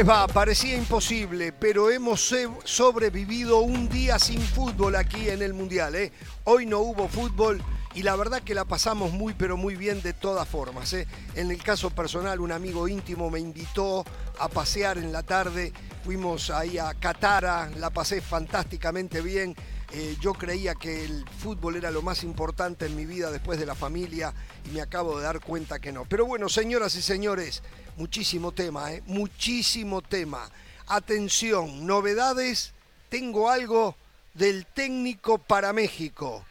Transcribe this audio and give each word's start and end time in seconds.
¿Cómo 0.00 0.12
les 0.12 0.18
va? 0.18 0.26
Parecía 0.28 0.76
imposible, 0.76 1.52
pero 1.52 1.90
hemos 1.90 2.34
sobrevivido 2.64 3.60
un 3.60 3.86
día 3.90 4.18
sin 4.18 4.40
fútbol 4.40 4.96
aquí 4.96 5.28
en 5.28 5.42
el 5.42 5.52
Mundial. 5.52 5.94
¿eh? 5.94 6.10
Hoy 6.44 6.64
no 6.64 6.78
hubo 6.78 7.06
fútbol 7.06 7.62
y 7.94 8.02
la 8.02 8.16
verdad 8.16 8.40
que 8.40 8.54
la 8.54 8.64
pasamos 8.64 9.12
muy, 9.12 9.34
pero 9.34 9.58
muy 9.58 9.76
bien 9.76 10.00
de 10.00 10.14
todas 10.14 10.48
formas. 10.48 10.94
¿eh? 10.94 11.06
En 11.34 11.50
el 11.50 11.62
caso 11.62 11.90
personal, 11.90 12.40
un 12.40 12.50
amigo 12.50 12.88
íntimo 12.88 13.28
me 13.28 13.40
invitó 13.40 14.06
a 14.38 14.48
pasear 14.48 14.96
en 14.96 15.12
la 15.12 15.22
tarde. 15.22 15.70
Fuimos 16.02 16.48
ahí 16.48 16.78
a 16.78 16.94
Catara, 16.94 17.68
la 17.76 17.90
pasé 17.90 18.22
fantásticamente 18.22 19.20
bien. 19.20 19.54
Eh, 19.92 20.16
yo 20.20 20.34
creía 20.34 20.76
que 20.76 21.04
el 21.04 21.28
fútbol 21.28 21.74
era 21.74 21.90
lo 21.90 22.00
más 22.00 22.22
importante 22.22 22.86
en 22.86 22.94
mi 22.94 23.06
vida 23.06 23.32
después 23.32 23.58
de 23.58 23.66
la 23.66 23.74
familia 23.74 24.32
y 24.64 24.68
me 24.68 24.82
acabo 24.82 25.18
de 25.18 25.24
dar 25.24 25.40
cuenta 25.40 25.80
que 25.80 25.90
no. 25.90 26.04
Pero 26.04 26.26
bueno, 26.26 26.48
señoras 26.48 26.94
y 26.94 27.02
señores, 27.02 27.62
muchísimo 27.96 28.52
tema, 28.52 28.92
¿eh? 28.92 29.02
muchísimo 29.06 30.00
tema. 30.00 30.48
Atención, 30.86 31.86
novedades, 31.86 32.72
tengo 33.08 33.50
algo 33.50 33.96
del 34.34 34.64
técnico 34.64 35.38
para 35.38 35.72
México 35.72 36.44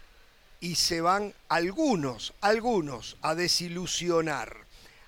y 0.60 0.76
se 0.76 1.00
van 1.00 1.34
algunos, 1.48 2.34
algunos 2.42 3.16
a 3.22 3.36
desilusionar. 3.36 4.58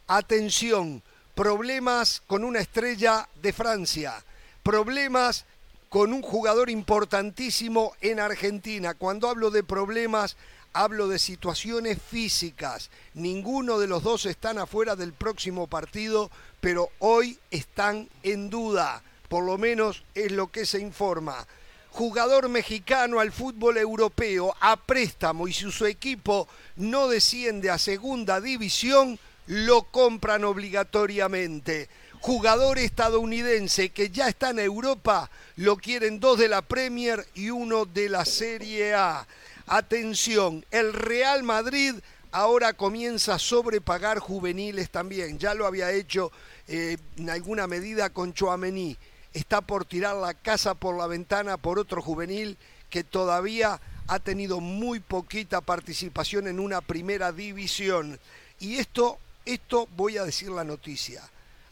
Atención, 0.08 1.03
problemas 1.36 2.22
con 2.28 2.45
una 2.45 2.59
estrella 2.59 3.28
de 3.41 3.52
Francia, 3.52 4.23
problemas 4.63 5.45
con 5.92 6.14
un 6.14 6.22
jugador 6.22 6.70
importantísimo 6.70 7.92
en 8.00 8.22
Argentina. 8.22 8.94
Cuando 8.94 9.28
hablo 9.28 9.52
de 9.52 9.61
problemas, 9.61 10.38
hablo 10.72 11.09
de 11.09 11.20
situaciones 11.20 12.02
físicas. 12.02 12.89
Ninguno 13.14 13.78
de 13.78 13.88
los 13.88 14.02
dos 14.02 14.25
están 14.25 14.58
afuera 14.58 14.95
del 14.95 15.12
próximo 15.12 15.67
partido, 15.67 16.31
pero 16.62 16.88
hoy 17.00 17.38
están 17.52 18.08
en 18.23 18.50
duda. 18.50 19.03
Por 19.28 19.44
lo 19.44 19.58
menos 19.58 20.06
es 20.16 20.31
lo 20.31 20.47
que 20.47 20.66
se 20.66 20.80
informa. 20.80 21.45
Jugador 21.89 22.47
mexicano 22.47 23.19
al 23.19 23.34
fútbol 23.34 23.78
europeo 23.78 24.56
a 24.62 24.78
préstamo 24.78 25.50
y 25.50 25.52
si 25.52 25.69
su 25.73 25.86
equipo 25.86 26.47
no 26.78 27.09
desciende 27.09 27.69
a 27.69 27.78
segunda 27.78 28.39
división, 28.39 29.19
lo 29.45 29.84
compran 29.84 30.45
obligatoriamente 30.45 31.89
jugador 32.22 32.77
estadounidense 32.77 33.89
que 33.89 34.11
ya 34.11 34.27
está 34.27 34.52
en 34.52 34.59
Europa, 34.59 35.30
lo 35.55 35.75
quieren 35.75 36.19
dos 36.19 36.38
de 36.38 36.47
la 36.47 36.61
Premier 36.61 37.25
y 37.33 37.50
uno 37.50 37.86
de 37.86 38.09
la 38.09 38.25
Serie 38.25 38.94
A. 38.94 39.28
Atención, 39.66 40.63
el 40.69 40.94
Real 40.94 41.41
Madrid 41.41 41.95
ahora 42.31 42.73
comienza 42.73 43.36
a 43.36 43.39
sobrepagar 43.39 44.19
juveniles 44.19 44.91
también. 44.91 45.39
Ya 45.39 45.55
lo 45.55 45.66
había 45.66 45.91
hecho 45.91 46.31
eh, 46.67 46.97
en 47.17 47.30
alguna 47.31 47.66
medida 47.66 48.11
con 48.11 48.33
Choamení. 48.33 48.97
Está 49.33 49.61
por 49.61 49.85
tirar 49.85 50.16
la 50.16 50.35
casa 50.35 50.75
por 50.75 50.95
la 50.95 51.08
ventana 51.08 51.58
por 51.58 51.80
otro 51.80 52.03
juvenil 52.03 52.58
que 52.89 53.03
todavía 53.03 53.81
ha 54.08 54.19
tenido 54.19 54.59
muy 54.59 55.00
poquita 55.00 55.61
participación 55.61 56.47
en 56.47 56.59
una 56.59 56.81
primera 56.81 57.31
división. 57.31 58.19
Y 58.59 58.75
esto, 58.75 59.17
esto 59.45 59.88
voy 59.95 60.17
a 60.17 60.25
decir 60.25 60.50
la 60.50 60.63
noticia 60.63 61.23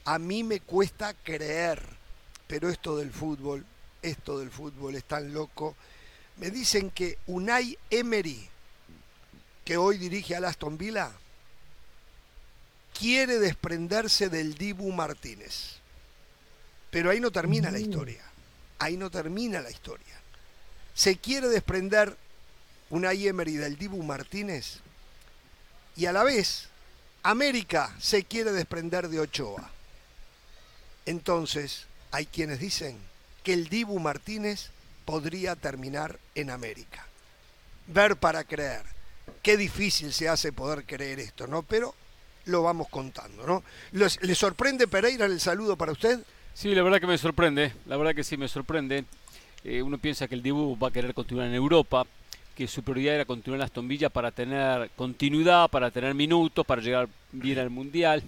a 0.09 0.17
mí 0.17 0.43
me 0.43 0.59
cuesta 0.59 1.13
creer, 1.13 1.79
pero 2.47 2.67
esto 2.69 2.97
del 2.97 3.11
fútbol, 3.11 3.63
esto 4.01 4.39
del 4.39 4.49
fútbol 4.49 4.95
es 4.95 5.03
tan 5.03 5.35
loco. 5.35 5.75
Me 6.37 6.49
dicen 6.49 6.89
que 6.89 7.19
Unai 7.27 7.77
Emery, 7.91 8.49
que 9.63 9.77
hoy 9.77 9.99
dirige 9.99 10.35
al 10.35 10.45
Aston 10.45 10.79
Villa, 10.79 11.11
quiere 12.97 13.37
desprenderse 13.37 14.29
del 14.29 14.55
Dibu 14.55 14.91
Martínez. 14.91 15.75
Pero 16.89 17.11
ahí 17.11 17.19
no 17.19 17.29
termina 17.29 17.69
la 17.69 17.77
mm. 17.77 17.81
historia. 17.81 18.23
Ahí 18.79 18.97
no 18.97 19.11
termina 19.11 19.61
la 19.61 19.69
historia. 19.69 20.19
Se 20.95 21.17
quiere 21.17 21.49
desprender 21.49 22.17
Unai 22.89 23.27
Emery 23.27 23.57
del 23.57 23.77
Dibu 23.77 24.01
Martínez 24.01 24.79
y 25.95 26.07
a 26.07 26.13
la 26.13 26.23
vez 26.23 26.67
América 27.21 27.95
se 27.99 28.23
quiere 28.23 28.51
desprender 28.51 29.07
de 29.07 29.19
Ochoa. 29.19 29.71
Entonces, 31.05 31.87
hay 32.11 32.25
quienes 32.25 32.59
dicen 32.59 32.97
que 33.43 33.53
el 33.53 33.69
Dibu 33.69 33.99
Martínez 33.99 34.71
podría 35.05 35.55
terminar 35.55 36.19
en 36.35 36.49
América. 36.49 37.05
Ver 37.87 38.15
para 38.15 38.43
creer. 38.43 38.83
Qué 39.41 39.57
difícil 39.57 40.13
se 40.13 40.29
hace 40.29 40.51
poder 40.51 40.85
creer 40.85 41.19
esto, 41.19 41.47
¿no? 41.47 41.63
Pero 41.63 41.95
lo 42.45 42.63
vamos 42.63 42.89
contando, 42.89 43.45
¿no? 43.45 43.63
¿Le 43.91 44.35
sorprende 44.35 44.87
Pereira 44.87 45.25
el 45.25 45.39
saludo 45.39 45.75
para 45.75 45.91
usted? 45.91 46.19
Sí, 46.53 46.73
la 46.75 46.83
verdad 46.83 46.99
que 46.99 47.07
me 47.07 47.17
sorprende, 47.17 47.73
la 47.85 47.97
verdad 47.97 48.15
que 48.15 48.23
sí 48.23 48.37
me 48.37 48.47
sorprende. 48.47 49.05
Eh, 49.63 49.81
uno 49.81 49.97
piensa 49.97 50.27
que 50.27 50.35
el 50.35 50.43
Dibu 50.43 50.77
va 50.77 50.89
a 50.89 50.91
querer 50.91 51.13
continuar 51.13 51.47
en 51.47 51.53
Europa, 51.53 52.05
que 52.55 52.67
su 52.67 52.83
prioridad 52.83 53.15
era 53.15 53.25
continuar 53.25 53.61
en 53.61 53.65
Aston 53.65 53.87
Villa 53.87 54.09
para 54.09 54.31
tener 54.31 54.89
continuidad, 54.95 55.69
para 55.69 55.91
tener 55.91 56.13
minutos, 56.13 56.65
para 56.65 56.81
llegar 56.81 57.07
bien 57.31 57.59
al 57.59 57.69
Mundial 57.69 58.23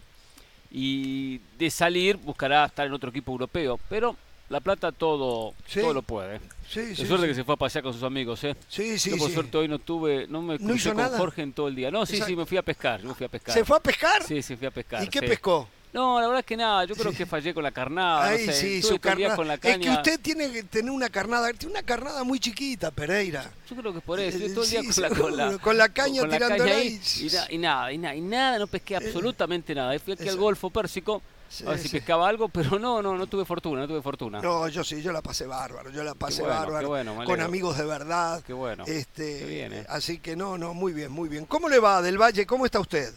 y 0.72 1.40
de 1.58 1.70
salir 1.70 2.18
buscará 2.18 2.66
estar 2.66 2.88
en 2.88 2.94
otro 2.94 3.10
equipo 3.10 3.32
europeo. 3.32 3.80
Pero 3.90 4.16
La 4.50 4.60
Plata 4.60 4.92
todo, 4.92 5.54
todo 5.74 5.94
lo 5.94 6.02
puede. 6.02 6.40
Sí, 6.68 6.82
de 6.82 6.96
suerte 6.96 7.28
que 7.28 7.36
se 7.36 7.44
fue 7.44 7.54
a 7.56 7.58
pasear 7.58 7.84
con 7.84 7.94
sus 7.94 8.04
amigos, 8.04 8.44
¿eh? 8.44 8.56
Sí, 8.70 8.98
sí, 8.98 9.12
Yo 9.12 9.18
por 9.18 9.32
suerte 9.32 9.58
hoy 9.58 9.68
no 9.68 9.80
tuve, 9.80 10.28
no 10.28 10.42
me 10.42 10.58
crucé 10.58 10.94
con 10.94 11.10
Jorge 11.10 11.42
en 11.42 11.54
todo 11.54 11.68
el 11.68 11.76
día. 11.76 11.92
No, 11.92 12.06
sí, 12.06 12.22
sí, 12.26 12.36
me 12.36 12.46
fui 12.46 12.58
a 12.58 12.62
pescar, 12.62 13.04
me 13.04 13.14
fui 13.14 13.26
a 13.26 13.30
pescar. 13.30 13.54
¿Se 13.54 13.66
fue 13.66 13.78
a 13.78 13.80
pescar? 13.82 14.24
Sí, 14.24 14.42
sí, 14.42 14.56
fui 14.56 14.68
a 14.68 14.72
pescar. 14.72 15.04
¿Y 15.04 15.08
qué 15.08 15.22
pescó? 15.22 15.68
No, 15.94 16.22
la 16.22 16.28
verdad 16.28 16.40
es 16.40 16.46
que 16.46 16.56
nada, 16.56 16.86
yo 16.86 16.96
creo 16.96 17.12
que 17.12 17.26
fallé 17.26 17.54
con 17.54 17.64
la 17.64 17.72
carnada. 17.72 18.24
Ay, 18.24 18.48
sí, 18.54 18.82
su 18.82 18.98
carnada. 19.00 19.36
Con 19.36 19.48
la 19.48 19.58
caña. 19.58 19.76
Es 19.76 19.80
que 19.82 19.90
usted 19.90 20.20
tiene 20.22 20.50
que 20.50 20.64
tener 20.64 20.90
una 20.90 21.10
carnada, 21.10 21.52
tiene 21.52 21.74
una 21.74 21.84
carnada 21.84 22.24
muy 22.24 22.40
chiquita, 22.40 22.92
Pereira. 22.92 23.52
Yo 23.70 23.76
creo 23.76 23.92
que 23.92 23.98
es 24.00 24.04
por 24.04 24.20
eso, 24.20 24.38
yo 24.38 24.54
todo 24.54 24.64
el 24.64 24.70
día 24.70 24.82
con, 24.84 25.02
la, 25.02 25.10
con, 25.22 25.38
la, 25.38 25.58
con 25.58 25.78
la 25.78 25.90
caña 25.90 26.28
tirando 26.30 26.64
ahí. 26.64 27.02
Y, 27.18 27.56
y, 27.56 27.58
nada, 27.58 27.92
y 27.92 27.98
nada, 27.98 28.16
y 28.16 28.22
nada, 28.22 28.60
no 28.60 28.68
pesqué 28.68 28.96
absolutamente 28.96 29.76
nada. 29.76 29.98
Fui 30.00 30.14
aquí 30.14 30.30
al 30.30 30.38
Golfo 30.38 30.70
Pérsico. 30.70 31.22
a 31.66 31.72
ver 31.72 31.80
si 31.80 31.90
pescaba 31.90 32.30
algo, 32.30 32.48
pero 32.48 32.80
no, 32.80 33.02
no, 33.02 33.18
no 33.18 33.28
tuve 33.28 33.44
fortuna, 33.44 33.82
no 33.82 33.88
tuve 33.90 34.02
fortuna. 34.02 34.40
No, 34.42 34.70
yo 34.70 34.86
sí, 34.86 35.02
yo 35.02 35.12
la 35.12 35.22
pasé 35.22 35.46
bárbaro, 35.46 35.90
yo 35.92 36.04
la 36.06 36.16
pasé 36.16 36.42
bárbaro, 36.42 36.96
con 37.26 37.42
amigos 37.42 37.78
de 37.78 37.86
verdad. 37.86 38.42
Qué 38.48 38.54
bueno. 38.54 38.86
Este, 38.88 39.44
bien, 39.46 39.74
eh. 39.74 39.86
Así 39.90 40.20
que 40.20 40.38
no, 40.38 40.58
no, 40.58 40.74
muy 40.74 40.94
bien, 40.94 41.12
muy 41.12 41.28
bien. 41.28 41.46
¿Cómo 41.46 41.68
le 41.68 41.80
va, 41.80 42.02
Del 42.02 42.18
Valle? 42.18 42.46
¿Cómo 42.46 42.66
está 42.66 42.80
usted? 42.80 43.14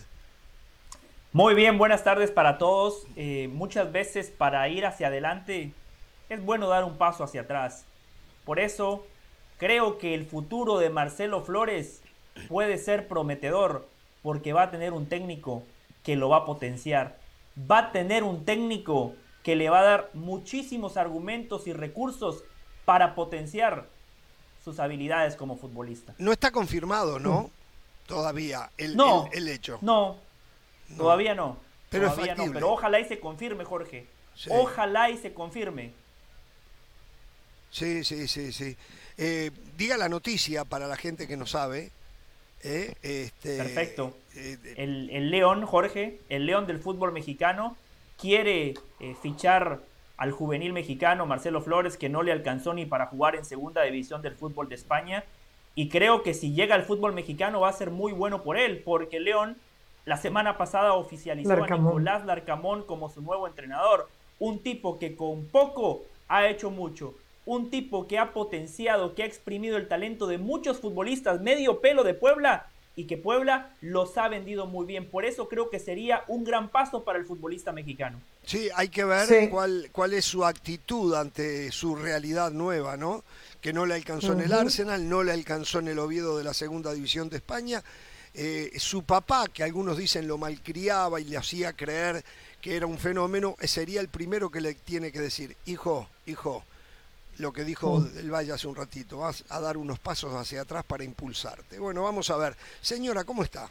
Muy 1.34 1.54
bien, 1.54 1.78
buenas 1.78 2.04
tardes 2.04 2.30
para 2.30 2.58
todos. 2.58 3.08
Eh, 3.16 3.50
muchas 3.52 3.90
veces 3.90 4.30
para 4.30 4.68
ir 4.68 4.86
hacia 4.86 5.08
adelante 5.08 5.72
es 6.28 6.44
bueno 6.44 6.68
dar 6.68 6.84
un 6.84 6.96
paso 6.96 7.24
hacia 7.24 7.40
atrás. 7.40 7.86
Por 8.44 8.60
eso 8.60 9.04
creo 9.58 9.98
que 9.98 10.14
el 10.14 10.26
futuro 10.26 10.78
de 10.78 10.90
Marcelo 10.90 11.42
Flores 11.42 12.02
puede 12.46 12.78
ser 12.78 13.08
prometedor 13.08 13.88
porque 14.22 14.52
va 14.52 14.62
a 14.62 14.70
tener 14.70 14.92
un 14.92 15.06
técnico 15.06 15.64
que 16.04 16.14
lo 16.14 16.28
va 16.28 16.36
a 16.36 16.44
potenciar. 16.44 17.18
Va 17.68 17.78
a 17.78 17.90
tener 17.90 18.22
un 18.22 18.44
técnico 18.44 19.14
que 19.42 19.56
le 19.56 19.70
va 19.70 19.80
a 19.80 19.84
dar 19.84 20.10
muchísimos 20.14 20.96
argumentos 20.96 21.66
y 21.66 21.72
recursos 21.72 22.44
para 22.84 23.16
potenciar 23.16 23.88
sus 24.62 24.78
habilidades 24.78 25.34
como 25.34 25.56
futbolista. 25.56 26.14
No 26.18 26.30
está 26.30 26.52
confirmado, 26.52 27.18
¿no? 27.18 27.40
Mm. 27.40 27.50
Todavía 28.06 28.70
el, 28.78 28.96
el 29.32 29.48
hecho. 29.48 29.78
No, 29.80 30.20
Todavía 30.96 31.34
no. 31.34 31.58
Pero 31.90 32.10
todavía 32.10 32.34
no, 32.34 32.52
pero 32.52 32.72
ojalá 32.72 33.00
y 33.00 33.04
se 33.04 33.20
confirme, 33.20 33.64
Jorge. 33.64 34.06
Ojalá 34.48 35.10
y 35.10 35.18
se 35.18 35.32
confirme. 35.32 35.92
Sí, 37.70 38.04
sí, 38.04 38.28
sí, 38.28 38.52
sí. 38.52 38.76
Eh, 39.16 39.50
diga 39.76 39.96
la 39.96 40.08
noticia 40.08 40.64
para 40.64 40.86
la 40.86 40.96
gente 40.96 41.26
que 41.26 41.36
no 41.36 41.46
sabe. 41.46 41.90
Eh, 42.62 42.94
este, 43.02 43.58
Perfecto. 43.58 44.16
Eh, 44.34 44.56
el, 44.76 45.10
el, 45.10 45.30
León, 45.30 45.66
Jorge, 45.66 46.20
el 46.28 46.46
León 46.46 46.66
del 46.66 46.78
fútbol 46.78 47.12
mexicano, 47.12 47.76
quiere 48.18 48.74
fichar 49.22 49.80
al 50.16 50.30
juvenil 50.30 50.72
mexicano 50.72 51.26
Marcelo 51.26 51.60
Flores, 51.60 51.96
que 51.96 52.08
no 52.08 52.22
le 52.22 52.32
alcanzó 52.32 52.74
ni 52.74 52.86
para 52.86 53.06
jugar 53.06 53.36
en 53.36 53.44
segunda 53.44 53.82
división 53.82 54.22
del 54.22 54.34
fútbol 54.34 54.68
de 54.68 54.76
España. 54.76 55.24
Y 55.74 55.88
creo 55.88 56.22
que 56.22 56.34
si 56.34 56.52
llega 56.52 56.76
al 56.76 56.84
fútbol 56.84 57.12
mexicano 57.12 57.60
va 57.60 57.68
a 57.68 57.72
ser 57.72 57.90
muy 57.90 58.12
bueno 58.12 58.42
por 58.42 58.56
él, 58.56 58.82
porque 58.84 59.18
León 59.18 59.58
la 60.04 60.18
semana 60.18 60.58
pasada 60.58 60.94
oficializó 60.94 61.52
a 61.52 61.78
Nicolás 61.78 62.26
Larcamón 62.26 62.84
como 62.84 63.08
su 63.08 63.22
nuevo 63.22 63.46
entrenador. 63.46 64.08
Un 64.38 64.58
tipo 64.58 64.98
que 64.98 65.16
con 65.16 65.46
poco 65.46 66.02
ha 66.28 66.46
hecho 66.48 66.70
mucho. 66.70 67.14
Un 67.46 67.70
tipo 67.70 68.06
que 68.06 68.18
ha 68.18 68.32
potenciado, 68.32 69.14
que 69.14 69.22
ha 69.22 69.26
exprimido 69.26 69.76
el 69.76 69.88
talento 69.88 70.26
de 70.26 70.38
muchos 70.38 70.78
futbolistas 70.78 71.40
medio 71.40 71.80
pelo 71.80 72.04
de 72.04 72.14
Puebla 72.14 72.66
y 72.96 73.04
que 73.04 73.16
Puebla 73.16 73.74
los 73.80 74.16
ha 74.18 74.28
vendido 74.28 74.66
muy 74.66 74.86
bien. 74.86 75.08
Por 75.08 75.24
eso 75.24 75.48
creo 75.48 75.70
que 75.70 75.78
sería 75.78 76.24
un 76.28 76.44
gran 76.44 76.68
paso 76.68 77.02
para 77.02 77.18
el 77.18 77.24
futbolista 77.24 77.72
mexicano. 77.72 78.20
Sí, 78.44 78.68
hay 78.76 78.88
que 78.88 79.04
ver 79.04 79.48
cuál, 79.50 79.88
cuál 79.90 80.12
es 80.12 80.24
su 80.24 80.44
actitud 80.44 81.14
ante 81.14 81.72
su 81.72 81.96
realidad 81.96 82.52
nueva, 82.52 82.96
¿no? 82.96 83.24
Que 83.60 83.72
no 83.72 83.86
le 83.86 83.94
alcanzó 83.94 84.32
en 84.34 84.42
el 84.42 84.52
Arsenal, 84.52 85.08
no 85.08 85.22
le 85.22 85.32
alcanzó 85.32 85.78
en 85.78 85.88
el 85.88 85.98
Oviedo 85.98 86.36
de 86.36 86.44
la 86.44 86.54
Segunda 86.54 86.92
División 86.92 87.30
de 87.30 87.38
España 87.38 87.82
eh, 88.34 88.72
su 88.78 89.04
papá, 89.04 89.46
que 89.46 89.62
algunos 89.62 89.96
dicen 89.96 90.26
lo 90.26 90.38
malcriaba 90.38 91.20
y 91.20 91.24
le 91.24 91.36
hacía 91.36 91.72
creer 91.72 92.24
que 92.60 92.76
era 92.76 92.86
un 92.86 92.98
fenómeno, 92.98 93.56
sería 93.60 94.00
el 94.00 94.08
primero 94.08 94.50
que 94.50 94.60
le 94.60 94.74
tiene 94.74 95.12
que 95.12 95.20
decir, 95.20 95.56
hijo, 95.66 96.08
hijo, 96.26 96.64
lo 97.38 97.52
que 97.52 97.64
dijo 97.64 98.00
mm. 98.00 98.18
el 98.18 98.30
Valle 98.30 98.52
hace 98.52 98.66
un 98.66 98.74
ratito, 98.74 99.18
vas 99.18 99.44
a 99.48 99.60
dar 99.60 99.76
unos 99.76 99.98
pasos 99.98 100.34
hacia 100.34 100.62
atrás 100.62 100.84
para 100.84 101.04
impulsarte. 101.04 101.78
Bueno, 101.78 102.02
vamos 102.02 102.30
a 102.30 102.36
ver. 102.36 102.56
Señora, 102.80 103.24
¿cómo 103.24 103.42
está? 103.42 103.68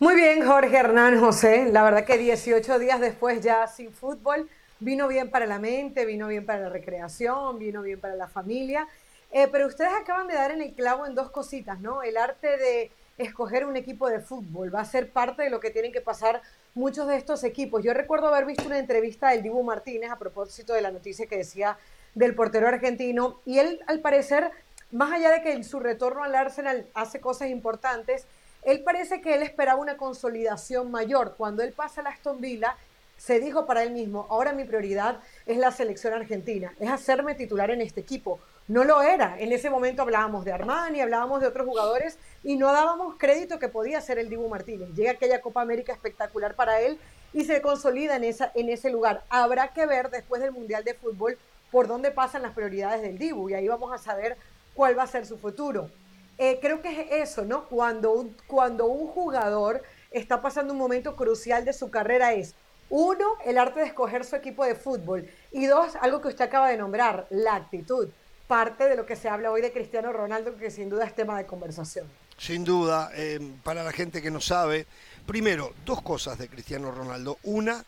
Muy 0.00 0.14
bien, 0.14 0.46
Jorge 0.46 0.76
Hernán 0.76 1.20
José. 1.20 1.68
La 1.72 1.82
verdad 1.82 2.04
que 2.04 2.18
18 2.18 2.78
días 2.78 3.00
después 3.00 3.40
ya 3.40 3.66
sin 3.66 3.92
fútbol, 3.92 4.48
vino 4.80 5.08
bien 5.08 5.30
para 5.30 5.46
la 5.46 5.58
mente, 5.58 6.06
vino 6.06 6.28
bien 6.28 6.46
para 6.46 6.60
la 6.60 6.68
recreación, 6.68 7.58
vino 7.58 7.82
bien 7.82 8.00
para 8.00 8.14
la 8.14 8.28
familia. 8.28 8.86
Eh, 9.30 9.48
pero 9.50 9.66
ustedes 9.66 9.92
acaban 9.92 10.28
de 10.28 10.34
dar 10.34 10.52
en 10.52 10.62
el 10.62 10.72
clavo 10.72 11.06
en 11.06 11.14
dos 11.14 11.30
cositas, 11.30 11.80
¿no? 11.80 12.02
El 12.02 12.16
arte 12.16 12.56
de 12.56 12.90
escoger 13.18 13.66
un 13.66 13.76
equipo 13.76 14.08
de 14.08 14.20
fútbol. 14.20 14.74
Va 14.74 14.80
a 14.80 14.84
ser 14.84 15.10
parte 15.10 15.42
de 15.42 15.50
lo 15.50 15.60
que 15.60 15.70
tienen 15.70 15.92
que 15.92 16.00
pasar 16.00 16.40
muchos 16.74 17.06
de 17.08 17.16
estos 17.16 17.44
equipos. 17.44 17.82
Yo 17.82 17.92
recuerdo 17.92 18.28
haber 18.28 18.46
visto 18.46 18.64
una 18.66 18.78
entrevista 18.78 19.30
del 19.30 19.42
Dibu 19.42 19.62
Martínez 19.62 20.10
a 20.10 20.18
propósito 20.18 20.72
de 20.72 20.82
la 20.82 20.92
noticia 20.92 21.26
que 21.26 21.36
decía 21.36 21.76
del 22.14 22.34
portero 22.34 22.68
argentino 22.68 23.40
y 23.44 23.58
él 23.58 23.80
al 23.86 24.00
parecer, 24.00 24.50
más 24.90 25.12
allá 25.12 25.30
de 25.30 25.42
que 25.42 25.52
en 25.52 25.64
su 25.64 25.80
retorno 25.80 26.22
al 26.22 26.34
Arsenal 26.34 26.86
hace 26.94 27.20
cosas 27.20 27.48
importantes, 27.48 28.26
él 28.62 28.82
parece 28.82 29.20
que 29.20 29.34
él 29.34 29.42
esperaba 29.42 29.80
una 29.80 29.96
consolidación 29.96 30.90
mayor. 30.90 31.34
Cuando 31.36 31.62
él 31.62 31.72
pasa 31.72 32.02
a 32.02 32.08
Aston 32.08 32.40
Villa, 32.40 32.76
se 33.16 33.40
dijo 33.40 33.66
para 33.66 33.82
él 33.82 33.90
mismo, 33.90 34.26
ahora 34.30 34.52
mi 34.52 34.64
prioridad 34.64 35.20
es 35.46 35.58
la 35.58 35.72
selección 35.72 36.14
argentina, 36.14 36.72
es 36.78 36.88
hacerme 36.88 37.34
titular 37.34 37.70
en 37.70 37.80
este 37.80 38.00
equipo 38.00 38.40
no 38.68 38.84
lo 38.84 39.02
era. 39.02 39.36
En 39.38 39.50
ese 39.52 39.70
momento 39.70 40.02
hablábamos 40.02 40.44
de 40.44 40.52
Armani, 40.52 41.00
hablábamos 41.00 41.40
de 41.40 41.46
otros 41.46 41.66
jugadores 41.66 42.18
y 42.44 42.56
no 42.56 42.70
dábamos 42.70 43.16
crédito 43.18 43.58
que 43.58 43.68
podía 43.68 44.00
ser 44.00 44.18
el 44.18 44.28
Dibu 44.28 44.48
Martínez. 44.48 44.90
Llega 44.94 45.12
aquella 45.12 45.40
Copa 45.40 45.62
América 45.62 45.92
espectacular 45.92 46.54
para 46.54 46.80
él 46.80 47.00
y 47.32 47.44
se 47.44 47.62
consolida 47.62 48.16
en, 48.16 48.24
esa, 48.24 48.52
en 48.54 48.68
ese 48.68 48.90
lugar. 48.90 49.24
Habrá 49.30 49.68
que 49.68 49.86
ver 49.86 50.10
después 50.10 50.42
del 50.42 50.52
Mundial 50.52 50.84
de 50.84 50.94
Fútbol 50.94 51.38
por 51.70 51.88
dónde 51.88 52.10
pasan 52.10 52.42
las 52.42 52.52
prioridades 52.52 53.02
del 53.02 53.18
Dibu 53.18 53.48
y 53.48 53.54
ahí 53.54 53.66
vamos 53.68 53.92
a 53.92 53.98
saber 53.98 54.36
cuál 54.74 54.98
va 54.98 55.04
a 55.04 55.08
ser 55.08 55.26
su 55.26 55.38
futuro. 55.38 55.90
Eh, 56.36 56.58
creo 56.60 56.82
que 56.82 57.00
es 57.00 57.30
eso, 57.30 57.44
¿no? 57.44 57.64
Cuando 57.68 58.28
cuando 58.46 58.86
un 58.86 59.08
jugador 59.08 59.82
está 60.10 60.40
pasando 60.40 60.72
un 60.72 60.78
momento 60.78 61.16
crucial 61.16 61.64
de 61.64 61.72
su 61.72 61.90
carrera 61.90 62.32
es, 62.34 62.54
uno, 62.90 63.26
el 63.44 63.58
arte 63.58 63.80
de 63.80 63.86
escoger 63.86 64.24
su 64.24 64.36
equipo 64.36 64.64
de 64.64 64.74
fútbol 64.74 65.28
y 65.52 65.66
dos, 65.66 65.96
algo 65.96 66.20
que 66.20 66.28
usted 66.28 66.44
acaba 66.44 66.68
de 66.68 66.78
nombrar, 66.78 67.26
la 67.30 67.56
actitud 67.56 68.08
parte 68.48 68.88
de 68.88 68.96
lo 68.96 69.06
que 69.06 69.14
se 69.14 69.28
habla 69.28 69.52
hoy 69.52 69.60
de 69.60 69.70
Cristiano 69.70 70.10
Ronaldo, 70.10 70.56
que 70.56 70.70
sin 70.70 70.88
duda 70.88 71.04
es 71.04 71.14
tema 71.14 71.36
de 71.38 71.46
conversación. 71.46 72.06
Sin 72.38 72.64
duda, 72.64 73.10
eh, 73.14 73.38
para 73.62 73.84
la 73.84 73.92
gente 73.92 74.22
que 74.22 74.30
no 74.30 74.40
sabe, 74.40 74.86
primero, 75.26 75.74
dos 75.84 76.02
cosas 76.02 76.38
de 76.38 76.48
Cristiano 76.48 76.90
Ronaldo. 76.90 77.38
Una, 77.42 77.84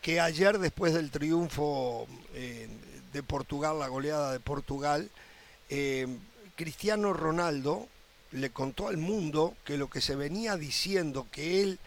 que 0.00 0.18
ayer 0.18 0.58
después 0.58 0.94
del 0.94 1.10
triunfo 1.10 2.06
eh, 2.34 2.68
de 3.12 3.22
Portugal, 3.22 3.78
la 3.78 3.88
goleada 3.88 4.32
de 4.32 4.40
Portugal, 4.40 5.10
eh, 5.68 6.06
Cristiano 6.56 7.12
Ronaldo 7.12 7.86
le 8.32 8.50
contó 8.50 8.88
al 8.88 8.96
mundo 8.96 9.54
que 9.64 9.76
lo 9.76 9.90
que 9.90 10.00
se 10.00 10.16
venía 10.16 10.56
diciendo, 10.56 11.26
que 11.30 11.62
él 11.62 11.78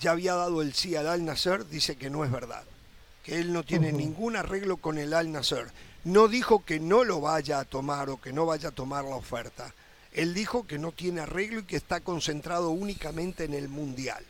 ya 0.00 0.10
había 0.10 0.34
dado 0.34 0.62
el 0.62 0.74
sí 0.74 0.96
al 0.96 1.06
Al 1.06 1.24
Nasser, 1.24 1.64
dice 1.68 1.94
que 1.94 2.10
no 2.10 2.24
es 2.24 2.30
verdad, 2.30 2.64
que 3.22 3.38
él 3.38 3.52
no 3.52 3.62
tiene 3.62 3.92
ningún 3.92 4.34
arreglo 4.34 4.78
con 4.78 4.98
el 4.98 5.14
Al 5.14 5.30
Nasser 5.30 5.68
no 6.04 6.28
dijo 6.28 6.64
que 6.64 6.80
no 6.80 7.04
lo 7.04 7.20
vaya 7.20 7.60
a 7.60 7.64
tomar 7.64 8.10
o 8.10 8.20
que 8.20 8.32
no 8.32 8.46
vaya 8.46 8.68
a 8.68 8.72
tomar 8.72 9.04
la 9.04 9.16
oferta. 9.16 9.74
Él 10.12 10.34
dijo 10.34 10.66
que 10.66 10.78
no 10.78 10.92
tiene 10.92 11.20
arreglo 11.20 11.60
y 11.60 11.64
que 11.64 11.76
está 11.76 12.00
concentrado 12.00 12.70
únicamente 12.70 13.44
en 13.44 13.54
el 13.54 13.68
Mundial. 13.68 14.24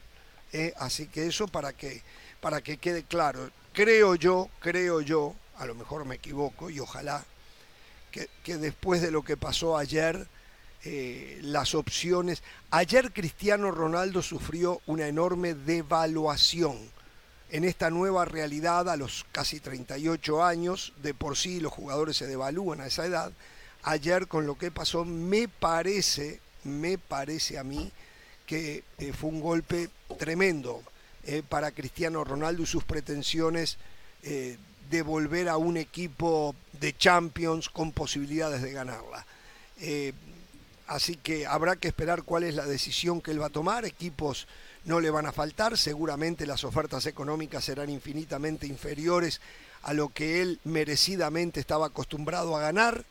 ¿eh? 0.53 0.75
Así 0.79 1.07
que 1.07 1.27
eso 1.27 1.49
para 1.49 1.73
que, 1.73 2.03
para 2.41 2.61
que 2.61 2.79
quede 2.79 3.05
claro. 3.05 3.51
Creo 3.73 4.15
yo, 4.15 4.49
creo 4.61 5.01
yo, 5.01 5.35
a 5.57 5.67
lo 5.67 5.75
mejor 5.75 6.05
me 6.05 6.17
equivoco 6.17 6.71
y 6.71 6.81
ojalá, 6.81 7.25
que, 8.11 8.57
después 8.57 9.01
de 9.01 9.11
lo 9.11 9.23
que 9.23 9.37
pasó 9.37 9.77
ayer, 9.77 10.27
eh, 10.85 11.39
las 11.43 11.75
opciones... 11.75 12.43
Ayer 12.71 13.13
Cristiano 13.13 13.71
Ronaldo 13.71 14.23
sufrió 14.23 14.81
una 14.87 15.07
enorme 15.07 15.55
devaluación 15.55 16.77
en 17.51 17.65
esta 17.65 17.91
nueva 17.91 18.25
realidad 18.25 18.89
a 18.89 18.97
los 18.97 19.25
casi 19.33 19.61
38 19.61 20.45
años, 20.45 20.93
de 21.03 21.15
por 21.15 21.37
sí 21.37 21.61
los 21.61 21.73
jugadores 21.73 22.17
se 22.17 22.27
devalúan 22.27 22.81
a 22.81 22.87
esa 22.87 23.07
edad. 23.07 23.33
Ayer 23.83 24.27
con 24.27 24.47
lo 24.47 24.59
que 24.59 24.71
pasó 24.71 25.05
me 25.05 25.49
parece, 25.49 26.41
me 26.65 26.99
parece 26.99 27.59
a 27.59 27.65
mí 27.65 27.91
que 28.47 28.85
eh, 28.99 29.13
fue 29.13 29.31
un 29.31 29.41
golpe 29.41 29.89
tremendo 30.19 30.83
eh, 31.25 31.43
para 31.47 31.71
Cristiano 31.71 32.25
Ronaldo 32.25 32.63
y 32.63 32.67
sus 32.67 32.85
pretensiones 32.85 33.79
eh, 34.23 34.57
de 34.91 35.03
volver 35.03 35.49
a 35.49 35.57
un 35.57 35.77
equipo 35.77 36.55
de 36.73 36.97
Champions 36.97 37.69
con 37.69 37.93
posibilidades 37.93 38.63
de 38.63 38.73
ganarla. 38.73 39.27
así 40.87 41.17
que 41.17 41.47
habrá 41.47 41.77
que 41.77 41.89
esperar 41.89 42.23
cuál 42.23 42.45
es 42.45 42.55
la 42.55 42.65
decisión 42.65 43.21
que 43.21 43.31
él 43.31 43.41
va 43.43 43.47
a 43.47 43.51
tomar. 43.51 43.85
Equipos 43.85 44.49
no 44.89 45.01
le 45.01 45.11
van 45.11 45.27
a 45.27 45.33
faltar, 45.33 45.77
seguramente 45.77 46.47
las 46.47 46.65
ofertas 46.65 47.05
económicas 47.05 47.63
serán 47.63 47.91
infinitamente 47.91 48.67
inferiores 48.67 49.41
a 49.83 49.93
lo 49.93 50.09
que 50.09 50.41
él 50.41 50.61
merecidamente 50.65 51.61
estaba 51.61 51.87
acostumbrado 51.87 52.57
a 52.57 52.61
ganar, 52.61 53.05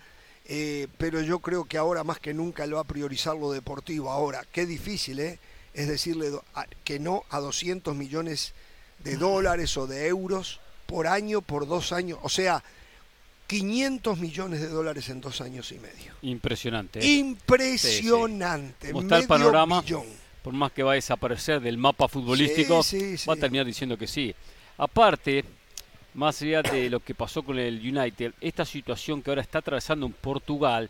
eh, 0.46 0.88
pero 0.98 1.22
yo 1.22 1.38
creo 1.38 1.66
que 1.66 1.78
ahora 1.78 2.04
más 2.04 2.20
que 2.20 2.34
nunca 2.34 2.64
él 2.64 2.76
va 2.76 2.82
a 2.82 2.84
priorizar 2.84 3.38
lo 3.38 3.52
deportivo. 3.52 4.10
Ahora, 4.10 4.44
qué 4.52 4.66
difícil 4.66 5.20
¿eh? 5.20 5.40
es 5.76 5.88
decirle 5.88 6.32
que 6.84 7.00
no 7.00 7.24
a 7.30 7.40
200 7.40 7.96
millones 7.96 8.54
de 9.04 9.16
dólares 9.18 9.78
o 9.78 9.86
de 9.86 10.08
euros 10.08 10.60
por 10.88 11.06
año, 11.06 11.42
por 11.42 11.68
dos 11.68 11.92
años, 11.92 12.18
o 12.24 12.30
sea, 12.30 12.64
500 13.46 14.18
millones 14.18 14.62
de 14.62 14.70
dólares 14.70 15.10
en 15.10 15.22
dos 15.22 15.42
años 15.42 15.72
y 15.72 15.76
medio. 15.76 16.14
Impresionante. 16.24 17.00
¿eh? 17.00 17.06
Impresionante. 17.06 18.90
está 18.90 19.20
el 19.20 19.28
panorama? 19.28 19.84
Por 20.48 20.54
más 20.54 20.72
que 20.72 20.82
va 20.82 20.94
a 20.94 20.96
desaparecer 20.96 21.60
del 21.60 21.78
mapa 21.78 22.08
futbolístico, 22.08 22.80
va 23.28 23.34
a 23.34 23.36
terminar 23.36 23.66
diciendo 23.66 23.98
que 23.98 24.08
sí. 24.08 24.34
Aparte, 24.78 25.44
más 26.14 26.42
allá 26.42 26.62
de 26.62 26.90
lo 26.90 27.02
que 27.02 27.14
pasó 27.14 27.44
con 27.44 27.60
el 27.60 27.82
United, 27.82 28.32
esta 28.40 28.64
situación 28.64 29.22
que 29.22 29.30
ahora 29.30 29.42
está 29.42 29.60
atravesando 29.60 30.06
en 30.06 30.14
Portugal 30.14 30.90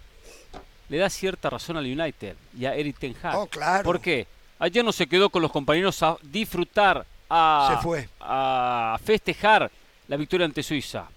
le 0.89 0.97
da 0.99 1.09
cierta 1.09 1.49
razón 1.49 1.75
al 1.75 1.87
United 1.87 2.35
y 2.55 2.65
a 2.65 2.75
Eric 2.75 2.99
Ten 2.99 3.15
Hag. 3.19 3.35
Oh, 3.35 3.47
claro. 3.47 3.83
¿Por 3.83 3.99
qué? 3.99 4.27
Ayer 4.59 4.85
no 4.85 4.91
se 4.91 5.07
quedó 5.07 5.31
con 5.31 5.41
los 5.41 5.51
compañeros 5.51 6.03
a 6.03 6.17
disfrutar, 6.21 7.03
a, 7.27 7.81
a 8.19 8.99
festejar 9.03 9.71
la 10.07 10.17
victoria 10.17 10.45
ante 10.45 10.61
Suiza. 10.61 11.09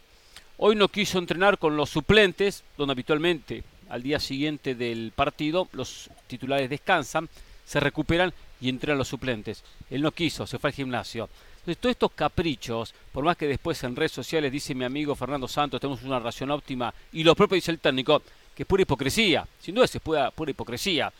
Hoy 0.57 0.77
no 0.77 0.89
quiso 0.89 1.19
entrenar 1.19 1.59
con 1.59 1.77
los 1.77 1.91
suplentes, 1.91 2.65
donde 2.79 2.93
habitualmente 2.93 3.65
al 3.91 4.03
día 4.03 4.19
siguiente 4.19 4.75
del 4.75 5.13
partido 5.15 5.69
los 5.73 6.09
titulares 6.27 6.71
descansan 6.71 7.29
se 7.71 7.79
recuperan 7.79 8.35
y 8.61 8.69
entran 8.69 8.99
los 8.99 9.07
suplentes. 9.07 9.63
Él 9.91 10.03
no 10.03 10.11
quiso, 10.11 10.45
se 10.45 10.59
fue 10.59 10.71
al 10.71 10.75
gimnasio. 10.75 11.29
Entonces, 11.59 11.79
todos 11.79 11.93
estos 11.93 12.11
caprichos, 12.11 12.93
por 13.13 13.23
más 13.23 13.37
que 13.37 13.47
después 13.47 13.81
en 13.85 13.95
redes 13.95 14.11
sociales 14.11 14.51
dice 14.51 14.75
mi 14.75 14.85
amigo 14.85 15.15
Fernando 15.15 15.47
Santos, 15.47 15.81
tenemos 15.81 16.03
una 16.03 16.19
ración 16.19 16.51
óptima, 16.51 16.93
y 17.13 17.23
lo 17.23 17.37
propio 17.37 17.55
dice 17.55 17.71
el 17.71 17.79
técnico, 17.79 18.23
que 18.57 18.65
es 18.65 18.67
pura 18.67 18.83
hipocresía. 18.83 19.47
Sin 19.61 19.77
duda 19.77 19.85
es 19.85 19.97
pura, 20.01 20.33
pura 20.33 20.51
hipocresía. 20.51 21.13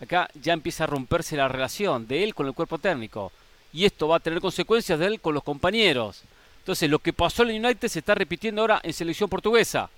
Acá 0.00 0.30
ya 0.40 0.52
empieza 0.52 0.84
a 0.84 0.86
romperse 0.86 1.36
la 1.36 1.48
relación 1.48 2.06
de 2.06 2.22
él 2.22 2.36
con 2.36 2.46
el 2.46 2.52
cuerpo 2.52 2.78
técnico. 2.78 3.32
Y 3.72 3.84
esto 3.84 4.06
va 4.06 4.18
a 4.18 4.20
tener 4.20 4.40
consecuencias 4.40 5.00
de 5.00 5.06
él 5.06 5.20
con 5.20 5.34
los 5.34 5.42
compañeros. 5.42 6.22
Entonces, 6.60 6.88
lo 6.88 7.00
que 7.00 7.12
pasó 7.14 7.42
en 7.42 7.64
United 7.64 7.88
se 7.88 7.98
está 7.98 8.14
repitiendo 8.14 8.60
ahora 8.60 8.80
en 8.84 8.92
selección 8.92 9.28
portuguesa. 9.28 9.90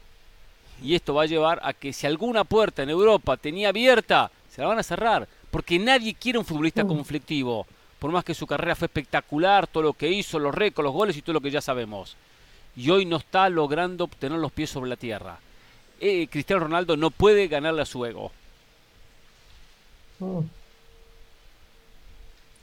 Y 0.82 0.94
esto 0.94 1.12
va 1.12 1.24
a 1.24 1.26
llevar 1.26 1.60
a 1.62 1.74
que 1.74 1.92
si 1.92 2.06
alguna 2.06 2.44
puerta 2.44 2.82
en 2.82 2.88
Europa 2.88 3.36
tenía 3.36 3.68
abierta, 3.68 4.30
se 4.48 4.62
la 4.62 4.68
van 4.68 4.78
a 4.78 4.82
cerrar 4.82 5.28
porque 5.58 5.76
nadie 5.76 6.14
quiere 6.14 6.38
un 6.38 6.44
futbolista 6.44 6.84
mm. 6.84 6.86
conflictivo, 6.86 7.66
por 7.98 8.12
más 8.12 8.22
que 8.22 8.32
su 8.32 8.46
carrera 8.46 8.76
fue 8.76 8.86
espectacular, 8.86 9.66
todo 9.66 9.82
lo 9.82 9.92
que 9.92 10.08
hizo, 10.08 10.38
los 10.38 10.54
récords, 10.54 10.84
los 10.84 10.94
goles 10.94 11.16
y 11.16 11.22
todo 11.22 11.32
lo 11.32 11.40
que 11.40 11.50
ya 11.50 11.60
sabemos. 11.60 12.16
Y 12.76 12.88
hoy 12.90 13.04
no 13.04 13.16
está 13.16 13.48
logrando 13.48 14.06
tener 14.06 14.38
los 14.38 14.52
pies 14.52 14.70
sobre 14.70 14.88
la 14.88 14.94
tierra. 14.94 15.40
Eh, 15.98 16.28
Cristiano 16.28 16.62
Ronaldo 16.62 16.96
no 16.96 17.10
puede 17.10 17.48
ganarle 17.48 17.82
a 17.82 17.86
su 17.86 18.06
ego. 18.06 18.30
Mm. 20.20 20.42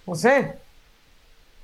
No 0.07 0.15
sé. 0.15 0.57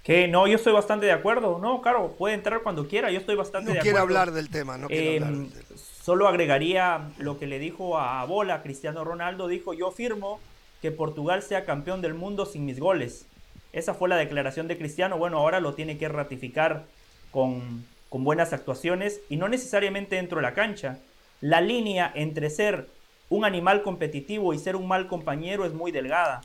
Que 0.03 0.27
no, 0.27 0.47
yo 0.47 0.57
estoy 0.57 0.73
bastante 0.73 1.05
de 1.05 1.13
acuerdo. 1.13 1.59
No, 1.59 1.81
claro, 1.81 2.13
puede 2.17 2.35
entrar 2.35 2.61
cuando 2.61 2.89
quiera. 2.89 3.09
Yo 3.09 3.19
estoy 3.19 3.37
bastante 3.37 3.71
de 3.71 3.79
acuerdo. 3.79 3.79
No 3.79 3.83
quiere 3.83 3.99
hablar 3.99 4.31
del 4.33 4.49
tema, 4.49 4.77
no 4.77 4.89
quiere 4.89 5.15
hablar 5.15 5.31
em, 5.31 5.49
Solo 5.77 6.27
agregaría 6.27 7.09
lo 7.19 7.39
que 7.39 7.47
le 7.47 7.57
dijo 7.57 7.97
a 7.97 8.25
Bola, 8.25 8.61
Cristiano 8.61 9.05
Ronaldo. 9.05 9.47
Dijo: 9.47 9.73
Yo 9.73 9.91
firmo 9.91 10.41
que 10.81 10.91
Portugal 10.91 11.43
sea 11.43 11.65
campeón 11.65 12.01
del 12.01 12.13
mundo 12.13 12.45
sin 12.45 12.65
mis 12.65 12.79
goles. 12.79 13.25
Esa 13.71 13.93
fue 13.93 14.09
la 14.09 14.17
declaración 14.17 14.67
de 14.67 14.77
Cristiano. 14.77 15.17
Bueno, 15.17 15.37
ahora 15.37 15.59
lo 15.59 15.73
tiene 15.73 15.97
que 15.97 16.09
ratificar 16.09 16.85
con, 17.31 17.85
buenas 18.09 18.51
actuaciones 18.51 19.21
y 19.29 19.37
no 19.37 19.47
necesariamente 19.47 20.17
dentro 20.17 20.37
de 20.37 20.41
la 20.41 20.53
cancha. 20.53 20.99
La 21.39 21.61
línea 21.61 22.11
entre 22.13 22.49
ser 22.49 22.87
un 23.29 23.45
animal 23.45 23.83
competitivo 23.83 24.53
y 24.53 24.59
ser 24.59 24.75
un 24.75 24.87
mal 24.87 25.07
compañero 25.07 25.65
es 25.65 25.73
muy 25.73 25.91
delgada. 25.91 26.41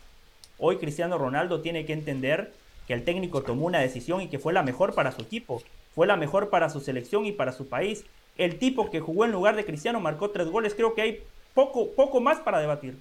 Hoy 0.58 0.76
Cristiano 0.76 1.18
Ronaldo 1.18 1.60
tiene 1.60 1.84
que 1.84 1.92
entender 1.92 2.52
que 2.86 2.94
el 2.94 3.04
técnico 3.04 3.42
tomó 3.42 3.66
una 3.66 3.80
decisión 3.80 4.22
y 4.22 4.28
que 4.28 4.38
fue 4.38 4.52
la 4.52 4.62
mejor 4.62 4.94
para 4.94 5.10
su 5.10 5.22
equipo, 5.22 5.60
fue 5.94 6.06
la 6.06 6.16
mejor 6.16 6.50
para 6.50 6.70
su 6.70 6.80
selección 6.80 7.26
y 7.26 7.32
para 7.32 7.52
su 7.52 7.68
país. 7.68 8.04
El 8.38 8.58
tipo 8.58 8.90
que 8.90 9.00
jugó 9.00 9.24
en 9.24 9.32
lugar 9.32 9.56
de 9.56 9.64
Cristiano 9.64 9.98
marcó 9.98 10.30
tres 10.30 10.48
goles, 10.48 10.74
creo 10.74 10.94
que 10.94 11.02
hay 11.02 11.22
poco, 11.52 11.90
poco 11.92 12.20
más 12.20 12.38
para 12.38 12.60
debatir. 12.60 12.96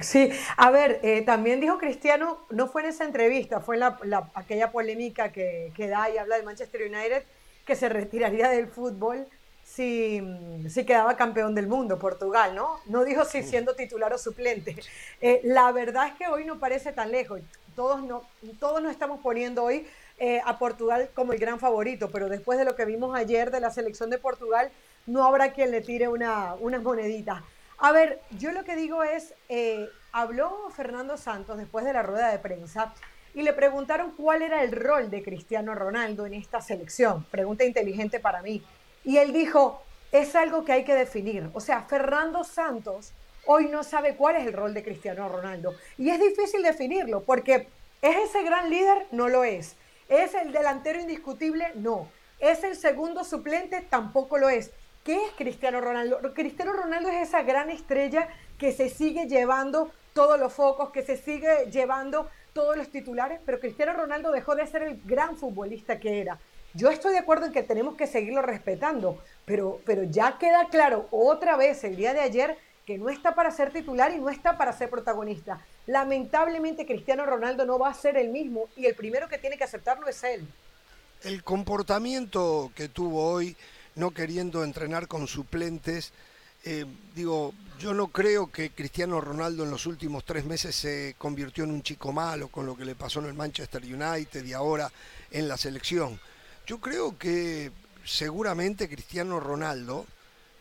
Sí, 0.00 0.30
a 0.56 0.70
ver, 0.70 1.00
eh, 1.02 1.22
también 1.22 1.60
dijo 1.60 1.78
Cristiano, 1.78 2.38
no 2.50 2.68
fue 2.68 2.82
en 2.82 2.88
esa 2.90 3.04
entrevista, 3.04 3.60
fue 3.60 3.74
en 3.74 3.80
la, 3.80 4.30
aquella 4.34 4.70
polémica 4.70 5.32
que, 5.32 5.72
que 5.74 5.88
da 5.88 6.08
y 6.08 6.16
habla 6.16 6.36
de 6.36 6.44
Manchester 6.44 6.82
United, 6.82 7.24
que 7.66 7.74
se 7.74 7.88
retiraría 7.88 8.48
del 8.50 8.68
fútbol 8.68 9.26
si, 9.64 10.22
si, 10.68 10.84
quedaba 10.84 11.16
campeón 11.16 11.54
del 11.54 11.66
mundo, 11.66 11.98
Portugal, 11.98 12.54
¿no? 12.54 12.80
No 12.86 13.04
dijo 13.04 13.24
si 13.24 13.42
siendo 13.42 13.74
titular 13.74 14.12
o 14.12 14.18
suplente. 14.18 14.76
Eh, 15.20 15.40
la 15.44 15.70
verdad 15.70 16.08
es 16.08 16.14
que 16.14 16.26
hoy 16.26 16.44
no 16.44 16.58
parece 16.58 16.92
tan 16.92 17.10
lejos. 17.10 17.40
Todos, 17.76 18.02
no, 18.02 18.22
todos 18.58 18.82
nos 18.82 18.90
estamos 18.90 19.20
poniendo 19.20 19.62
hoy 19.62 19.86
eh, 20.18 20.40
a 20.44 20.58
Portugal 20.58 21.10
como 21.14 21.32
el 21.32 21.38
gran 21.38 21.60
favorito, 21.60 22.10
pero 22.10 22.28
después 22.28 22.58
de 22.58 22.64
lo 22.64 22.74
que 22.74 22.84
vimos 22.84 23.16
ayer 23.16 23.50
de 23.50 23.60
la 23.60 23.70
selección 23.70 24.10
de 24.10 24.18
Portugal, 24.18 24.70
no 25.06 25.24
habrá 25.24 25.52
quien 25.52 25.70
le 25.70 25.80
tire 25.80 26.08
una, 26.08 26.54
unas 26.54 26.82
moneditas. 26.82 27.42
A 27.82 27.92
ver, 27.92 28.20
yo 28.38 28.52
lo 28.52 28.62
que 28.62 28.76
digo 28.76 29.02
es, 29.02 29.32
eh, 29.48 29.88
habló 30.12 30.68
Fernando 30.76 31.16
Santos 31.16 31.56
después 31.56 31.82
de 31.86 31.94
la 31.94 32.02
rueda 32.02 32.28
de 32.28 32.38
prensa 32.38 32.92
y 33.32 33.40
le 33.40 33.54
preguntaron 33.54 34.12
cuál 34.12 34.42
era 34.42 34.62
el 34.62 34.72
rol 34.72 35.08
de 35.08 35.22
Cristiano 35.22 35.74
Ronaldo 35.74 36.26
en 36.26 36.34
esta 36.34 36.60
selección. 36.60 37.24
Pregunta 37.30 37.64
inteligente 37.64 38.20
para 38.20 38.42
mí. 38.42 38.62
Y 39.02 39.16
él 39.16 39.32
dijo, 39.32 39.82
es 40.12 40.36
algo 40.36 40.62
que 40.62 40.72
hay 40.72 40.84
que 40.84 40.94
definir. 40.94 41.48
O 41.54 41.60
sea, 41.60 41.84
Fernando 41.84 42.44
Santos 42.44 43.14
hoy 43.46 43.68
no 43.68 43.82
sabe 43.82 44.14
cuál 44.14 44.36
es 44.36 44.46
el 44.46 44.52
rol 44.52 44.74
de 44.74 44.84
Cristiano 44.84 45.26
Ronaldo. 45.30 45.72
Y 45.96 46.10
es 46.10 46.20
difícil 46.20 46.62
definirlo 46.62 47.22
porque 47.22 47.68
¿es 48.02 48.16
ese 48.28 48.42
gran 48.42 48.68
líder? 48.68 49.06
No 49.10 49.28
lo 49.30 49.42
es. 49.42 49.76
¿Es 50.10 50.34
el 50.34 50.52
delantero 50.52 51.00
indiscutible? 51.00 51.72
No. 51.76 52.10
¿Es 52.40 52.62
el 52.62 52.76
segundo 52.76 53.24
suplente? 53.24 53.80
Tampoco 53.80 54.36
lo 54.36 54.50
es. 54.50 54.70
¿Qué 55.04 55.16
es 55.16 55.32
Cristiano 55.32 55.80
Ronaldo? 55.80 56.20
Cristiano 56.34 56.74
Ronaldo 56.74 57.08
es 57.08 57.28
esa 57.28 57.42
gran 57.42 57.70
estrella 57.70 58.28
que 58.58 58.72
se 58.72 58.90
sigue 58.90 59.26
llevando 59.26 59.90
todos 60.12 60.38
los 60.38 60.52
focos, 60.52 60.90
que 60.90 61.02
se 61.02 61.16
sigue 61.16 61.70
llevando 61.70 62.28
todos 62.52 62.76
los 62.76 62.90
titulares, 62.90 63.40
pero 63.46 63.60
Cristiano 63.60 63.94
Ronaldo 63.94 64.30
dejó 64.30 64.54
de 64.54 64.66
ser 64.66 64.82
el 64.82 65.00
gran 65.04 65.36
futbolista 65.36 65.98
que 65.98 66.20
era. 66.20 66.38
Yo 66.74 66.90
estoy 66.90 67.12
de 67.12 67.18
acuerdo 67.18 67.46
en 67.46 67.52
que 67.52 67.62
tenemos 67.62 67.96
que 67.96 68.06
seguirlo 68.06 68.42
respetando, 68.42 69.18
pero, 69.46 69.80
pero 69.86 70.02
ya 70.04 70.36
queda 70.38 70.68
claro 70.68 71.08
otra 71.10 71.56
vez 71.56 71.82
el 71.84 71.96
día 71.96 72.12
de 72.12 72.20
ayer 72.20 72.58
que 72.84 72.98
no 72.98 73.08
está 73.08 73.34
para 73.34 73.50
ser 73.50 73.72
titular 73.72 74.12
y 74.12 74.18
no 74.18 74.28
está 74.28 74.58
para 74.58 74.72
ser 74.72 74.90
protagonista. 74.90 75.64
Lamentablemente 75.86 76.84
Cristiano 76.84 77.24
Ronaldo 77.24 77.64
no 77.64 77.78
va 77.78 77.88
a 77.88 77.94
ser 77.94 78.18
el 78.18 78.28
mismo 78.28 78.68
y 78.76 78.84
el 78.84 78.94
primero 78.94 79.28
que 79.28 79.38
tiene 79.38 79.56
que 79.56 79.64
aceptarlo 79.64 80.06
es 80.08 80.22
él. 80.24 80.46
El 81.22 81.42
comportamiento 81.42 82.70
que 82.74 82.88
tuvo 82.88 83.32
hoy 83.32 83.56
no 83.96 84.10
queriendo 84.12 84.64
entrenar 84.64 85.08
con 85.08 85.26
suplentes. 85.26 86.12
Eh, 86.64 86.84
digo, 87.14 87.54
yo 87.78 87.94
no 87.94 88.08
creo 88.08 88.50
que 88.50 88.70
Cristiano 88.70 89.20
Ronaldo 89.20 89.64
en 89.64 89.70
los 89.70 89.86
últimos 89.86 90.24
tres 90.24 90.44
meses 90.44 90.74
se 90.76 91.14
convirtió 91.16 91.64
en 91.64 91.70
un 91.70 91.82
chico 91.82 92.12
malo 92.12 92.48
con 92.48 92.66
lo 92.66 92.76
que 92.76 92.84
le 92.84 92.94
pasó 92.94 93.20
en 93.20 93.26
el 93.26 93.34
Manchester 93.34 93.82
United 93.82 94.44
y 94.44 94.52
ahora 94.52 94.90
en 95.30 95.48
la 95.48 95.56
selección. 95.56 96.20
Yo 96.66 96.78
creo 96.78 97.16
que 97.16 97.72
seguramente 98.04 98.88
Cristiano 98.88 99.40
Ronaldo 99.40 100.06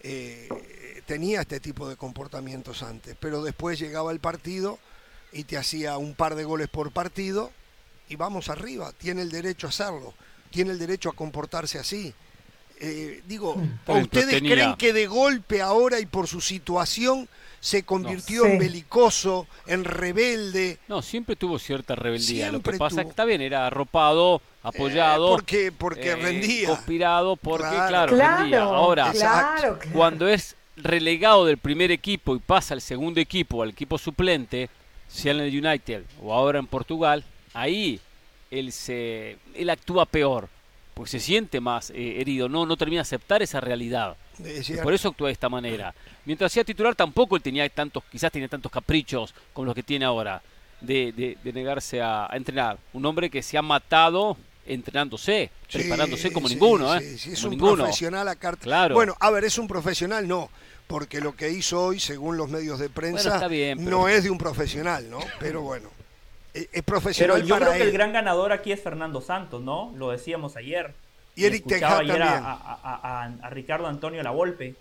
eh, 0.01 0.48
tenía 1.05 1.41
este 1.41 1.59
tipo 1.59 1.89
de 1.89 1.98
comportamientos 1.98 2.83
antes, 2.83 3.17
pero 3.19 3.43
después 3.43 3.79
llegaba 3.79 4.12
el 4.12 4.19
partido 4.19 4.79
y 5.31 5.43
te 5.43 5.57
hacía 5.57 5.98
un 5.98 6.15
par 6.15 6.36
de 6.36 6.45
goles 6.45 6.69
por 6.69 6.91
partido 6.91 7.51
y 8.07 8.15
vamos 8.15 8.50
arriba, 8.50 8.91
tiene 8.93 9.21
el 9.21 9.29
derecho 9.29 9.67
a 9.67 9.69
hacerlo, 9.69 10.13
tiene 10.50 10.71
el 10.71 10.79
derecho 10.79 11.09
a 11.09 11.15
comportarse 11.15 11.77
así. 11.77 12.13
Eh, 12.81 13.21
digo, 13.27 13.62
ustedes 13.88 14.41
creen 14.41 14.75
que 14.75 14.93
de 14.93 15.07
golpe 15.07 15.62
ahora 15.62 16.00
y 16.00 16.05
por 16.05 16.27
su 16.27 16.39
situación 16.39 17.27
se 17.59 17.83
convirtió 17.83 18.45
en 18.45 18.57
belicoso, 18.57 19.48
en 19.67 19.83
rebelde? 19.83 20.77
No, 20.88 21.01
siempre 21.01 21.36
tuvo 21.36 21.59
cierta 21.59 21.95
rebeldía. 21.95 22.51
Lo 22.51 22.62
que 22.62 22.74
pasa 22.74 23.01
es 23.01 23.07
que 23.07 23.09
está 23.09 23.25
bien, 23.25 23.41
era 23.41 23.67
arropado, 23.67 24.41
apoyado. 24.63 25.27
Eh, 25.27 25.31
porque 25.36 25.71
porque 25.71 26.12
eh, 26.12 26.15
rendía. 26.15 26.69
Conspirado 26.69 27.36
porque, 27.36 27.75
claro, 27.88 28.15
rendía. 28.15 28.62
Ahora, 28.62 29.12
cuando 29.91 30.27
es 30.27 30.55
relegado 30.77 31.45
del 31.45 31.57
primer 31.57 31.91
equipo 31.91 32.36
y 32.36 32.39
pasa 32.39 32.74
al 32.74 32.81
segundo 32.81 33.19
equipo, 33.19 33.62
al 33.62 33.71
equipo 33.71 33.98
suplente, 33.98 34.69
sea 35.09 35.33
en 35.33 35.41
el 35.41 35.65
United 35.65 36.03
o 36.21 36.33
ahora 36.33 36.59
en 36.59 36.67
Portugal, 36.67 37.25
ahí 37.53 38.00
él, 38.51 38.71
se, 38.71 39.38
él 39.53 39.69
actúa 39.69 40.05
peor 40.05 40.48
porque 40.99 41.11
se 41.11 41.21
siente 41.21 41.61
más 41.61 41.91
eh, 41.91 42.19
herido, 42.19 42.49
no, 42.49 42.65
no 42.65 42.75
termina 42.75 42.97
de 42.97 43.03
aceptar 43.03 43.41
esa 43.41 43.61
realidad. 43.61 44.17
por 44.83 44.93
eso 44.93 45.07
actúa 45.07 45.27
de 45.27 45.31
esta 45.31 45.47
manera. 45.47 45.95
Mientras 46.25 46.51
sea 46.51 46.65
titular 46.65 46.93
tampoco 46.93 47.37
él 47.37 47.41
tenía 47.41 47.69
tantos, 47.69 48.03
quizás 48.11 48.29
tenía 48.33 48.49
tantos 48.49 48.69
caprichos 48.69 49.33
como 49.53 49.67
los 49.67 49.75
que 49.75 49.81
tiene 49.81 50.03
ahora, 50.03 50.41
de, 50.81 51.37
negarse 51.41 52.01
a, 52.01 52.29
entrenar. 52.33 52.79
Un 52.91 53.05
hombre 53.05 53.29
que 53.29 53.41
se 53.41 53.57
ha 53.57 53.61
matado 53.61 54.35
entrenándose, 54.65 55.51
preparándose 55.71 56.33
como 56.33 56.49
ninguno, 56.49 56.93
¿eh? 56.93 57.13
es 57.13 57.43
un 57.45 57.57
profesional 57.57 58.27
a 58.27 58.35
carta. 58.35 58.63
Claro. 58.63 58.93
Bueno, 58.93 59.15
a 59.21 59.29
ver, 59.31 59.45
es 59.45 59.57
un 59.57 59.69
profesional, 59.69 60.27
no, 60.27 60.49
porque 60.87 61.21
lo 61.21 61.33
que 61.33 61.49
hizo 61.49 61.81
hoy, 61.81 62.01
según 62.01 62.35
los 62.35 62.49
medios 62.49 62.77
de 62.77 62.89
prensa, 62.89 63.39
no 63.77 64.09
es 64.09 64.25
de 64.25 64.29
un 64.29 64.37
profesional, 64.37 65.09
¿no? 65.09 65.19
Pero 65.39 65.61
bueno. 65.61 65.97
Eh, 66.53 66.67
es 66.71 66.83
profesional. 66.83 67.37
Pero 67.37 67.47
yo 67.47 67.55
creo 67.55 67.73
que 67.73 67.83
el 67.83 67.91
gran 67.91 68.13
ganador 68.13 68.51
aquí 68.51 68.71
es 68.71 68.81
Fernando 68.81 69.21
Santos, 69.21 69.61
¿no? 69.61 69.93
Lo 69.95 70.11
decíamos 70.11 70.55
ayer. 70.55 70.93
Y 71.35 71.45
Eric 71.45 71.65
Escuchaba 71.67 71.99
ayer 71.99 72.21
a, 72.21 73.23
a, 73.43 73.49
Ricardo 73.49 73.87
Antonio 73.87 74.21
Lavolpe, 74.23 74.75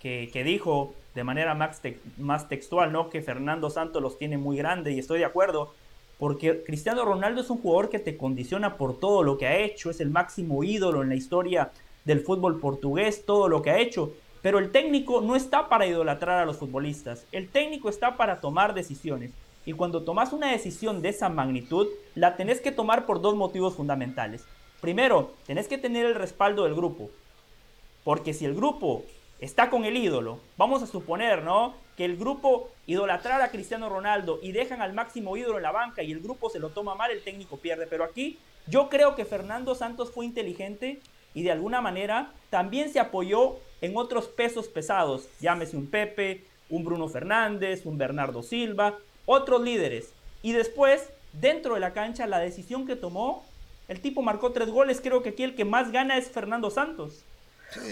que, 0.00 0.30
que 0.32 0.44
dijo 0.44 0.94
de 1.14 1.24
manera 1.24 1.54
más, 1.54 1.80
más 2.18 2.48
textual, 2.48 2.92
¿no? 2.92 3.10
Que 3.10 3.22
Fernando 3.22 3.70
Santos 3.70 4.02
los 4.02 4.18
tiene 4.18 4.38
muy 4.38 4.56
grandes 4.56 4.94
y 4.94 4.98
estoy 4.98 5.18
de 5.18 5.24
acuerdo. 5.24 5.74
Porque 6.18 6.62
Cristiano 6.64 7.04
Ronaldo 7.04 7.40
es 7.40 7.50
un 7.50 7.58
jugador 7.58 7.90
que 7.90 7.98
te 7.98 8.16
condiciona 8.16 8.76
por 8.76 8.98
todo 8.98 9.22
lo 9.22 9.36
que 9.36 9.46
ha 9.46 9.56
hecho, 9.56 9.90
es 9.90 10.00
el 10.00 10.10
máximo 10.10 10.62
ídolo 10.64 11.02
en 11.02 11.08
la 11.08 11.14
historia 11.14 11.72
del 12.04 12.20
fútbol 12.20 12.60
portugués, 12.60 13.24
todo 13.26 13.48
lo 13.48 13.62
que 13.62 13.70
ha 13.70 13.78
hecho. 13.78 14.12
Pero 14.42 14.58
el 14.58 14.70
técnico 14.70 15.20
no 15.20 15.36
está 15.36 15.68
para 15.68 15.86
idolatrar 15.86 16.40
a 16.40 16.46
los 16.46 16.56
futbolistas, 16.56 17.26
el 17.32 17.48
técnico 17.48 17.88
está 17.88 18.16
para 18.16 18.40
tomar 18.40 18.74
decisiones. 18.74 19.32
Y 19.66 19.72
cuando 19.72 20.04
tomas 20.04 20.32
una 20.32 20.52
decisión 20.52 21.02
de 21.02 21.10
esa 21.10 21.28
magnitud, 21.28 21.88
la 22.14 22.36
tenés 22.36 22.60
que 22.60 22.72
tomar 22.72 23.04
por 23.04 23.20
dos 23.20 23.34
motivos 23.34 23.74
fundamentales. 23.74 24.44
Primero, 24.80 25.32
tenés 25.44 25.66
que 25.66 25.76
tener 25.76 26.06
el 26.06 26.14
respaldo 26.14 26.64
del 26.64 26.74
grupo. 26.74 27.10
Porque 28.04 28.32
si 28.32 28.44
el 28.44 28.54
grupo 28.54 29.02
está 29.40 29.68
con 29.68 29.84
el 29.84 29.96
ídolo, 29.96 30.38
vamos 30.56 30.82
a 30.82 30.86
suponer, 30.86 31.42
¿no? 31.42 31.74
Que 31.96 32.04
el 32.04 32.16
grupo 32.16 32.70
idolatrara 32.86 33.46
a 33.46 33.50
Cristiano 33.50 33.88
Ronaldo 33.88 34.38
y 34.40 34.52
dejan 34.52 34.80
al 34.80 34.92
máximo 34.92 35.36
ídolo 35.36 35.56
en 35.56 35.64
la 35.64 35.72
banca 35.72 36.04
y 36.04 36.12
el 36.12 36.20
grupo 36.20 36.48
se 36.48 36.60
lo 36.60 36.70
toma 36.70 36.94
mal, 36.94 37.10
el 37.10 37.24
técnico 37.24 37.56
pierde. 37.56 37.88
Pero 37.88 38.04
aquí 38.04 38.38
yo 38.68 38.88
creo 38.88 39.16
que 39.16 39.24
Fernando 39.24 39.74
Santos 39.74 40.12
fue 40.12 40.24
inteligente 40.24 41.00
y 41.34 41.42
de 41.42 41.50
alguna 41.50 41.80
manera 41.80 42.32
también 42.48 42.92
se 42.92 43.00
apoyó 43.00 43.56
en 43.80 43.96
otros 43.96 44.28
pesos 44.28 44.68
pesados. 44.68 45.28
Llámese 45.40 45.76
un 45.76 45.90
Pepe, 45.90 46.44
un 46.70 46.84
Bruno 46.84 47.08
Fernández, 47.08 47.84
un 47.84 47.98
Bernardo 47.98 48.42
Silva, 48.42 48.98
otros 49.26 49.60
líderes. 49.62 50.06
Y 50.42 50.52
después, 50.52 51.02
dentro 51.32 51.74
de 51.74 51.80
la 51.80 51.92
cancha, 51.92 52.26
la 52.26 52.38
decisión 52.38 52.86
que 52.86 52.96
tomó, 52.96 53.44
el 53.88 54.00
tipo 54.00 54.22
marcó 54.22 54.52
tres 54.52 54.68
goles. 54.68 55.00
Creo 55.02 55.22
que 55.22 55.30
aquí 55.30 55.42
el 55.42 55.54
que 55.54 55.64
más 55.64 55.92
gana 55.92 56.16
es 56.16 56.30
Fernando 56.30 56.70
Santos. 56.70 57.22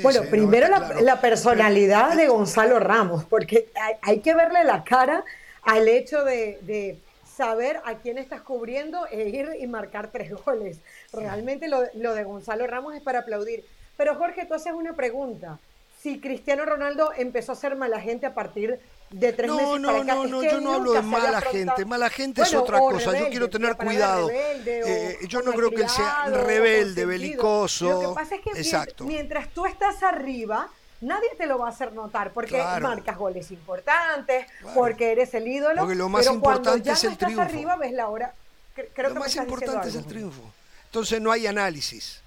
bueno, 0.02 0.22
primero 0.30 0.68
la, 0.68 1.20
personalidad 1.20 2.16
de 2.16 2.28
Gonzalo 2.28 2.78
Ramos, 2.78 3.24
porque 3.24 3.68
hay, 4.02 4.20
que 4.20 4.34
verle 4.34 4.64
la 4.64 4.84
cara 4.84 5.24
al 5.62 5.88
hecho 5.88 6.24
de, 6.24 6.98
saber 7.26 7.80
a 7.84 7.94
quién 7.96 8.16
estás 8.16 8.42
cubriendo 8.42 9.08
e 9.10 9.28
ir 9.28 9.48
y 9.58 9.66
marcar 9.66 10.12
tres 10.12 10.32
goles. 10.44 10.78
Realmente 11.12 11.66
lo, 11.66 11.82
lo, 11.94 12.14
de 12.14 12.22
Gonzalo 12.22 12.64
Ramos 12.68 12.94
es 12.94 13.02
para 13.02 13.20
aplaudir. 13.20 13.64
Pero 13.96 14.14
Jorge, 14.14 14.46
tú 14.46 14.54
haces 14.54 14.72
una 14.72 14.92
pregunta. 14.94 15.58
Si 16.00 16.20
Cristiano 16.20 16.64
Ronaldo 16.64 17.10
empezó 17.16 17.50
a 17.52 17.56
ser 17.56 17.74
mala 17.74 18.00
gente 18.00 18.26
a 18.26 18.34
partir 18.34 18.78
de 19.14 19.33
tres 19.33 19.49
no, 19.49 19.56
meses 19.56 19.80
no, 19.80 19.88
para 19.88 20.02
acá. 20.02 20.14
No, 20.14 20.26
no, 20.26 20.42
yo 20.42 20.61
no 20.61 20.75
hablo 20.75 20.92
de 20.92 21.02
mala 21.02 21.40
gente. 21.40 21.85
Mala 21.85 22.11
gente 22.11 22.42
es 22.42 22.52
otra 22.54 22.78
cosa. 22.78 23.16
yo 23.16 23.28
quiero 23.28 23.49
tener 23.49 23.76
cuidado. 23.76 24.28
Eh, 24.30 25.18
yo 25.28 25.42
no 25.42 25.52
creo 25.52 25.71
que 25.71 25.83
él 25.83 25.88
sea 25.88 26.26
rebelde, 26.26 27.06
belicoso. 27.06 28.02
Lo 28.02 28.09
que 28.11 28.14
pasa 28.14 28.35
es 28.35 28.40
que 28.40 28.50
Exacto. 28.50 29.04
mientras 29.04 29.49
tú 29.50 29.66
estás 29.66 30.02
arriba, 30.02 30.68
nadie 31.00 31.28
te 31.38 31.47
lo 31.47 31.59
va 31.59 31.68
a 31.68 31.71
hacer 31.71 31.92
notar 31.92 32.33
porque 32.33 32.59
marcas 32.59 33.16
goles 33.16 33.50
importantes, 33.52 34.47
porque 34.75 35.12
eres 35.12 35.33
el 35.35 35.47
ídolo. 35.47 35.83
Porque 35.83 35.94
lo 35.94 36.09
más 36.09 36.26
importante 36.26 36.90
es 36.90 37.04
el 37.04 37.16
triunfo. 37.16 37.42
arriba, 37.42 37.76
ves 37.76 37.92
la 37.92 38.09
hora. 38.09 38.35
Creo 38.75 39.11
lo 39.11 39.21
más 39.21 39.37
importante 39.37 39.88
es 39.88 39.94
el 39.94 40.06
triunfo. 40.06 40.42
Entonces 40.87 41.21
no 41.21 41.30
hay 41.30 41.47
análisis. 41.47 42.21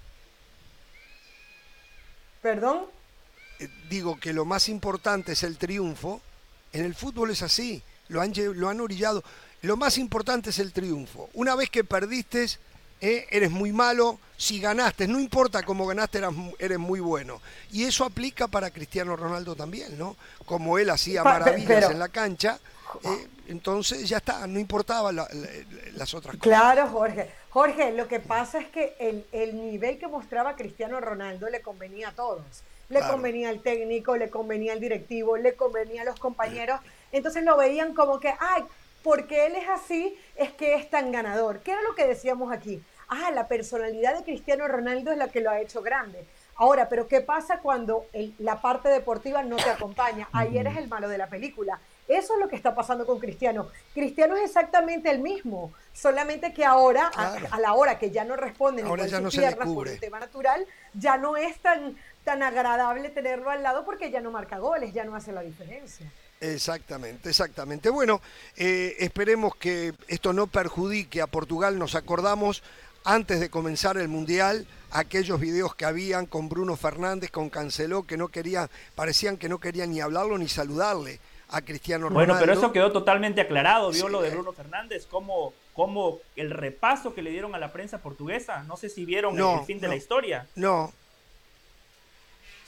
¿Perdón? 2.40 2.86
Eh, 3.58 3.68
digo 3.90 4.18
que 4.18 4.32
lo 4.32 4.46
más 4.46 4.70
importante 4.70 5.32
es 5.32 5.42
el 5.42 5.58
triunfo 5.58 6.22
En 6.72 6.84
el 6.84 6.94
fútbol 6.94 7.30
es 7.30 7.42
así, 7.42 7.82
lo 8.08 8.20
han, 8.20 8.32
lo 8.54 8.68
han 8.68 8.80
orillado. 8.80 9.22
Lo 9.62 9.76
más 9.76 9.98
importante 9.98 10.50
es 10.50 10.58
el 10.58 10.72
triunfo. 10.72 11.28
Una 11.34 11.54
vez 11.54 11.70
que 11.70 11.82
perdiste, 11.82 12.46
eh, 13.00 13.26
eres 13.30 13.50
muy 13.50 13.72
malo. 13.72 14.18
Si 14.36 14.60
ganaste, 14.60 15.08
no 15.08 15.18
importa 15.18 15.62
cómo 15.62 15.86
ganaste, 15.86 16.20
eres, 16.58 16.78
muy 16.78 17.00
bueno. 17.00 17.40
Y 17.72 17.84
eso 17.84 18.04
aplica 18.04 18.46
para 18.46 18.70
Cristiano 18.70 19.16
Ronaldo 19.16 19.56
también, 19.56 19.98
¿no? 19.98 20.16
Como 20.44 20.78
él 20.78 20.90
hacía 20.90 21.24
maravillas 21.24 21.90
en 21.90 21.98
la 21.98 22.08
cancha, 22.08 22.60
eh, 23.02 23.26
entonces 23.48 24.08
ya 24.08 24.18
está, 24.18 24.46
no 24.46 24.60
importaba 24.60 25.10
las 25.10 26.14
otras 26.14 26.36
cosas. 26.36 26.40
Claro, 26.40 26.88
Jorge. 26.88 27.30
Jorge, 27.50 27.92
lo 27.92 28.06
que 28.06 28.20
pasa 28.20 28.60
es 28.60 28.68
que 28.68 28.94
el, 29.00 29.26
el 29.32 29.56
nivel 29.56 29.98
que 29.98 30.06
mostraba 30.06 30.54
Cristiano 30.54 31.00
Ronaldo 31.00 31.48
le 31.48 31.60
convenía 31.60 32.10
a 32.10 32.12
todos. 32.12 32.44
Le 32.88 33.00
convenía 33.00 33.50
al 33.50 33.60
técnico, 33.60 34.16
le 34.16 34.30
convenía 34.30 34.72
al 34.72 34.80
directivo, 34.80 35.36
le 35.36 35.54
convenía 35.54 36.02
a 36.02 36.04
los 36.06 36.18
compañeros. 36.18 36.80
Entonces 37.12 37.44
lo 37.44 37.56
veían 37.56 37.94
como 37.94 38.18
que, 38.18 38.32
ay, 38.40 38.64
porque 39.02 39.44
él 39.46 39.56
es 39.56 39.68
así, 39.68 40.18
es 40.36 40.52
que 40.52 40.74
es 40.74 40.88
tan 40.88 41.12
ganador. 41.12 41.60
¿Qué 41.60 41.72
era 41.72 41.82
lo 41.82 41.94
que 41.94 42.06
decíamos 42.06 42.50
aquí? 42.50 42.82
Ah, 43.08 43.30
la 43.30 43.46
personalidad 43.46 44.16
de 44.16 44.24
Cristiano 44.24 44.66
Ronaldo 44.68 45.12
es 45.12 45.18
la 45.18 45.28
que 45.28 45.40
lo 45.40 45.50
ha 45.50 45.60
hecho 45.60 45.82
grande. 45.82 46.26
Ahora, 46.56 46.88
pero 46.88 47.06
¿qué 47.06 47.20
pasa 47.20 47.60
cuando 47.60 48.06
la 48.38 48.60
parte 48.60 48.88
deportiva 48.88 49.42
no 49.42 49.56
te 49.56 49.70
acompaña? 49.70 50.28
Ahí 50.32 50.58
eres 50.58 50.76
el 50.76 50.88
malo 50.88 51.08
de 51.08 51.18
la 51.18 51.28
película. 51.28 51.78
Eso 52.08 52.34
es 52.34 52.40
lo 52.40 52.48
que 52.48 52.56
está 52.56 52.74
pasando 52.74 53.06
con 53.06 53.20
Cristiano. 53.20 53.68
Cristiano 53.94 54.34
es 54.34 54.44
exactamente 54.44 55.10
el 55.10 55.20
mismo, 55.20 55.72
solamente 55.92 56.54
que 56.54 56.64
ahora, 56.64 57.10
a, 57.14 57.60
la 57.60 57.74
hora 57.74 57.98
que 57.98 58.10
ya 58.10 58.24
no 58.24 58.34
responde 58.34 58.82
ni 58.82 58.88
con 58.88 58.98
sus 59.08 59.36
piernas 59.36 59.68
por 59.68 59.88
un 59.88 59.98
tema 59.98 60.18
natural, 60.18 60.66
ya 60.94 61.18
no 61.18 61.36
es 61.36 61.58
tan, 61.60 61.96
tan 62.28 62.42
agradable 62.42 63.08
tenerlo 63.08 63.48
al 63.48 63.62
lado 63.62 63.86
porque 63.86 64.10
ya 64.10 64.20
no 64.20 64.30
marca 64.30 64.58
goles, 64.58 64.92
ya 64.92 65.02
no 65.02 65.16
hace 65.16 65.32
la 65.32 65.40
diferencia. 65.40 66.12
Exactamente, 66.42 67.30
exactamente. 67.30 67.88
Bueno, 67.88 68.20
eh, 68.54 68.96
esperemos 68.98 69.56
que 69.56 69.94
esto 70.08 70.34
no 70.34 70.46
perjudique 70.46 71.22
a 71.22 71.26
Portugal. 71.26 71.78
Nos 71.78 71.94
acordamos 71.94 72.62
antes 73.02 73.40
de 73.40 73.48
comenzar 73.48 73.96
el 73.96 74.08
Mundial 74.08 74.66
aquellos 74.90 75.40
videos 75.40 75.74
que 75.74 75.86
habían 75.86 76.26
con 76.26 76.50
Bruno 76.50 76.76
Fernández, 76.76 77.30
con 77.30 77.48
Canceló, 77.48 78.02
que 78.02 78.18
no 78.18 78.28
querían, 78.28 78.68
parecían 78.94 79.38
que 79.38 79.48
no 79.48 79.58
querían 79.58 79.90
ni 79.90 80.02
hablarlo 80.02 80.36
ni 80.36 80.48
saludarle 80.48 81.20
a 81.48 81.62
Cristiano 81.62 82.10
Ronaldo. 82.10 82.34
Bueno, 82.34 82.38
pero 82.38 82.52
eso 82.52 82.72
quedó 82.72 82.92
totalmente 82.92 83.40
aclarado, 83.40 83.90
vio 83.90 84.10
lo 84.10 84.20
de 84.20 84.28
Bruno 84.28 84.52
Fernández, 84.52 85.06
como, 85.06 85.54
como 85.72 86.18
el 86.36 86.50
repaso 86.50 87.14
que 87.14 87.22
le 87.22 87.30
dieron 87.30 87.54
a 87.54 87.58
la 87.58 87.72
prensa 87.72 88.02
portuguesa. 88.02 88.64
No 88.64 88.76
sé 88.76 88.90
si 88.90 89.06
vieron 89.06 89.38
el 89.38 89.64
fin 89.64 89.80
de 89.80 89.88
la 89.88 89.96
historia. 89.96 90.46
No, 90.56 90.92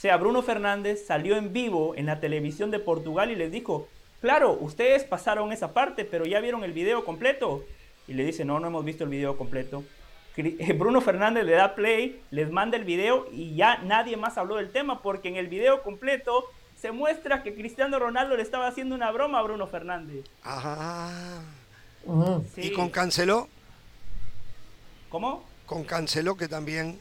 sea, 0.00 0.16
Bruno 0.16 0.42
Fernández 0.42 1.04
salió 1.04 1.36
en 1.36 1.52
vivo 1.52 1.94
en 1.94 2.06
la 2.06 2.20
televisión 2.20 2.70
de 2.70 2.78
Portugal 2.78 3.30
y 3.30 3.36
les 3.36 3.52
dijo, 3.52 3.86
claro, 4.22 4.56
ustedes 4.58 5.04
pasaron 5.04 5.52
esa 5.52 5.74
parte, 5.74 6.06
pero 6.06 6.24
ya 6.24 6.40
vieron 6.40 6.64
el 6.64 6.72
video 6.72 7.04
completo. 7.04 7.66
Y 8.08 8.14
le 8.14 8.24
dice, 8.24 8.46
no, 8.46 8.58
no 8.60 8.68
hemos 8.68 8.82
visto 8.82 9.04
el 9.04 9.10
video 9.10 9.36
completo. 9.36 9.84
Eh, 10.36 10.72
Bruno 10.72 11.02
Fernández 11.02 11.44
le 11.44 11.52
da 11.52 11.74
play, 11.74 12.22
les 12.30 12.50
manda 12.50 12.78
el 12.78 12.84
video 12.84 13.26
y 13.30 13.56
ya 13.56 13.76
nadie 13.78 14.16
más 14.16 14.38
habló 14.38 14.56
del 14.56 14.70
tema 14.70 15.02
porque 15.02 15.28
en 15.28 15.36
el 15.36 15.48
video 15.48 15.82
completo 15.82 16.46
se 16.80 16.92
muestra 16.92 17.42
que 17.42 17.54
Cristiano 17.54 17.98
Ronaldo 17.98 18.36
le 18.36 18.42
estaba 18.42 18.66
haciendo 18.66 18.94
una 18.94 19.10
broma 19.10 19.40
a 19.40 19.42
Bruno 19.42 19.66
Fernández. 19.66 20.24
Ajá. 20.42 21.42
¿Y 22.56 22.72
con 22.72 22.88
Canceló? 22.88 23.48
¿Cómo? 25.10 25.44
Con 25.66 25.84
Canceló 25.84 26.36
que 26.38 26.48
también 26.48 26.98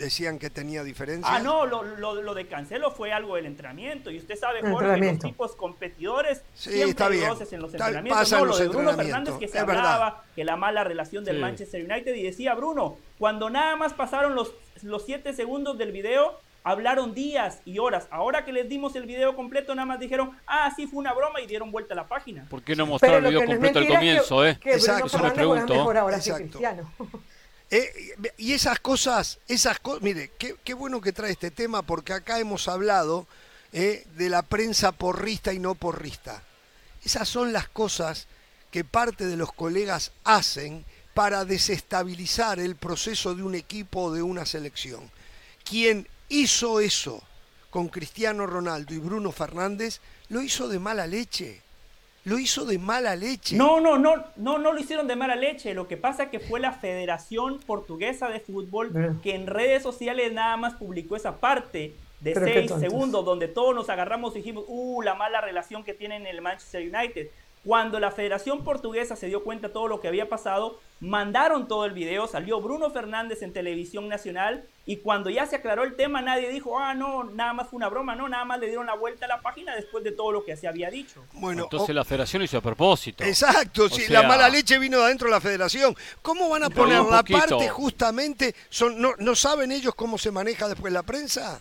decían 0.00 0.38
que 0.38 0.50
tenía 0.50 0.82
diferencias. 0.82 1.32
Ah, 1.32 1.38
no, 1.38 1.66
lo, 1.66 1.82
lo, 1.84 2.34
de 2.34 2.46
Cancelo 2.46 2.90
fue 2.90 3.12
algo 3.12 3.36
del 3.36 3.46
entrenamiento. 3.46 4.10
Y 4.10 4.18
usted 4.18 4.36
sabe, 4.36 4.60
Jorge, 4.62 4.96
los 4.96 5.18
tipos 5.18 5.54
competidores 5.54 6.42
sí, 6.54 6.70
siempre 6.70 6.90
está 6.90 7.08
bien. 7.08 7.24
en 7.24 7.60
los 7.60 7.72
entrenamientos. 7.72 8.32
no, 8.32 8.44
lo 8.44 8.56
de 8.56 8.68
Bruno 8.68 8.94
Fernández 8.94 9.34
que 9.38 9.48
se 9.48 9.58
hablaba, 9.58 10.24
que 10.34 10.44
la 10.44 10.56
mala 10.56 10.82
relación 10.84 11.24
del 11.24 11.38
Manchester 11.38 11.84
United. 11.88 12.14
Y 12.14 12.22
decía 12.22 12.54
Bruno, 12.54 12.96
cuando 13.18 13.50
nada 13.50 13.76
más 13.76 13.92
pasaron 13.92 14.34
los, 14.34 14.52
los 14.82 15.04
siete 15.04 15.32
segundos 15.32 15.78
del 15.78 15.92
video, 15.92 16.38
hablaron 16.62 17.14
días 17.14 17.60
y 17.64 17.78
horas. 17.78 18.08
Ahora 18.10 18.44
que 18.44 18.52
les 18.52 18.68
dimos 18.68 18.96
el 18.96 19.06
video 19.06 19.36
completo, 19.36 19.74
nada 19.74 19.86
más 19.86 20.00
dijeron, 20.00 20.32
ah, 20.46 20.72
sí, 20.74 20.86
fue 20.86 20.98
una 20.98 21.12
broma 21.12 21.40
y 21.40 21.46
dieron 21.46 21.70
vuelta 21.70 21.94
a 21.94 21.96
la 21.96 22.08
página. 22.08 22.46
¿Por 22.48 22.62
qué 22.62 22.74
no 22.76 22.86
mostraron 22.86 23.24
el 23.24 23.30
video 23.30 23.46
completo 23.46 23.78
al 23.78 23.88
comienzo, 23.88 24.46
eh? 24.46 24.58
Exacto. 24.64 25.06
Eso 25.06 25.18
me 25.18 25.30
pregunto. 25.30 25.74
Ahora 25.74 26.16
Exacto. 26.16 26.58
Eh, 27.70 28.16
y 28.36 28.52
esas 28.52 28.80
cosas, 28.80 29.38
esas 29.46 29.78
cosas, 29.78 30.02
mire, 30.02 30.32
qué, 30.38 30.74
bueno 30.74 31.00
que 31.00 31.12
trae 31.12 31.30
este 31.30 31.52
tema 31.52 31.82
porque 31.82 32.12
acá 32.12 32.40
hemos 32.40 32.66
hablado 32.66 33.28
eh, 33.72 34.06
de 34.16 34.28
la 34.28 34.42
prensa 34.42 34.90
porrista 34.92 35.52
y 35.52 35.60
no 35.60 35.76
porrista. 35.76 36.42
Esas 37.04 37.28
son 37.28 37.52
las 37.52 37.68
cosas 37.68 38.26
que 38.72 38.84
parte 38.84 39.26
de 39.26 39.36
los 39.36 39.52
colegas 39.52 40.12
hacen 40.24 40.84
para 41.14 41.44
desestabilizar 41.44 42.58
el 42.58 42.76
proceso 42.76 43.34
de 43.34 43.42
un 43.42 43.54
equipo 43.54 44.04
o 44.04 44.12
de 44.12 44.22
una 44.22 44.46
selección. 44.46 45.10
Quien 45.64 46.08
hizo 46.28 46.80
eso 46.80 47.22
con 47.70 47.88
Cristiano 47.88 48.46
Ronaldo 48.46 48.94
y 48.94 48.98
Bruno 48.98 49.30
Fernández, 49.30 50.00
lo 50.28 50.42
hizo 50.42 50.68
de 50.68 50.80
mala 50.80 51.06
leche 51.06 51.62
lo 52.24 52.38
hizo 52.38 52.64
de 52.64 52.78
mala 52.78 53.16
leche. 53.16 53.56
No, 53.56 53.80
no, 53.80 53.98
no, 53.98 54.24
no, 54.36 54.58
no 54.58 54.72
lo 54.72 54.78
hicieron 54.78 55.06
de 55.06 55.16
mala 55.16 55.36
leche. 55.36 55.74
Lo 55.74 55.88
que 55.88 55.96
pasa 55.96 56.24
es 56.24 56.28
que 56.30 56.40
fue 56.40 56.60
la 56.60 56.72
Federación 56.72 57.58
Portuguesa 57.60 58.28
de 58.28 58.40
Fútbol 58.40 58.92
eh. 58.94 59.12
que 59.22 59.34
en 59.34 59.46
redes 59.46 59.82
sociales 59.82 60.32
nada 60.32 60.56
más 60.56 60.74
publicó 60.74 61.16
esa 61.16 61.40
parte 61.40 61.94
de 62.20 62.34
seis 62.34 62.70
segundos 62.78 63.24
donde 63.24 63.48
todos 63.48 63.74
nos 63.74 63.88
agarramos 63.88 64.34
y 64.34 64.38
dijimos, 64.38 64.64
uh, 64.68 65.00
la 65.02 65.14
mala 65.14 65.40
relación 65.40 65.84
que 65.84 65.94
tienen 65.94 66.26
el 66.26 66.42
Manchester 66.42 66.82
United. 66.82 67.28
Cuando 67.64 68.00
la 68.00 68.10
Federación 68.10 68.64
Portuguesa 68.64 69.16
se 69.16 69.26
dio 69.26 69.44
cuenta 69.44 69.68
de 69.68 69.74
todo 69.74 69.86
lo 69.86 70.00
que 70.00 70.08
había 70.08 70.30
pasado, 70.30 70.80
mandaron 71.00 71.68
todo 71.68 71.84
el 71.84 71.92
video, 71.92 72.26
salió 72.26 72.60
Bruno 72.60 72.90
Fernández 72.90 73.42
en 73.42 73.52
televisión 73.52 74.08
nacional 74.08 74.64
y 74.86 74.96
cuando 74.96 75.28
ya 75.28 75.46
se 75.46 75.56
aclaró 75.56 75.84
el 75.84 75.94
tema 75.94 76.22
nadie 76.22 76.48
dijo, 76.48 76.78
ah, 76.78 76.94
no, 76.94 77.24
nada 77.24 77.52
más 77.52 77.68
fue 77.68 77.76
una 77.76 77.88
broma, 77.88 78.14
no, 78.14 78.28
nada 78.28 78.46
más 78.46 78.60
le 78.60 78.66
dieron 78.66 78.86
la 78.86 78.94
vuelta 78.94 79.26
a 79.26 79.28
la 79.28 79.42
página 79.42 79.76
después 79.76 80.02
de 80.04 80.12
todo 80.12 80.32
lo 80.32 80.44
que 80.44 80.56
se 80.56 80.68
había 80.68 80.90
dicho. 80.90 81.22
Bueno, 81.34 81.64
entonces 81.64 81.94
la 81.94 82.04
Federación 82.04 82.42
hizo 82.42 82.58
a 82.58 82.62
propósito. 82.62 83.24
Exacto, 83.24 83.88
si 83.90 84.10
la 84.10 84.22
mala 84.22 84.48
leche 84.48 84.78
vino 84.78 84.98
de 84.98 85.04
adentro 85.04 85.28
de 85.28 85.32
la 85.32 85.40
Federación. 85.40 85.94
¿Cómo 86.22 86.48
van 86.48 86.64
a 86.64 86.70
poner 86.70 87.02
la 87.02 87.22
parte 87.22 87.68
justamente? 87.68 88.54
Son, 88.70 89.00
no, 89.00 89.12
¿No 89.18 89.34
saben 89.34 89.70
ellos 89.70 89.94
cómo 89.94 90.16
se 90.16 90.30
maneja 90.30 90.66
después 90.66 90.92
la 90.92 91.02
prensa? 91.02 91.60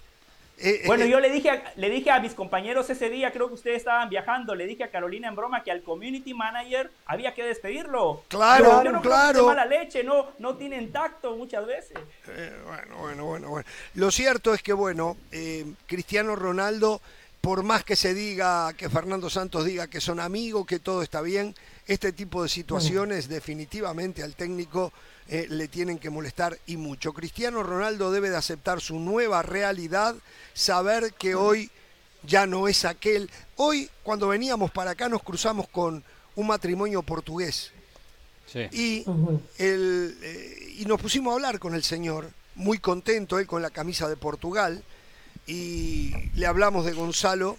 Eh, 0.61 0.83
bueno, 0.85 1.05
eh, 1.05 1.09
yo 1.09 1.19
le 1.19 1.29
dije, 1.29 1.49
a, 1.49 1.73
le 1.75 1.89
dije 1.89 2.11
a 2.11 2.19
mis 2.19 2.33
compañeros 2.33 2.89
ese 2.89 3.09
día, 3.09 3.31
creo 3.31 3.47
que 3.47 3.53
ustedes 3.53 3.77
estaban 3.77 4.09
viajando, 4.09 4.55
le 4.55 4.65
dije 4.67 4.83
a 4.83 4.91
Carolina 4.91 5.29
en 5.29 5.35
broma 5.35 5.63
que 5.63 5.71
al 5.71 5.81
community 5.83 6.33
manager 6.33 6.91
había 7.05 7.33
que 7.33 7.43
despedirlo. 7.43 8.23
Claro, 8.27 8.83
yo 8.83 8.91
no 8.91 9.01
claro. 9.01 9.45
mala 9.45 9.65
leche, 9.65 10.03
no, 10.03 10.27
no 10.39 10.57
tienen 10.57 10.91
tacto 10.91 11.35
muchas 11.35 11.65
veces. 11.65 11.97
Eh, 12.27 12.61
bueno, 12.65 12.97
bueno, 12.97 13.25
bueno, 13.25 13.49
bueno. 13.49 13.67
Lo 13.95 14.11
cierto 14.11 14.53
es 14.53 14.61
que, 14.61 14.73
bueno, 14.73 15.15
Cristiano 15.87 16.35
Ronaldo, 16.35 17.01
por 17.41 17.63
más 17.63 17.83
que 17.83 17.95
se 17.95 18.13
diga, 18.13 18.73
que 18.73 18.89
Fernando 18.89 19.29
Santos 19.29 19.65
diga 19.65 19.87
que 19.87 20.01
son 20.01 20.19
amigos, 20.19 20.65
que 20.65 20.79
todo 20.79 21.01
está 21.01 21.21
bien, 21.21 21.55
este 21.87 22.11
tipo 22.11 22.43
de 22.43 22.49
situaciones 22.49 23.29
definitivamente 23.29 24.23
al 24.23 24.35
técnico 24.35 24.91
le 25.29 25.67
tienen 25.67 25.99
que 25.99 26.09
molestar 26.09 26.57
y 26.65 26.77
mucho. 26.77 27.13
Cristiano 27.13 27.61
Ronaldo 27.63 28.11
debe 28.11 28.29
de 28.29 28.37
aceptar 28.37 28.81
su 28.81 28.99
nueva 28.99 29.43
realidad 29.43 30.15
saber 30.53 31.13
que 31.13 31.35
hoy 31.35 31.69
ya 32.23 32.45
no 32.47 32.67
es 32.67 32.85
aquel. 32.85 33.29
Hoy, 33.55 33.89
cuando 34.03 34.27
veníamos 34.27 34.71
para 34.71 34.91
acá, 34.91 35.07
nos 35.07 35.23
cruzamos 35.23 35.67
con 35.67 36.03
un 36.35 36.47
matrimonio 36.47 37.03
portugués. 37.03 37.71
Y, 38.71 39.05
eh, 39.59 40.75
y 40.77 40.85
nos 40.85 40.99
pusimos 40.99 41.31
a 41.31 41.35
hablar 41.35 41.59
con 41.59 41.75
el 41.75 41.83
señor, 41.83 42.31
muy 42.55 42.79
contento, 42.79 43.37
él 43.37 43.45
con 43.45 43.61
la 43.61 43.69
camisa 43.69 44.09
de 44.09 44.17
Portugal, 44.17 44.83
y 45.45 46.11
le 46.33 46.47
hablamos 46.47 46.85
de 46.85 46.93
Gonzalo 46.93 47.57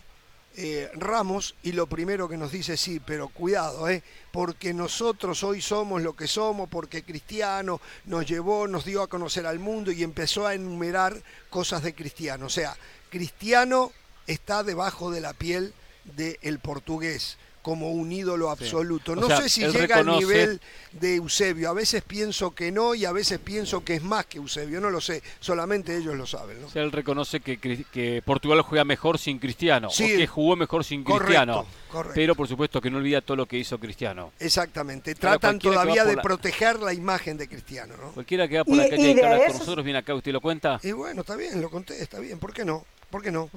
eh, 0.56 0.90
Ramos 0.94 1.54
y 1.62 1.72
lo 1.72 1.86
primero 1.86 2.28
que 2.28 2.36
nos 2.36 2.52
dice, 2.52 2.76
sí, 2.76 3.00
pero 3.00 3.28
cuidado, 3.28 3.88
eh, 3.88 4.02
porque 4.32 4.74
nosotros 4.74 5.42
hoy 5.44 5.62
somos 5.62 6.02
lo 6.02 6.14
que 6.14 6.26
somos, 6.26 6.68
porque 6.68 7.04
Cristiano 7.04 7.80
nos 8.06 8.26
llevó, 8.26 8.66
nos 8.66 8.84
dio 8.84 9.02
a 9.02 9.08
conocer 9.08 9.46
al 9.46 9.58
mundo 9.58 9.92
y 9.92 10.02
empezó 10.02 10.46
a 10.46 10.54
enumerar 10.54 11.22
cosas 11.50 11.82
de 11.82 11.94
Cristiano. 11.94 12.46
O 12.46 12.50
sea, 12.50 12.76
Cristiano 13.10 13.92
está 14.26 14.62
debajo 14.62 15.10
de 15.10 15.20
la 15.20 15.34
piel 15.34 15.72
del 16.04 16.58
portugués 16.58 17.38
como 17.62 17.90
un 17.90 18.10
ídolo 18.12 18.50
absoluto. 18.50 19.14
No 19.14 19.28
sé 19.28 19.48
si 19.48 19.66
llega 19.66 19.96
al 19.96 20.06
nivel 20.06 20.60
de 20.92 21.16
Eusebio. 21.16 21.70
A 21.70 21.72
veces 21.72 22.02
pienso 22.02 22.52
que 22.52 22.72
no 22.72 22.94
y 22.94 23.04
a 23.04 23.12
veces 23.12 23.38
pienso 23.38 23.84
que 23.84 23.94
es 23.94 24.02
más 24.02 24.26
que 24.26 24.38
Eusebio. 24.38 24.80
No 24.80 24.90
lo 24.90 25.00
sé. 25.00 25.22
Solamente 25.40 25.96
ellos 25.96 26.16
lo 26.16 26.26
saben. 26.26 26.60
¿no? 26.60 26.66
O 26.66 26.70
sea, 26.70 26.82
él 26.82 26.92
reconoce 26.92 27.40
que, 27.40 27.58
que, 27.58 28.22
Portugal 28.24 28.62
juega 28.62 28.84
mejor 28.84 29.18
sin 29.18 29.38
Cristiano. 29.38 29.88
o 29.88 29.96
que 29.96 30.26
jugó 30.26 30.56
mejor 30.56 30.84
sin 30.84 31.04
Cristiano. 31.04 31.66
Pero 32.14 32.34
por 32.34 32.48
supuesto 32.48 32.80
que 32.80 32.90
no 32.90 32.98
olvida 32.98 33.20
todo 33.20 33.36
lo 33.36 33.46
que 33.46 33.58
hizo 33.58 33.78
Cristiano. 33.78 34.32
Exactamente. 34.38 35.14
Tratan 35.14 35.58
todavía 35.58 36.04
de 36.04 36.16
proteger 36.16 36.80
la 36.80 36.92
imagen 36.92 37.36
de 37.36 37.48
Cristiano. 37.48 37.94
¿no? 37.96 38.12
Cualquiera 38.12 38.48
que 38.48 38.58
va 38.58 38.64
por 38.64 38.76
la 38.76 38.88
calle 38.88 39.10
y, 39.10 39.20
con 39.20 39.58
nosotros 39.58 39.84
viene 39.84 39.98
acá, 39.98 40.14
¿usted 40.14 40.32
lo 40.32 40.40
cuenta? 40.40 40.80
Y 40.82 40.92
bueno, 40.92 41.22
está 41.22 41.36
bien, 41.36 41.60
lo 41.60 41.70
conté, 41.70 42.02
está 42.02 42.18
bien. 42.18 42.38
¿Por 42.38 42.52
qué 42.52 42.64
no? 42.64 42.84
¿Por 43.10 43.22
qué 43.22 43.30
no? 43.30 43.50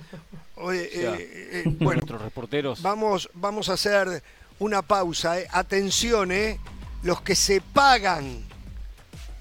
Oye, 0.55 0.89
eh, 0.91 1.29
eh, 1.51 1.63
bueno, 1.65 1.99
nuestros 1.99 2.21
reporteros. 2.21 2.81
Vamos, 2.81 3.29
vamos 3.33 3.69
a 3.69 3.73
hacer 3.73 4.23
una 4.59 4.81
pausa. 4.81 5.39
Eh. 5.39 5.47
Atención, 5.51 6.31
eh. 6.31 6.59
Los 7.03 7.21
que 7.21 7.35
se 7.35 7.61
pagan 7.61 8.43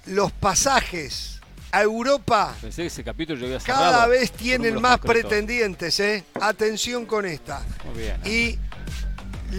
los 0.05 0.31
pasajes 0.31 1.39
a 1.71 1.81
Europa. 1.81 2.55
Pensé 2.61 2.83
que 2.83 2.87
ese 2.87 3.03
capítulo 3.03 3.39
yo 3.39 3.45
había 3.47 3.59
Cada 3.59 4.05
vez 4.05 4.31
tienen 4.31 4.79
más 4.81 4.99
pretendientes, 4.99 5.99
¿eh? 5.99 6.23
Atención 6.39 7.05
con 7.05 7.25
esta. 7.25 7.65
Muy 7.85 8.03
bien. 8.03 8.21
Y 8.25 8.59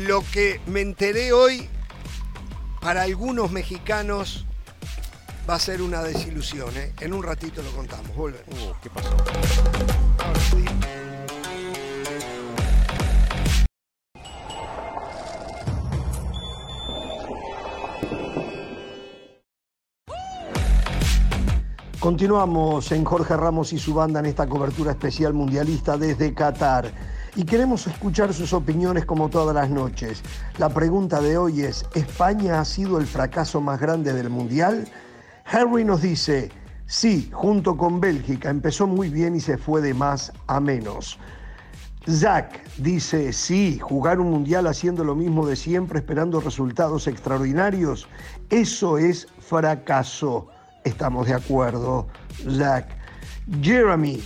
lo 0.05 0.23
que 0.31 0.61
me 0.67 0.81
enteré 0.81 1.33
hoy, 1.33 1.69
para 2.81 3.03
algunos 3.03 3.51
mexicanos 3.51 4.47
va 5.49 5.55
a 5.55 5.59
ser 5.59 5.83
una 5.83 6.03
desilusión. 6.03 6.71
¿eh? 6.77 6.93
En 7.01 7.13
un 7.13 7.23
ratito 7.23 7.63
lo 7.63 7.71
contamos. 7.73 8.15
Volvemos. 8.17 8.49
Uh, 8.49 8.73
¿Qué 8.83 8.91
pasó? 8.91 9.17
Continuamos 22.01 22.93
en 22.93 23.03
Jorge 23.03 23.35
Ramos 23.35 23.73
y 23.73 23.79
su 23.79 23.95
banda 23.95 24.21
en 24.21 24.27
esta 24.27 24.47
cobertura 24.47 24.91
especial 24.91 25.33
mundialista 25.33 25.97
desde 25.97 26.35
Qatar. 26.35 26.93
Y 27.35 27.45
queremos 27.45 27.87
escuchar 27.87 28.35
sus 28.35 28.53
opiniones 28.53 29.07
como 29.07 29.31
todas 29.31 29.55
las 29.55 29.71
noches. 29.71 30.23
La 30.59 30.69
pregunta 30.69 31.23
de 31.23 31.39
hoy 31.39 31.63
es, 31.63 31.87
¿España 31.95 32.61
ha 32.61 32.65
sido 32.67 32.99
el 32.99 33.07
fracaso 33.07 33.63
más 33.63 33.81
grande 33.81 34.13
del 34.13 34.29
Mundial? 34.29 34.87
Harry 35.45 35.85
nos 35.85 36.03
dice, 36.03 36.51
sí, 36.87 37.31
junto 37.33 37.77
con 37.77 38.01
Bélgica, 38.01 38.51
empezó 38.51 38.87
muy 38.87 39.09
bien 39.09 39.37
y 39.37 39.41
se 39.41 39.59
fue 39.59 39.81
de 39.81 39.95
más 39.95 40.33
a 40.47 40.59
menos. 40.59 41.19
Zach 42.09 42.61
dice, 42.79 43.33
sí, 43.33 43.79
jugar 43.79 44.21
un 44.21 44.31
mundial 44.31 44.67
haciendo 44.67 45.05
lo 45.05 45.15
mismo 45.15 45.47
de 45.47 45.57
siempre, 45.57 46.01
esperando 46.01 46.41
resultados 46.41 47.07
extraordinarios, 47.07 48.07
eso 48.51 48.99
es 48.99 49.27
fracaso. 49.39 50.49
Estamos 50.85 51.27
de 51.29 51.35
acuerdo, 51.35 52.07
Zach. 52.59 52.87
Jeremy, 53.63 54.23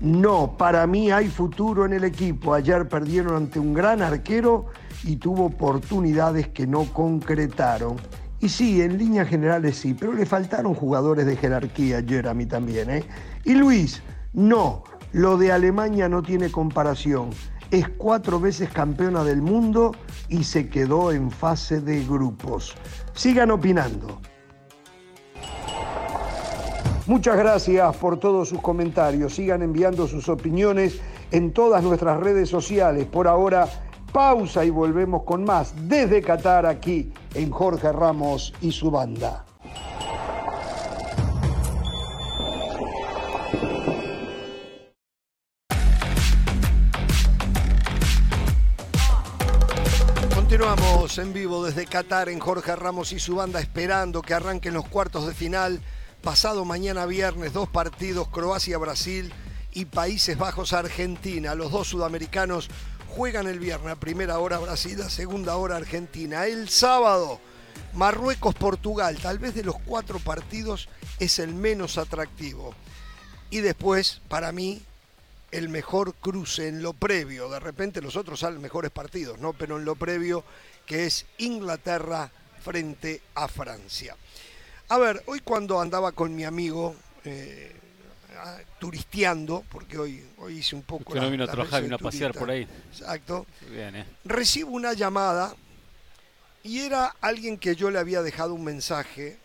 no, 0.00 0.56
para 0.56 0.86
mí 0.86 1.10
hay 1.10 1.28
futuro 1.28 1.84
en 1.84 1.94
el 1.94 2.04
equipo. 2.04 2.54
Ayer 2.54 2.88
perdieron 2.88 3.34
ante 3.36 3.58
un 3.58 3.72
gran 3.72 4.02
arquero 4.02 4.66
y 5.02 5.16
tuvo 5.16 5.46
oportunidades 5.46 6.48
que 6.48 6.66
no 6.66 6.84
concretaron. 6.92 7.96
Y 8.40 8.48
sí, 8.48 8.82
en 8.82 8.98
líneas 8.98 9.28
generales 9.28 9.76
sí, 9.76 9.94
pero 9.94 10.12
le 10.12 10.26
faltaron 10.26 10.74
jugadores 10.74 11.24
de 11.26 11.36
jerarquía, 11.36 12.02
Jeremy 12.06 12.46
también. 12.46 12.90
¿eh? 12.90 13.04
Y 13.44 13.54
Luis, 13.54 14.02
no, 14.34 14.84
lo 15.12 15.38
de 15.38 15.52
Alemania 15.52 16.08
no 16.08 16.22
tiene 16.22 16.50
comparación. 16.50 17.30
Es 17.70 17.88
cuatro 17.88 18.38
veces 18.38 18.68
campeona 18.68 19.24
del 19.24 19.40
mundo 19.40 19.92
y 20.28 20.44
se 20.44 20.68
quedó 20.68 21.10
en 21.12 21.30
fase 21.30 21.80
de 21.80 22.04
grupos. 22.04 22.74
Sigan 23.14 23.50
opinando. 23.50 24.20
Muchas 27.06 27.36
gracias 27.36 27.96
por 27.96 28.18
todos 28.18 28.48
sus 28.48 28.60
comentarios. 28.60 29.34
Sigan 29.34 29.62
enviando 29.62 30.06
sus 30.06 30.28
opiniones 30.28 31.00
en 31.30 31.52
todas 31.52 31.82
nuestras 31.82 32.20
redes 32.20 32.48
sociales. 32.48 33.06
Por 33.06 33.28
ahora, 33.28 33.68
pausa 34.16 34.64
y 34.64 34.70
volvemos 34.70 35.24
con 35.24 35.44
más 35.44 35.74
desde 35.76 36.22
Qatar 36.22 36.64
aquí 36.64 37.12
en 37.34 37.50
Jorge 37.50 37.92
Ramos 37.92 38.54
y 38.62 38.72
su 38.72 38.90
banda. 38.90 39.44
Continuamos 50.34 51.18
en 51.18 51.34
vivo 51.34 51.62
desde 51.66 51.84
Qatar 51.84 52.30
en 52.30 52.38
Jorge 52.38 52.74
Ramos 52.74 53.12
y 53.12 53.18
su 53.18 53.36
banda 53.36 53.60
esperando 53.60 54.22
que 54.22 54.32
arranquen 54.32 54.72
los 54.72 54.88
cuartos 54.88 55.26
de 55.26 55.34
final 55.34 55.82
Pasado 56.22 56.64
mañana 56.64 57.04
viernes, 57.04 57.52
dos 57.52 57.68
partidos, 57.68 58.28
Croacia-Brasil 58.28 59.30
y 59.72 59.84
Países 59.84 60.38
Bajos-Argentina. 60.38 61.54
Los 61.54 61.70
dos 61.70 61.88
sudamericanos 61.88 62.70
juegan 63.08 63.46
el 63.46 63.58
viernes, 63.58 63.96
primera 63.96 64.38
hora 64.38 64.58
Brasil, 64.58 65.02
segunda 65.08 65.56
hora 65.56 65.76
Argentina. 65.76 66.46
El 66.46 66.68
sábado, 66.68 67.40
Marruecos-Portugal. 67.94 69.18
Tal 69.22 69.38
vez 69.38 69.54
de 69.54 69.64
los 69.64 69.78
cuatro 69.78 70.18
partidos 70.18 70.88
es 71.18 71.38
el 71.38 71.54
menos 71.54 71.98
atractivo. 71.98 72.74
Y 73.50 73.60
después, 73.60 74.20
para 74.28 74.52
mí, 74.52 74.82
el 75.50 75.68
mejor 75.68 76.14
cruce 76.14 76.68
en 76.68 76.82
lo 76.82 76.92
previo. 76.92 77.48
De 77.48 77.60
repente 77.60 78.02
los 78.02 78.16
otros 78.16 78.40
salen 78.40 78.60
mejores 78.60 78.90
partidos, 78.90 79.38
¿no? 79.38 79.52
Pero 79.52 79.78
en 79.78 79.84
lo 79.84 79.94
previo, 79.94 80.44
que 80.84 81.06
es 81.06 81.26
Inglaterra 81.38 82.30
frente 82.62 83.22
a 83.34 83.48
Francia. 83.48 84.16
A 84.88 84.98
ver, 84.98 85.22
hoy 85.26 85.40
cuando 85.40 85.80
andaba 85.80 86.12
con 86.12 86.34
mi 86.34 86.44
amigo 86.44 86.94
eh, 87.24 87.74
turisteando, 88.78 89.64
porque 89.70 89.98
hoy, 89.98 90.24
hoy 90.38 90.58
hice 90.58 90.76
un 90.76 90.82
poco... 90.82 91.12
Que 91.12 91.20
no 91.20 91.30
vino 91.30 91.44
a 91.44 91.46
trabajar, 91.46 91.82
vino 91.82 91.96
a 91.96 91.98
pasear 91.98 92.32
por 92.32 92.50
ahí. 92.50 92.66
Exacto. 92.90 93.46
Bien, 93.70 93.96
eh. 93.96 94.06
Recibo 94.24 94.70
una 94.72 94.92
llamada 94.92 95.54
y 96.62 96.80
era 96.80 97.14
alguien 97.20 97.58
que 97.58 97.76
yo 97.76 97.90
le 97.90 97.98
había 97.98 98.22
dejado 98.22 98.54
un 98.54 98.64
mensaje 98.64 99.38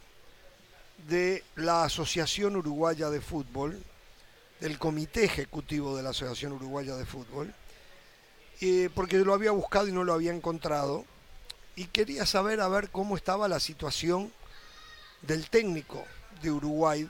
de 1.07 1.43
la 1.55 1.83
Asociación 1.83 2.55
Uruguaya 2.55 3.09
de 3.09 3.21
Fútbol, 3.21 3.83
del 4.59 4.77
Comité 4.77 5.23
Ejecutivo 5.23 5.95
de 5.95 6.03
la 6.03 6.09
Asociación 6.11 6.53
Uruguaya 6.53 6.95
de 6.95 7.05
Fútbol, 7.05 7.53
eh, 8.59 8.89
porque 8.93 9.17
lo 9.17 9.33
había 9.33 9.51
buscado 9.51 9.87
y 9.87 9.91
no 9.91 10.03
lo 10.03 10.13
había 10.13 10.33
encontrado, 10.33 11.05
y 11.75 11.85
quería 11.85 12.25
saber 12.25 12.59
a 12.61 12.67
ver 12.67 12.89
cómo 12.89 13.15
estaba 13.15 13.47
la 13.47 13.59
situación 13.59 14.31
del 15.21 15.49
técnico 15.49 16.03
de 16.41 16.51
Uruguay 16.51 17.09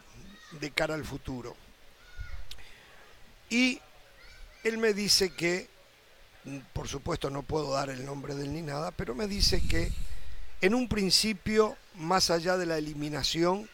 de 0.59 0.71
cara 0.71 0.95
al 0.95 1.05
futuro. 1.05 1.55
Y 3.51 3.81
él 4.63 4.77
me 4.77 4.93
dice 4.93 5.31
que, 5.31 5.67
por 6.71 6.87
supuesto 6.87 7.29
no 7.29 7.43
puedo 7.43 7.73
dar 7.73 7.89
el 7.89 8.05
nombre 8.05 8.33
de 8.33 8.45
él 8.45 8.53
ni 8.53 8.61
nada, 8.61 8.91
pero 8.91 9.13
me 9.13 9.27
dice 9.27 9.61
que 9.61 9.91
en 10.61 10.73
un 10.73 10.87
principio, 10.87 11.75
más 11.95 12.29
allá 12.29 12.55
de 12.55 12.65
la 12.65 12.77
eliminación, 12.77 13.69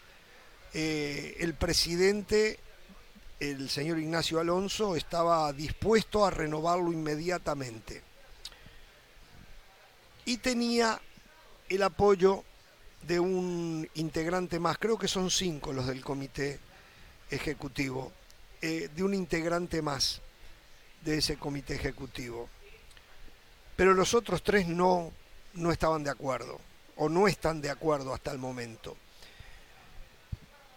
eh, 0.74 1.38
el 1.40 1.54
presidente, 1.54 2.60
el 3.40 3.70
señor 3.70 4.00
Ignacio 4.00 4.40
Alonso, 4.40 4.96
estaba 4.96 5.54
dispuesto 5.54 6.26
a 6.26 6.32
renovarlo 6.32 6.92
inmediatamente. 6.92 8.02
Y 10.26 10.38
tenía 10.38 11.00
el 11.70 11.84
apoyo 11.84 12.44
de 13.04 13.20
un 13.20 13.88
integrante 13.94 14.60
más, 14.60 14.80
creo 14.80 14.98
que 14.98 15.08
son 15.08 15.30
cinco 15.30 15.72
los 15.72 15.86
del 15.86 16.04
comité 16.04 16.60
ejecutivo, 17.30 18.12
eh, 18.62 18.90
de 18.96 19.04
un 19.04 19.14
integrante 19.14 19.82
más 19.82 20.22
de 21.04 21.18
ese 21.18 21.38
comité 21.38 21.76
ejecutivo. 21.76 22.50
Pero 23.76 23.94
los 23.94 24.14
otros 24.14 24.44
tres 24.44 24.68
no, 24.68 25.12
no 25.54 25.72
estaban 25.72 26.04
de 26.04 26.10
acuerdo, 26.10 26.60
o 26.96 27.10
no 27.10 27.28
están 27.28 27.62
de 27.62 27.70
acuerdo 27.70 28.14
hasta 28.14 28.32
el 28.32 28.40
momento. 28.40 28.98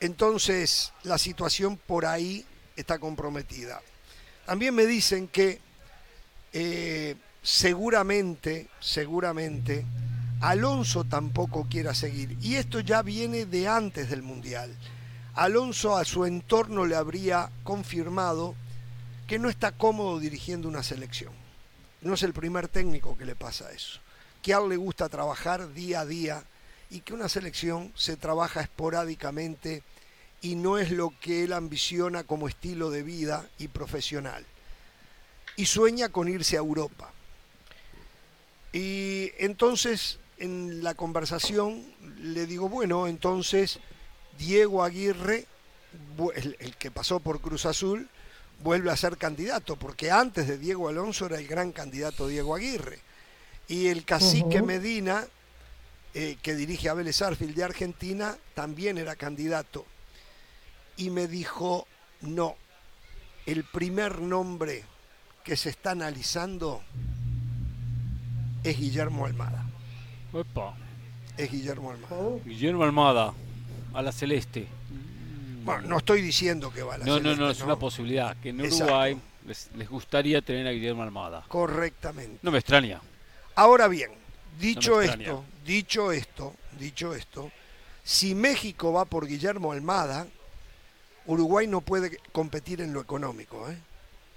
Entonces, 0.00 0.92
la 1.02 1.18
situación 1.18 1.76
por 1.76 2.06
ahí 2.06 2.44
está 2.76 2.98
comprometida. 2.98 3.82
También 4.46 4.74
me 4.74 4.86
dicen 4.86 5.28
que 5.28 5.60
eh, 6.52 7.16
seguramente, 7.42 8.68
seguramente, 8.80 9.84
Alonso 10.40 11.04
tampoco 11.04 11.66
quiera 11.68 11.94
seguir. 11.94 12.36
Y 12.40 12.56
esto 12.56 12.80
ya 12.80 13.02
viene 13.02 13.44
de 13.44 13.68
antes 13.68 14.08
del 14.10 14.22
Mundial. 14.22 14.74
Alonso 15.34 15.96
a 15.96 16.04
su 16.04 16.24
entorno 16.24 16.86
le 16.86 16.96
habría 16.96 17.50
confirmado 17.62 18.54
que 19.26 19.38
no 19.38 19.48
está 19.48 19.72
cómodo 19.72 20.18
dirigiendo 20.18 20.68
una 20.68 20.82
selección. 20.82 21.32
No 22.02 22.14
es 22.14 22.22
el 22.22 22.32
primer 22.32 22.68
técnico 22.68 23.16
que 23.16 23.24
le 23.24 23.36
pasa 23.36 23.70
eso. 23.72 24.00
Que 24.42 24.54
a 24.54 24.58
él 24.58 24.68
le 24.70 24.76
gusta 24.76 25.08
trabajar 25.08 25.72
día 25.72 26.00
a 26.00 26.06
día 26.06 26.44
y 26.90 27.00
que 27.00 27.14
una 27.14 27.28
selección 27.28 27.92
se 27.94 28.16
trabaja 28.16 28.60
esporádicamente 28.60 29.82
y 30.42 30.56
no 30.56 30.78
es 30.78 30.90
lo 30.90 31.12
que 31.20 31.44
él 31.44 31.52
ambiciona 31.52 32.24
como 32.24 32.48
estilo 32.48 32.90
de 32.90 33.02
vida 33.02 33.48
y 33.58 33.68
profesional. 33.68 34.44
Y 35.56 35.66
sueña 35.66 36.08
con 36.08 36.28
irse 36.28 36.56
a 36.56 36.60
Europa. 36.60 37.12
Y 38.72 39.30
entonces 39.38 40.18
en 40.38 40.82
la 40.82 40.94
conversación 40.94 41.84
le 42.20 42.46
digo, 42.46 42.68
bueno, 42.68 43.06
entonces 43.06 43.78
Diego 44.40 44.82
Aguirre, 44.82 45.46
el, 46.34 46.76
que 46.76 46.90
pasó 46.90 47.20
por 47.20 47.40
Cruz 47.40 47.66
Azul, 47.66 48.08
vuelve 48.62 48.90
a 48.90 48.96
ser 48.96 49.18
candidato, 49.18 49.76
porque 49.76 50.10
antes 50.10 50.48
de 50.48 50.56
Diego 50.56 50.88
Alonso 50.88 51.26
era 51.26 51.38
el 51.38 51.46
gran 51.46 51.72
candidato 51.72 52.26
Diego 52.26 52.54
Aguirre. 52.54 52.98
Y 53.68 53.88
el 53.88 54.04
cacique 54.04 54.62
Medina, 54.62 55.26
eh, 56.14 56.38
que 56.42 56.54
dirige 56.54 56.88
a 56.88 56.94
Vélez 56.94 57.20
Arfield 57.20 57.54
de 57.54 57.64
Argentina, 57.64 58.36
también 58.54 58.96
era 58.96 59.14
candidato. 59.14 59.84
Y 60.96 61.10
me 61.10 61.28
dijo, 61.28 61.86
no, 62.22 62.56
el 63.44 63.64
primer 63.64 64.20
nombre 64.20 64.84
que 65.44 65.56
se 65.56 65.68
está 65.68 65.90
analizando 65.90 66.82
es 68.64 68.78
Guillermo 68.78 69.26
Almada. 69.26 69.64
Opa. 70.32 70.76
Es 71.36 71.50
Guillermo 71.50 71.90
Almada. 71.90 72.16
Oh. 72.16 72.40
Guillermo 72.44 72.82
Almada, 72.82 73.34
a 73.94 74.02
la 74.02 74.12
celeste. 74.12 74.66
Bueno, 75.64 75.88
no 75.88 75.98
estoy 75.98 76.22
diciendo 76.22 76.72
que 76.72 76.82
va 76.82 76.94
a 76.94 76.98
la 76.98 77.04
No, 77.04 77.14
no, 77.14 77.20
celeste, 77.20 77.40
no, 77.40 77.50
es 77.50 77.60
una 77.62 77.76
posibilidad. 77.76 78.36
Que 78.36 78.50
en. 78.50 78.60
Uruguay 78.60 79.20
les, 79.46 79.70
les 79.76 79.88
gustaría 79.88 80.40
tener 80.42 80.66
a 80.66 80.70
Guillermo 80.70 81.02
Almada. 81.02 81.44
Correctamente. 81.48 82.38
No 82.42 82.50
me 82.50 82.58
extraña. 82.58 83.00
Ahora 83.54 83.88
bien, 83.88 84.10
dicho 84.58 84.92
No 84.92 85.00
esto, 85.02 85.44
dicho 85.64 86.12
esto, 86.12 86.54
dicho 86.78 87.14
esto, 87.14 87.50
si 88.02 88.34
México 88.34 88.92
va 88.92 89.04
por 89.04 89.26
Guillermo 89.26 89.72
Almada, 89.72 90.26
Uruguay 91.26 91.66
no 91.66 91.80
puede 91.80 92.16
competir 92.32 92.80
en 92.80 92.92
lo 92.92 93.00
económico, 93.00 93.70
¿eh? 93.70 93.76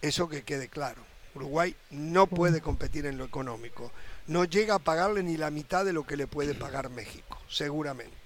Eso 0.01 0.27
que 0.27 0.43
quede 0.43 0.67
claro. 0.67 1.01
Uruguay 1.35 1.75
no 1.89 2.27
puede 2.27 2.61
competir 2.61 3.05
en 3.05 3.17
lo 3.17 3.25
económico. 3.25 3.91
No 4.27 4.45
llega 4.45 4.75
a 4.75 4.79
pagarle 4.79 5.23
ni 5.23 5.37
la 5.37 5.49
mitad 5.49 5.85
de 5.85 5.93
lo 5.93 6.05
que 6.05 6.17
le 6.17 6.27
puede 6.27 6.53
pagar 6.53 6.89
México, 6.89 7.39
seguramente. 7.49 8.22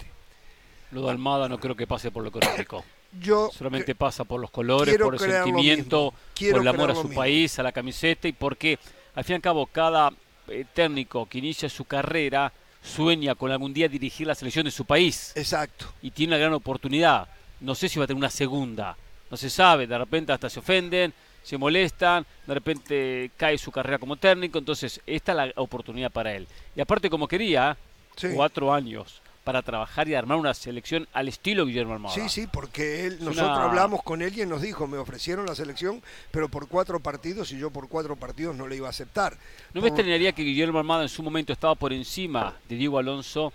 Lo 0.91 1.01
de 1.03 1.11
Almada 1.11 1.49
no 1.49 1.59
creo 1.59 1.75
que 1.75 1.85
pase 1.87 2.11
por 2.11 2.23
lo 2.23 2.29
económico. 2.29 2.83
Yo 3.21 3.49
Solamente 3.53 3.95
pasa 3.95 4.25
por 4.25 4.39
los 4.39 4.51
colores, 4.51 4.97
por 4.97 5.13
el 5.13 5.19
sentimiento, 5.19 6.13
por 6.51 6.61
el 6.61 6.67
amor 6.67 6.91
a 6.91 6.95
su 6.95 7.09
país, 7.13 7.57
a 7.57 7.63
la 7.63 7.71
camiseta 7.71 8.27
y 8.27 8.33
porque 8.33 8.77
al 9.15 9.23
fin 9.23 9.33
y 9.33 9.37
al 9.37 9.41
cabo 9.41 9.65
cada 9.65 10.11
eh, 10.49 10.65
técnico 10.73 11.25
que 11.25 11.37
inicia 11.39 11.69
su 11.69 11.85
carrera 11.85 12.51
sueña 12.83 13.33
con 13.35 13.51
algún 13.51 13.73
día 13.73 13.87
dirigir 13.87 14.27
la 14.27 14.35
selección 14.35 14.65
de 14.65 14.71
su 14.71 14.85
país 14.85 15.31
exacto. 15.35 15.87
y 16.01 16.11
tiene 16.11 16.31
una 16.33 16.37
gran 16.37 16.53
oportunidad. 16.53 17.27
No 17.59 17.75
sé 17.75 17.89
si 17.89 17.97
va 17.97 18.03
a 18.05 18.07
tener 18.07 18.19
una 18.19 18.29
segunda, 18.29 18.95
no 19.31 19.37
se 19.37 19.49
sabe, 19.49 19.87
de 19.87 19.97
repente 19.97 20.31
hasta 20.31 20.49
se 20.49 20.59
ofenden, 20.59 21.13
se 21.43 21.57
molestan, 21.57 22.25
de 22.45 22.53
repente 22.53 23.31
cae 23.37 23.57
su 23.57 23.71
carrera 23.71 23.97
como 23.99 24.17
técnico, 24.17 24.59
entonces 24.59 25.01
esta 25.07 25.31
es 25.31 25.35
la 25.37 25.51
oportunidad 25.55 26.11
para 26.11 26.33
él. 26.35 26.45
Y 26.75 26.81
aparte 26.81 27.09
como 27.09 27.27
quería, 27.27 27.77
Sí. 28.15 28.29
cuatro 28.33 28.73
años 28.73 29.21
para 29.47 29.61
trabajar 29.61 30.09
y 30.09 30.13
armar 30.13 30.37
una 30.37 30.53
selección 30.53 31.07
al 31.13 31.29
estilo 31.29 31.65
Guillermo 31.65 31.93
Almada. 31.93 32.13
Sí, 32.13 32.27
sí, 32.27 32.47
porque 32.51 33.05
él, 33.05 33.17
nosotros 33.21 33.47
una- 33.57 33.63
hablamos 33.63 34.03
con 34.03 34.21
él 34.21 34.37
y 34.37 34.41
él 34.41 34.49
nos 34.49 34.61
dijo, 34.61 34.87
me 34.87 34.97
ofrecieron 34.97 35.45
la 35.45 35.55
selección, 35.55 36.03
pero 36.31 36.49
por 36.49 36.67
cuatro 36.67 36.99
partidos 36.99 37.51
y 37.53 37.57
yo 37.57 37.71
por 37.71 37.87
cuatro 37.87 38.17
partidos 38.17 38.55
no 38.57 38.67
le 38.67 38.75
iba 38.75 38.87
a 38.87 38.89
aceptar. 38.89 39.37
No 39.73 39.81
me 39.81 39.87
extrañaría 39.87 40.33
que 40.33 40.43
Guillermo 40.43 40.79
Almada 40.79 41.03
en 41.03 41.09
su 41.09 41.23
momento 41.23 41.53
estaba 41.53 41.75
por 41.75 41.93
encima 41.93 42.53
de 42.67 42.75
Diego 42.75 42.99
Alonso. 42.99 43.53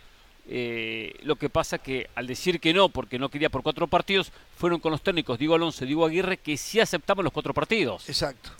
eh, 0.48 1.14
lo 1.22 1.37
que 1.37 1.48
pasa 1.48 1.78
que 1.78 2.09
al 2.16 2.26
decir 2.26 2.59
que 2.59 2.72
no, 2.74 2.88
porque 2.88 3.16
no 3.18 3.28
quería 3.28 3.48
por 3.48 3.62
cuatro 3.62 3.87
partidos, 3.87 4.33
fueron 4.57 4.81
con 4.81 4.90
los 4.90 5.00
técnicos 5.02 5.38
Diego 5.38 5.55
Alonso 5.55 5.85
y 5.85 5.88
Diego 5.88 6.05
Aguirre 6.05 6.38
que 6.38 6.57
sí 6.57 6.81
aceptaban 6.81 7.22
los 7.22 7.33
cuatro 7.33 7.55
partidos. 7.55 8.09
Exacto. 8.09 8.50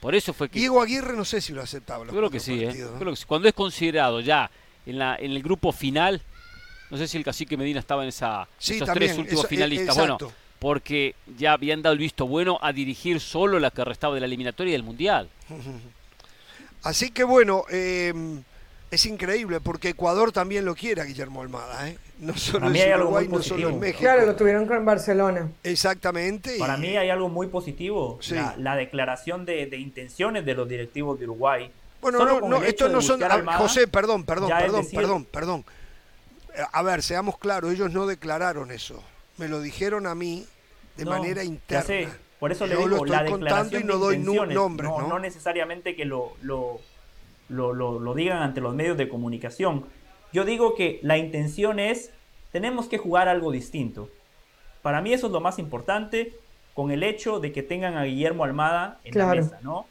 Por 0.00 0.14
eso 0.14 0.32
fue 0.32 0.48
que... 0.48 0.58
Diego 0.58 0.80
Aguirre 0.80 1.14
no 1.16 1.24
sé 1.24 1.40
si 1.40 1.52
lo 1.52 1.60
aceptaba. 1.60 2.04
los 2.04 2.14
creo 2.14 2.30
que 2.30 2.40
sí, 2.40 2.62
¿eh? 2.64 2.72
Creo 2.98 3.10
que 3.10 3.16
sí. 3.16 3.24
Cuando 3.26 3.48
es 3.48 3.52
considerado 3.54 4.20
ya 4.20 4.48
en, 4.86 4.98
la, 4.98 5.16
en 5.16 5.32
el 5.32 5.42
grupo 5.42 5.70
final, 5.72 6.22
no 6.90 6.96
sé 6.98 7.06
si 7.08 7.16
el 7.18 7.24
cacique 7.24 7.56
Medina 7.56 7.80
estaba 7.80 8.02
en 8.02 8.08
esa, 8.08 8.48
Sí, 8.58 8.74
esos 8.76 8.86
también, 8.86 9.10
tres 9.10 9.18
últimos 9.18 9.40
eso- 9.44 9.46
e- 9.46 9.50
finalistas. 9.50 9.96
Bueno, 9.96 10.14
exacto. 10.14 10.34
porque 10.58 11.14
ya 11.36 11.52
habían 11.52 11.82
dado 11.82 11.92
el 11.92 11.98
visto 11.98 12.26
bueno 12.26 12.58
a 12.62 12.72
dirigir 12.72 13.20
solo 13.20 13.58
la 13.58 13.70
que 13.70 13.84
restaba 13.84 14.14
de 14.14 14.20
la 14.20 14.26
eliminatoria 14.26 14.70
y 14.70 14.72
del 14.72 14.82
Mundial. 14.82 15.28
Así 16.82 17.10
que 17.10 17.24
bueno, 17.24 17.64
eh, 17.70 18.12
es 18.90 19.04
increíble 19.06 19.60
porque 19.60 19.90
Ecuador 19.90 20.32
también 20.32 20.64
lo 20.64 20.74
quiere 20.74 21.02
a 21.02 21.04
Guillermo 21.04 21.42
Almada. 21.42 21.88
¿eh? 21.88 21.98
No 22.20 22.36
solo 22.36 22.60
Para 22.60 22.70
mí 22.72 22.78
es 22.78 22.84
hay 22.86 22.90
algo 22.92 23.04
Uruguay, 23.06 23.28
muy 23.28 23.38
no 23.38 23.42
solo. 23.42 23.76
México. 23.76 24.00
Claro, 24.00 24.26
lo 24.26 24.36
tuvieron 24.36 24.66
con 24.66 24.84
Barcelona. 24.84 25.48
Exactamente. 25.64 26.56
y- 26.56 26.58
Para 26.60 26.76
mí 26.76 26.96
hay 26.96 27.10
algo 27.10 27.28
muy 27.28 27.48
positivo, 27.48 28.18
Sí. 28.22 28.34
la, 28.34 28.54
la 28.56 28.76
declaración 28.76 29.44
de, 29.44 29.66
de 29.66 29.76
intenciones 29.78 30.44
de 30.44 30.54
los 30.54 30.68
directivos 30.68 31.18
de 31.18 31.24
Uruguay. 31.26 31.70
Bueno, 32.00 32.18
Solo 32.18 32.40
no, 32.42 32.48
no, 32.48 32.62
estos 32.64 32.90
no 32.92 33.02
son. 33.02 33.20
Almada, 33.24 33.58
José, 33.58 33.88
perdón, 33.88 34.22
perdón, 34.24 34.50
perdón, 34.56 34.82
decir- 34.84 34.94
perdón, 35.00 35.24
perdón. 35.24 35.64
Eh, 36.54 36.62
A 36.72 36.82
ver, 36.82 37.02
seamos 37.02 37.38
claros, 37.38 37.72
ellos 37.72 37.92
no 37.92 38.06
declararon 38.06 38.70
eso. 38.70 39.02
Me 39.36 39.48
lo 39.48 39.60
dijeron 39.60 40.06
a 40.06 40.14
mí 40.14 40.46
de 40.96 41.04
No, 41.04 41.12
manera 41.12 41.42
ya 41.42 41.48
interna. 41.48 41.84
sé, 41.84 42.08
por 42.40 42.50
eso 42.52 42.66
le 42.66 42.74
Yo 42.74 42.86
lo 42.86 42.94
digo, 42.96 43.04
la 43.06 43.16
estoy 43.18 43.30
contando 43.32 43.44
declaración 43.46 43.82
y 43.82 43.86
no 43.86 43.98
doy 43.98 44.18
nombres, 44.18 44.88
no, 44.90 45.00
¿no? 45.02 45.08
no 45.08 45.18
necesariamente 45.18 45.94
que 45.94 46.04
lo, 46.04 46.32
lo, 46.42 46.80
lo, 47.48 47.72
lo- 47.72 48.00
lo 48.00 48.14
digan 48.14 48.42
ante 48.42 48.60
los 48.60 48.74
medios 48.74 48.96
de 48.96 49.08
comunicación. 49.08 49.86
Yo 50.32 50.44
digo 50.44 50.74
que 50.74 50.98
la 51.02 51.16
intención 51.18 51.78
es, 51.78 52.10
tenemos 52.52 52.86
que 52.86 52.98
jugar 52.98 53.28
algo 53.28 53.50
distinto. 53.52 54.10
Para 54.82 55.00
mí 55.00 55.12
eso 55.12 55.26
es 55.26 55.32
lo 55.32 55.40
más 55.40 55.58
importante 55.58 56.34
con 56.74 56.90
el 56.90 57.02
hecho 57.02 57.40
de 57.40 57.52
que 57.52 57.62
tengan 57.62 57.96
a 57.96 58.04
Guillermo 58.04 58.44
Almada 58.44 59.00
en 59.04 59.12
Claro. 59.12 59.34
la 59.34 59.40
mesa, 59.42 59.58
¿no? 59.62 59.86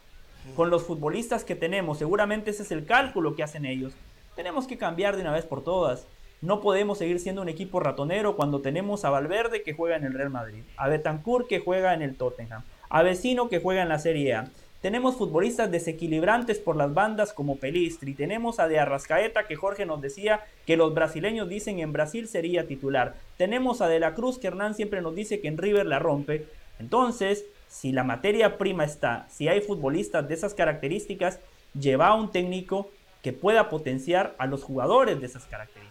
Con 0.55 0.69
los 0.69 0.83
futbolistas 0.83 1.43
que 1.43 1.55
tenemos, 1.55 1.97
seguramente 1.97 2.51
ese 2.51 2.63
es 2.63 2.71
el 2.71 2.85
cálculo 2.85 3.35
que 3.35 3.43
hacen 3.43 3.65
ellos. 3.65 3.93
Tenemos 4.35 4.67
que 4.67 4.77
cambiar 4.77 5.15
de 5.15 5.21
una 5.23 5.31
vez 5.33 5.45
por 5.45 5.63
todas. 5.63 6.05
No 6.41 6.61
podemos 6.61 6.99
seguir 6.99 7.19
siendo 7.19 7.41
un 7.41 7.49
equipo 7.49 7.79
ratonero 7.79 8.35
cuando 8.35 8.61
tenemos 8.61 9.05
a 9.05 9.09
Valverde 9.09 9.63
que 9.63 9.73
juega 9.73 9.95
en 9.95 10.03
el 10.03 10.13
Real 10.13 10.29
Madrid, 10.29 10.61
a 10.77 10.87
Betancourt 10.87 11.47
que 11.47 11.59
juega 11.59 11.95
en 11.95 12.03
el 12.03 12.15
Tottenham, 12.15 12.61
a 12.89 13.01
Vecino 13.01 13.49
que 13.49 13.59
juega 13.59 13.81
en 13.81 13.89
la 13.89 13.97
Serie 13.97 14.35
A. 14.35 14.51
Tenemos 14.81 15.15
futbolistas 15.15 15.71
desequilibrantes 15.71 16.59
por 16.59 16.75
las 16.75 16.93
bandas 16.93 17.33
como 17.33 17.55
Pelistri. 17.55 18.13
Tenemos 18.13 18.59
a 18.59 18.67
De 18.67 18.77
Arrascaeta 18.77 19.47
que 19.47 19.55
Jorge 19.55 19.87
nos 19.87 19.99
decía 19.99 20.41
que 20.67 20.77
los 20.77 20.93
brasileños 20.93 21.49
dicen 21.49 21.79
en 21.79 21.91
Brasil 21.91 22.27
sería 22.27 22.67
titular. 22.67 23.15
Tenemos 23.37 23.81
a 23.81 23.87
De 23.87 23.99
la 23.99 24.13
Cruz 24.13 24.37
que 24.37 24.45
Hernán 24.45 24.75
siempre 24.75 25.01
nos 25.01 25.15
dice 25.15 25.41
que 25.41 25.47
en 25.47 25.57
River 25.57 25.87
la 25.87 25.97
rompe. 25.97 26.45
Entonces, 26.77 27.45
si 27.67 27.91
la 27.91 28.03
materia 28.03 28.59
prima 28.59 28.85
está, 28.85 29.25
si 29.31 29.47
hay 29.47 29.61
futbolistas 29.61 30.27
de 30.27 30.35
esas 30.35 30.53
características, 30.53 31.39
lleva 31.73 32.09
a 32.09 32.13
un 32.13 32.31
técnico 32.31 32.91
que 33.23 33.33
pueda 33.33 33.69
potenciar 33.69 34.35
a 34.37 34.45
los 34.45 34.63
jugadores 34.63 35.19
de 35.19 35.25
esas 35.25 35.45
características. 35.45 35.86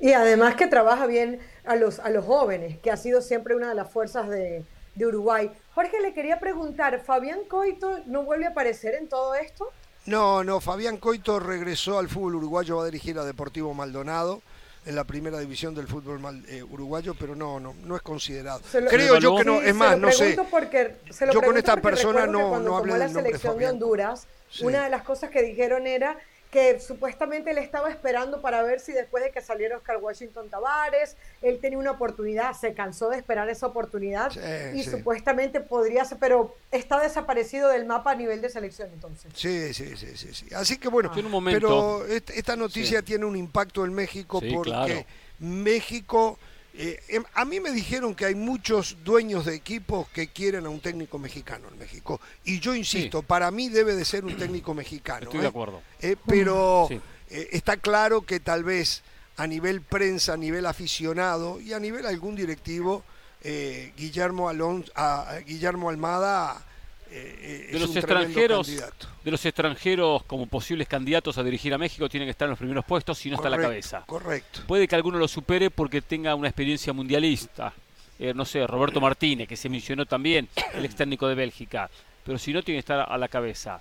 Y 0.00 0.12
además 0.12 0.54
que 0.56 0.66
trabaja 0.66 1.06
bien 1.06 1.38
a 1.64 1.74
los, 1.76 1.98
a 2.00 2.10
los 2.10 2.24
jóvenes, 2.24 2.78
que 2.78 2.90
ha 2.90 2.96
sido 2.96 3.20
siempre 3.20 3.54
una 3.56 3.68
de 3.70 3.74
las 3.74 3.90
fuerzas 3.90 4.28
de, 4.28 4.64
de 4.94 5.06
Uruguay. 5.06 5.50
Jorge, 5.74 6.00
le 6.00 6.12
quería 6.14 6.38
preguntar, 6.38 7.00
¿Fabián 7.04 7.40
Coito 7.48 8.00
no 8.06 8.22
vuelve 8.22 8.46
a 8.46 8.50
aparecer 8.50 8.94
en 8.94 9.08
todo 9.08 9.34
esto? 9.34 9.68
No, 10.04 10.44
no, 10.44 10.60
Fabián 10.60 10.98
Coito 10.98 11.40
regresó 11.40 11.98
al 11.98 12.08
fútbol 12.08 12.36
uruguayo, 12.36 12.76
va 12.76 12.82
a 12.82 12.86
dirigir 12.86 13.18
a 13.18 13.24
Deportivo 13.24 13.74
Maldonado 13.74 14.42
en 14.84 14.94
la 14.94 15.02
primera 15.02 15.40
división 15.40 15.74
del 15.74 15.88
fútbol 15.88 16.20
mal- 16.20 16.44
eh, 16.48 16.62
uruguayo, 16.62 17.16
pero 17.18 17.34
no, 17.34 17.58
no, 17.58 17.74
no 17.82 17.96
es 17.96 18.02
considerado. 18.02 18.60
Se 18.70 18.80
lo- 18.80 18.88
Creo 18.88 19.18
yo 19.18 19.36
que 19.36 19.44
no, 19.44 19.60
Sí, 19.60 19.66
es 19.66 19.74
más, 19.74 19.94
se 19.94 19.96
lo 20.00 20.06
no 20.06 20.12
sé. 20.12 20.18
pregunto 20.26 20.50
Porque, 20.50 20.96
se 21.10 21.26
lo 21.26 21.32
Yo 21.32 21.42
con 21.42 21.56
esta 21.56 21.76
persona 21.78 22.24
no- 22.26 22.50
cuando 22.50 22.70
no 22.70 22.76
hablé 22.76 22.96
la 22.98 23.08
selección 23.08 23.58
de. 23.58 23.68
Honduras, 23.68 24.28
Sí. 24.48 24.64
una 24.64 24.84
de 24.84 24.90
las 24.90 25.02
cosas 25.02 25.30
que 25.30 25.42
dijeron 25.42 25.88
era 25.88 26.16
que 26.50 26.78
supuestamente 26.80 27.50
él 27.50 27.58
estaba 27.58 27.90
esperando 27.90 28.40
para 28.40 28.62
ver 28.62 28.80
si 28.80 28.92
después 28.92 29.22
de 29.22 29.30
que 29.30 29.40
saliera 29.40 29.76
Oscar 29.76 29.98
Washington 29.98 30.48
Tavares, 30.48 31.16
él 31.42 31.58
tenía 31.60 31.76
una 31.78 31.90
oportunidad, 31.90 32.52
se 32.54 32.72
cansó 32.72 33.08
de 33.10 33.16
esperar 33.18 33.48
esa 33.50 33.66
oportunidad 33.66 34.30
Sí, 34.30 34.40
y 34.78 34.84
sí. 34.84 34.90
supuestamente 34.90 35.60
podría 35.60 36.04
ser, 36.04 36.18
pero 36.18 36.54
está 36.70 37.00
desaparecido 37.00 37.68
del 37.68 37.84
mapa 37.84 38.12
a 38.12 38.14
nivel 38.14 38.40
de 38.40 38.48
selección 38.48 38.88
entonces. 38.92 39.30
Sí, 39.34 39.74
sí, 39.74 39.96
sí, 39.96 40.16
sí, 40.16 40.32
sí. 40.32 40.46
Así 40.54 40.78
que 40.78 40.88
bueno, 40.88 41.10
un 41.14 41.30
momento- 41.30 41.66
pero 42.02 42.06
est- 42.06 42.30
esta 42.30 42.56
noticia 42.56 43.00
Sí. 43.00 43.04
tiene 43.04 43.24
un 43.26 43.36
impacto 43.36 43.84
en 43.84 43.92
México 43.92 44.38
Sí, 44.40 44.50
porque 44.54 44.70
claro. 44.70 45.04
México, 45.40 46.38
eh, 46.78 47.02
em, 47.08 47.24
a 47.34 47.44
mí 47.44 47.58
me 47.60 47.70
dijeron 47.72 48.14
que 48.14 48.26
hay 48.26 48.34
muchos 48.34 48.96
dueños 49.04 49.44
de 49.46 49.54
equipos 49.54 50.08
que 50.10 50.28
quieren 50.28 50.66
a 50.66 50.68
un 50.68 50.80
técnico 50.80 51.18
mexicano 51.18 51.68
en 51.72 51.78
México. 51.78 52.20
Y 52.44 52.60
yo 52.60 52.74
insisto, 52.74 53.22
para 53.22 53.50
mí 53.50 53.68
debe 53.68 53.94
de 53.94 54.04
ser 54.04 54.24
un 54.24 54.36
técnico 54.36 54.74
mexicano. 54.74 55.24
Estoy 55.24 55.38
¿eh? 55.38 55.42
de 55.42 55.48
acuerdo. 55.48 55.82
Eh, 56.00 56.16
pero 56.26 56.86
Sí. 56.88 57.00
eh, 57.30 57.48
está 57.52 57.76
claro 57.78 58.22
que 58.22 58.40
tal 58.40 58.62
vez 58.64 59.02
a 59.36 59.46
nivel 59.46 59.80
prensa, 59.82 60.34
a 60.34 60.36
nivel 60.36 60.66
aficionado 60.66 61.60
y 61.60 61.72
a 61.72 61.78
nivel 61.80 62.06
algún 62.06 62.36
directivo, 62.36 63.04
eh, 63.42 63.92
Guillermo, 63.96 64.48
Alonso, 64.48 64.90
a, 64.94 65.30
a 65.30 65.38
Guillermo 65.40 65.88
Almada 65.90 66.64
eh, 67.10 67.68
eh, 67.68 67.72
De 67.72 67.78
los 67.78 67.94
extranjeros, 67.94 68.66
de 68.66 69.30
los 69.30 69.44
extranjeros 69.44 70.24
como 70.24 70.46
posibles 70.46 70.88
candidatos 70.88 71.38
a 71.38 71.44
dirigir 71.44 71.72
a 71.74 71.78
México 71.78 72.08
tienen 72.08 72.26
que 72.26 72.32
estar 72.32 72.46
en 72.46 72.50
los 72.50 72.58
primeros 72.58 72.84
puestos 72.84 73.18
si 73.18 73.30
no 73.30 73.36
está 73.36 73.48
a 73.48 73.50
la 73.50 73.56
Correcto, 73.56 73.70
cabeza. 73.70 74.04
Correcto. 74.06 74.60
Puede 74.66 74.88
que 74.88 74.96
alguno 74.96 75.18
lo 75.18 75.28
supere 75.28 75.70
porque 75.70 76.02
tenga 76.02 76.34
una 76.34 76.48
experiencia 76.48 76.92
mundialista. 76.92 77.72
Eh, 78.18 78.32
no 78.34 78.44
sé, 78.44 78.66
Roberto 78.66 79.00
Martínez, 79.00 79.46
que 79.46 79.56
se 79.56 79.68
mencionó 79.68 80.06
también, 80.06 80.48
el 80.74 80.84
ex 80.84 80.96
técnico 80.96 81.28
de 81.28 81.34
Bélgica. 81.34 81.90
Pero 82.24 82.38
si 82.38 82.52
no, 82.52 82.62
tiene 82.62 82.76
que 82.76 82.80
estar 82.80 83.06
a 83.08 83.18
la 83.18 83.28
cabeza. 83.28 83.80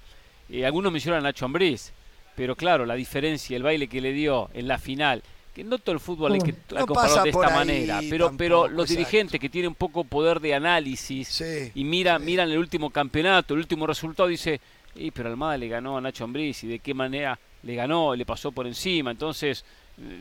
Eh, 0.50 0.66
algunos 0.66 0.92
mencionan 0.92 1.22
a 1.22 1.30
Nacho 1.30 1.46
Ambriz, 1.46 1.94
pero 2.36 2.56
claro, 2.56 2.86
la 2.86 2.96
diferencia, 2.96 3.56
el 3.56 3.64
baile 3.64 3.88
que 3.88 4.02
le 4.02 4.12
dio 4.12 4.50
en 4.54 4.68
la 4.68 4.78
final, 4.78 5.24
que 5.56 5.64
no 5.64 5.78
todo 5.78 5.94
el 5.94 6.02
fútbol 6.02 6.34
hay 6.34 6.42
que 6.42 6.54
No 6.72 6.86
compararlo 6.86 7.24
de 7.24 7.30
esta 7.30 7.50
manera, 7.50 8.02
pero, 8.10 8.36
pero 8.38 8.68
los 8.68 8.92
exacto. 8.92 9.00
dirigentes 9.00 9.40
que 9.40 9.48
tienen 9.50 9.74
poco 9.74 10.04
poder 10.04 10.42
de 10.42 10.54
análisis 10.54 11.30
Sí, 11.30 11.72
y 11.74 11.84
mira, 11.86 12.20
sí. 12.20 12.26
miran 12.26 12.52
el 12.52 12.58
último 12.58 12.90
campeonato, 12.90 13.54
el 13.54 13.62
último 13.62 13.88
resultado, 13.88 14.28
dice, 14.28 14.60
y 14.96 15.12
pero 15.12 15.30
Almada 15.30 15.58
le 15.58 15.70
ganó 15.70 15.98
a 15.98 16.02
Nacho 16.02 16.26
Ambriz 16.26 16.62
y 16.66 16.68
de 16.68 16.80
qué 16.80 16.94
manera 16.94 17.40
le 17.64 17.74
ganó, 17.74 18.14
le 18.14 18.26
pasó 18.26 18.52
por 18.52 18.68
encima, 18.68 19.12
entonces, 19.12 19.64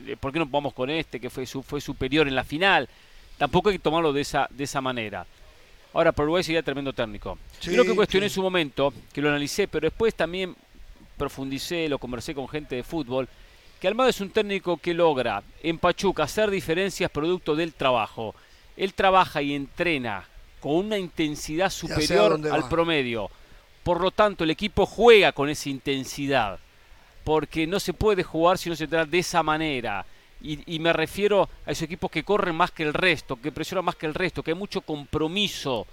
eh, 0.07 0.15
¿por 0.17 0.31
qué 0.31 0.39
no 0.39 0.45
vamos 0.45 0.73
con 0.73 0.89
este 0.89 1.19
que 1.19 1.29
fue, 1.29 1.45
su, 1.45 1.61
fue 1.61 1.81
superior 1.81 2.29
en 2.29 2.35
la 2.35 2.45
final? 2.45 2.87
Tampoco 3.37 3.69
hay 3.69 3.75
que 3.75 3.83
tomarlo 3.83 4.13
de 4.13 4.21
esa, 4.21 4.47
de 4.49 4.63
esa 4.63 4.79
manera. 4.79 5.25
Ahora, 5.93 6.13
por 6.13 6.23
Uruguay 6.23 6.43
sería 6.43 6.63
tremendo 6.63 6.93
técnico. 6.93 7.37
Sí, 7.59 7.71
Creo 7.71 7.83
que 7.83 7.93
cuestioné 7.93 8.27
en 8.27 8.31
su 8.31 8.41
momento, 8.41 8.93
que 9.11 9.21
lo 9.21 9.27
analicé, 9.29 9.67
pero 9.67 9.87
después 9.87 10.15
también 10.15 10.55
profundicé, 11.17 11.89
lo 11.89 11.99
conversé 11.99 12.33
con 12.33 12.47
gente 12.47 12.75
de 12.75 12.83
fútbol, 12.83 13.27
que 13.85 13.89
Almada 13.89 14.09
es 14.09 14.19
un 14.19 14.31
técnico 14.31 14.77
que 14.77 14.95
logra 14.95 15.43
en 15.61 15.77
Pachuca 15.77 16.23
hacer 16.23 16.49
diferencias 16.49 17.11
producto 17.11 17.55
del 17.55 17.75
trabajo. 17.75 18.33
Él 18.75 18.95
trabaja 18.95 19.43
y 19.43 19.53
entrena 19.53 20.27
con 20.59 20.77
una 20.77 20.97
intensidad 20.97 21.69
superior 21.69 22.33
al 22.51 22.63
va. 22.63 22.67
promedio. 22.67 23.29
Por 23.83 24.01
lo 24.01 24.09
tanto, 24.09 24.43
el 24.43 24.49
equipo 24.49 24.87
juega 24.87 25.33
con 25.33 25.49
esa 25.49 25.69
intensidad. 25.69 26.57
Porque 27.23 27.67
no 27.67 27.79
se 27.79 27.93
puede 27.93 28.23
jugar 28.23 28.57
si 28.57 28.71
no 28.71 28.75
se 28.75 28.87
trata 28.87 29.05
de 29.05 29.19
esa 29.19 29.43
manera. 29.43 30.03
Y, 30.41 30.75
y 30.75 30.79
me 30.79 30.91
refiero 30.91 31.47
a 31.67 31.69
esos 31.69 31.83
equipos 31.83 32.09
que 32.09 32.23
corren 32.23 32.55
más 32.55 32.71
que 32.71 32.81
el 32.81 32.93
resto, 32.95 33.39
que 33.39 33.51
presionan 33.51 33.85
más 33.85 33.97
que 33.97 34.07
el 34.07 34.15
resto, 34.15 34.41
que 34.41 34.49
hay 34.49 34.57
mucho 34.57 34.81
compromiso 34.81 35.85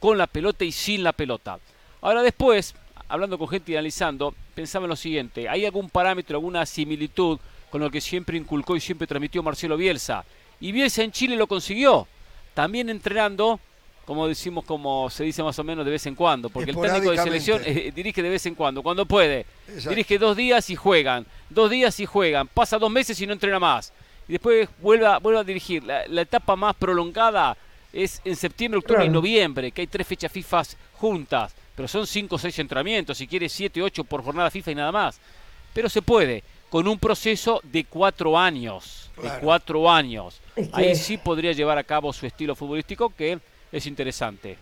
con 0.00 0.18
la 0.18 0.26
pelota 0.26 0.64
y 0.64 0.72
sin 0.72 1.04
la 1.04 1.12
pelota. 1.12 1.60
Ahora 2.00 2.24
después, 2.24 2.74
hablando 3.06 3.38
con 3.38 3.46
gente 3.46 3.70
y 3.70 3.76
analizando, 3.76 4.34
pensaba 4.56 4.86
en 4.86 4.90
lo 4.90 4.96
siguiente, 4.96 5.48
¿hay 5.50 5.66
algún 5.66 5.90
parámetro, 5.90 6.38
alguna 6.38 6.64
similitud 6.64 7.38
con 7.70 7.82
lo 7.82 7.90
que 7.90 8.00
siempre 8.00 8.38
inculcó 8.38 8.74
y 8.74 8.80
siempre 8.80 9.06
transmitió 9.06 9.42
Marcelo 9.42 9.76
Bielsa? 9.76 10.24
Y 10.60 10.72
Bielsa 10.72 11.02
en 11.02 11.12
Chile 11.12 11.36
lo 11.36 11.46
consiguió, 11.46 12.08
también 12.54 12.88
entrenando, 12.88 13.60
como 14.06 14.26
decimos, 14.26 14.64
como 14.64 15.10
se 15.10 15.24
dice 15.24 15.42
más 15.42 15.58
o 15.58 15.64
menos 15.64 15.84
de 15.84 15.90
vez 15.90 16.06
en 16.06 16.14
cuando, 16.14 16.48
porque 16.48 16.70
el 16.70 16.80
técnico 16.80 17.10
de 17.10 17.18
selección 17.18 17.60
eh, 17.66 17.92
dirige 17.94 18.22
de 18.22 18.30
vez 18.30 18.46
en 18.46 18.54
cuando, 18.54 18.82
cuando 18.82 19.04
puede. 19.04 19.44
Exacto. 19.68 19.90
Dirige 19.90 20.18
dos 20.18 20.34
días 20.34 20.70
y 20.70 20.74
juegan, 20.74 21.26
dos 21.50 21.70
días 21.70 22.00
y 22.00 22.06
juegan, 22.06 22.48
pasa 22.48 22.78
dos 22.78 22.90
meses 22.90 23.20
y 23.20 23.26
no 23.26 23.34
entrena 23.34 23.58
más. 23.58 23.92
Y 24.26 24.32
después 24.32 24.70
vuelve 24.80 25.06
a, 25.06 25.18
vuelve 25.18 25.40
a 25.40 25.44
dirigir. 25.44 25.84
La, 25.84 26.06
la 26.08 26.22
etapa 26.22 26.56
más 26.56 26.74
prolongada 26.76 27.56
es 27.92 28.22
en 28.24 28.36
septiembre, 28.36 28.78
octubre 28.78 29.04
y 29.04 29.10
noviembre, 29.10 29.70
que 29.70 29.82
hay 29.82 29.86
tres 29.86 30.06
fechas 30.06 30.32
FIFA 30.32 30.62
juntas, 30.94 31.54
pero 31.76 31.86
son 31.86 32.06
cinco 32.06 32.34
o 32.34 32.38
seis 32.38 32.58
entrenamientos, 32.58 33.18
si 33.18 33.28
quiere 33.28 33.48
siete, 33.48 33.80
ocho 33.82 34.02
por 34.02 34.24
jornada 34.24 34.50
FIFA 34.50 34.70
y 34.72 34.74
nada 34.74 34.90
más. 34.92 35.20
Pero 35.72 35.88
se 35.88 36.02
puede, 36.02 36.42
con 36.70 36.88
un 36.88 36.98
proceso 36.98 37.60
de 37.62 37.84
cuatro 37.84 38.36
años. 38.36 39.10
De 39.16 39.22
Claro. 39.22 39.40
cuatro 39.42 39.90
años. 39.90 40.40
Es 40.56 40.68
que- 40.68 40.74
Ahí 40.76 40.94
sí 40.96 41.16
podría 41.18 41.52
llevar 41.52 41.78
a 41.78 41.84
cabo 41.84 42.12
su 42.12 42.26
estilo 42.26 42.54
futbolístico, 42.56 43.10
que 43.10 43.38
es 43.70 43.86
interesante. 43.86 44.58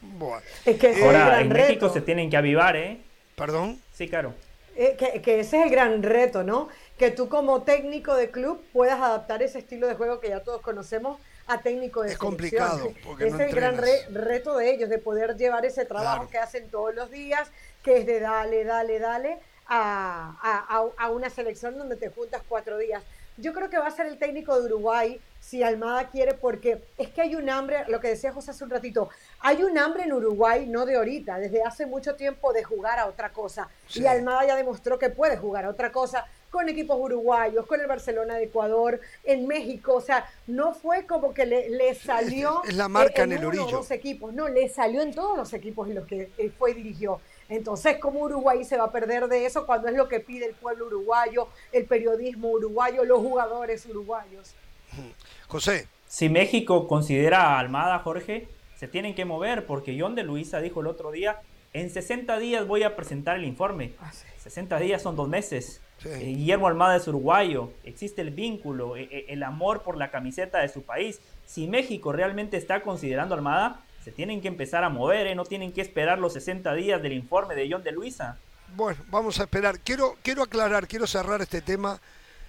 Bueno, 0.00 0.42
Es 0.64 0.76
que 0.78 0.90
ese 0.90 0.90
es 0.90 0.96
el 0.98 1.04
Ahora, 1.04 1.26
gran 1.26 1.40
en 1.42 1.48
México 1.50 1.86
reto. 1.86 1.92
se 1.92 2.00
tienen 2.00 2.30
que 2.30 2.36
avivar, 2.36 2.74
¿eh? 2.76 2.98
perdón. 3.36 3.78
Sí, 3.92 4.08
claro. 4.08 4.34
Eh, 4.74 4.96
que, 4.98 5.20
que 5.20 5.40
ese 5.40 5.58
es 5.60 5.64
el 5.66 5.70
gran 5.70 6.02
reto, 6.02 6.42
¿no? 6.42 6.68
Que 6.98 7.10
tú 7.10 7.28
como 7.28 7.62
técnico 7.62 8.14
de 8.16 8.30
club 8.30 8.64
puedas 8.72 9.00
adaptar 9.00 9.42
ese 9.42 9.58
estilo 9.58 9.86
de 9.86 9.94
juego 9.94 10.18
que 10.18 10.30
ya 10.30 10.40
todos 10.40 10.62
conocemos 10.62 11.18
a 11.46 11.60
técnico 11.60 12.02
de 12.02 12.08
Es 12.12 12.18
selección. 12.18 12.30
complicado, 12.30 12.92
porque 13.04 13.26
Ese 13.28 13.36
no 13.36 13.42
es 13.42 13.48
el 13.50 13.54
gran 13.56 13.76
re- 13.76 14.06
reto 14.10 14.56
de 14.56 14.70
ellos, 14.70 14.88
de 14.88 14.98
poder 14.98 15.36
llevar 15.36 15.64
ese 15.66 15.84
trabajo 15.84 16.16
Claro. 16.16 16.30
que 16.30 16.38
hacen 16.38 16.70
todos 16.70 16.94
los 16.94 17.10
días, 17.10 17.50
que 17.82 17.98
es 17.98 18.06
de 18.06 18.20
dale, 18.20 18.64
dale, 18.64 18.98
dale, 18.98 19.38
a- 19.66 20.36
a- 20.42 21.04
a 21.04 21.10
una 21.10 21.30
selección 21.30 21.78
donde 21.78 21.96
te 21.96 22.08
juntas 22.10 22.42
cuatro 22.48 22.78
días. 22.78 23.02
Yo 23.38 23.52
creo 23.52 23.70
que 23.70 23.78
va 23.78 23.86
a 23.86 23.90
ser 23.90 24.06
el 24.06 24.18
técnico 24.18 24.58
de 24.60 24.66
Uruguay 24.66 25.20
si 25.42 25.62
Almada 25.62 26.08
quiere, 26.08 26.34
porque 26.34 26.80
es 26.96 27.08
que 27.08 27.20
hay 27.20 27.34
un 27.34 27.50
hambre, 27.50 27.84
lo 27.88 27.98
que 28.00 28.08
decía 28.08 28.32
José 28.32 28.52
hace 28.52 28.62
un 28.62 28.70
ratito, 28.70 29.10
hay 29.40 29.64
un 29.64 29.76
hambre 29.76 30.04
en 30.04 30.12
Uruguay, 30.12 30.66
no 30.68 30.86
de 30.86 30.96
ahorita, 30.96 31.38
desde 31.38 31.64
hace 31.64 31.84
mucho 31.84 32.14
tiempo 32.14 32.52
de 32.52 32.62
jugar 32.62 33.00
a 33.00 33.06
otra 33.06 33.32
cosa. 33.32 33.68
Sí. 33.88 34.02
Y 34.02 34.06
Almada 34.06 34.46
ya 34.46 34.56
demostró 34.56 35.00
que 35.00 35.10
puede 35.10 35.36
jugar 35.36 35.64
a 35.64 35.70
otra 35.70 35.90
cosa 35.90 36.26
con 36.48 36.68
equipos 36.68 36.96
uruguayos, 36.98 37.66
con 37.66 37.80
el 37.80 37.88
Barcelona 37.88 38.36
de 38.36 38.44
Ecuador, 38.44 39.00
en 39.24 39.48
México. 39.48 39.94
O 39.94 40.00
sea, 40.00 40.30
no 40.46 40.74
fue 40.74 41.06
como 41.06 41.34
que 41.34 41.44
le, 41.44 41.68
le 41.70 41.94
salió. 41.96 42.62
es 42.64 42.76
la 42.76 42.88
marca 42.88 43.22
eh, 43.22 43.24
en 43.24 43.32
el 43.32 43.38
uno 43.38 43.48
orillo. 43.48 43.78
dos 43.78 43.90
equipos, 43.90 44.32
no, 44.32 44.48
le 44.48 44.68
salió 44.68 45.02
en 45.02 45.12
todos 45.12 45.36
los 45.36 45.52
equipos 45.54 45.88
en 45.88 45.96
los 45.96 46.06
que 46.06 46.30
eh, 46.38 46.52
fue 46.56 46.70
y 46.70 46.74
dirigió. 46.74 47.20
Entonces, 47.48 47.98
¿cómo 47.98 48.20
Uruguay 48.20 48.64
se 48.64 48.76
va 48.76 48.84
a 48.84 48.92
perder 48.92 49.26
de 49.26 49.44
eso 49.44 49.66
cuando 49.66 49.88
es 49.88 49.94
lo 49.94 50.08
que 50.08 50.20
pide 50.20 50.46
el 50.46 50.54
pueblo 50.54 50.86
uruguayo, 50.86 51.48
el 51.72 51.84
periodismo 51.84 52.50
uruguayo, 52.50 53.04
los 53.04 53.18
jugadores 53.18 53.84
uruguayos? 53.86 54.54
José, 55.48 55.86
Si 56.08 56.28
México 56.28 56.86
considera 56.88 57.42
a 57.56 57.58
Almada, 57.58 57.98
Jorge, 58.00 58.48
se 58.76 58.88
tienen 58.88 59.14
que 59.14 59.24
mover 59.24 59.66
porque 59.66 59.96
John 59.98 60.14
de 60.14 60.22
Luisa 60.24 60.60
dijo 60.60 60.80
el 60.80 60.86
otro 60.86 61.10
día, 61.10 61.40
en 61.72 61.88
60 61.90 62.38
días 62.38 62.66
voy 62.66 62.82
a 62.82 62.96
presentar 62.96 63.36
el 63.36 63.44
informe. 63.44 63.92
Ah, 64.00 64.12
sí. 64.12 64.24
60 64.38 64.78
días 64.78 65.00
son 65.02 65.16
dos 65.16 65.28
meses. 65.28 65.80
Sí. 66.02 66.08
Eh, 66.08 66.18
Guillermo 66.36 66.66
Almada 66.66 66.96
es 66.96 67.06
uruguayo, 67.06 67.70
existe 67.84 68.22
el 68.22 68.30
vínculo, 68.30 68.96
e- 68.96 69.04
e- 69.10 69.26
el 69.28 69.42
amor 69.44 69.82
por 69.82 69.96
la 69.96 70.10
camiseta 70.10 70.58
de 70.58 70.68
su 70.68 70.82
país. 70.82 71.20
Si 71.46 71.68
México 71.68 72.12
realmente 72.12 72.56
está 72.56 72.82
considerando 72.82 73.34
a 73.34 73.38
Almada, 73.38 73.80
se 74.04 74.10
tienen 74.10 74.40
que 74.40 74.48
empezar 74.48 74.82
a 74.82 74.88
mover, 74.88 75.28
¿eh? 75.28 75.34
no 75.36 75.44
tienen 75.44 75.70
que 75.72 75.80
esperar 75.80 76.18
los 76.18 76.32
60 76.32 76.74
días 76.74 77.00
del 77.02 77.12
informe 77.12 77.54
de 77.54 77.68
John 77.70 77.84
de 77.84 77.92
Luisa. 77.92 78.36
bueno, 78.74 78.98
vamos 79.10 79.38
a 79.38 79.44
esperar. 79.44 79.78
Quiero, 79.78 80.16
quiero 80.22 80.42
aclarar, 80.42 80.88
quiero 80.88 81.06
cerrar 81.06 81.40
este 81.40 81.60
tema 81.62 82.00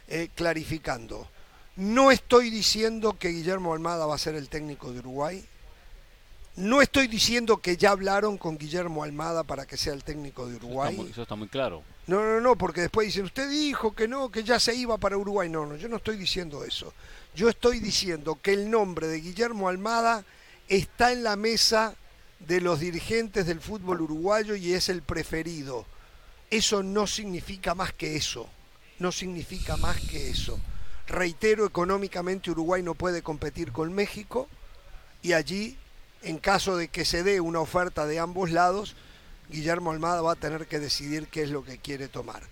eh, 0.08 0.30
clarificando. 0.34 1.28
No 1.76 2.12
estoy 2.12 2.50
diciendo 2.50 3.18
que 3.18 3.30
Guillermo 3.30 3.74
Almada 3.74 4.06
va 4.06 4.16
a 4.16 4.20
ser 4.20 4.36
el 4.36 4.50
técnico 4.50 4.92
de 4.92 5.00
Uruguay. 5.00 5.44
No 6.56 6.84
estoy 6.84 7.08
diciendo 7.08 7.58
que 7.58 7.78
ya 7.78 7.90
hablaron 7.90 8.38
con 8.38 8.60
Guillermo 8.60 9.04
Almada 9.04 9.44
para 9.44 9.66
que 9.66 9.76
sea 9.76 9.94
el 9.94 10.04
técnico 10.04 10.46
de 10.46 10.52
Eso 10.52 10.58
está, 10.58 10.66
Uruguay. 10.68 10.96
muy, 10.96 11.10
eso 11.10 11.22
está 11.24 11.36
muy 11.36 11.48
claro. 11.48 11.84
No, 12.06 12.22
no, 12.22 12.40
no, 12.42 12.56
porque 12.56 12.82
después 12.82 13.08
dicen, 13.08 13.26
usted 13.26 13.50
dijo 13.50 13.96
que 13.96 14.08
no, 14.08 14.30
que 14.30 14.44
ya 14.44 14.60
se 14.60 14.76
iba 14.76 14.98
para 15.00 15.18
Uruguay. 15.18 15.50
No, 15.50 15.66
no, 15.66 15.76
yo 15.78 15.88
no 15.88 15.98
estoy 15.98 16.16
diciendo 16.16 16.64
eso. 16.64 16.94
Yo 17.34 17.50
estoy 17.50 17.80
diciendo 17.80 18.38
que 18.40 18.54
el 18.54 18.70
nombre 18.70 19.08
de 19.08 19.20
Guillermo 19.20 19.68
Almada 19.68 20.24
está 20.68 21.12
en 21.12 21.24
la 21.24 21.36
mesa 21.36 21.96
de 22.40 22.62
los 22.62 22.80
dirigentes 22.82 23.48
del 23.48 23.60
fútbol 23.60 24.02
uruguayo 24.02 24.56
y 24.56 24.74
es 24.74 24.90
el 24.90 25.02
preferido. 25.02 25.86
Eso 26.52 26.84
no 26.84 27.08
significa 27.08 27.74
más 27.74 27.94
que 27.94 28.16
eso. 28.16 28.48
No 29.00 29.12
significa 29.12 29.76
más 29.78 30.00
que 30.02 30.30
eso. 30.30 30.60
Reitero, 31.08 31.66
económicamente 31.66 32.52
Uruguay 32.52 32.82
no 32.82 32.96
puede 32.96 33.22
competir 33.22 33.72
con 33.72 33.94
México 33.94 34.48
y 35.22 35.34
allí, 35.34 35.78
en 36.22 36.38
caso 36.38 36.78
de 36.78 36.88
que 36.88 37.04
se 37.04 37.24
dé 37.24 37.42
una 37.42 37.60
oferta 37.60 38.06
de 38.06 38.20
ambos 38.20 38.52
lados, 38.52 38.96
Guillermo 39.50 39.92
Almada 39.92 40.22
va 40.22 40.34
a 40.34 40.38
tener 40.38 40.66
que 40.68 40.80
decidir 40.80 41.28
qué 41.28 41.44
es 41.44 41.50
lo 41.50 41.64
que 41.64 41.78
quiere 41.78 42.08
tomar. 42.08 42.44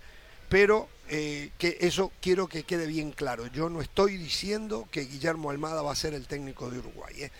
Pero 0.50 0.88
eh, 1.08 1.50
que 1.56 1.78
eso 1.80 2.12
quiero 2.20 2.46
que 2.46 2.64
quede 2.64 2.86
bien 2.86 3.12
claro. 3.12 3.46
Yo 3.46 3.70
no 3.70 3.80
estoy 3.80 4.18
diciendo 4.18 4.86
que 4.90 5.06
Guillermo 5.06 5.50
Almada 5.50 5.80
va 5.80 5.92
a 5.92 5.96
ser 5.96 6.12
el 6.12 6.26
técnico 6.26 6.70
de 6.70 6.78
Uruguay. 6.78 7.22
¿eh? 7.22 7.32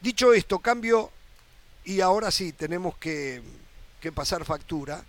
Dicho 0.00 0.32
esto, 0.32 0.60
cambio 0.60 1.10
y 1.84 2.00
ahora 2.00 2.30
sí 2.30 2.52
tenemos 2.52 2.96
que, 2.96 3.42
que 4.00 4.12
pasar 4.12 4.44
factura. 4.44 5.04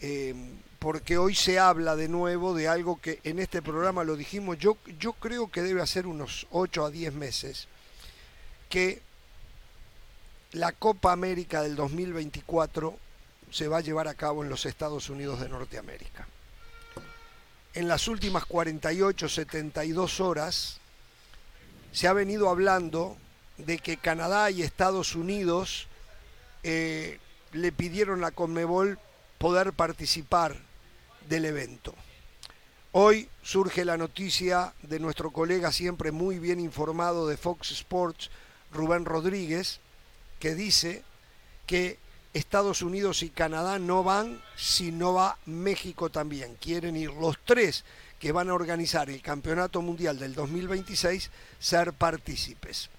eh, 0.00 0.34
porque 0.82 1.16
hoy 1.16 1.36
se 1.36 1.60
habla 1.60 1.94
de 1.94 2.08
nuevo 2.08 2.54
de 2.54 2.66
algo 2.66 3.00
que 3.00 3.20
en 3.22 3.38
este 3.38 3.62
programa 3.62 4.02
lo 4.02 4.16
dijimos, 4.16 4.58
yo, 4.58 4.76
yo 4.98 5.12
creo 5.12 5.48
que 5.48 5.62
debe 5.62 5.80
hacer 5.80 6.08
unos 6.08 6.48
8 6.50 6.86
a 6.86 6.90
10 6.90 7.14
meses, 7.14 7.68
que 8.68 9.00
la 10.50 10.72
Copa 10.72 11.12
América 11.12 11.62
del 11.62 11.76
2024 11.76 12.98
se 13.52 13.68
va 13.68 13.78
a 13.78 13.80
llevar 13.80 14.08
a 14.08 14.14
cabo 14.14 14.42
en 14.42 14.50
los 14.50 14.66
Estados 14.66 15.08
Unidos 15.08 15.38
de 15.38 15.48
Norteamérica. 15.48 16.26
En 17.74 17.86
las 17.86 18.08
últimas 18.08 18.44
48, 18.44 19.28
72 19.28 20.18
horas 20.18 20.78
se 21.92 22.08
ha 22.08 22.12
venido 22.12 22.50
hablando 22.50 23.16
de 23.56 23.78
que 23.78 23.98
Canadá 23.98 24.50
y 24.50 24.62
Estados 24.62 25.14
Unidos 25.14 25.86
eh, 26.64 27.20
le 27.52 27.70
pidieron 27.70 28.24
a 28.24 28.32
Conmebol 28.32 28.98
poder 29.38 29.72
participar 29.74 30.71
del 31.32 31.46
evento. 31.46 31.94
Hoy 32.92 33.26
surge 33.42 33.86
la 33.86 33.96
noticia 33.96 34.74
de 34.82 35.00
nuestro 35.00 35.30
colega 35.30 35.72
siempre 35.72 36.12
muy 36.12 36.38
bien 36.38 36.60
informado 36.60 37.26
de 37.26 37.38
Fox 37.38 37.70
Sports, 37.70 38.30
Rubén 38.70 39.06
Rodríguez, 39.06 39.80
que 40.38 40.54
dice 40.54 41.02
que 41.66 41.98
Estados 42.34 42.82
Unidos 42.82 43.22
y 43.22 43.30
Canadá 43.30 43.78
no 43.78 44.04
van 44.04 44.42
si 44.56 44.92
no 44.92 45.14
va 45.14 45.38
México 45.46 46.10
también. 46.10 46.54
Quieren 46.60 46.96
ir 46.96 47.14
los 47.14 47.38
tres 47.46 47.86
que 48.18 48.30
van 48.30 48.50
a 48.50 48.54
organizar 48.54 49.08
el 49.08 49.22
Campeonato 49.22 49.80
Mundial 49.80 50.18
del 50.18 50.34
2026 50.34 51.30
ser 51.58 51.94
partícipes. 51.94 52.90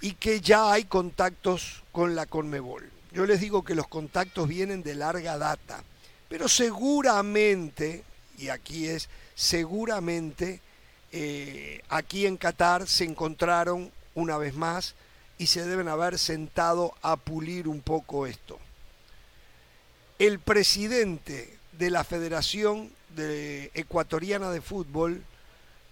Y 0.00 0.12
que 0.12 0.40
ya 0.40 0.72
hay 0.72 0.84
contactos 0.84 1.82
con 1.92 2.16
la 2.16 2.24
Conmebol. 2.24 2.90
Yo 3.12 3.26
les 3.26 3.40
digo 3.40 3.64
que 3.64 3.74
los 3.74 3.86
contactos 3.86 4.48
vienen 4.48 4.82
de 4.82 4.94
larga 4.94 5.36
data, 5.36 5.84
pero 6.28 6.48
seguramente, 6.48 8.04
y 8.38 8.48
aquí 8.48 8.86
es 8.86 9.08
seguramente, 9.34 10.60
eh, 11.12 11.82
aquí 11.88 12.26
en 12.26 12.36
Qatar 12.36 12.88
se 12.88 13.04
encontraron 13.04 13.92
una 14.14 14.36
vez 14.38 14.54
más 14.54 14.94
y 15.38 15.46
se 15.46 15.64
deben 15.64 15.88
haber 15.88 16.18
sentado 16.18 16.94
a 17.02 17.16
pulir 17.16 17.68
un 17.68 17.80
poco 17.80 18.26
esto. 18.26 18.58
El 20.18 20.40
presidente 20.40 21.58
de 21.72 21.90
la 21.90 22.04
Federación 22.04 22.90
de 23.14 23.70
Ecuatoriana 23.74 24.50
de 24.50 24.62
Fútbol, 24.62 25.22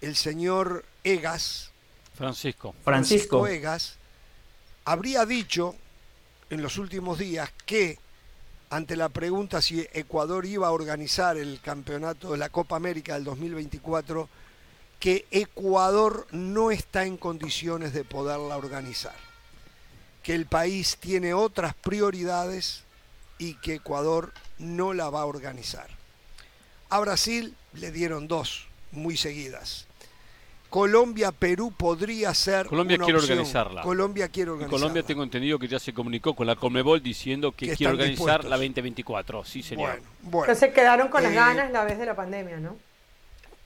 el 0.00 0.16
señor 0.16 0.84
Egas, 1.04 1.70
Francisco. 2.14 2.74
Francisco. 2.84 3.46
Egas, 3.46 3.96
habría 4.84 5.26
dicho 5.26 5.74
en 6.48 6.62
los 6.62 6.78
últimos 6.78 7.18
días 7.18 7.50
que 7.66 7.98
ante 8.74 8.96
la 8.96 9.08
pregunta 9.08 9.62
si 9.62 9.86
Ecuador 9.92 10.44
iba 10.46 10.66
a 10.66 10.72
organizar 10.72 11.36
el 11.36 11.60
campeonato 11.60 12.32
de 12.32 12.38
la 12.38 12.48
Copa 12.48 12.74
América 12.74 13.14
del 13.14 13.22
2024, 13.22 14.28
que 14.98 15.28
Ecuador 15.30 16.26
no 16.32 16.72
está 16.72 17.04
en 17.04 17.16
condiciones 17.16 17.92
de 17.92 18.02
poderla 18.02 18.56
organizar, 18.56 19.14
que 20.24 20.34
el 20.34 20.46
país 20.46 20.96
tiene 20.98 21.34
otras 21.34 21.74
prioridades 21.74 22.82
y 23.38 23.54
que 23.60 23.74
Ecuador 23.74 24.32
no 24.58 24.92
la 24.92 25.08
va 25.08 25.20
a 25.20 25.26
organizar. 25.26 25.88
A 26.88 26.98
Brasil 26.98 27.56
le 27.74 27.92
dieron 27.92 28.26
dos 28.26 28.66
muy 28.90 29.16
seguidas. 29.16 29.86
Colombia, 30.74 31.30
Perú 31.30 31.70
podría 31.70 32.34
ser. 32.34 32.66
Colombia 32.66 32.96
una 32.96 33.04
quiere 33.04 33.18
opción. 33.20 33.38
organizarla. 33.38 33.82
Colombia 33.82 34.28
quiere 34.28 34.48
Y 34.48 34.54
organizarla. 34.54 34.76
Colombia 34.80 35.02
tengo 35.04 35.22
entendido 35.22 35.56
que 35.56 35.68
ya 35.68 35.78
se 35.78 35.94
comunicó 35.94 36.34
con 36.34 36.48
la 36.48 36.56
Conmebol 36.56 37.00
diciendo 37.00 37.52
que, 37.52 37.68
Que 37.68 37.76
quiere 37.76 37.92
organizar 37.92 38.40
dispuestos. 38.40 38.50
la 38.50 38.56
2024. 38.56 39.44
Sí, 39.44 39.62
señor. 39.62 40.02
Bueno, 40.22 40.52
se 40.56 40.72
quedaron 40.72 41.06
con 41.10 41.22
las 41.22 41.30
Eh, 41.30 41.36
ganas 41.36 41.70
la 41.70 41.84
vez 41.84 41.96
de 41.96 42.06
la 42.06 42.16
pandemia, 42.16 42.56
¿no? 42.58 42.76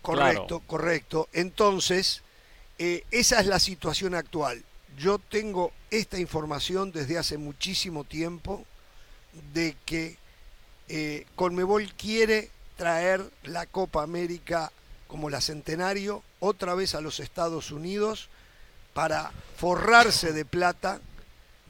Correcto, 0.03 0.47
Claro. 0.59 0.63
correcto. 0.67 1.29
Entonces, 1.33 2.23
eh, 2.79 3.05
esa 3.11 3.41
es 3.41 3.47
la 3.47 3.59
situación 3.59 4.15
actual. 4.15 4.63
Yo 4.99 5.19
tengo 5.19 5.73
esta 5.91 6.19
información 6.19 6.93
desde 6.93 7.17
hace 7.17 7.39
muchísimo 7.39 8.05
tiempo 8.05 8.67
de 9.55 9.75
que 9.87 10.19
eh, 10.89 11.25
Conmebol 11.37 11.91
quiere 11.95 12.51
traer 12.77 13.25
la 13.45 13.65
Copa 13.65 14.03
América 14.03 14.71
como 15.09 15.31
la 15.31 15.41
centenario 15.41 16.23
otra 16.39 16.75
vez 16.75 16.95
a 16.95 17.01
los 17.01 17.19
Estados 17.19 17.73
Unidos 17.73 18.29
para 18.95 19.33
forrarse 19.57 20.33
de 20.33 20.45
plata. 20.45 21.01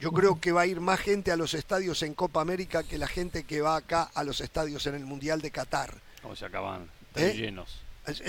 Yo 0.00 0.12
creo 0.12 0.40
que 0.40 0.52
va 0.52 0.62
a 0.62 0.66
ir 0.66 0.80
más 0.80 1.00
gente 1.00 1.32
a 1.32 1.36
los 1.36 1.54
estadios 1.54 2.02
en 2.02 2.14
Copa 2.14 2.40
América 2.40 2.82
que 2.84 2.98
la 2.98 3.08
gente 3.08 3.44
que 3.44 3.60
va 3.62 3.76
acá 3.76 4.10
a 4.14 4.22
los 4.22 4.40
estadios 4.40 4.86
en 4.86 4.94
el 4.94 5.04
Mundial 5.04 5.40
de 5.40 5.50
Qatar. 5.50 5.94
Como 6.22 6.36
se 6.36 6.44
acaban 6.44 6.88
¿Eh? 7.16 7.34
llenos. 7.36 7.80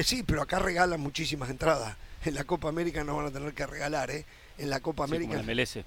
Sí, 0.03 0.23
pero 0.23 0.41
acá 0.41 0.59
regalan 0.59 0.99
muchísimas 0.99 1.49
entradas. 1.49 1.95
En 2.25 2.33
la 2.35 2.43
Copa 2.43 2.69
América 2.69 3.03
no 3.03 3.15
van 3.15 3.27
a 3.27 3.31
tener 3.31 3.53
que 3.53 3.65
regalar, 3.65 4.09
¿eh? 4.11 4.25
En 4.57 4.69
la 4.69 4.79
Copa 4.79 5.05
Sí, 5.05 5.11
como 5.11 5.15
América. 5.25 5.37
la 5.37 5.43
MLS. 5.43 5.85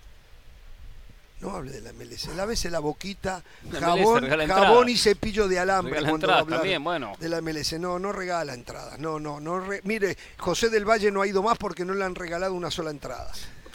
No 1.42 1.50
hable 1.56 1.72
de 1.72 1.80
la 1.80 1.92
MLS. 1.92 2.28
Lávese 2.36 2.70
la 2.70 2.78
boquita, 2.78 3.42
La 3.72 3.80
jabón, 3.80 4.28
jabón 4.46 4.88
y 4.88 4.96
cepillo 4.96 5.48
de 5.48 5.58
alambre 5.58 5.94
Regala 5.94 6.08
cuando 6.10 6.24
entradas 6.26 6.42
hablar 6.42 6.58
también, 6.60 6.84
bueno. 6.84 7.12
de 7.18 7.28
la 7.28 7.40
MLS. 7.40 7.72
No, 7.80 7.98
no 7.98 8.12
regala 8.12 8.54
entradas. 8.54 8.98
No, 9.00 9.18
no, 9.18 9.40
no. 9.40 9.58
re- 9.60 9.80
Mire, 9.84 10.16
José 10.38 10.70
del 10.70 10.84
Valle 10.88 11.10
no 11.10 11.20
ha 11.20 11.26
ido 11.26 11.42
más 11.42 11.58
porque 11.58 11.84
no 11.84 11.94
le 11.94 12.04
han 12.04 12.14
regalado 12.14 12.54
una 12.54 12.70
sola 12.70 12.90
entrada. 12.90 13.30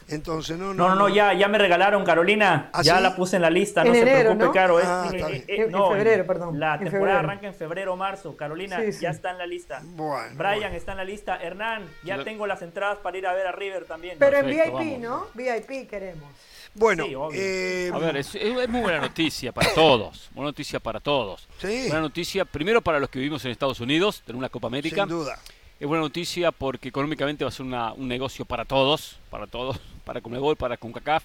Entonces, 0.09 0.57
no, 0.57 0.74
No, 0.74 0.88
no, 0.88 0.95
no, 0.95 1.09
ya, 1.09 1.34
ya 1.34 1.49
me 1.49 1.57
regalaron, 1.57 2.05
Carolina. 2.05 2.70
¿Ah, 2.72 2.82
ya 2.82 2.95
sí? 2.95 3.03
la 3.03 3.13
puse 3.13 3.36
en 3.36 3.41
la 3.41 3.49
lista, 3.49 3.84
no 3.84 3.93
se 3.93 4.01
preocupe, 4.03 4.45
¿no? 4.45 4.51
Caro. 4.53 4.80
es- 4.80 4.86
Ah, 4.88 5.09
eh, 5.11 5.15
está 5.18 5.28
eh, 5.28 5.32
bien. 5.32 5.43
eh, 5.49 5.55
En- 5.57 5.61
en 5.63 5.72
no, 5.72 5.91
febrero, 5.91 6.26
perdón, 6.26 6.57
La 6.61 6.76
en 6.76 6.80
temporada 6.80 6.99
febrero. 7.18 7.20
arranca 7.20 7.47
en 7.47 7.53
febrero 7.53 7.93
o 7.93 7.97
marzo. 7.97 8.38
Carolina, 8.38 8.80
Sí, 8.80 8.93
sí. 8.93 8.99
ya 9.01 9.09
está 9.09 9.32
en 9.32 9.38
la 9.39 9.45
lista. 9.45 9.82
Bueno, 9.84 10.30
Brian 10.38 10.59
bueno. 10.61 10.76
está 10.78 10.91
en 10.93 10.97
la 10.99 11.03
lista. 11.03 11.36
Hernán, 11.43 11.84
ya 12.05 12.24
tengo 12.24 12.47
las 12.47 12.61
entradas 12.61 12.99
para 12.99 13.18
ir 13.18 13.28
a 13.28 13.34
ver 13.34 13.47
a 13.47 13.51
River 13.51 13.84
también. 13.84 14.15
Pero 14.18 14.38
en 14.38 14.45
VIP, 14.47 14.72
vamos. 14.72 14.99
¿no? 14.99 15.28
VIP 15.34 15.89
queremos. 15.89 16.30
Bueno, 16.78 17.05
Sí, 17.05 17.38
eh, 17.39 17.91
A 17.93 17.97
ver, 17.97 18.17
es, 18.17 18.36
es 18.36 18.69
muy 18.69 18.82
buena 18.82 18.99
noticia 19.01 19.51
para 19.51 19.73
todos. 19.73 20.30
Buena 20.34 20.49
noticia 20.49 20.80
para 20.80 20.99
todos. 20.99 21.47
sí, 21.59 21.84
Buena 21.88 22.01
noticia, 22.01 22.45
primero 22.45 22.82
para 22.82 22.99
los 22.99 23.09
que 23.09 23.19
vivimos 23.19 23.43
en 23.45 23.51
Estados 23.51 23.80
Unidos, 23.80 24.21
tener 24.25 24.38
una 24.38 24.49
Copa 24.49 24.67
América. 24.67 25.01
sin 25.03 25.09
duda. 25.09 25.39
Es 25.80 25.88
buena 25.88 26.01
noticia 26.03 26.51
porque 26.51 26.89
económicamente 26.89 27.43
va 27.43 27.49
a 27.49 27.51
ser 27.51 27.65
una- 27.65 27.93
un 27.93 28.07
negocio 28.07 28.45
para 28.45 28.65
todos, 28.65 29.17
para 29.30 29.47
todos, 29.47 29.80
para 30.05 30.21
Conmebol, 30.21 30.55
para 30.55 30.78
CONCACAF. 30.78 31.23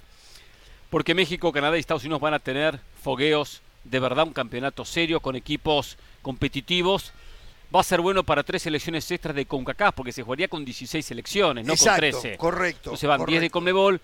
Porque 0.91 1.15
México, 1.15 1.53
Canadá 1.53 1.77
y 1.77 1.81
Estados 1.81 2.03
Unidos 2.05 2.21
van 2.21 2.35
a 2.35 2.39
tener 2.39 2.79
fogueos 3.03 3.63
de 3.85 3.99
verdad, 3.99 4.27
un 4.27 4.33
campeonato 4.33 4.85
serio 4.85 5.21
con 5.21 5.35
equipos 5.37 5.97
competitivos. 6.21 7.13
Va 7.75 7.81
a 7.81 7.85
ser 7.85 8.01
bueno 8.01 8.23
para 8.23 8.43
tres 8.43 8.63
selecciones 8.63 9.11
extras 9.11 9.35
de 9.35 9.47
CONCACAF 9.47 9.95
porque 9.95 10.13
se 10.13 10.23
jugaría 10.23 10.49
con 10.49 10.65
16 10.65 11.05
selecciones, 11.05 11.65
no 11.67 11.73
Exacto, 11.73 12.11
con 12.11 12.21
13. 12.21 12.37
correcto. 12.37 12.91
Entonces 12.91 13.09
van 13.09 13.25
10 13.25 13.29
de 13.29 13.35
correcto. 13.35 13.53
Conmebol, 13.53 14.01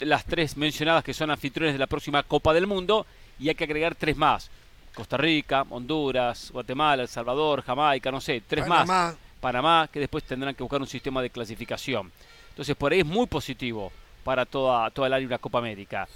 las 0.00 0.24
tres 0.24 0.56
mencionadas 0.56 1.02
que 1.02 1.14
son 1.14 1.30
anfitriones 1.30 1.74
de 1.74 1.78
la 1.78 1.86
próxima 1.86 2.22
Copa 2.22 2.52
del 2.52 2.66
Mundo 2.66 3.06
y 3.38 3.48
hay 3.48 3.54
que 3.54 3.64
agregar 3.64 3.94
tres 3.94 4.16
más. 4.16 4.50
Costa 4.94 5.16
Rica, 5.16 5.64
Honduras, 5.70 6.50
Guatemala, 6.52 7.02
El 7.02 7.08
Salvador, 7.08 7.62
Jamaica, 7.62 8.10
no 8.10 8.20
sé, 8.20 8.42
tres 8.46 8.66
más. 8.66 8.86
Panamá. 8.86 9.16
Panamá, 9.40 9.88
que 9.92 10.00
después 10.00 10.24
tendrán 10.24 10.54
que 10.54 10.62
buscar 10.62 10.80
un 10.80 10.86
sistema 10.86 11.22
de 11.22 11.30
clasificación. 11.30 12.10
Entonces, 12.50 12.74
por 12.74 12.92
ahí 12.92 13.00
es 13.00 13.06
muy 13.06 13.26
positivo 13.26 13.92
para 14.24 14.44
toda, 14.46 14.90
toda 14.90 15.06
el 15.08 15.14
área 15.14 15.26
una 15.26 15.38
Copa 15.38 15.58
América. 15.58 16.08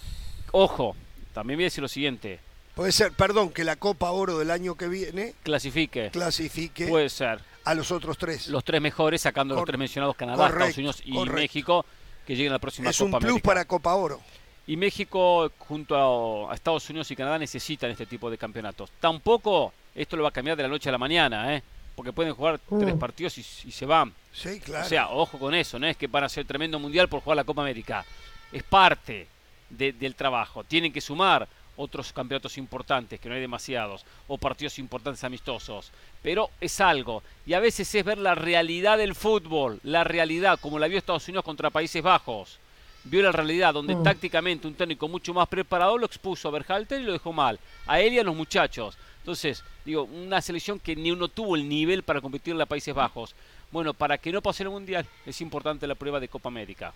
Ojo, 0.52 0.96
también 1.32 1.58
voy 1.58 1.64
a 1.64 1.66
decir 1.66 1.82
lo 1.82 1.88
siguiente: 1.88 2.40
Puede 2.74 2.92
ser, 2.92 3.12
perdón, 3.12 3.50
que 3.50 3.64
la 3.64 3.76
Copa 3.76 4.10
Oro 4.10 4.38
del 4.38 4.50
año 4.50 4.74
que 4.74 4.88
viene 4.88 5.34
clasifique. 5.42 6.10
clasifique 6.10 6.86
Puede 6.86 7.08
ser 7.10 7.40
a 7.64 7.74
los 7.74 7.90
otros 7.90 8.16
tres. 8.16 8.48
los 8.48 8.64
tres 8.64 8.80
mejores, 8.80 9.20
sacando 9.22 9.54
los 9.54 9.64
tres 9.64 9.78
mencionados: 9.78 10.16
Canadá, 10.16 10.36
correcto, 10.48 10.58
Estados 10.64 10.78
Unidos 10.78 11.02
y 11.04 11.12
correcto. 11.14 11.34
México, 11.36 11.86
que 12.26 12.36
lleguen 12.36 12.52
a 12.52 12.54
la 12.54 12.58
próxima 12.60 12.90
es 12.90 12.96
Copa 12.98 13.04
un 13.06 13.10
plus 13.20 13.30
América. 13.30 13.46
para 13.46 13.64
Copa 13.64 13.94
Oro. 13.94 14.20
Y 14.66 14.76
México, 14.76 15.50
junto 15.58 16.46
a, 16.46 16.52
a 16.52 16.54
Estados 16.54 16.88
Unidos 16.90 17.10
y 17.10 17.16
Canadá, 17.16 17.38
necesitan 17.38 17.90
este 17.90 18.06
tipo 18.06 18.30
de 18.30 18.38
campeonatos. 18.38 18.90
Tampoco 19.00 19.72
esto 19.94 20.16
lo 20.16 20.22
va 20.22 20.28
a 20.28 20.32
cambiar 20.32 20.56
de 20.56 20.62
la 20.62 20.68
noche 20.68 20.88
a 20.88 20.92
la 20.92 20.98
mañana, 20.98 21.56
¿eh? 21.56 21.62
porque 21.96 22.12
pueden 22.12 22.32
jugar 22.34 22.58
tres 22.78 22.94
Mm. 22.94 22.98
partidos 22.98 23.36
y, 23.36 23.40
y 23.68 23.72
se 23.72 23.84
van. 23.84 24.14
Sí, 24.32 24.60
claro. 24.60 24.86
O 24.86 24.88
sea, 24.88 25.08
ojo 25.10 25.38
con 25.38 25.54
eso, 25.54 25.78
no 25.78 25.86
es 25.86 25.96
que 25.96 26.06
van 26.06 26.24
a 26.24 26.28
ser 26.28 26.46
tremendo 26.46 26.78
mundial 26.78 27.08
por 27.08 27.20
jugar 27.20 27.36
la 27.36 27.44
Copa 27.44 27.62
América. 27.62 28.04
Es 28.52 28.62
parte 28.62 29.26
de- 29.68 29.92
del 29.92 30.14
trabajo. 30.14 30.62
Tienen 30.64 30.92
que 30.92 31.00
sumar 31.00 31.46
otros 31.80 32.12
campeonatos 32.12 32.58
importantes, 32.58 33.18
que 33.18 33.28
no 33.28 33.34
hay 33.34 33.40
demasiados, 33.40 34.04
o 34.28 34.38
partidos 34.38 34.78
importantes 34.78 35.24
amistosos. 35.24 35.90
Pero 36.22 36.50
es 36.60 36.80
algo. 36.80 37.22
Y 37.46 37.54
a 37.54 37.60
veces 37.60 37.94
es 37.94 38.04
ver 38.04 38.18
la 38.18 38.34
realidad 38.34 38.98
del 38.98 39.14
fútbol, 39.14 39.80
la 39.82 40.04
realidad, 40.04 40.58
como 40.60 40.78
la 40.78 40.88
vio 40.88 40.98
Estados 40.98 41.26
Unidos 41.28 41.44
contra 41.44 41.70
Países 41.70 42.02
Bajos. 42.02 42.58
Vio 43.04 43.22
la 43.22 43.32
realidad 43.32 43.72
donde 43.72 43.96
Mm. 43.96 44.02
tácticamente 44.02 44.66
un 44.66 44.74
técnico 44.74 45.08
mucho 45.08 45.32
más 45.32 45.48
preparado 45.48 45.96
lo 45.96 46.04
expuso 46.04 46.48
a 46.48 46.50
Berhalter 46.50 47.00
y 47.00 47.04
lo 47.04 47.12
dejó 47.12 47.32
mal. 47.32 47.58
A 47.86 47.98
él 48.00 48.12
y 48.12 48.18
a 48.18 48.24
los 48.24 48.36
muchachos. 48.36 48.98
Entonces, 49.20 49.64
digo, 49.84 50.02
una 50.04 50.40
selección 50.42 50.78
que 50.78 50.94
ni 50.96 51.10
uno 51.10 51.28
tuvo 51.28 51.56
el 51.56 51.68
nivel 51.68 52.02
para 52.02 52.20
competir 52.20 52.52
en 52.52 52.58
la 52.58 52.66
Países 52.66 52.94
Bajos. 52.94 53.34
Bueno, 53.72 53.94
para 53.94 54.18
que 54.18 54.32
no 54.32 54.42
pase 54.42 54.64
el 54.64 54.70
Mundial 54.70 55.06
es 55.24 55.40
importante 55.40 55.86
la 55.86 55.94
prueba 55.94 56.20
de 56.20 56.28
Copa 56.28 56.48
América. 56.48 56.92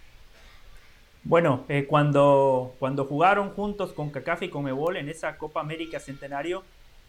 Bueno, 1.24 1.64
eh, 1.68 1.86
cuando, 1.88 2.74
cuando 2.78 3.06
jugaron 3.06 3.50
juntos 3.50 3.92
con 3.92 4.10
CACAF 4.10 4.42
y 4.42 4.50
Conmebol 4.50 4.98
en 4.98 5.08
esa 5.08 5.38
Copa 5.38 5.60
América 5.60 5.98
Centenario, 5.98 6.62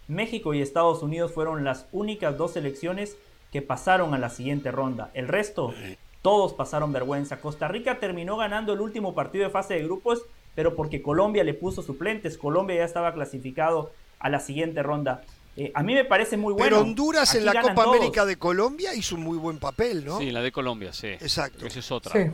México 0.08 0.54
y 0.54 0.62
Estados 0.62 1.04
Unidos 1.04 1.34
fueron 1.34 1.66
las 1.66 1.88
únicas 1.92 2.38
dos 2.38 2.54
selecciones 2.54 3.18
que 3.52 3.62
pasaron 3.62 4.14
a 4.14 4.18
la 4.18 4.30
siguiente 4.30 4.72
ronda. 4.72 5.12
El 5.14 5.28
resto, 5.28 5.74
todos 6.22 6.54
pasaron 6.54 6.94
vergüenza. 6.94 7.40
Costa 7.40 7.68
Rica 7.68 8.00
terminó 8.00 8.38
ganando 8.38 8.74
el 8.74 8.82
último 8.82 9.14
partido 9.14 9.44
de 9.44 9.50
fase 9.50 9.76
de 9.76 9.84
grupos, 9.84 10.24
pero 10.56 10.76
porque 10.76 11.02
Colombia 11.02 11.44
le 11.44 11.54
puso 11.54 11.82
suplentes. 11.82 12.38
Colombia 12.38 12.78
ya 12.78 12.86
estaba 12.86 13.14
clasificado 13.14 13.92
a 14.20 14.30
la 14.30 14.40
siguiente 14.40 14.82
ronda. 14.82 15.24
Eh, 15.58 15.72
a 15.74 15.84
mí 15.84 15.94
me 15.94 16.06
parece 16.06 16.38
muy 16.38 16.54
bueno. 16.54 16.66
Pero 16.66 16.82
Honduras 16.82 17.34
en 17.36 17.46
la 17.46 17.54
ganan 17.54 17.76
Copa 17.76 17.84
todos. 17.84 17.98
América 17.98 18.26
de 18.26 18.38
Colombia 18.38 18.94
hizo 18.94 19.16
un 19.16 19.24
muy 19.24 19.38
buen 19.38 19.60
papel, 19.60 20.06
¿no? 20.06 20.20
Sí, 20.20 20.32
la 20.32 20.42
de 20.42 20.52
Colombia, 20.52 20.92
sí. 20.94 21.08
Exacto. 21.08 21.66
Esa 21.66 21.80
es 21.80 21.92
otra. 21.92 22.12
Sí. 22.12 22.32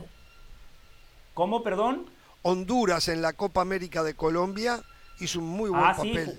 ¿Cómo, 1.34 1.62
perdón? 1.62 2.06
Honduras 2.42 3.08
en 3.08 3.22
la 3.22 3.32
Copa 3.32 3.60
América 3.62 4.02
de 4.02 4.14
Colombia 4.14 4.80
hizo 5.20 5.38
un 5.38 5.46
muy 5.46 5.70
buen 5.70 5.82
Ah, 5.84 5.94
sí, 6.00 6.08
papel. 6.10 6.26
fu- 6.26 6.36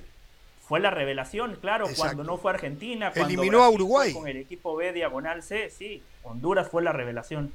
fue 0.67 0.79
la 0.79 0.89
revelación, 0.91 1.57
claro, 1.61 1.85
Exacto. 1.87 2.01
cuando 2.15 2.23
no 2.23 2.37
fue 2.37 2.51
Argentina, 2.51 3.11
cuando 3.11 3.27
Eliminó 3.33 3.63
a 3.63 3.69
Uruguay. 3.69 4.13
con 4.13 4.27
el 4.27 4.37
equipo 4.37 4.75
B 4.75 4.91
diagonal 4.93 5.43
C, 5.43 5.69
sí, 5.69 6.01
Honduras 6.23 6.69
fue 6.69 6.81
la 6.83 6.91
revelación. 6.91 7.53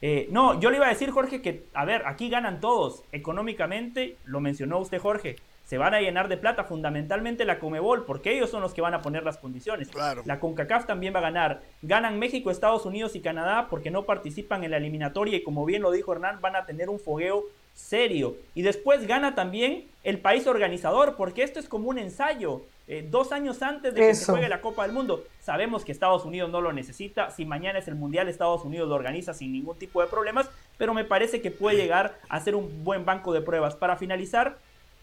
Eh, 0.00 0.28
no, 0.30 0.60
yo 0.60 0.70
le 0.70 0.76
iba 0.76 0.86
a 0.86 0.90
decir, 0.90 1.10
Jorge, 1.10 1.42
que, 1.42 1.64
a 1.74 1.84
ver, 1.84 2.06
aquí 2.06 2.28
ganan 2.30 2.60
todos, 2.60 3.02
económicamente, 3.10 4.16
lo 4.24 4.40
mencionó 4.40 4.78
usted, 4.78 5.00
Jorge, 5.00 5.36
se 5.68 5.76
van 5.76 5.92
a 5.92 6.00
llenar 6.00 6.28
de 6.28 6.38
plata, 6.38 6.64
fundamentalmente 6.64 7.44
la 7.44 7.58
Comebol, 7.58 8.06
porque 8.06 8.34
ellos 8.34 8.48
son 8.48 8.62
los 8.62 8.72
que 8.72 8.80
van 8.80 8.94
a 8.94 9.02
poner 9.02 9.22
las 9.22 9.36
condiciones. 9.36 9.88
Claro. 9.88 10.22
La 10.24 10.40
CONCACAF 10.40 10.86
también 10.86 11.14
va 11.14 11.18
a 11.18 11.22
ganar. 11.22 11.60
Ganan 11.82 12.18
México, 12.18 12.50
Estados 12.50 12.86
Unidos 12.86 13.14
y 13.14 13.20
Canadá 13.20 13.66
porque 13.68 13.90
no 13.90 14.04
participan 14.04 14.64
en 14.64 14.70
la 14.70 14.78
eliminatoria 14.78 15.36
y 15.36 15.42
como 15.42 15.66
bien 15.66 15.82
lo 15.82 15.90
dijo 15.90 16.10
Hernán, 16.10 16.40
van 16.40 16.56
a 16.56 16.64
tener 16.64 16.88
un 16.88 16.98
fogueo 16.98 17.44
serio. 17.74 18.36
Y 18.54 18.62
después 18.62 19.06
gana 19.06 19.34
también 19.34 19.84
el 20.04 20.20
país 20.20 20.46
organizador 20.46 21.16
porque 21.16 21.42
esto 21.42 21.60
es 21.60 21.68
como 21.68 21.90
un 21.90 21.98
ensayo. 21.98 22.62
Eh, 22.90 23.06
dos 23.06 23.32
años 23.32 23.60
antes 23.60 23.92
de 23.92 24.00
que 24.00 24.14
se 24.14 24.24
juegue 24.24 24.48
la 24.48 24.62
Copa 24.62 24.84
del 24.84 24.92
Mundo. 24.92 25.22
Sabemos 25.42 25.84
que 25.84 25.92
Estados 25.92 26.24
Unidos 26.24 26.50
no 26.50 26.62
lo 26.62 26.72
necesita. 26.72 27.30
Si 27.30 27.44
mañana 27.44 27.78
es 27.78 27.88
el 27.88 27.94
Mundial, 27.94 28.30
Estados 28.30 28.64
Unidos 28.64 28.88
lo 28.88 28.94
organiza 28.94 29.34
sin 29.34 29.52
ningún 29.52 29.78
tipo 29.78 30.00
de 30.00 30.06
problemas. 30.06 30.48
Pero 30.78 30.94
me 30.94 31.04
parece 31.04 31.42
que 31.42 31.50
puede 31.50 31.76
llegar 31.76 32.18
a 32.30 32.40
ser 32.40 32.54
un 32.54 32.84
buen 32.84 33.04
banco 33.04 33.34
de 33.34 33.42
pruebas. 33.42 33.76
Para 33.76 33.96
finalizar, 33.96 34.56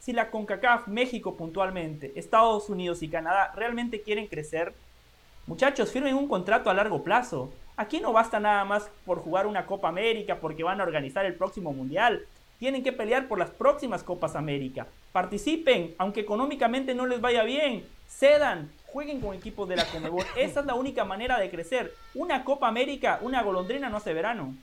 si 0.05 0.13
la 0.13 0.29
CONCACAF, 0.29 0.87
México 0.87 1.35
puntualmente, 1.35 2.13
Estados 2.15 2.69
Unidos 2.69 3.01
y 3.01 3.09
Canadá 3.09 3.51
realmente 3.55 4.03
quieren 4.03 4.27
crecer, 4.27 4.71
muchachos, 5.47 5.91
firmen 5.91 6.13
un 6.13 6.27
contrato 6.27 6.69
a 6.69 6.75
largo 6.75 7.03
plazo. 7.03 7.51
Aquí 7.75 7.99
no 7.99 8.13
basta 8.13 8.39
nada 8.39 8.63
más 8.65 8.87
por 9.03 9.17
jugar 9.17 9.47
una 9.47 9.65
Copa 9.65 9.87
América 9.87 10.37
porque 10.39 10.63
van 10.63 10.79
a 10.79 10.83
organizar 10.83 11.25
el 11.25 11.33
próximo 11.33 11.73
Mundial. 11.73 12.23
tienen 12.59 12.83
que 12.83 12.93
pelear 12.93 13.27
por 13.27 13.39
las 13.39 13.49
próximas 13.49 14.03
Copas 14.03 14.35
América. 14.35 14.85
Participen, 15.11 15.95
aunque 15.97 16.21
económicamente 16.21 16.93
no 16.93 17.07
les 17.07 17.19
vaya 17.19 17.43
bien, 17.43 17.83
cedan, 18.07 18.71
jueguen 18.85 19.19
con 19.19 19.33
equipos 19.33 19.67
de 19.67 19.77
la 19.77 19.85
Conmebol. 19.85 20.23
Esa 20.37 20.59
es 20.59 20.65
la 20.67 20.75
única 20.75 21.03
manera 21.03 21.39
de 21.39 21.49
crecer. 21.49 21.95
Una 22.13 22.43
Copa 22.43 22.67
América, 22.67 23.17
una 23.23 23.41
golondrina 23.41 23.89
no 23.89 23.97
hace 23.97 24.13
verano. 24.13 24.53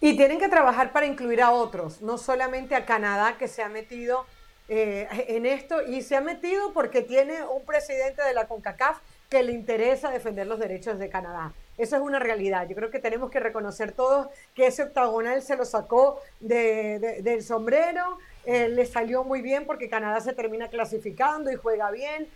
Y 0.00 0.16
tienen 0.16 0.38
que 0.38 0.48
trabajar 0.48 0.92
para 0.92 1.04
incluir 1.04 1.42
a 1.42 1.50
otros, 1.50 2.00
no 2.00 2.16
solamente 2.16 2.74
a 2.74 2.86
Canadá 2.86 3.36
que 3.36 3.46
se 3.46 3.62
ha 3.62 3.68
metido 3.68 4.24
eh, 4.68 5.06
en 5.28 5.46
esto 5.46 5.80
y 5.82 6.02
se 6.02 6.16
ha 6.16 6.20
metido 6.20 6.72
porque 6.72 7.02
tiene 7.02 7.44
un 7.44 7.64
presidente 7.64 8.22
de 8.22 8.34
la 8.34 8.48
CONCACAF 8.48 8.98
que 9.28 9.42
le 9.42 9.52
interesa 9.52 10.10
defender 10.10 10.46
los 10.46 10.58
derechos 10.58 10.98
de 10.98 11.08
Canadá. 11.08 11.52
Eso 11.78 11.96
es 11.96 12.02
una 12.02 12.18
realidad. 12.18 12.66
Yo 12.68 12.74
creo 12.74 12.90
que 12.90 12.98
tenemos 12.98 13.30
que 13.30 13.38
reconocer 13.38 13.92
todos 13.92 14.28
que 14.54 14.66
ese 14.66 14.82
octagonal 14.82 15.42
se 15.42 15.56
lo 15.56 15.64
sacó 15.64 16.20
del 16.40 17.42
sombrero, 17.42 18.18
eh, 18.44 18.68
le 18.68 18.86
salió 18.86 19.24
muy 19.24 19.42
bien 19.42 19.66
porque 19.66 19.88
Canadá 19.88 20.20
se 20.20 20.32
termina 20.32 20.68
clasificando 20.68 21.50
y 21.52 21.56
juega 21.56 21.90
bien. 21.90 22.28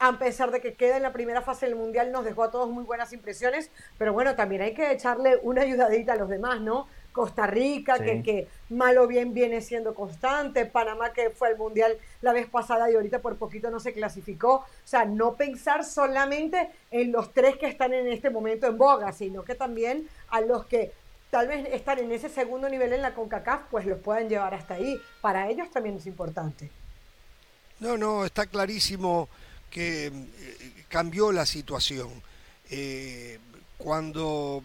a 0.00 0.18
pesar 0.18 0.50
de 0.50 0.60
que 0.60 0.74
queda 0.74 0.96
en 0.96 1.04
la 1.04 1.12
primera 1.12 1.42
fase 1.42 1.66
del 1.66 1.76
Mundial, 1.76 2.10
nos 2.10 2.24
dejó 2.24 2.42
a 2.42 2.50
todos 2.50 2.68
muy 2.68 2.82
buenas 2.82 3.12
impresiones, 3.12 3.70
pero 3.98 4.12
bueno, 4.12 4.34
también 4.34 4.62
hay 4.62 4.74
que 4.74 4.90
echarle 4.90 5.38
una 5.42 5.62
ayudadita 5.62 6.14
a 6.14 6.16
los 6.16 6.28
demás, 6.28 6.60
¿no? 6.60 6.88
Costa 7.12 7.46
Rica, 7.46 7.98
que, 7.98 8.22
que 8.22 8.48
mal 8.68 8.98
o 8.98 9.06
bien 9.06 9.34
viene 9.34 9.60
siendo 9.60 9.94
constante, 9.94 10.66
Panamá 10.66 11.12
que 11.12 11.30
fue 11.30 11.48
al 11.48 11.58
Mundial 11.58 11.98
la 12.22 12.32
vez 12.32 12.48
pasada 12.48 12.90
y 12.90 12.94
ahorita 12.94 13.20
por 13.20 13.36
poquito 13.36 13.70
no 13.70 13.80
se 13.80 13.92
clasificó. 13.92 14.54
O 14.56 14.66
sea, 14.84 15.04
no 15.04 15.34
pensar 15.34 15.84
solamente 15.84 16.70
en 16.90 17.12
los 17.12 17.32
tres 17.32 17.56
que 17.56 17.66
están 17.66 17.92
en 17.92 18.08
este 18.08 18.30
momento 18.30 18.66
en 18.66 18.78
boga, 18.78 19.12
sino 19.12 19.42
que 19.44 19.54
también 19.54 20.08
a 20.28 20.40
los 20.40 20.66
que 20.66 20.92
tal 21.30 21.48
vez 21.48 21.66
están 21.72 21.98
en 21.98 22.12
ese 22.12 22.28
segundo 22.28 22.68
nivel 22.68 22.92
en 22.92 23.02
la 23.02 23.14
CONCACAF, 23.14 23.62
pues 23.70 23.86
los 23.86 23.98
puedan 23.98 24.28
llevar 24.28 24.54
hasta 24.54 24.74
ahí. 24.74 25.00
Para 25.20 25.48
ellos 25.48 25.70
también 25.70 25.96
es 25.96 26.06
importante. 26.06 26.70
No, 27.78 27.96
no, 27.96 28.24
está 28.24 28.46
clarísimo 28.46 29.28
que 29.70 30.06
eh, 30.06 30.12
cambió 30.88 31.32
la 31.32 31.46
situación. 31.46 32.10
Eh, 32.70 33.38
cuando 33.78 34.62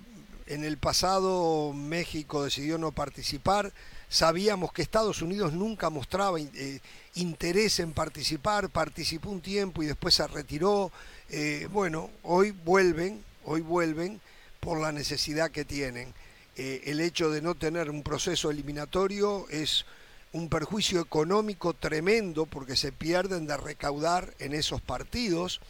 en 0.48 0.64
el 0.64 0.78
pasado 0.78 1.74
México 1.74 2.44
decidió 2.44 2.78
no 2.78 2.92
participar. 2.92 3.74
Sabíamos 4.10 4.72
que 4.72 4.82
Estados 4.82 5.22
Unidos 5.22 5.54
nunca 5.54 5.90
mostraba 5.90 6.40
eh, 6.40 6.80
interés 7.16 7.80
en 7.80 7.94
participar, 7.94 8.70
participó 8.70 9.30
un 9.30 9.42
tiempo 9.42 9.82
y 9.82 9.88
después 9.88 10.16
se 10.16 10.28
retiró. 10.28 10.92
Eh, 11.30 11.68
bueno, 11.72 12.12
hoy 12.24 12.52
vuelven, 12.52 13.24
hoy 13.46 13.62
vuelven 13.62 14.22
por 14.60 14.80
la 14.80 14.92
necesidad 14.92 15.52
que 15.52 15.66
tienen. 15.66 16.14
Eh, 16.58 16.84
el 16.86 17.02
hecho 17.02 17.32
de 17.32 17.42
no 17.42 17.56
tener 17.56 17.90
un 17.90 18.04
proceso 18.04 18.52
eliminatorio 18.52 19.48
es 19.50 19.86
un 20.32 20.48
perjuicio 20.50 21.02
económico 21.02 21.74
tremendo 21.74 22.46
porque 22.46 22.76
se 22.76 22.92
pierden 22.92 23.48
de 23.48 23.58
recaudar 23.58 24.34
en 24.40 24.54
esos 24.54 24.82
partidos 24.82 25.62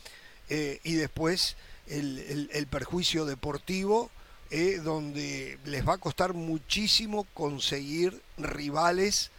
y 0.47 0.93
después 0.93 1.55
el 1.87 2.67
perjuicio 2.69 3.25
deportivo 3.25 4.11
eh, 4.57 4.79
donde 4.81 5.59
les 5.65 5.85
va 5.85 5.95
a 5.95 5.97
costar 5.97 6.33
muchísimo 6.33 7.27
conseguir 7.33 8.21
rivales 8.37 9.29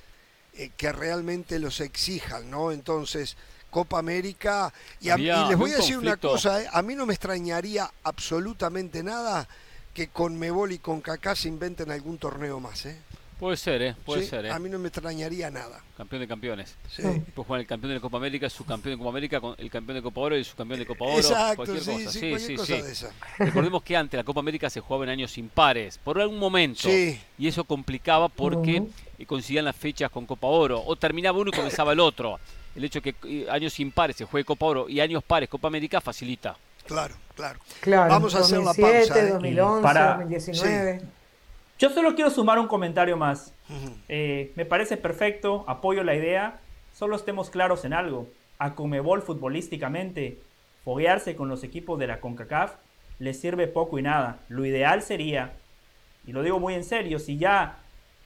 eh, 0.52 0.70
que 0.76 0.92
realmente 0.92 1.58
los 1.58 1.80
exijan, 1.80 2.50
¿no? 2.50 2.70
Entonces, 2.70 3.34
Copa 3.70 3.98
América, 3.98 4.74
y, 5.00 5.08
les 5.08 5.56
voy 5.56 5.70
a 5.70 5.76
decir 5.76 5.96
una 5.96 6.18
cosa, 6.18 6.62
eh, 6.62 6.68
a 6.70 6.82
mí 6.82 6.94
no 6.94 7.06
me 7.06 7.14
extrañaría 7.14 7.90
absolutamente 8.02 9.02
nada 9.02 9.48
que 9.94 10.08
con 10.08 10.38
Mebol 10.38 10.72
y 10.72 10.80
con 10.80 11.00
Kaká 11.00 11.34
se 11.34 11.48
inventen 11.48 11.90
algún 11.90 12.18
torneo 12.18 12.60
más, 12.60 12.84
¿eh? 12.84 12.98
Puede 13.38 13.58
ser, 13.58 13.82
¿eh? 13.82 13.94
Puede 14.04 14.22
ser, 14.22 14.46
¿eh? 14.46 14.50
A 14.50 14.58
mí 14.58 14.70
no 14.70 14.78
me 14.78 14.88
extrañaría 14.88 15.50
nada. 15.50 15.82
Campeón 15.96 16.22
de 16.22 16.28
campeones. 16.28 16.74
Sí. 16.90 17.02
Pues 17.34 17.46
jugar 17.46 17.60
el 17.60 17.66
campeón 17.66 17.92
de 17.92 18.00
Copa 18.00 18.16
América, 18.16 18.48
su 18.48 18.64
campeón 18.64 18.94
de 18.94 18.98
Copa 18.98 19.10
América, 19.10 19.40
el 19.58 19.70
campeón 19.70 19.96
de 19.96 20.02
Copa 20.02 20.20
Oro 20.22 20.38
y 20.38 20.44
su 20.44 20.56
campeón 20.56 20.80
de 20.80 20.86
Copa 20.86 21.04
Oro. 21.04 21.16
Exacto, 21.18 21.56
cualquier 21.56 21.80
sí, 21.82 21.90
cosa. 21.92 22.10
Sí, 22.12 22.18
sí, 22.18 22.30
cualquier 22.30 22.40
sí, 22.50 22.56
cosa 22.56 22.76
sí. 22.76 22.82
de 22.82 22.92
esa. 22.92 23.12
Recordemos 23.38 23.82
que 23.82 23.96
antes 23.96 24.16
la 24.16 24.24
Copa 24.24 24.40
América 24.40 24.70
se 24.70 24.80
jugaba 24.80 25.04
en 25.04 25.10
años 25.10 25.36
impares, 25.36 25.98
por 25.98 26.18
algún 26.18 26.38
momento. 26.38 26.88
Sí. 26.88 27.20
Y 27.38 27.46
eso 27.46 27.64
complicaba 27.64 28.30
porque 28.30 28.82
coincidían 29.26 29.66
las 29.66 29.76
fechas 29.76 30.10
con 30.10 30.24
Copa 30.24 30.46
Oro. 30.46 30.82
O 30.86 30.96
terminaba 30.96 31.38
uno 31.38 31.50
y 31.52 31.56
comenzaba 31.56 31.92
el 31.92 32.00
otro. 32.00 32.40
El 32.74 32.84
hecho 32.84 33.02
que 33.02 33.14
eh, 33.24 33.46
años 33.50 33.78
impares 33.80 34.16
se 34.16 34.24
juegue 34.24 34.44
Copa 34.44 34.66
Oro 34.66 34.88
y 34.88 35.00
años 35.00 35.22
pares 35.22 35.48
Copa 35.48 35.68
América 35.68 36.00
facilita. 36.00 36.56
Claro, 36.86 37.14
claro. 37.34 37.58
Claro, 37.80 38.10
Vamos 38.10 38.34
a 38.34 38.38
hacer 38.40 38.58
la 38.60 38.72
pausa. 38.72 39.18
¿eh? 39.18 39.30
2011, 39.32 39.82
Para- 39.82 40.16
2019. 40.16 41.02
Yo 41.78 41.90
solo 41.90 42.14
quiero 42.14 42.30
sumar 42.30 42.58
un 42.58 42.68
comentario 42.68 43.16
más. 43.16 43.52
Eh, 44.08 44.52
me 44.56 44.64
parece 44.64 44.96
perfecto, 44.96 45.64
apoyo 45.66 46.02
la 46.04 46.14
idea. 46.14 46.60
Solo 46.94 47.16
estemos 47.16 47.50
claros 47.50 47.84
en 47.84 47.92
algo. 47.92 48.28
A 48.58 48.74
Comebol 48.74 49.20
futbolísticamente, 49.20 50.38
foguearse 50.84 51.36
con 51.36 51.48
los 51.48 51.64
equipos 51.64 51.98
de 51.98 52.06
la 52.06 52.20
CONCACAF 52.20 52.76
les 53.18 53.38
sirve 53.38 53.66
poco 53.66 53.98
y 53.98 54.02
nada. 54.02 54.40
Lo 54.48 54.64
ideal 54.64 55.02
sería, 55.02 55.52
y 56.26 56.32
lo 56.32 56.42
digo 56.42 56.58
muy 56.58 56.74
en 56.74 56.84
serio, 56.84 57.18
si 57.18 57.38
ya 57.38 57.78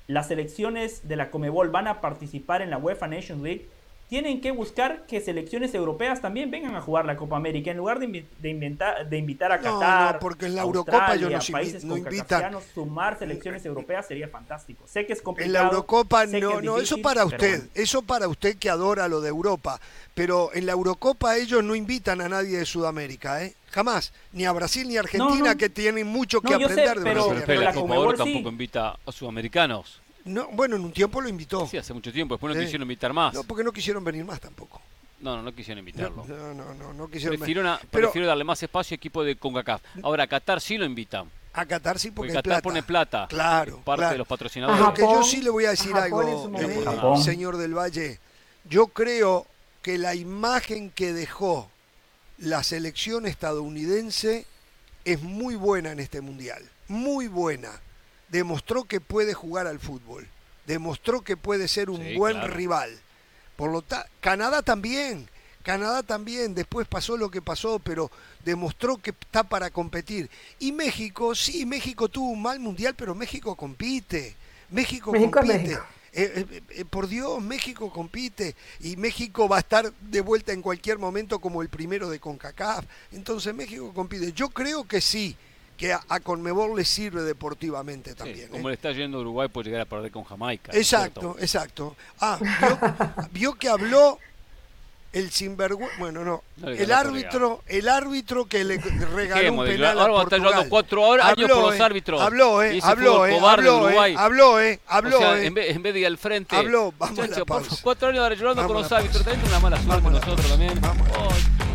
las 0.07 0.29
selecciones 0.29 1.07
de 1.09 1.17
la 1.17 1.31
Comebol 1.31 1.71
van 1.71 1.89
a 1.89 2.01
participar 2.01 2.63
en 2.63 2.71
la 2.71 2.79
UEFA 2.79 3.09
Nations 3.09 3.43
League, 3.43 3.69
tienen 4.11 4.41
que 4.41 4.51
buscar 4.51 5.07
que 5.07 5.21
selecciones 5.21 5.73
europeas 5.73 6.21
también 6.21 6.51
vengan 6.51 6.75
a 6.75 6.81
jugar 6.81 7.07
la 7.07 7.17
Copa 7.17 7.37
América 7.37 7.71
en 7.71 7.77
lugar 7.77 8.01
de, 8.01 8.09
invi- 8.09 8.25
de 8.41 8.51
inventar- 8.51 9.09
de 9.09 9.17
invitar 9.17 9.53
a 9.53 9.59
No, 9.59 9.79
Qatar, 9.79 10.15
no, 10.15 10.21
porque 10.21 10.47
en 10.47 10.57
la 10.57 10.63
Eurocopa 10.63 11.15
nos 11.17 11.49
invi- 11.49 11.53
países 11.53 11.85
no 11.85 11.97
invitan. 11.97 12.53
sumar 12.75 13.17
selecciones 13.21 13.65
europeas 13.65 14.09
sería 14.09 14.27
fantástico. 14.27 14.85
Sé 14.89 15.07
que 15.07 15.13
es 15.13 15.23
complicado. 15.23 15.55
En 15.57 15.63
la 15.63 15.69
Eurocopa 15.71 16.27
no, 16.27 16.59
es 16.59 16.65
no, 16.65 16.79
eso 16.79 16.99
para 17.01 17.25
pero 17.25 17.37
usted, 17.37 17.57
bueno. 17.59 17.71
eso 17.75 18.03
para 18.03 18.27
usted 18.27 18.57
que 18.57 18.69
adora 18.69 19.07
lo 19.07 19.21
de 19.21 19.29
Europa, 19.29 19.81
pero 20.13 20.51
en 20.55 20.67
la 20.67 20.73
Eurocopa 20.73 21.37
ellos 21.37 21.63
no 21.63 21.77
invitan 21.77 22.21
a 22.21 22.29
nadie 22.29 22.59
de 22.59 22.67
Sudamérica, 22.67 23.45
¿eh? 23.45 23.55
Jamás, 23.71 24.13
ni 24.33 24.45
a 24.45 24.51
Brasil 24.51 24.89
ni 24.89 24.97
a 24.97 25.01
Argentina 25.01 25.53
no. 25.53 25.57
que 25.57 25.69
tienen 25.69 26.09
mucho 26.09 26.41
que 26.41 26.51
No, 26.51 26.59
yo 26.59 26.67
sé, 26.69 26.73
aprender 26.83 26.99
de 26.99 27.05
pero- 27.05 27.25
Brasil. 27.29 27.43
y 27.45 27.47
Pero, 27.47 27.61
la 27.61 27.65
la 27.65 27.71
Argentina. 27.71 27.95
Copa 27.95 28.01
Oro 28.01 28.09
Conmebol 28.11 28.27
sí. 28.27 28.33
tampoco 28.35 28.51
invita 28.51 28.99
a 29.07 29.13
sudamericanos. 29.13 30.01
No, 30.25 30.49
bueno, 30.53 30.77
en 30.77 30.85
un 30.85 30.93
tiempo 30.93 31.21
lo 31.21 31.29
invitó. 31.29 31.67
Sí, 31.67 31.77
hace 31.79 31.95
mucho 31.95 32.13
tiempo. 32.13 32.35
Después 32.35 32.55
no 32.55 32.61
Sí. 32.61 32.67
quisieron 32.67 32.83
invitar 32.85 33.13
más. 33.13 33.35
No, 33.35 33.45
porque 33.45 33.65
no 33.65 33.73
quisieron 33.73 34.05
venir 34.05 34.25
más 34.25 34.41
tampoco. 34.41 34.81
No, 35.21 35.37
no, 35.37 35.43
no 35.43 35.55
quisieron 35.55 35.79
invitarlo. 35.81 36.25
no, 36.27 36.55
no, 36.55 36.75
no, 36.75 36.93
no 36.95 37.09
quisieron 37.11 37.37
Prefiero, 37.39 37.61
venir. 37.63 37.73
una- 37.75 37.81
Pero 37.91 38.09
prefiero 38.09 38.27
darle 38.27 38.45
más 38.45 38.63
espacio 38.63 38.95
a 38.95 38.97
equipo 38.97 39.23
de 39.23 39.37
CONCACAF. 39.37 39.83
Ahora, 40.03 40.25
a 40.25 40.27
Qatar 40.27 40.61
sí 40.61 40.79
lo 40.79 40.85
invitan. 40.87 41.31
a 41.53 41.67
Qatar 41.67 41.99
sí 41.99 42.11
porque, 42.11 42.29
Porque 42.33 42.39
Qatar 42.39 42.43
plata. 42.45 42.63
pone 42.63 42.83
plata. 42.83 43.27
Claro, 43.29 43.79
Parte 43.85 44.01
claro. 44.01 44.13
de 44.13 44.19
los 44.19 44.27
patrocinadores. 44.29 44.81
Lo 44.81 44.95
que 44.95 45.03
yo 45.03 45.23
sí 45.25 45.43
le 45.43 45.51
voy 45.51 45.65
a 45.65 45.71
decir 45.71 45.93
a 45.95 46.05
algo, 46.05 46.23
eh, 46.23 47.23
señor 47.23 47.57
del 47.57 47.75
Valle. 47.77 48.19
Yo 48.69 48.87
creo 48.89 49.47
que 49.83 49.99
la 49.99 50.15
imagen 50.15 50.91
que 50.91 51.13
dejó 51.13 51.69
la 52.39 52.63
selección 52.63 53.27
estadounidense 53.27 54.47
es 55.05 55.23
muy 55.23 55.55
buena 55.57 55.91
en 55.93 56.01
este 56.01 56.21
mundial. 56.21 56.63
Muy 56.89 57.27
buena. 57.27 57.71
Demostró 58.31 58.85
que 58.85 59.01
puede 59.01 59.35
jugar 59.35 59.67
al 59.67 59.79
fútbol. 59.79 60.27
Demostró 60.67 61.23
que 61.23 61.37
puede 61.37 61.69
ser 61.69 61.91
un 61.91 62.01
Sí, 62.03 62.15
buen 62.17 62.37
claro. 62.37 62.55
rival. 62.55 62.99
Por 63.57 63.71
lo 63.71 63.83
ta- 63.83 64.07
Canadá 64.21 64.63
también. 64.63 65.29
Canadá 65.63 66.03
también, 66.03 66.55
después 66.55 66.87
pasó 66.89 67.19
lo 67.19 67.31
que 67.31 67.43
pasó, 67.43 67.79
pero 67.81 68.11
demostró 68.45 68.97
que 68.97 69.11
está 69.11 69.43
para 69.43 69.69
competir. 69.71 70.31
Y 70.59 70.73
México, 70.73 71.35
sí, 71.35 71.67
México 71.67 72.09
tuvo 72.09 72.31
un 72.31 72.41
mal 72.41 72.59
mundial, 72.61 72.95
pero 72.97 73.15
México 73.15 73.55
compite. 73.57 74.35
México, 74.71 75.13
México 75.13 75.41
compite. 75.41 75.59
México. 75.59 75.85
Eh, 76.13 76.33
eh, 76.51 76.63
eh, 76.71 76.85
por 76.87 77.07
Dios, 77.09 77.41
México 77.43 77.93
compite 77.93 78.57
y 78.81 78.97
México 78.97 79.49
va 79.49 79.59
a 79.59 79.61
estar 79.61 79.93
de 79.93 80.21
vuelta 80.23 80.53
en 80.53 80.61
cualquier 80.63 80.99
momento 80.99 81.39
como 81.41 81.63
el 81.63 81.69
primero 81.69 82.09
de 82.11 82.19
CONCACAF. 82.19 82.85
Entonces 83.13 83.55
México 83.55 83.93
compite. 83.95 84.33
Yo 84.33 84.49
creo 84.49 84.85
que 84.89 85.01
sí, 85.01 85.37
que 85.81 85.95
a, 85.95 86.01
a 86.11 86.21
Conmebol 86.21 86.77
le 86.77 86.85
sirve 86.85 87.23
deportivamente 87.23 88.11
Sí, 88.11 88.17
también. 88.17 88.49
como 88.51 88.69
¿eh? 88.69 88.73
le 88.73 88.75
está 88.75 88.93
yendo 88.93 89.17
a 89.17 89.21
Uruguay, 89.23 89.49
puede 89.49 89.71
llegar 89.71 89.81
a 89.81 89.85
perder 89.87 90.11
con 90.13 90.25
Jamaica. 90.25 90.73
Exacto, 90.75 91.21
¿cierto? 91.39 91.39
exacto. 91.41 91.97
Ah, 92.21 92.39
vio, 92.39 92.79
vio 93.33 93.55
que 93.55 93.69
habló 93.71 94.19
el 95.15 95.31
sinvergüenza, 95.31 95.97
bueno, 95.99 96.23
no, 96.23 96.43
No 96.59 96.69
el 96.69 96.93
árbitro, 96.93 97.63
el 97.67 97.89
árbitro 97.89 98.45
que 98.45 98.63
le 98.63 98.77
regaló 98.77 99.41
Dejemos 99.41 99.67
un 99.69 99.73
penal 99.75 99.99
Ahora 99.99 100.13
a 100.13 100.17
Portugal. 100.17 100.43
llorando 100.43 100.69
cuatro 100.69 101.03
horas, 101.03 101.27
años 101.31 101.51
por 101.51 101.63
los 101.63 101.75
eh, 101.75 101.83
árbitros. 101.83 102.21
Habló, 102.21 102.63
eh, 102.63 102.79
habló, 102.83 103.27
eh, 103.27 103.41
habló, 103.43 103.89
eh, 103.91 104.15
habló, 104.19 104.61
eh, 104.61 104.81
habló, 104.87 105.17
o 105.17 105.21
sea, 105.21 105.39
eh. 105.41 105.47
en, 105.47 105.55
vez, 105.55 105.75
en 105.75 105.83
vez 105.83 105.95
de 105.95 106.01
ir 106.01 106.07
al 106.07 106.19
frente. 106.19 106.55
Habló, 106.55 106.93
vamos 106.99 107.19
a 107.19 107.27
la 107.27 107.45
pausa. 107.47 107.75
Cuatro 107.83 108.09
años 108.09 108.23
ahora 108.23 108.35
llorando 108.35 108.63
Vamos 108.63 108.73
con 108.75 108.83
los 108.83 108.93
árbitros. 108.93 109.25
También 109.25 109.49
una 109.49 109.59
mala 109.61 109.83
suerte 109.83 110.11
nosotros 110.11 110.47
también. 110.49 110.79
Vamos 110.81 111.09
Oh, 111.17 111.70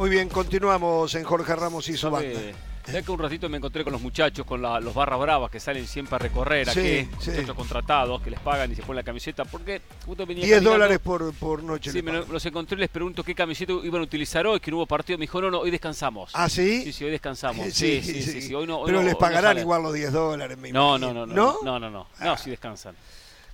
Muy 0.00 0.08
bien, 0.08 0.30
continuamos 0.30 1.14
en 1.14 1.24
Jorge 1.24 1.54
Ramos 1.54 1.86
y 1.90 1.92
su 1.92 2.10
¿sabe, 2.10 2.32
banda. 2.32 2.58
Ya 2.90 3.02
que 3.02 3.10
un 3.12 3.18
ratito 3.18 3.50
me 3.50 3.58
encontré 3.58 3.84
con 3.84 3.92
los 3.92 4.00
muchachos, 4.00 4.46
con 4.46 4.62
los 4.62 4.94
barras 4.94 5.20
bravas 5.20 5.50
que 5.50 5.60
salen 5.60 5.86
siempre 5.86 6.16
a 6.16 6.18
recorrer 6.18 6.70
aquí, 6.70 7.06
muchachos 7.14 7.54
contratados 7.54 8.22
que 8.22 8.30
les 8.30 8.40
pagan 8.40 8.72
y 8.72 8.74
se 8.74 8.80
ponen 8.80 8.96
la 8.96 9.02
camiseta, 9.02 9.44
porque 9.44 9.82
justo 10.06 10.24
venía 10.24 10.46
10 10.46 10.62
dólares 10.62 11.00
por, 11.00 11.34
por 11.34 11.62
noche. 11.62 11.92
Sí, 11.92 12.00
me 12.00 12.12
los 12.12 12.46
encontré 12.46 12.78
y 12.78 12.80
les 12.80 12.88
pregunto 12.88 13.22
qué 13.22 13.34
camiseta 13.34 13.74
iban 13.74 14.00
a 14.00 14.04
utilizar 14.04 14.46
hoy, 14.46 14.58
que 14.58 14.70
no 14.70 14.78
hubo 14.78 14.86
partido. 14.86 15.18
Me 15.18 15.24
dijo, 15.24 15.38
no, 15.42 15.50
no, 15.50 15.58
hoy 15.58 15.70
descansamos. 15.70 16.30
¿Ah, 16.32 16.48
sí? 16.48 16.82
Sí, 16.84 16.94
sí, 16.94 17.04
hoy 17.04 17.10
descansamos. 17.10 17.66
Sí, 17.74 18.00
sí, 18.02 18.22
sí. 18.40 18.54
Hoy 18.54 18.66
no, 18.66 18.82
Pero 18.86 19.02
les 19.02 19.16
pagarán 19.16 19.58
igual 19.58 19.82
los 19.82 19.92
10 19.92 20.12
dólares, 20.12 20.56
me 20.56 20.72
no, 20.72 20.96
no, 20.96 21.12
no, 21.12 21.26
no, 21.26 21.34
no, 21.34 21.58
no, 21.62 21.78
no, 21.78 21.90
no, 21.90 22.06
no, 22.18 22.36
sí 22.38 22.48
descansan. 22.48 22.96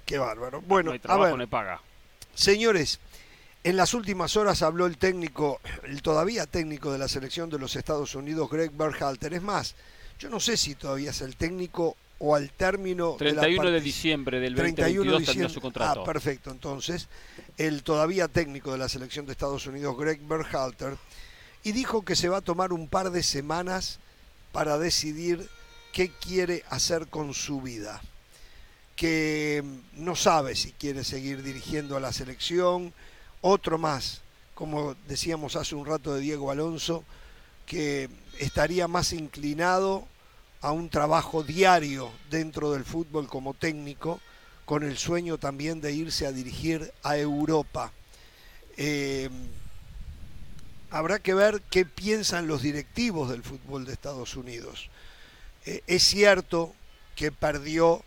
Qué 0.05 0.17
bárbaro. 0.17 0.61
Bueno, 0.61 0.93
no 0.93 1.01
trabajo, 1.01 1.35
a 1.35 1.37
ver, 1.37 1.49
paga. 1.49 1.81
Señores, 2.37 3.01
en 3.67 3.77
las 3.77 3.95
últimas 3.95 4.37
horas 4.37 4.63
habló 4.63 4.87
el 4.87 4.97
técnico, 4.97 5.61
el 5.83 6.01
todavía 6.01 6.47
técnico 6.47 6.93
de 6.93 6.99
la 6.99 7.09
selección 7.09 7.51
de 7.51 7.59
los 7.59 7.75
Estados 7.75 8.15
Unidos, 8.15 8.49
Greg 8.49 8.71
Berhalter. 8.71 9.35
Es 9.35 9.43
más, 9.43 9.75
yo 10.21 10.31
no 10.31 10.39
sé 10.39 10.57
si 10.57 10.77
todavía 10.77 11.11
es 11.11 11.21
el 11.21 11.35
técnico 11.35 11.97
o 12.21 12.37
al 12.37 12.53
término 12.53 13.17
31 13.19 13.65
de, 13.65 13.71
de 13.73 13.81
diciembre 13.81 14.39
del 14.39 14.55
2022 14.55 15.25
terminó 15.25 15.49
su 15.49 15.61
contrato. 15.61 16.03
Ah, 16.03 16.05
perfecto. 16.05 16.53
Entonces, 16.53 17.09
el 17.59 17.83
todavía 17.83 18.29
técnico 18.29 18.71
de 18.71 18.79
la 18.79 18.89
selección 18.89 19.27
de 19.27 19.33
Estados 19.33 19.67
Unidos, 19.67 19.99
Greg 19.99 20.21
Berhalter, 20.21 20.97
y 21.65 21.73
dijo 21.73 22.05
que 22.05 22.15
se 22.15 22.29
va 22.29 22.37
a 22.37 22.43
tomar 22.43 22.73
un 22.73 22.87
par 22.87 23.11
de 23.11 23.25
semanas 23.25 23.99
para 24.53 24.79
decidir 24.79 25.45
qué 25.93 26.13
quiere 26.13 26.63
hacer 26.71 27.09
con 27.09 27.35
su 27.35 27.61
vida. 27.61 28.01
Que 28.95 29.65
no 29.95 30.15
sabe 30.15 30.55
si 30.55 30.71
quiere 30.71 31.03
seguir 31.03 31.43
dirigiendo 31.43 31.97
a 31.97 32.01
la 32.01 32.13
selección, 32.13 32.95
otro 33.47 33.79
más, 33.79 34.23
como 34.55 34.95
decíamos 35.07 35.57
hace 35.57 35.75
un 35.75 35.87
rato 35.87 36.15
de 36.15 36.21
Diego 36.21 36.51
Alonso, 36.51 37.05
que 37.65 38.09
estaría 38.39 38.89
más 38.89 39.13
inclinado 39.13 40.07
a 40.61 40.73
un 40.73 40.89
trabajo 40.89 41.43
diario 41.43 42.11
dentro 42.31 42.73
del 42.73 42.85
fútbol 42.85 43.29
como 43.29 43.55
técnico, 43.55 44.21
con 44.65 44.83
el 44.83 44.99
sueño 44.99 45.39
también 45.39 45.81
de 45.81 45.93
irse 45.93 46.27
a 46.27 46.33
dirigir 46.33 46.93
a 47.05 47.17
Europa. 47.17 47.93
Eh, 48.77 49.31
habrá 50.91 51.21
que 51.21 51.35
ver 51.35 51.63
qué 51.71 51.85
piensan 51.85 52.49
los 52.49 52.63
directivos 52.63 53.31
del 53.31 53.45
fútbol 53.45 53.85
de 53.85 53.93
Estados 53.93 54.35
Unidos. 54.35 54.91
Eh, 55.67 55.83
es 55.87 56.03
cierto 56.03 56.75
que 57.15 57.31
perdió 57.31 58.03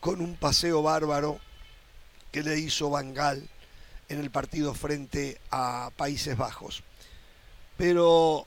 con 0.00 0.20
un 0.22 0.34
paseo 0.34 0.82
bárbaro 0.82 1.38
que 2.32 2.42
le 2.42 2.58
hizo 2.58 2.88
Bangal 2.88 3.48
en 4.08 4.20
el 4.20 4.30
partido 4.30 4.74
frente 4.74 5.40
a 5.50 5.90
Países 5.96 6.36
Bajos. 6.36 6.82
Pero 7.76 8.46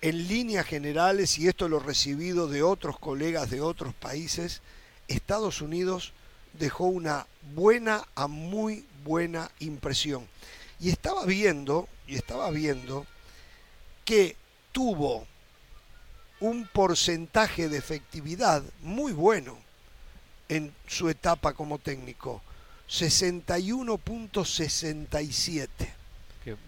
en 0.00 0.28
líneas 0.28 0.66
generales, 0.66 1.38
y 1.38 1.48
esto 1.48 1.68
lo 1.68 1.80
he 1.80 1.84
recibido 1.84 2.48
de 2.48 2.62
otros 2.62 2.98
colegas 2.98 3.50
de 3.50 3.60
otros 3.60 3.94
países, 3.94 4.62
Estados 5.08 5.60
Unidos 5.60 6.12
dejó 6.52 6.84
una 6.84 7.26
buena 7.54 8.06
a 8.14 8.26
muy 8.26 8.84
buena 9.04 9.50
impresión. 9.60 10.26
Y 10.78 10.90
estaba 10.90 11.24
viendo, 11.24 11.88
y 12.06 12.16
estaba 12.16 12.50
viendo 12.50 13.06
que 14.04 14.36
tuvo 14.72 15.26
un 16.40 16.66
porcentaje 16.66 17.68
de 17.68 17.78
efectividad 17.78 18.62
muy 18.82 19.12
bueno 19.12 19.58
en 20.48 20.74
su 20.86 21.08
etapa 21.08 21.54
como 21.54 21.78
técnico. 21.78 22.42
61.67. 22.88 25.68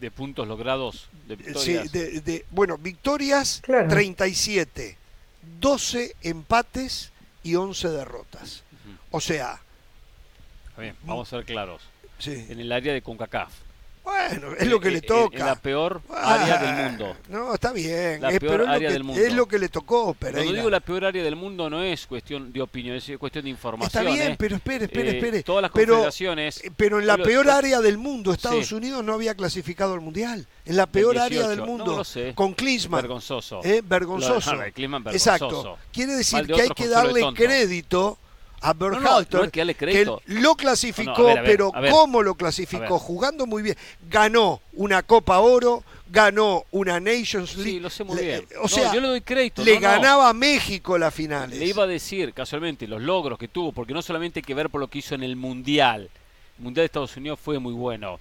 ¿De 0.01 0.11
puntos 0.11 0.49
logrados? 0.49 1.09
¿De 1.29 1.37
victorias? 1.37 1.89
Sí, 1.91 2.21
de, 2.21 2.45
bueno, 2.51 2.77
victorias 2.79 3.62
37, 3.62 4.97
12 5.61 6.16
empates 6.23 7.12
y 7.45 7.55
11 7.55 7.91
derrotas. 7.91 8.64
O 9.11 9.21
sea... 9.21 9.61
vamos 11.05 11.33
a 11.33 11.37
ser 11.37 11.45
claros. 11.45 11.83
En 12.25 12.59
el 12.59 12.73
área 12.73 12.93
de 12.93 13.03
CONCACAF. 13.03 13.53
Bueno, 14.09 14.55
es 14.59 14.67
lo 14.67 14.81
que 14.81 14.91
le 14.91 15.03
toca. 15.03 15.37
Es 15.37 15.45
la 15.45 15.55
peor 15.57 16.01
área 16.11 16.59
del 16.59 16.89
mundo. 16.89 17.17
No, 17.29 17.53
está 17.53 17.73
bien. 17.73 18.23
La 18.23 18.31
peor 18.31 18.67
área 18.67 18.91
del 18.91 19.05
mundo. 19.05 19.21
Es 19.21 19.35
lo 19.35 19.47
que 19.47 19.59
le 19.59 19.69
tocó, 19.69 20.17
pero 20.19 20.33
Cuando 20.33 20.53
digo 20.55 20.71
la 20.71 20.81
peor 20.81 21.05
área 21.05 21.23
del 21.23 21.37
mundo 21.37 21.69
no 21.69 21.83
es 21.83 22.07
cuestión 22.07 22.51
de 22.51 22.63
opinión, 22.63 22.97
es 22.97 23.11
cuestión 23.19 23.45
de 23.45 23.51
información. 23.51 24.07
Está 24.07 24.11
bien, 24.11 24.33
¿eh? 24.33 24.37
pero 24.39 24.57
espere, 24.57 24.87
espere, 24.87 25.11
eh, 25.11 25.17
espere. 25.17 25.43
todas 25.43 25.61
las 25.61 25.71
pero, 25.73 25.93
confederaciones... 25.93 26.65
Eh, 26.65 26.71
pero 26.75 27.01
en 27.01 27.07
la 27.07 27.19
peor 27.19 27.51
área 27.51 27.83
del 27.83 27.99
mundo, 27.99 28.33
Estados 28.33 28.73
Unidos 28.73 29.05
no 29.05 29.13
había 29.13 29.35
clasificado 29.35 29.93
al 29.93 30.01
Mundial. 30.01 30.47
En 30.65 30.77
la 30.77 30.87
peor 30.87 31.19
área 31.19 31.47
del 31.47 31.61
mundo. 31.61 32.03
Con 32.35 32.55
Klinsmann. 32.55 33.03
Vergonzoso. 33.03 33.61
Vergonzoso. 33.63 34.53
vergonzoso. 34.57 35.11
Exacto. 35.13 35.79
Quiere 35.93 36.15
decir 36.15 36.47
que 36.47 36.63
hay 36.63 36.71
que 36.71 36.89
darle 36.89 37.27
crédito 37.35 38.19
a 38.61 38.73
Berhalter, 38.73 39.51
que, 39.51 40.07
lo 40.27 40.55
clasificó, 40.57 41.35
pero 41.45 41.73
¿cómo 41.91 42.23
lo 42.23 42.35
clasificó? 42.35 42.99
Jugando 42.99 43.47
muy 43.47 43.63
bien. 43.63 43.77
Ganó 44.09 44.61
una 44.73 45.03
Copa 45.03 45.39
Oro, 45.39 45.85
ganó 46.11 46.65
una 46.71 46.99
Nations 47.01 47.57
League. 47.57 47.71
Sí, 47.71 47.81
lo 47.81 47.91
sé 47.91 48.05
muy 48.05 48.21
bien. 48.21 48.47
O 48.61 48.69
sea, 48.69 48.93
yo 48.93 49.01
le 49.01 49.09
doy 49.09 49.21
crédito. 49.21 49.65
Le 49.65 49.79
ganaba 49.79 50.29
a 50.29 50.33
México 50.33 50.99
las 50.99 51.15
finales. 51.15 51.59
Le 51.59 51.67
iba 51.67 51.85
a 51.85 51.87
decir, 51.87 52.33
casualmente, 52.33 52.87
los 52.87 53.03
logros 53.03 53.39
que 53.39 53.49
tuvo, 53.49 53.73
porque 53.73 53.95
no 53.95 54.03
solamente 54.03 54.41
hay 54.41 54.45
que 54.45 54.55
ver 54.55 54.71
por 54.71 54.81
lo 54.81 54.89
que 54.89 54.99
hizo 54.99 55.15
en 55.15 55.23
el 55.23 55.37
Mundial. 55.37 56.11
El 56.59 56.65
Mundial 56.65 56.83
de 56.83 56.87
Estados 56.87 57.17
Unidos 57.17 57.39
fue 57.41 57.59
muy 57.59 57.73
bueno. 57.73 58.19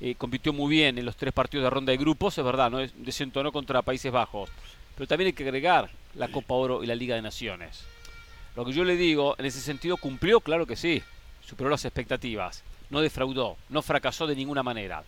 Eh, 0.00 0.14
compitió 0.16 0.52
muy 0.52 0.70
bien 0.70 0.98
en 0.98 1.04
los 1.04 1.16
tres 1.16 1.32
partidos 1.32 1.64
de 1.64 1.70
ronda 1.70 1.90
de 1.90 1.96
grupos, 1.96 2.38
es 2.38 2.44
verdad, 2.44 2.70
no 2.70 2.78
desentonó 2.98 3.50
contra 3.50 3.82
Países 3.82 4.12
Bajos. 4.12 4.48
Pero 4.94 5.08
también 5.08 5.26
hay 5.26 5.32
que 5.32 5.42
agregar 5.42 5.90
la 6.14 6.28
Copa 6.28 6.54
Oro 6.54 6.84
y 6.84 6.86
la 6.86 6.94
Liga 6.94 7.16
de 7.16 7.22
Naciones. 7.22 7.84
Lo 8.58 8.64
que 8.64 8.72
yo 8.72 8.82
le 8.82 8.96
digo, 8.96 9.36
en 9.38 9.46
ese 9.46 9.60
sentido, 9.60 9.96
cumplió, 9.96 10.40
claro 10.40 10.66
que 10.66 10.74
sí, 10.74 11.00
superó 11.46 11.70
las 11.70 11.84
expectativas, 11.84 12.64
no 12.90 13.00
defraudó, 13.00 13.56
no 13.68 13.82
fracasó 13.82 14.26
de 14.26 14.34
ninguna 14.34 14.64
manera. 14.64 15.04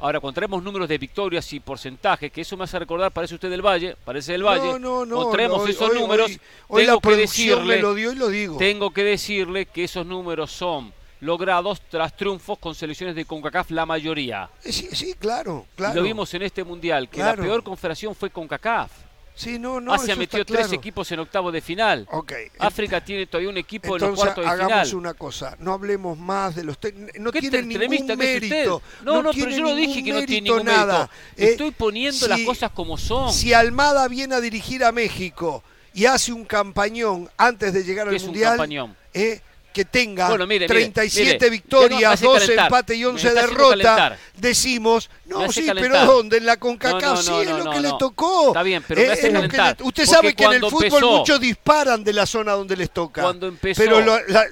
Ahora, 0.00 0.18
cuando 0.18 0.34
traemos 0.34 0.60
números 0.60 0.88
de 0.88 0.98
victorias 0.98 1.52
y 1.52 1.60
porcentajes, 1.60 2.32
que 2.32 2.40
eso 2.40 2.56
me 2.56 2.64
hace 2.64 2.80
recordar, 2.80 3.12
parece 3.12 3.36
usted 3.36 3.48
del 3.48 3.62
Valle, 3.64 3.94
parece 4.04 4.32
del 4.32 4.42
Valle. 4.42 4.72
No, 4.72 4.80
no, 4.80 5.06
no. 5.06 5.30
traemos 5.30 5.68
esos 5.68 5.94
números, 5.94 6.32
tengo 6.68 7.00
que 7.00 7.14
decirle, 7.14 7.80
lo 7.80 7.94
dio 7.94 8.10
y 8.10 8.16
lo 8.16 8.28
digo. 8.28 8.56
Tengo 8.56 8.90
que 8.90 9.04
decirle 9.04 9.66
que 9.66 9.84
esos 9.84 10.04
números 10.04 10.50
son 10.50 10.92
logrados 11.20 11.80
tras 11.82 12.16
triunfos 12.16 12.58
con 12.58 12.74
selecciones 12.74 13.14
de 13.14 13.24
CONCACAF 13.24 13.70
la 13.70 13.86
mayoría. 13.86 14.50
Sí, 14.58 14.88
sí, 14.90 15.14
claro, 15.14 15.64
claro. 15.76 15.94
lo 15.94 16.02
vimos 16.02 16.34
en 16.34 16.42
este 16.42 16.64
mundial, 16.64 17.08
que 17.08 17.20
la 17.20 17.36
peor 17.36 17.62
confederación 17.62 18.16
fue 18.16 18.30
CONCACAF. 18.30 19.09
Sí, 19.40 19.58
no, 19.58 19.80
no, 19.80 19.94
Asia 19.94 20.14
metió 20.16 20.44
tres 20.44 20.70
equipos 20.70 21.10
en 21.12 21.20
octavo 21.20 21.50
de 21.50 21.62
final. 21.62 22.06
Okay. 22.10 22.48
África 22.58 23.02
tiene 23.02 23.26
todavía 23.26 23.48
un 23.48 23.56
equipo 23.56 23.96
en 23.96 24.02
los 24.02 24.14
cuartos 24.14 24.44
de 24.44 24.50
final. 24.50 24.70
hagamos 24.70 24.92
una 24.92 25.14
cosa, 25.14 25.56
no 25.60 25.72
hablemos 25.72 26.18
más 26.18 26.54
de 26.54 26.64
los 26.64 26.76
no 27.18 27.32
tiene 27.32 27.62
ningún 27.62 28.18
mérito. 28.18 28.82
No, 29.02 29.22
no, 29.22 29.30
pero 29.32 29.48
yo 29.48 29.62
no 29.62 29.74
dije 29.74 30.04
que 30.04 30.12
no 30.12 30.26
tiene 30.26 30.50
ningún 30.50 30.66
nada. 30.66 31.08
mérito. 31.36 31.52
Estoy 31.52 31.70
poniendo 31.70 32.28
las 32.28 32.40
cosas 32.40 32.70
como 32.72 32.98
son. 32.98 33.32
Si 33.32 33.54
Almada 33.54 34.06
viene 34.08 34.34
a 34.34 34.42
dirigir 34.42 34.84
a 34.84 34.92
México 34.92 35.64
y 35.94 36.04
hace 36.04 36.34
un 36.34 36.44
campañón 36.44 37.30
antes 37.38 37.72
de 37.72 37.82
llegar 37.82 38.08
al 38.08 38.14
es 38.14 38.24
mundial, 38.24 38.52
un 38.52 38.56
campañón? 38.58 38.96
Eh, 39.14 39.40
que 39.72 39.84
tenga 39.84 40.28
37 40.28 41.50
victorias, 41.50 42.20
12 42.20 42.54
empates 42.54 42.96
y 42.96 43.04
11 43.04 43.34
derrotas, 43.34 44.18
decimos, 44.36 45.10
no, 45.26 45.50
sí, 45.50 45.66
pero 45.74 46.04
¿dónde? 46.04 46.38
En 46.38 46.46
la 46.46 46.56
CONCACAF 46.56 47.20
sí 47.20 47.32
es 47.32 47.50
lo 47.50 47.70
que 47.70 47.80
le 47.80 47.90
tocó. 47.98 48.48
Está 48.48 48.62
bien, 48.62 48.84
pero 48.86 49.00
me 49.00 49.08
hace 49.08 49.32
calentar. 49.32 49.76
usted 49.80 50.06
sabe 50.06 50.34
que 50.34 50.44
en 50.44 50.52
el 50.52 50.66
fútbol 50.66 51.02
muchos 51.02 51.40
disparan 51.40 52.02
de 52.02 52.12
la 52.12 52.26
zona 52.26 52.52
donde 52.52 52.76
les 52.76 52.90
toca. 52.90 53.22
Cuando 53.22 53.46
empezó, 53.46 53.82
pero 53.82 54.00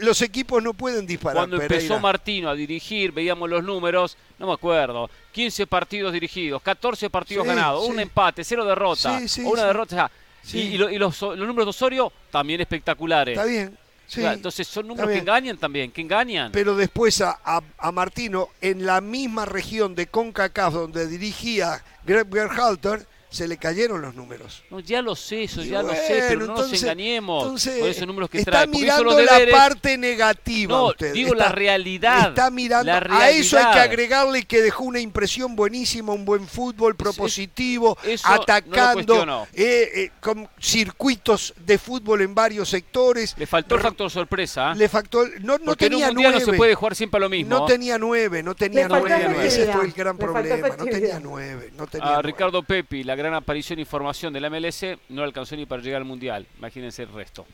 los 0.01 0.23
equipos 0.23 0.63
no 0.63 0.75
pueden 0.75 1.07
disparar. 1.07 1.49
Cuando 1.49 1.61
empezó 1.61 1.99
Martino 1.99 2.51
a 2.51 2.55
dirigir, 2.55 3.13
veíamos 3.13 3.49
los 3.49 3.63
números, 3.65 4.17
no 4.39 4.47
me 4.47 4.53
acuerdo, 4.53 5.11
15 5.33 5.67
partidos 5.67 6.13
dirigidos, 6.13 6.63
14 6.63 7.11
partidos 7.11 7.47
ganados, 7.47 7.87
un 7.87 7.99
empate, 7.99 8.45
cero 8.45 8.65
derrotas, 8.65 9.39
una 9.39 9.65
derrota. 9.65 10.11
Y, 10.53 10.79
los, 10.79 11.21
los 11.21 11.39
números 11.39 11.67
de 11.67 11.71
Osorio 11.71 12.13
también 12.31 12.61
espectaculares. 12.61 13.37
Está 13.37 13.47
bien 13.47 13.77
entonces 14.17 14.67
son 14.67 14.89
números 14.89 15.11
que 15.11 15.19
engañan 15.19 15.57
también, 15.59 15.91
que 15.91 16.01
engañan. 16.01 16.53
Pero 16.53 16.77
después 16.77 17.21
a, 17.21 17.39
a, 17.45 17.93
Martino, 17.93 18.49
en 18.61 18.87
la 18.87 19.01
misma 19.01 19.45
región 19.45 19.95
de 19.95 20.07
CONCACAF 20.07 20.73
donde 20.73 21.07
dirigía 21.07 21.83
Greg 22.07 22.27
Gerhalter, 22.33 23.07
se 23.31 23.47
le 23.47 23.59
cayeron 23.59 24.01
los 24.01 24.15
números. 24.15 24.65
No, 24.71 24.81
ya 24.81 25.03
lo 25.03 25.15
sé, 25.15 25.45
eso 25.45 25.63
ya 25.63 25.83
lo 25.83 25.91
sé, 25.91 26.25
pero 26.29 26.47
no 26.47 26.57
nos 26.57 26.83
engañemos 26.83 27.43
entonces, 27.43 27.85
esos 27.85 28.07
números 28.07 28.31
que 28.31 28.39
está 28.39 28.51
trae. 28.51 28.67
mirando 28.67 29.21
la 29.21 29.41
parte 29.51 29.99
negativa. 29.99 30.77
No, 30.77 30.87
usted. 30.87 31.13
digo 31.13 31.35
la 31.35 31.49
realidad. 31.49 32.29
Está 32.29 32.51
mirando. 32.51 32.93
A 32.93 33.31
eso 33.31 33.59
hay 33.59 33.73
que 33.73 33.81
agregarle 33.81 34.45
que 34.45 34.63
dejó 34.63 34.85
una 34.85 35.01
impresión 35.01 35.57
buenísima, 35.57 36.13
un 36.13 36.25
buen 36.25 36.47
fútbol 36.47 36.97
propositivo, 36.97 37.99
atacando, 38.25 39.47
eh, 39.53 39.91
eh, 39.95 40.11
con 40.21 40.49
circuitos 40.61 41.55
de 41.65 41.79
fútbol 41.79 42.23
en 42.23 42.35
varios 42.35 42.69
sectores. 42.69 43.35
Le 43.39 43.47
faltó 43.47 43.75
el 43.75 43.83
factor 43.83 44.11
sorpresa. 44.11 44.75
Le 44.75 44.89
faltó, 44.89 45.27
no, 45.41 45.59
no 45.59 45.77
tenía 45.77 46.09
en 46.09 46.17
un 46.17 46.23
nueve. 46.23 46.41
no 46.41 46.45
se 46.45 46.53
puede 46.55 46.75
jugar 46.75 46.95
siempre 46.95 47.21
lo 47.21 47.29
mismo. 47.29 47.59
No 47.59 47.67
tenía 47.67 47.99
nueve, 47.99 48.43
no 48.43 48.55
tenía 48.55 48.89
nueve. 48.89 49.47
Ese 49.47 49.71
fue 49.73 49.85
el 49.85 49.93
gran 49.93 50.17
problema. 50.17 50.69
No 50.77 50.85
tenía 50.85 51.21
nueve. 51.21 51.73
No 51.77 51.87
tenía 51.87 52.17
a 52.17 52.23
Ricardo 52.23 52.63
Pepi, 52.63 53.05
la 53.05 53.18
gran 53.19 53.35
aparición 53.35 53.81
y 53.81 53.85
formación 53.85 54.33
de 54.33 54.41
la 54.41 54.49
MLS 54.49 54.85
no 55.09 55.25
alcanzó 55.25 55.57
ni 55.57 55.67
para 55.67 55.83
llegar 55.83 56.01
al 56.01 56.07
Mundial. 56.07 56.47
Imagínense 56.57 57.03
el 57.03 57.13
resto. 57.13 57.45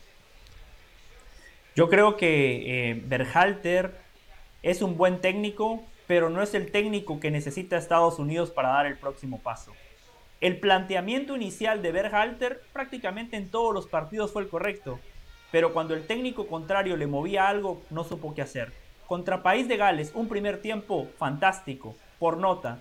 Yo 1.75 1.89
creo 1.89 2.15
que 2.17 2.91
eh, 2.91 3.01
Berhalter 3.03 3.99
es 4.61 4.83
un 4.83 4.95
buen 4.95 5.21
técnico, 5.21 5.83
pero 6.05 6.29
no 6.29 6.43
es 6.43 6.53
el 6.53 6.71
técnico 6.71 7.19
que 7.19 7.31
necesita 7.31 7.77
Estados 7.77 8.19
Unidos 8.19 8.51
para 8.51 8.69
dar 8.69 8.85
el 8.85 8.95
próximo 8.95 9.39
paso. 9.39 9.73
El 10.39 10.59
planteamiento 10.59 11.35
inicial 11.35 11.81
de 11.81 11.91
Berhalter 11.91 12.61
prácticamente 12.71 13.35
en 13.35 13.49
todos 13.49 13.73
los 13.73 13.87
partidos 13.87 14.31
fue 14.31 14.43
el 14.43 14.49
correcto, 14.49 14.99
pero 15.51 15.73
cuando 15.73 15.95
el 15.95 16.05
técnico 16.05 16.45
contrario 16.45 16.95
le 16.95 17.07
movía 17.07 17.47
algo 17.47 17.81
no 17.89 18.03
supo 18.03 18.35
qué 18.35 18.43
hacer. 18.43 18.71
Contra 19.07 19.41
País 19.41 19.67
de 19.67 19.77
Gales, 19.77 20.11
un 20.13 20.27
primer 20.27 20.61
tiempo 20.61 21.07
fantástico, 21.17 21.95
por 22.19 22.37
nota. 22.37 22.79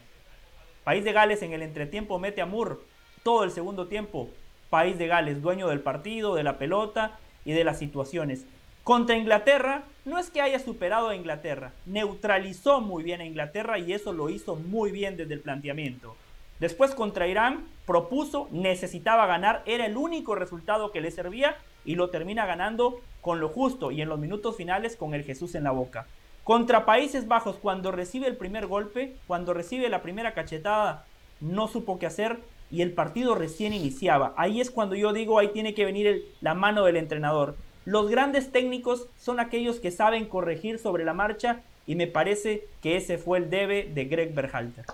País 0.84 1.02
de 1.02 1.12
Gales 1.12 1.42
en 1.42 1.54
el 1.54 1.62
entretiempo 1.62 2.18
mete 2.18 2.42
a 2.42 2.46
Moore. 2.46 2.76
Todo 3.22 3.44
el 3.44 3.50
segundo 3.50 3.86
tiempo, 3.86 4.28
País 4.68 4.98
de 4.98 5.06
Gales, 5.06 5.40
dueño 5.40 5.68
del 5.68 5.80
partido, 5.80 6.34
de 6.34 6.42
la 6.42 6.58
pelota 6.58 7.18
y 7.46 7.52
de 7.52 7.64
las 7.64 7.78
situaciones. 7.78 8.44
Contra 8.82 9.16
Inglaterra, 9.16 9.84
no 10.04 10.18
es 10.18 10.28
que 10.28 10.42
haya 10.42 10.58
superado 10.58 11.08
a 11.08 11.16
Inglaterra, 11.16 11.72
neutralizó 11.86 12.82
muy 12.82 13.02
bien 13.02 13.22
a 13.22 13.24
Inglaterra 13.24 13.78
y 13.78 13.94
eso 13.94 14.12
lo 14.12 14.28
hizo 14.28 14.56
muy 14.56 14.90
bien 14.92 15.16
desde 15.16 15.32
el 15.32 15.40
planteamiento. 15.40 16.16
Después 16.60 16.94
contra 16.94 17.26
Irán, 17.26 17.64
propuso, 17.86 18.48
necesitaba 18.52 19.24
ganar, 19.26 19.62
era 19.64 19.86
el 19.86 19.96
único 19.96 20.34
resultado 20.34 20.92
que 20.92 21.00
le 21.00 21.10
servía 21.10 21.56
y 21.86 21.94
lo 21.94 22.10
termina 22.10 22.44
ganando 22.44 23.00
con 23.22 23.40
lo 23.40 23.48
justo 23.48 23.90
y 23.90 24.02
en 24.02 24.10
los 24.10 24.18
minutos 24.18 24.54
finales 24.56 24.96
con 24.96 25.14
el 25.14 25.24
Jesús 25.24 25.54
en 25.54 25.64
la 25.64 25.70
boca. 25.70 26.06
Contra 26.44 26.84
Países 26.84 27.26
Bajos, 27.26 27.56
cuando 27.56 27.90
recibe 27.90 28.26
el 28.26 28.36
primer 28.36 28.66
golpe, 28.66 29.16
cuando 29.26 29.54
recibe 29.54 29.88
la 29.88 30.02
primera 30.02 30.34
cachetada, 30.34 31.06
no 31.40 31.68
supo 31.68 31.98
qué 31.98 32.04
hacer 32.04 32.38
y 32.70 32.82
el 32.82 32.92
partido 32.92 33.34
recién 33.34 33.72
iniciaba. 33.72 34.34
Ahí 34.36 34.60
es 34.60 34.70
cuando 34.70 34.94
yo 34.94 35.14
digo, 35.14 35.38
ahí 35.38 35.48
tiene 35.48 35.72
que 35.72 35.86
venir 35.86 36.22
la 36.42 36.52
mano 36.52 36.84
del 36.84 36.98
entrenador. 36.98 37.56
Los 37.86 38.10
grandes 38.10 38.52
técnicos 38.52 39.08
son 39.18 39.40
aquellos 39.40 39.80
que 39.80 39.90
saben 39.90 40.26
corregir 40.26 40.78
sobre 40.78 41.06
la 41.06 41.14
marcha 41.14 41.62
y 41.86 41.94
me 41.94 42.06
parece 42.06 42.68
que 42.82 42.98
ese 42.98 43.16
fue 43.16 43.38
el 43.38 43.48
debe 43.48 43.84
de 43.84 44.04
Greg 44.04 44.34
Berhalter. 44.34 44.84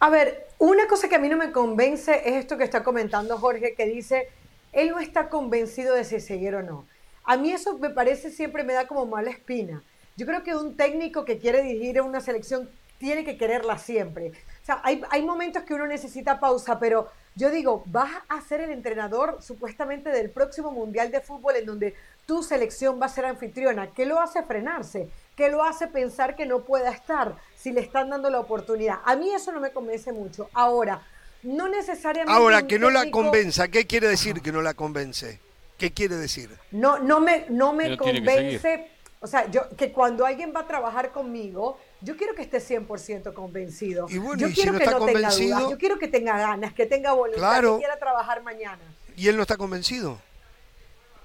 A 0.00 0.10
ver, 0.10 0.48
una 0.58 0.86
cosa 0.86 1.08
que 1.08 1.16
a 1.16 1.18
mí 1.18 1.30
no 1.30 1.38
me 1.38 1.50
convence 1.50 2.28
es 2.28 2.34
esto 2.34 2.58
que 2.58 2.64
está 2.64 2.84
comentando 2.84 3.38
Jorge, 3.38 3.74
que 3.74 3.86
dice, 3.86 4.28
él 4.74 4.90
no 4.90 5.00
está 5.00 5.30
convencido 5.30 5.94
de 5.94 6.04
si 6.04 6.20
seguir 6.20 6.54
o 6.56 6.62
no. 6.62 6.84
A 7.24 7.38
mí 7.38 7.52
eso 7.52 7.78
me 7.78 7.88
parece 7.88 8.30
siempre 8.30 8.64
me 8.64 8.74
da 8.74 8.86
como 8.86 9.06
mala 9.06 9.30
espina. 9.30 9.82
Yo 10.18 10.26
creo 10.26 10.42
que 10.42 10.56
un 10.56 10.76
técnico 10.76 11.24
que 11.24 11.38
quiere 11.38 11.62
dirigir 11.62 12.00
a 12.00 12.02
una 12.02 12.20
selección 12.20 12.68
tiene 12.98 13.24
que 13.24 13.38
quererla 13.38 13.78
siempre. 13.78 14.32
O 14.62 14.66
sea, 14.66 14.80
hay, 14.82 15.00
hay 15.10 15.24
momentos 15.24 15.62
que 15.62 15.74
uno 15.74 15.86
necesita 15.86 16.40
pausa, 16.40 16.80
pero 16.80 17.08
yo 17.36 17.52
digo, 17.52 17.84
vas 17.86 18.10
a 18.28 18.40
ser 18.40 18.60
el 18.60 18.72
entrenador 18.72 19.38
supuestamente 19.40 20.10
del 20.10 20.30
próximo 20.30 20.72
Mundial 20.72 21.12
de 21.12 21.20
Fútbol 21.20 21.54
en 21.54 21.66
donde 21.66 21.94
tu 22.26 22.42
selección 22.42 23.00
va 23.00 23.06
a 23.06 23.10
ser 23.10 23.26
anfitriona. 23.26 23.92
¿Qué 23.92 24.06
lo 24.06 24.20
hace 24.20 24.42
frenarse? 24.42 25.08
¿Qué 25.36 25.50
lo 25.50 25.62
hace 25.62 25.86
pensar 25.86 26.34
que 26.34 26.46
no 26.46 26.62
pueda 26.62 26.90
estar 26.90 27.36
si 27.56 27.70
le 27.70 27.80
están 27.80 28.10
dando 28.10 28.28
la 28.28 28.40
oportunidad? 28.40 28.96
A 29.04 29.14
mí 29.14 29.32
eso 29.32 29.52
no 29.52 29.60
me 29.60 29.70
convence 29.70 30.10
mucho. 30.10 30.50
Ahora, 30.52 31.00
no 31.44 31.68
necesariamente... 31.68 32.36
Ahora, 32.36 32.66
que 32.66 32.80
no 32.80 32.90
la 32.90 33.08
convenza, 33.12 33.68
¿qué 33.68 33.86
quiere 33.86 34.08
decir 34.08 34.42
que 34.42 34.50
no 34.50 34.62
la 34.62 34.74
convence? 34.74 35.38
¿Qué 35.78 35.92
quiere 35.92 36.16
decir? 36.16 36.50
No, 36.72 36.98
no 36.98 37.20
me, 37.20 37.46
no 37.50 37.72
me 37.72 37.96
convence... 37.96 38.97
O 39.20 39.26
sea, 39.26 39.50
yo 39.50 39.68
que 39.76 39.90
cuando 39.92 40.24
alguien 40.24 40.52
va 40.54 40.60
a 40.60 40.66
trabajar 40.66 41.10
conmigo, 41.10 41.78
yo 42.00 42.16
quiero 42.16 42.34
que 42.34 42.42
esté 42.42 42.58
100% 42.60 43.32
convencido. 43.34 44.06
Y 44.08 44.18
bueno, 44.18 44.40
yo 44.40 44.48
y 44.48 44.52
quiero 44.54 44.72
si 44.72 44.72
no 44.74 44.78
que 44.78 44.84
está 44.84 44.98
no 44.98 45.06
tenga 45.06 45.30
dudas, 45.30 45.70
yo 45.70 45.78
quiero 45.78 45.98
que 45.98 46.08
tenga 46.08 46.38
ganas, 46.38 46.72
que 46.72 46.86
tenga 46.86 47.12
voluntad, 47.12 47.40
Claro. 47.40 47.72
que 47.74 47.78
quiera 47.80 47.98
trabajar 47.98 48.42
mañana. 48.42 48.78
y 49.16 49.26
él 49.28 49.36
no 49.36 49.42
está 49.42 49.56
convencido. 49.56 50.18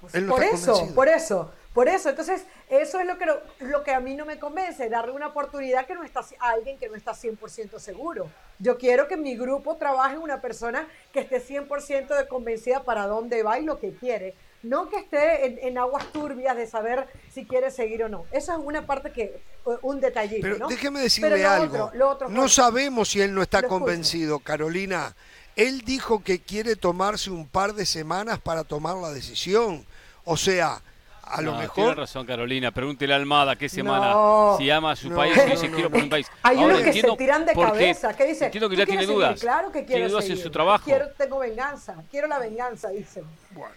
Pues 0.02 0.16
Él 0.16 0.26
no 0.26 0.34
por 0.34 0.44
está 0.44 0.56
eso, 0.56 0.72
convencido. 0.72 0.96
por 0.96 1.08
eso, 1.08 1.52
por 1.74 1.88
eso. 1.88 2.10
Entonces, 2.10 2.44
eso 2.70 3.00
es 3.00 3.06
lo 3.06 3.18
que, 3.20 3.26
lo 3.60 3.84
que 3.84 3.92
a 3.94 4.00
mí 4.00 4.16
no 4.16 4.26
me 4.26 4.40
convence, 4.40 4.90
darle 4.90 5.12
una 5.14 5.28
oportunidad 5.28 5.86
que 5.86 5.94
no 5.94 6.04
está, 6.04 6.22
a 6.40 6.50
alguien 6.50 6.78
que 6.80 6.90
no 6.90 6.96
está 6.96 7.12
100% 7.14 7.80
seguro. 7.80 8.30
Yo 8.60 8.78
quiero 8.80 9.08
que 9.08 9.16
mi 9.16 9.38
grupo 9.38 9.78
trabaje 9.78 10.18
una 10.18 10.42
persona 10.42 10.88
que 11.14 11.20
esté 11.22 11.40
100% 11.40 12.16
de 12.18 12.28
convencida 12.28 12.84
para 12.84 13.06
dónde 13.06 13.44
va 13.44 13.60
y 13.60 13.64
lo 13.64 13.78
que 13.80 13.92
quiere. 13.94 14.34
No 14.64 14.90
que 14.90 14.98
esté 14.98 15.46
en, 15.46 15.60
en 15.62 15.78
aguas 15.78 16.06
turbias 16.14 16.56
de 16.56 16.66
saber 16.68 17.06
si 17.34 17.46
quiere 17.46 17.70
seguir 17.70 18.04
o 18.04 18.10
no. 18.10 18.26
Eso 18.32 18.54
es 18.54 18.60
una 18.64 18.86
parte 18.86 19.12
que, 19.12 19.42
un 19.82 20.00
detallito, 20.00 20.42
Pero 20.42 20.58
¿no? 20.58 20.68
déjeme 20.68 21.00
Pero 21.00 21.04
decirle 21.04 21.44
lo 21.44 21.50
algo. 21.50 21.84
otro- 21.86 21.98
lo 21.98 22.10
otro, 22.10 22.30
no 22.30 22.48
sabemos 22.48 23.10
si 23.10 23.22
él 23.22 23.34
no 23.34 23.42
está 23.42 23.62
Lo 23.62 23.68
convencido, 23.68 24.40
Carolina. 24.40 25.16
Él 25.56 25.82
dijo 25.82 26.24
que 26.24 26.40
quiere 26.42 26.76
tomarse 26.78 27.30
un 27.30 27.48
par 27.48 27.74
de 27.74 27.86
semanas 27.86 28.40
para 28.40 28.64
tomar 28.64 28.96
la 28.96 29.12
decisión. 29.12 29.86
O 30.24 30.38
sea, 30.38 30.82
a 31.24 31.42
lo 31.42 31.52
No, 31.52 31.58
Tiene 31.58 31.62
mejor 31.64 31.98
razón, 31.98 32.26
Carolina. 32.26 32.72
Pregúntele 32.72 33.14
a 33.14 33.18
Almada 33.18 33.56
qué 33.58 33.68
semana. 33.70 34.12
No. 34.14 34.56
si 34.58 34.70
ama 34.72 34.92
a 34.92 34.96
su 34.96 35.10
No, 35.10 35.18
país, 35.18 35.34
dice 35.46 35.68
no, 35.68 35.76
quiero 35.76 35.90
por 35.92 36.02
mi 36.02 36.10
país. 36.10 36.28
Hay 36.44 36.58
Ahora 36.58 36.76
unos 36.76 36.82
que 36.88 36.94
se 37.02 37.12
tiran 37.18 37.46
de 37.46 37.54
cabeza. 37.54 38.16
¿Qué 38.16 38.26
dice? 38.28 38.46
Entiendo 38.46 38.70
que 38.70 38.76
¿Tú 38.76 38.80
ya 38.80 38.86
tiene 38.86 39.02
seguir? 39.02 39.16
dudas. 39.16 39.40
Claro 39.42 39.68
que 39.72 39.80
quiero 39.86 39.88
Tiene 40.00 40.10
dudas 40.10 40.24
en 40.24 40.30
seguir. 40.32 40.44
su 40.44 40.52
trabajo. 40.52 40.86
Quiero, 40.86 41.10
tengo 41.18 41.40
venganza. 41.40 41.96
Quiero 42.10 42.28
la 42.28 42.40
venganza, 42.40 42.90
dicen. 42.90 43.24
Bueno, 43.52 43.74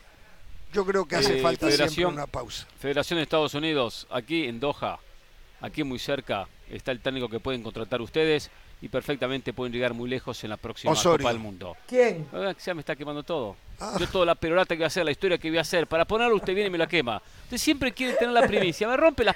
yo 0.76 0.84
creo 0.84 1.06
que 1.06 1.16
hace 1.16 1.38
Eh, 1.38 1.42
falta 1.42 1.66
siempre 1.70 1.86
Federación- 1.88 2.12
una 2.12 2.26
pausa. 2.26 2.66
Federación 2.78 3.16
de 3.16 3.22
Estados 3.22 3.54
Unidos, 3.54 4.06
aquí 4.10 4.44
en 4.46 4.60
Doha, 4.60 4.98
aquí 5.60 5.82
muy 5.84 5.98
cerca, 5.98 6.46
está 6.70 6.92
el 6.92 7.00
técnico 7.00 7.28
que 7.28 7.40
pueden 7.40 7.62
contratar 7.62 8.00
ustedes 8.02 8.50
y 8.82 8.88
perfectamente 8.88 9.54
pueden 9.54 9.72
llegar 9.72 9.94
muy 9.94 10.08
lejos 10.10 10.44
en 10.44 10.50
la 10.50 10.58
próxima 10.58 10.92
Osorio. 10.92 11.24
Copa 11.24 11.32
del 11.32 11.40
Mundo. 11.40 11.76
¿Quién? 11.88 12.26
Ya 12.64 12.74
me 12.74 12.80
está 12.80 12.94
quemando 12.94 13.22
todo. 13.22 13.56
Ah. 13.80 13.96
Yo 13.98 14.06
toda 14.06 14.26
la 14.26 14.34
perorata 14.34 14.74
que 14.74 14.78
voy 14.78 14.84
a 14.84 14.88
hacer, 14.88 15.04
la 15.04 15.10
historia 15.12 15.38
que 15.38 15.48
voy 15.48 15.58
a 15.58 15.62
hacer, 15.62 15.86
para 15.86 16.04
ponerlo 16.04 16.36
usted 16.36 16.54
viene 16.54 16.68
y 16.68 16.70
me 16.70 16.78
la 16.78 16.86
quema. 16.86 17.22
Usted 17.44 17.56
siempre 17.56 17.92
quiere 17.92 18.14
tener 18.14 18.34
la 18.34 18.46
primicia, 18.46 18.86
me 18.86 18.96
rompe 18.96 19.24
la... 19.24 19.34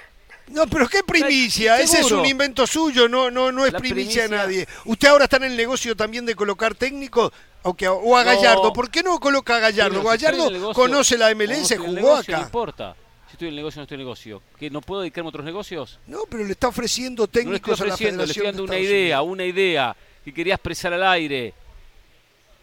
No, 0.51 0.67
pero 0.67 0.87
qué 0.87 1.01
primicia, 1.03 1.79
ese 1.79 2.01
es 2.01 2.11
un 2.11 2.25
invento 2.25 2.67
suyo, 2.67 3.07
no, 3.07 3.31
no, 3.31 3.51
no 3.51 3.65
es 3.65 3.73
primicia 3.73 4.23
de 4.23 4.27
primicia- 4.29 4.37
nadie. 4.43 4.67
Usted 4.85 5.07
ahora 5.07 5.23
está 5.25 5.37
en 5.37 5.43
el 5.45 5.57
negocio 5.57 5.95
también 5.95 6.25
de 6.25 6.35
colocar 6.35 6.75
técnicos 6.75 7.31
o, 7.63 7.73
que- 7.73 7.87
o 7.87 8.17
a 8.17 8.23
No. 8.23 8.31
Gallardo. 8.31 8.73
¿Por 8.73 8.89
qué 8.89 9.01
no 9.03 9.19
coloca 9.19 9.55
a 9.55 9.59
Gallardo? 9.59 10.01
Si 10.01 10.07
Gallardo 10.07 10.49
negocio, 10.51 10.73
conoce 10.73 11.17
la 11.17 11.29
MLS, 11.33 11.77
jugó 11.77 11.91
negocio, 11.93 12.31
No 12.33 12.37
acá. 12.37 12.45
importa. 12.47 12.95
Si 13.27 13.33
estoy 13.35 13.47
en 13.47 13.53
el 13.53 13.55
negocio 13.57 13.79
o 13.79 13.81
no 13.81 13.83
estoy 13.83 13.95
en 13.95 13.99
el 14.01 14.05
negocio. 14.05 14.41
¿Que 14.59 14.69
no 14.69 14.81
puedo 14.81 15.01
dedicarme 15.01 15.27
a 15.27 15.29
otros 15.29 15.45
negocios? 15.45 15.99
No, 16.07 16.19
pero 16.29 16.43
le 16.43 16.51
está 16.51 16.67
ofreciendo 16.67 17.21
No 17.23 17.25
le 17.25 17.27
estoy 17.27 17.43
técnicos 17.43 17.81
a 17.81 17.85
la 17.85 17.93
ofreciendo, 17.93 18.23
le 18.25 18.31
estoy 18.31 18.41
Federación 18.41 18.57
dando 18.67 18.73
de 18.73 18.79
una 18.79 18.89
idea, 18.89 19.21
una 19.21 19.45
idea 19.45 19.95
que 20.25 20.33
quería 20.33 20.55
expresar 20.55 20.91
al 20.93 21.03
aire 21.03 21.53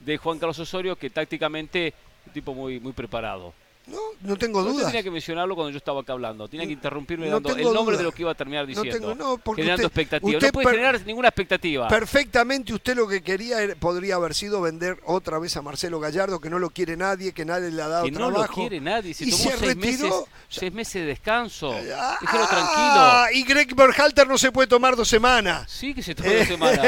de 0.00 0.16
Juan 0.18 0.38
Carlos 0.38 0.58
Osorio, 0.58 0.96
que 0.96 1.10
tácticamente 1.10 1.88
es 1.88 1.94
un 2.26 2.32
tipo 2.32 2.52
muy, 2.54 2.78
muy 2.80 2.92
preparado. 2.92 3.54
No, 3.88 3.96
no 4.20 4.36
tengo 4.36 4.62
No 4.62 4.68
dudas. 4.72 4.86
tenía 4.86 5.02
que 5.02 5.10
mencionarlo 5.10 5.54
cuando 5.54 5.70
yo 5.70 5.78
estaba 5.78 6.02
acá 6.02 6.12
hablando. 6.12 6.46
Tenía 6.48 6.66
que 6.66 6.72
interrumpirme 6.72 7.26
No 7.26 7.40
dando 7.40 7.56
el 7.56 7.62
nombre 7.72 7.94
duda. 7.94 7.98
de 7.98 8.02
lo 8.04 8.12
que 8.12 8.22
iba 8.22 8.32
a 8.32 8.34
terminar 8.34 8.64
No 8.64 8.68
diciendo. 8.82 8.92
tengo- 8.92 9.14
no, 9.14 9.38
porque 9.38 9.62
generando 9.62 9.86
usted- 9.86 10.00
expectativas. 10.02 10.34
usted 10.34 10.46
no 10.48 10.52
puede 10.52 10.76
generar 10.76 11.06
ninguna 11.06 11.28
expectativa. 11.28 11.88
Perfectamente 11.88 12.74
usted 12.74 12.96
lo 12.96 13.08
que 13.08 13.22
quería 13.22 13.62
era- 13.62 13.74
podría 13.76 14.16
haber 14.16 14.34
sido 14.34 14.60
vender 14.60 14.98
otra 15.06 15.38
vez 15.38 15.56
a 15.56 15.62
Marcelo 15.62 16.00
Gallardo, 16.00 16.38
que 16.40 16.50
no 16.50 16.58
lo 16.58 16.70
quiere 16.70 16.96
nadie, 16.96 17.32
que 17.32 17.44
nadie 17.44 17.70
le 17.70 17.80
ha 17.82 17.88
dado 17.88 18.04
que 18.04 18.10
no 18.10 18.18
trabajo. 18.30 18.42
lo 18.42 18.48
quiere 18.68 18.80
nadie. 18.80 19.14
Se 19.14 19.24
y 19.24 19.30
tomó 19.30 19.42
se 19.42 19.48
seis, 19.50 19.60
retiró. 19.62 19.80
meses, 20.08 20.14
seis 20.48 20.72
meses 20.72 20.94
de 20.94 21.04
descanso. 21.06 21.72
Ah, 21.96 22.18
Déjalo 22.20 22.46
tranquilo. 22.46 23.38
Y 23.38 23.44
Greg 23.44 23.74
Berhalter 23.74 24.26
no 24.28 24.36
se 24.36 24.52
puede 24.52 24.68
tomar 24.68 24.96
dos 24.96 25.08
semanas. 25.08 25.70
Sí 25.70 25.94
que 25.94 26.02
se 26.02 26.14
tomó 26.14 26.30
dos 26.30 26.46
semanas. 26.46 26.78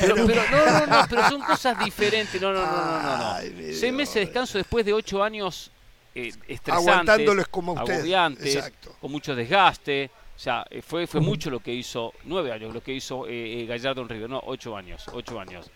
Pero, 0.00 0.14
pero 0.26 0.42
no, 0.50 0.66
no, 0.80 0.86
no, 0.86 1.06
pero 1.08 1.28
son 1.28 1.40
cosas 1.42 1.78
diferentes. 1.84 2.40
No, 2.40 2.52
no, 2.52 2.60
no, 2.64 2.70
no, 2.72 3.02
no. 3.02 3.16
no. 3.18 3.32
Ay, 3.34 3.74
Seis 3.78 3.92
meses 3.92 4.14
de 4.14 4.20
descanso 4.20 4.58
después 4.58 4.84
de 4.86 4.92
ocho 4.92 5.22
años 5.22 5.70
eh, 6.16 6.28
estresantes, 6.48 6.68
Aguantándoles 6.88 7.48
como 7.48 7.72
a 7.76 7.82
usted. 7.82 7.94
agobiantes, 7.94 8.54
Exacto. 8.56 8.96
con 9.00 9.10
mucho 9.12 9.34
desgaste. 9.34 10.10
O 10.34 10.38
sea, 10.38 10.66
eh, 10.70 10.82
fue, 10.82 11.06
fue 11.06 11.20
mucho 11.20 11.50
lo 11.50 11.60
que 11.60 11.72
hizo, 11.72 12.12
nueve 12.24 12.52
años, 12.52 12.72
lo 12.74 12.82
que 12.82 12.92
hizo 12.92 13.26
eh, 13.26 13.62
eh, 13.62 13.66
Gallardo 13.66 14.02
en 14.02 14.08
River. 14.08 14.28
No, 14.30 14.42
ocho 14.46 14.76
años, 14.76 15.04
ocho 15.12 15.40
años. 15.40 15.70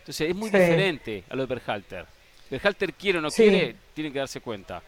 Entonces 0.00 0.28
es 0.28 0.34
muy 0.36 0.50
Sí. 0.50 0.56
diferente 0.58 1.24
a 1.28 1.34
lo 1.36 1.46
de 1.46 1.54
Berhalter. 1.54 2.06
Berhalter 2.50 2.92
quiere 2.94 3.18
o 3.18 3.20
no 3.22 3.30
Sí. 3.30 3.42
quiere, 3.42 3.76
tiene 3.94 4.12
que 4.12 4.18
darse 4.20 4.40
cuenta. 4.40 4.82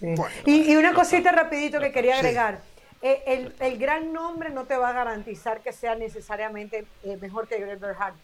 Sí. 0.00 0.06
Bueno, 0.16 0.34
y, 0.46 0.72
y 0.72 0.76
una 0.76 0.94
cosita 0.94 1.30
rapidito 1.32 1.78
que 1.80 1.92
quería 1.92 2.14
Sí. 2.14 2.18
agregar. 2.20 2.60
Eh, 3.00 3.22
el, 3.26 3.54
el 3.60 3.78
gran 3.78 4.12
nombre 4.12 4.50
no 4.50 4.64
te 4.64 4.76
va 4.76 4.88
a 4.88 4.92
garantizar 4.92 5.60
que 5.60 5.72
sea 5.72 5.94
necesariamente 5.94 6.84
eh, 7.04 7.16
mejor 7.20 7.46
que 7.46 7.58
Greg 7.60 7.78
Berhalter. 7.78 8.20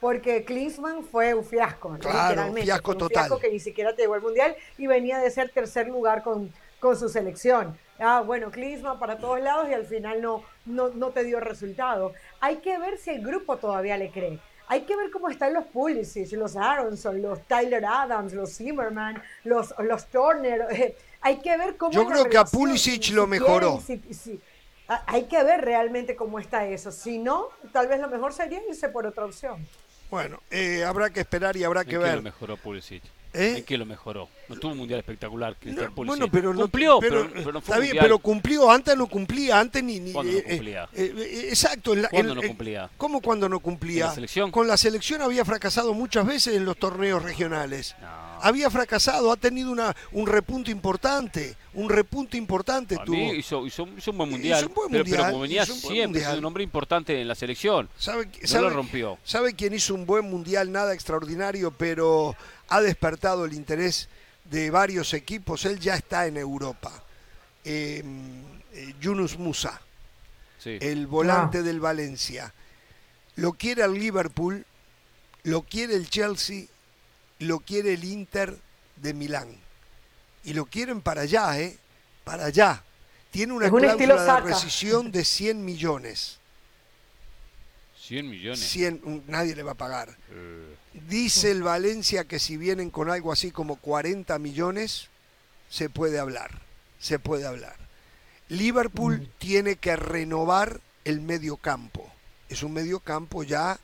Porque 0.00 0.44
Klinsmann 0.44 1.02
fue 1.04 1.34
un 1.34 1.44
fiasco, 1.44 1.90
¿no? 1.90 1.98
Claro, 1.98 2.28
literalmente. 2.28 2.62
fiasco 2.62 2.84
Fue 2.84 2.92
un 2.94 2.98
total. 2.98 3.24
fiasco 3.24 3.38
que 3.40 3.50
ni 3.50 3.58
siquiera 3.58 3.94
llegó 3.96 4.14
al 4.14 4.22
Mundial 4.22 4.54
y 4.76 4.86
venía 4.86 5.18
de 5.18 5.30
ser 5.30 5.50
tercer 5.50 5.88
lugar 5.88 6.22
con, 6.22 6.52
con 6.78 6.96
su 6.96 7.08
selección. 7.08 7.76
Ah, 7.98 8.20
bueno, 8.24 8.50
Klinsmann 8.52 8.98
para 9.00 9.18
todos 9.18 9.40
lados 9.40 9.68
y 9.68 9.74
al 9.74 9.84
final 9.84 10.22
no, 10.22 10.44
no, 10.66 10.90
no 10.90 11.08
te 11.10 11.24
dio 11.24 11.40
resultado. 11.40 12.12
Hay 12.40 12.58
que 12.58 12.78
ver 12.78 12.96
si 12.98 13.10
el 13.10 13.22
grupo 13.26 13.56
todavía 13.56 13.96
le 13.96 14.10
cree. 14.12 14.38
Hay 14.68 14.82
que 14.82 14.94
ver 14.96 15.10
cómo 15.10 15.30
están 15.30 15.52
los 15.54 15.64
Pulisic, 15.64 16.30
los 16.32 16.54
Aronson, 16.54 17.20
los 17.22 17.40
Tyler 17.48 17.84
Adams, 17.84 18.34
los 18.34 18.54
Zimmerman, 18.56 19.20
los, 19.42 19.74
los 19.78 20.06
Turner. 20.06 20.94
hay 21.22 21.38
que 21.40 21.56
ver 21.56 21.76
cómo 21.76 21.90
Yo 21.90 22.06
creo 22.06 22.26
que 22.28 22.38
a 22.38 22.44
Pulisic 22.44 23.02
si- 23.02 23.12
lo 23.12 23.24
si 23.24 23.30
mejoró. 23.30 23.80
quieren, 23.84 24.04
si- 24.04 24.14
si- 24.14 24.40
hay 25.06 25.24
que 25.24 25.42
ver 25.42 25.62
realmente 25.62 26.14
cómo 26.16 26.38
está 26.38 26.66
eso. 26.66 26.92
Si 26.92 27.18
no, 27.18 27.48
tal 27.72 27.88
vez 27.88 27.98
lo 28.00 28.08
mejor 28.08 28.32
sería 28.32 28.60
irse 28.68 28.88
por 28.90 29.06
otra 29.06 29.24
opción. 29.24 29.66
Bueno, 30.10 30.40
eh, 30.50 30.84
habrá 30.84 31.10
que 31.10 31.20
esperar 31.20 31.56
y 31.56 31.64
habrá 31.64 31.84
que 31.84 31.96
¿En 31.96 32.00
qué 32.00 32.04
ver. 32.06 32.16
lo 32.16 32.22
mejoró 32.22 32.56
Pulisic? 32.56 33.02
¿Eh? 33.34 33.56
¿En 33.58 33.64
qué 33.64 33.76
lo 33.76 33.84
mejoró? 33.86 34.28
No 34.48 34.56
tuvo 34.56 34.72
un 34.72 34.78
mundial 34.78 35.00
espectacular, 35.00 35.56
Cristian 35.56 35.86
No, 35.86 35.94
Pulisic. 35.94 36.18
bueno, 36.18 36.32
pero 36.32 36.54
no- 36.54 36.60
cumplió, 36.62 36.98
pero, 37.00 37.28
pero 37.32 37.52
no 37.52 37.60
fue 37.60 37.60
está 37.60 37.74
un 37.74 37.80
bien, 37.80 37.88
mundial. 37.90 38.04
pero 38.04 38.18
cumplió, 38.18 38.70
antes 38.70 38.96
no 38.96 39.06
cumplía, 39.06 39.60
antes 39.60 39.82
ni... 39.84 40.00
ni 40.00 40.12
¿Cuándo 40.12 40.32
no 40.32 40.38
eh, 40.38 40.42
eh, 40.46 40.50
cumplía? 40.50 40.88
eh, 40.94 41.14
eh, 41.16 41.46
exacto. 41.50 41.92
en 41.94 42.02
la- 42.02 42.08
¿Cuándo 42.08 42.32
en- 42.32 42.40
no 42.40 42.46
cumplía? 42.46 42.90
¿Cómo 42.96 43.20
cuando 43.20 43.48
no 43.48 43.60
cumplía? 43.60 44.04
¿En 44.04 44.08
la 44.08 44.14
selección? 44.14 44.50
Con 44.50 44.66
la 44.66 44.76
selección 44.76 45.20
había 45.22 45.44
fracasado 45.44 45.92
muchas 45.94 46.26
veces 46.26 46.56
en 46.56 46.64
los 46.64 46.76
torneos 46.78 47.22
regionales. 47.22 47.94
Había 48.40 48.70
fracasado, 48.70 49.32
ha 49.32 49.36
tenido 49.36 49.72
una, 49.72 49.96
un 50.12 50.26
repunte 50.28 50.70
importante, 50.70 51.56
un 51.74 51.88
repunte 51.90 52.36
importante 52.36 52.94
A 52.94 53.04
tuvo. 53.04 53.16
mí 53.16 53.30
hizo, 53.32 53.66
hizo, 53.66 53.88
hizo 53.98 54.12
un 54.12 54.18
buen 54.18 54.30
mundial, 54.30 54.60
Hizo 54.60 54.68
un 54.68 54.74
buen 54.74 54.90
pero, 54.92 55.02
pero 55.04 55.16
mundial, 55.16 55.30
como 55.32 55.42
venía 55.42 55.66
siempre, 55.66 56.06
mundial. 56.06 56.32
es 56.34 56.38
un 56.38 56.44
hombre 56.44 56.62
importante 56.62 57.20
en 57.20 57.26
la 57.26 57.34
selección. 57.34 57.88
¿Sabe, 57.98 58.26
No 58.26 58.46
sabe- 58.48 58.62
lo 58.62 58.70
rompió. 58.70 59.18
¿Sabe 59.24 59.54
quién 59.54 59.74
hizo 59.74 59.92
un 59.92 60.06
buen 60.06 60.30
mundial? 60.30 60.70
Nada 60.70 60.94
extraordinario, 60.94 61.72
pero 61.76 62.36
ha 62.68 62.80
despertado 62.80 63.44
el 63.44 63.54
interés 63.54 64.08
de 64.50 64.70
varios 64.70 65.12
equipos. 65.14 65.64
Él 65.64 65.78
ya 65.78 65.94
está 65.96 66.26
en 66.26 66.36
Europa. 66.36 67.02
Eh, 67.64 68.02
eh, 68.72 68.94
Yunus 69.00 69.38
Musa, 69.38 69.80
Sí. 70.58 70.78
el 70.80 71.06
volante 71.06 71.58
Ah. 71.58 71.62
del 71.62 71.80
Valencia. 71.80 72.52
Lo 73.36 73.52
quiere 73.52 73.84
el 73.84 73.94
Liverpool, 73.94 74.64
lo 75.44 75.62
quiere 75.62 75.94
el 75.94 76.08
Chelsea, 76.10 76.64
lo 77.40 77.60
quiere 77.60 77.94
el 77.94 78.04
Inter 78.04 78.58
de 78.96 79.14
Milán. 79.14 79.48
Y 80.44 80.54
lo 80.54 80.66
quieren 80.66 81.00
para 81.02 81.22
allá, 81.22 81.58
¿eh? 81.60 81.78
Para 82.24 82.46
allá. 82.46 82.82
Tiene 83.30 83.52
una 83.52 83.66
un 83.70 83.78
cláusula 83.78 84.34
de 84.34 84.40
rescisión 84.40 85.12
de 85.12 85.24
100 85.24 85.64
millones. 85.64 86.38
100 88.00 88.28
millones. 88.28 88.60
100, 88.60 89.00
un- 89.04 89.22
nadie 89.26 89.54
le 89.54 89.62
va 89.62 89.72
a 89.72 89.76
pagar. 89.76 90.16
Eh, 90.30 90.74
Dice 91.08 91.50
el 91.50 91.62
Valencia 91.62 92.24
que 92.24 92.38
si 92.38 92.56
vienen 92.56 92.90
con 92.90 93.10
algo 93.10 93.32
así 93.32 93.50
como 93.50 93.76
40 93.76 94.38
millones, 94.38 95.08
se 95.68 95.90
puede 95.90 96.18
hablar. 96.18 96.50
Se 96.98 97.18
puede 97.18 97.46
hablar. 97.46 97.76
Liverpool 98.48 99.30
tiene 99.38 99.76
que 99.76 99.94
renovar 99.96 100.80
el 101.04 101.20
medio 101.20 101.56
campo. 101.56 102.10
Es 102.48 102.62
un 102.62 102.72
medio 102.72 103.00
campo 103.00 103.42
ya 103.42 103.78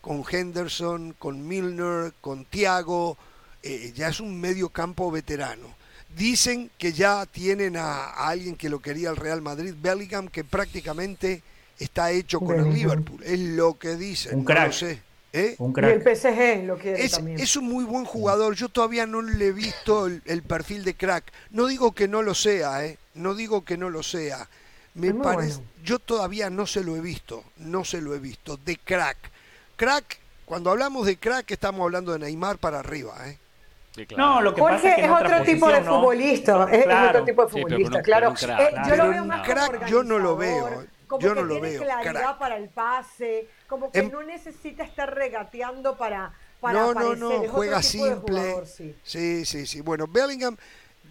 con 0.00 0.22
Henderson, 0.30 1.14
con 1.18 1.46
Milner, 1.46 2.12
con 2.20 2.44
Thiago. 2.44 3.16
eh, 3.62 3.92
ya 3.94 4.08
es 4.08 4.20
un 4.20 4.40
medio 4.40 4.68
campo 4.68 5.10
veterano. 5.10 5.74
Dicen 6.16 6.70
que 6.78 6.92
ya 6.92 7.24
tienen 7.26 7.76
a, 7.76 8.04
a 8.04 8.28
alguien 8.28 8.56
que 8.56 8.68
lo 8.68 8.80
quería 8.80 9.10
el 9.10 9.16
Real 9.16 9.42
Madrid, 9.42 9.74
Bellingham, 9.80 10.28
que 10.28 10.44
prácticamente 10.44 11.42
está 11.78 12.10
hecho 12.10 12.40
con 12.40 12.58
el. 12.60 12.72
Liverpool. 12.72 13.22
Es 13.24 13.38
lo 13.38 13.78
que 13.78 13.96
dicen. 13.96 14.34
Un 14.38 14.44
no 14.44 14.44
crack. 14.44 14.66
lo 14.66 14.72
sé. 14.72 15.02
¿Eh? 15.32 15.54
Un 15.58 15.72
Y 15.76 15.84
el. 15.84 16.02
PSG 16.02 16.64
lo 16.64 16.76
quiere 16.76 17.04
Es, 17.04 17.12
también. 17.12 17.38
es 17.38 17.56
un 17.56 17.66
muy 17.66 17.84
buen 17.84 18.04
jugador. 18.04 18.54
Yo 18.54 18.68
todavía 18.68 19.06
no 19.06 19.22
le 19.22 19.46
he 19.46 19.52
visto 19.52 20.06
el, 20.06 20.22
el 20.24 20.42
perfil 20.42 20.84
de 20.84 20.94
crack. 20.94 21.24
No 21.50 21.66
digo 21.66 21.92
que 21.92 22.08
no 22.08 22.22
lo 22.22 22.34
sea, 22.34 22.84
¿eh? 22.84 22.98
No 23.14 23.34
digo 23.34 23.64
que 23.64 23.76
no 23.76 23.90
lo 23.90 24.02
sea. 24.02 24.48
Me 24.94 25.14
parece. 25.14 25.58
bueno. 25.58 25.70
Yo 25.84 25.98
todavía 25.98 26.50
no 26.50 26.66
se 26.66 26.82
lo 26.82 26.96
he 26.96 27.00
visto. 27.00 27.44
No 27.56 27.84
se 27.84 28.00
lo 28.00 28.14
he 28.14 28.18
visto. 28.18 28.56
De 28.56 28.76
crack. 28.76 29.16
Crack. 29.76 30.18
Cuando 30.44 30.70
hablamos 30.70 31.06
de 31.06 31.16
crack 31.16 31.48
estamos 31.52 31.82
hablando 31.82 32.12
de 32.12 32.18
Neymar 32.18 32.58
para 32.58 32.80
arriba, 32.80 33.14
¿eh? 33.28 33.38
sí, 33.94 34.04
claro. 34.04 34.24
No, 34.24 34.40
lo 34.42 34.52
que 34.52 34.60
pasa 34.60 34.72
Jorge 34.72 34.88
es 34.88 34.94
que 34.96 35.04
es 35.04 35.10
otro 35.10 35.42
tipo 35.42 35.68
de 35.68 35.72
posición, 35.74 35.84
¿no? 35.84 36.00
futbolista, 36.00 36.68
es, 36.72 37.08
otro 37.08 37.24
tipo 37.24 37.44
de 37.44 37.48
futbolista, 37.50 38.02
claro. 38.02 38.30
Eh, 38.32 38.36
claro. 38.36 38.88
yo 38.88 38.96
lo 38.96 39.10
veo 39.10 39.22
un 39.22 39.28
más 39.28 39.48
crack 39.48 39.86
yo 39.86 40.02
no 40.02 40.18
lo 40.18 40.36
veo, 40.36 40.84
como 41.10 41.20
yo 41.20 41.34
que 41.34 41.40
no 41.40 41.46
lo 41.46 41.54
tiene 41.54 41.70
veo, 41.70 41.82
claridad 41.82 42.12
crack. 42.22 42.38
para 42.38 42.56
el 42.56 42.68
pase, 42.70 43.48
como 43.66 43.90
que 43.92 43.98
Em- 43.98 44.10
no 44.12 44.22
necesita 44.22 44.84
estar 44.84 45.12
regateando 45.14 45.96
para, 45.98 46.32
para 46.60 46.78
no, 46.80 46.84
no, 46.94 47.00
aparecer. 47.00 47.18
no, 47.18 47.30
es 47.32 47.38
otro 47.40 47.52
juega 47.52 47.82
simple. 47.82 48.40
jugador, 48.40 48.66
sí. 48.66 48.94
sí, 49.02 49.44
sí, 49.44 49.66
sí. 49.66 49.80
Bueno, 49.80 50.06
Bellingham 50.06 50.56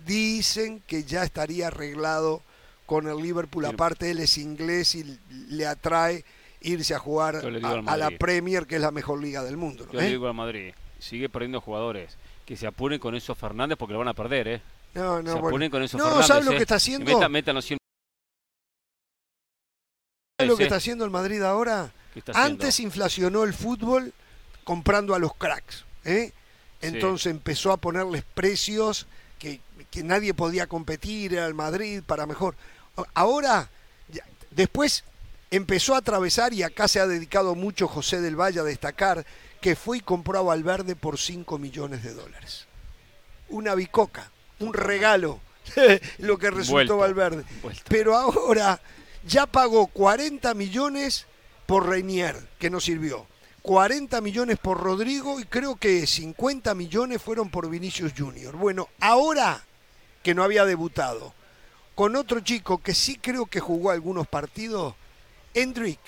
dicen 0.06 0.82
que 0.88 1.04
ya 1.04 1.24
estaría 1.24 1.68
arreglado 1.68 2.42
con 2.86 3.08
el 3.08 3.18
Liverpool. 3.18 3.66
Sí. 3.66 3.72
Aparte, 3.74 4.12
él 4.12 4.20
es 4.20 4.38
inglés 4.38 4.96
y 4.96 5.20
le 5.50 5.68
atrae 5.68 6.24
irse 6.62 6.96
a 6.96 7.00
jugar 7.00 7.36
a, 7.36 7.92
a 7.92 7.98
la. 7.98 8.10
Premier, 8.12 8.66
que 8.66 8.76
es 8.76 8.82
la 8.82 8.92
mejor 8.92 9.22
liga 9.22 9.44
del 9.44 9.58
mundo. 9.58 9.86
¿no? 9.86 9.94
Yo 9.94 10.00
¿Eh? 10.00 10.04
le 10.04 10.10
digo 10.10 10.28
al 10.28 10.34
Madrid, 10.34 10.74
sigue 11.00 11.30
perdiendo 11.30 11.62
jugadores. 11.62 12.18
Que 12.46 12.58
se 12.58 12.66
apuren 12.66 12.98
con 13.00 13.14
esos 13.14 13.38
Fernández 13.38 13.78
porque 13.78 13.94
lo 13.94 14.00
van 14.00 14.08
a 14.08 14.14
perder, 14.16 14.48
¿eh? 14.48 14.62
No, 14.96 15.22
no, 15.22 15.34
se 15.34 15.34
bueno. 15.34 15.48
apuren 15.50 15.70
con 15.70 15.84
esos 15.84 16.00
No, 16.00 16.06
Fernández. 16.06 16.28
¿sabes 16.28 16.46
lo 16.46 16.52
¿eh? 16.54 16.56
que 16.56 16.62
está 16.64 16.76
haciendo? 16.76 17.06
Metan, 17.14 17.32
metan 17.32 17.54
los 17.56 17.66
100 17.66 17.78
¿Sabes 17.78 17.89
lo 20.48 20.58
que 20.58 20.64
está 20.64 20.78
haciendo 20.78 21.06
el 21.06 21.12
Madrid 21.12 21.42
ahora? 21.42 21.92
haciendo. 22.12 22.40
Antes 22.40 22.80
inflacionó 22.80 23.44
el 23.44 23.54
fútbol 23.54 24.14
comprando 24.64 25.16
a 25.16 25.20
los 25.20 25.34
cracks. 25.36 25.86
¿eh? 26.06 26.32
Entonces 26.82 27.32
empezó 27.32 27.72
a 27.72 27.78
ponerles 27.78 28.24
precios 28.34 29.08
que, 29.38 29.62
que 29.90 30.04
nadie 30.04 30.34
podía 30.34 30.68
competir, 30.68 31.34
era 31.34 31.46
el 31.46 31.54
Madrid 31.54 32.02
para 32.06 32.26
mejor. 32.26 32.56
Ahora, 33.14 33.70
después 34.52 35.04
empezó 35.52 35.96
a 35.96 36.00
atravesar 36.00 36.54
y 36.54 36.64
acá 36.64 36.88
se 36.88 37.00
ha 37.00 37.08
dedicado 37.08 37.56
mucho 37.56 37.88
José 37.88 38.22
del 38.22 38.36
Valle 38.36 38.60
a 38.60 38.64
destacar 38.64 39.26
que 39.62 39.76
fue 39.76 39.98
y 39.98 40.02
compró 40.02 40.40
a 40.40 40.44
Valverde 40.44 40.96
por 40.96 41.18
5 41.18 41.58
millones 41.58 42.04
de 42.04 42.14
dólares. 42.14 42.66
Una 43.50 43.76
bicoca, 43.76 44.32
un 44.60 44.74
regalo, 44.74 45.40
lo 46.20 46.38
que 46.38 46.52
resultó 46.52 46.98
Valverde. 46.98 47.44
Pero 47.88 48.16
ahora 48.16 48.80
ya 49.26 49.46
pagó 49.46 49.88
40 49.88 50.54
millones 50.54 51.26
por 51.66 51.88
Reinier, 51.88 52.36
que 52.58 52.70
no 52.70 52.80
sirvió. 52.80 53.28
40 53.62 54.22
millones 54.22 54.58
por 54.58 54.80
Rodrigo 54.80 55.40
y 55.40 55.44
creo 55.44 55.76
que 55.76 56.08
50 56.08 56.74
millones 56.76 57.22
fueron 57.22 57.50
por 57.50 57.70
Vinicius 57.70 58.14
Junior. 58.18 58.56
Bueno, 58.56 58.88
ahora 59.00 59.64
que 60.24 60.34
no 60.34 60.44
había 60.44 60.66
debutado, 60.66 61.34
con 61.96 62.16
otro 62.16 62.40
chico 62.40 62.80
que 62.80 62.94
sí 62.94 63.18
creo 63.18 63.46
que 63.46 63.60
jugó 63.60 63.92
algunos 63.92 64.28
partidos, 64.28 64.96
Hendrick 65.54 66.00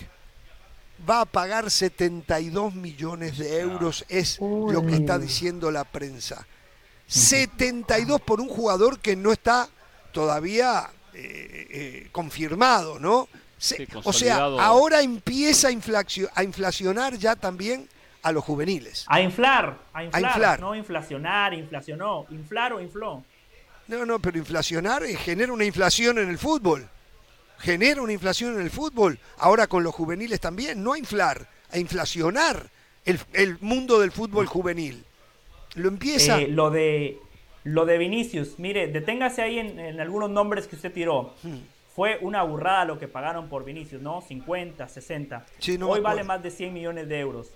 va 1.07 1.21
a 1.21 1.25
pagar 1.25 1.69
72 1.69 2.73
millones 2.75 3.37
de 3.37 3.59
euros, 3.59 4.05
es 4.07 4.39
lo 4.39 4.85
que 4.85 4.95
está 4.95 5.19
diciendo 5.19 5.71
la 5.71 5.83
prensa. 5.83 6.47
72 7.07 8.21
por 8.21 8.39
un 8.39 8.47
jugador 8.47 8.99
que 8.99 9.15
no 9.15 9.31
está 9.31 9.67
todavía 10.13 10.89
eh, 11.13 11.67
eh, 11.69 12.07
confirmado, 12.11 12.99
¿no? 12.99 13.27
Se- 13.57 13.77
Sí, 13.77 13.87
o 14.03 14.11
sea, 14.13 14.37
ahora 14.37 15.01
empieza 15.01 15.67
a, 15.67 15.71
inflacio- 15.71 16.29
a 16.33 16.43
inflacionar 16.43 17.15
ya 17.17 17.35
también 17.35 17.87
a 18.23 18.31
los 18.31 18.43
juveniles. 18.43 19.05
A 19.07 19.21
inflar, 19.21 19.77
a 19.93 20.03
inflar, 20.03 20.23
inflar. 20.23 20.59
no 20.59 20.75
inflacionar, 20.75 21.53
inflacionó, 21.53 22.25
inflar 22.31 22.73
o 22.73 22.81
infló. 22.81 23.23
No, 23.87 24.05
no, 24.05 24.19
pero 24.19 24.37
inflacionar 24.37 25.03
eh, 25.03 25.15
genera 25.15 25.51
una 25.53 25.65
inflación 25.65 26.17
en 26.17 26.29
el 26.29 26.37
fútbol. 26.37 26.87
Genera 27.59 28.01
una 28.01 28.13
inflación 28.13 28.55
en 28.55 28.61
el 28.61 28.71
fútbol. 28.71 29.19
Ahora 29.37 29.67
con 29.67 29.83
los 29.83 29.93
juveniles 29.93 30.39
también, 30.39 30.83
no 30.83 30.93
a 30.93 30.97
inflar, 30.97 31.47
a 31.71 31.77
inflacionar 31.77 32.69
el, 33.05 33.19
el 33.33 33.57
mundo 33.59 33.99
del 33.99 34.11
fútbol 34.11 34.47
juvenil. 34.47 35.03
Lo 35.75 35.87
empieza. 35.87 36.39
Eh, 36.41 36.47
lo 36.47 36.69
de 36.71 37.19
lo 37.63 37.85
de 37.85 37.97
Vinicius, 37.97 38.59
mire, 38.59 38.87
deténgase 38.87 39.41
ahí 39.41 39.59
en, 39.59 39.79
en 39.79 39.99
algunos 39.99 40.29
nombres 40.29 40.67
que 40.67 40.75
usted 40.75 40.91
tiró. 40.91 41.33
Hmm. 41.43 41.59
Fue 41.95 42.17
una 42.21 42.41
burrada 42.43 42.85
lo 42.85 42.97
que 42.97 43.07
pagaron 43.07 43.49
por 43.49 43.65
Vinicius, 43.65 44.01
¿no? 44.01 44.21
50, 44.21 44.87
60. 44.87 45.45
Sí, 45.59 45.77
no 45.77 45.87
me 45.87 45.93
Hoy 45.93 45.99
vale 45.99 46.23
más 46.23 46.41
de 46.41 46.49
100 46.49 46.73
millones 46.73 47.09
de 47.09 47.19
euros. 47.19 47.51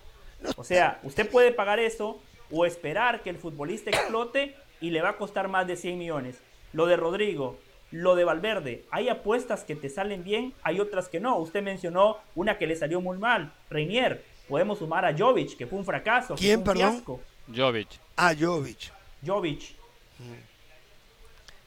O 0.57 0.63
sea, 0.63 0.99
usted 1.03 1.29
puede 1.29 1.51
pagar 1.51 1.79
eso 1.79 2.19
o 2.51 2.65
esperar 2.65 3.23
que 3.23 3.29
el 3.29 3.37
futbolista 3.37 3.89
explote 3.89 4.55
y 4.81 4.91
le 4.91 5.01
va 5.01 5.09
a 5.09 5.17
costar 5.17 5.47
más 5.47 5.65
de 5.67 5.77
100 5.77 5.97
millones. 5.97 6.41
Lo 6.73 6.85
de 6.85 6.97
Rodrigo, 6.97 7.57
lo 7.91 8.15
de 8.15 8.25
Valverde, 8.25 8.83
hay 8.91 9.07
apuestas 9.07 9.63
que 9.63 9.75
te 9.75 9.89
salen 9.89 10.23
bien, 10.23 10.53
hay 10.63 10.79
otras 10.81 11.07
que 11.07 11.21
no. 11.21 11.37
Usted 11.37 11.63
mencionó 11.63 12.17
una 12.35 12.57
que 12.57 12.67
le 12.67 12.75
salió 12.75 12.99
muy 12.99 13.17
mal, 13.17 13.53
Reinier. 13.69 14.23
Podemos 14.49 14.79
sumar 14.79 15.05
a 15.05 15.17
Jovic, 15.17 15.57
que 15.57 15.65
fue 15.65 15.79
un 15.79 15.85
fracaso. 15.85 16.35
que 16.35 16.41
¿Quién, 16.41 16.63
fue 16.63 16.73
un 16.73 16.77
perdón? 16.77 16.91
fiasco. 16.91 17.21
Jovic. 17.55 17.87
a 18.17 18.35
Jovic. 18.35 18.91
Jovic. 19.25 19.74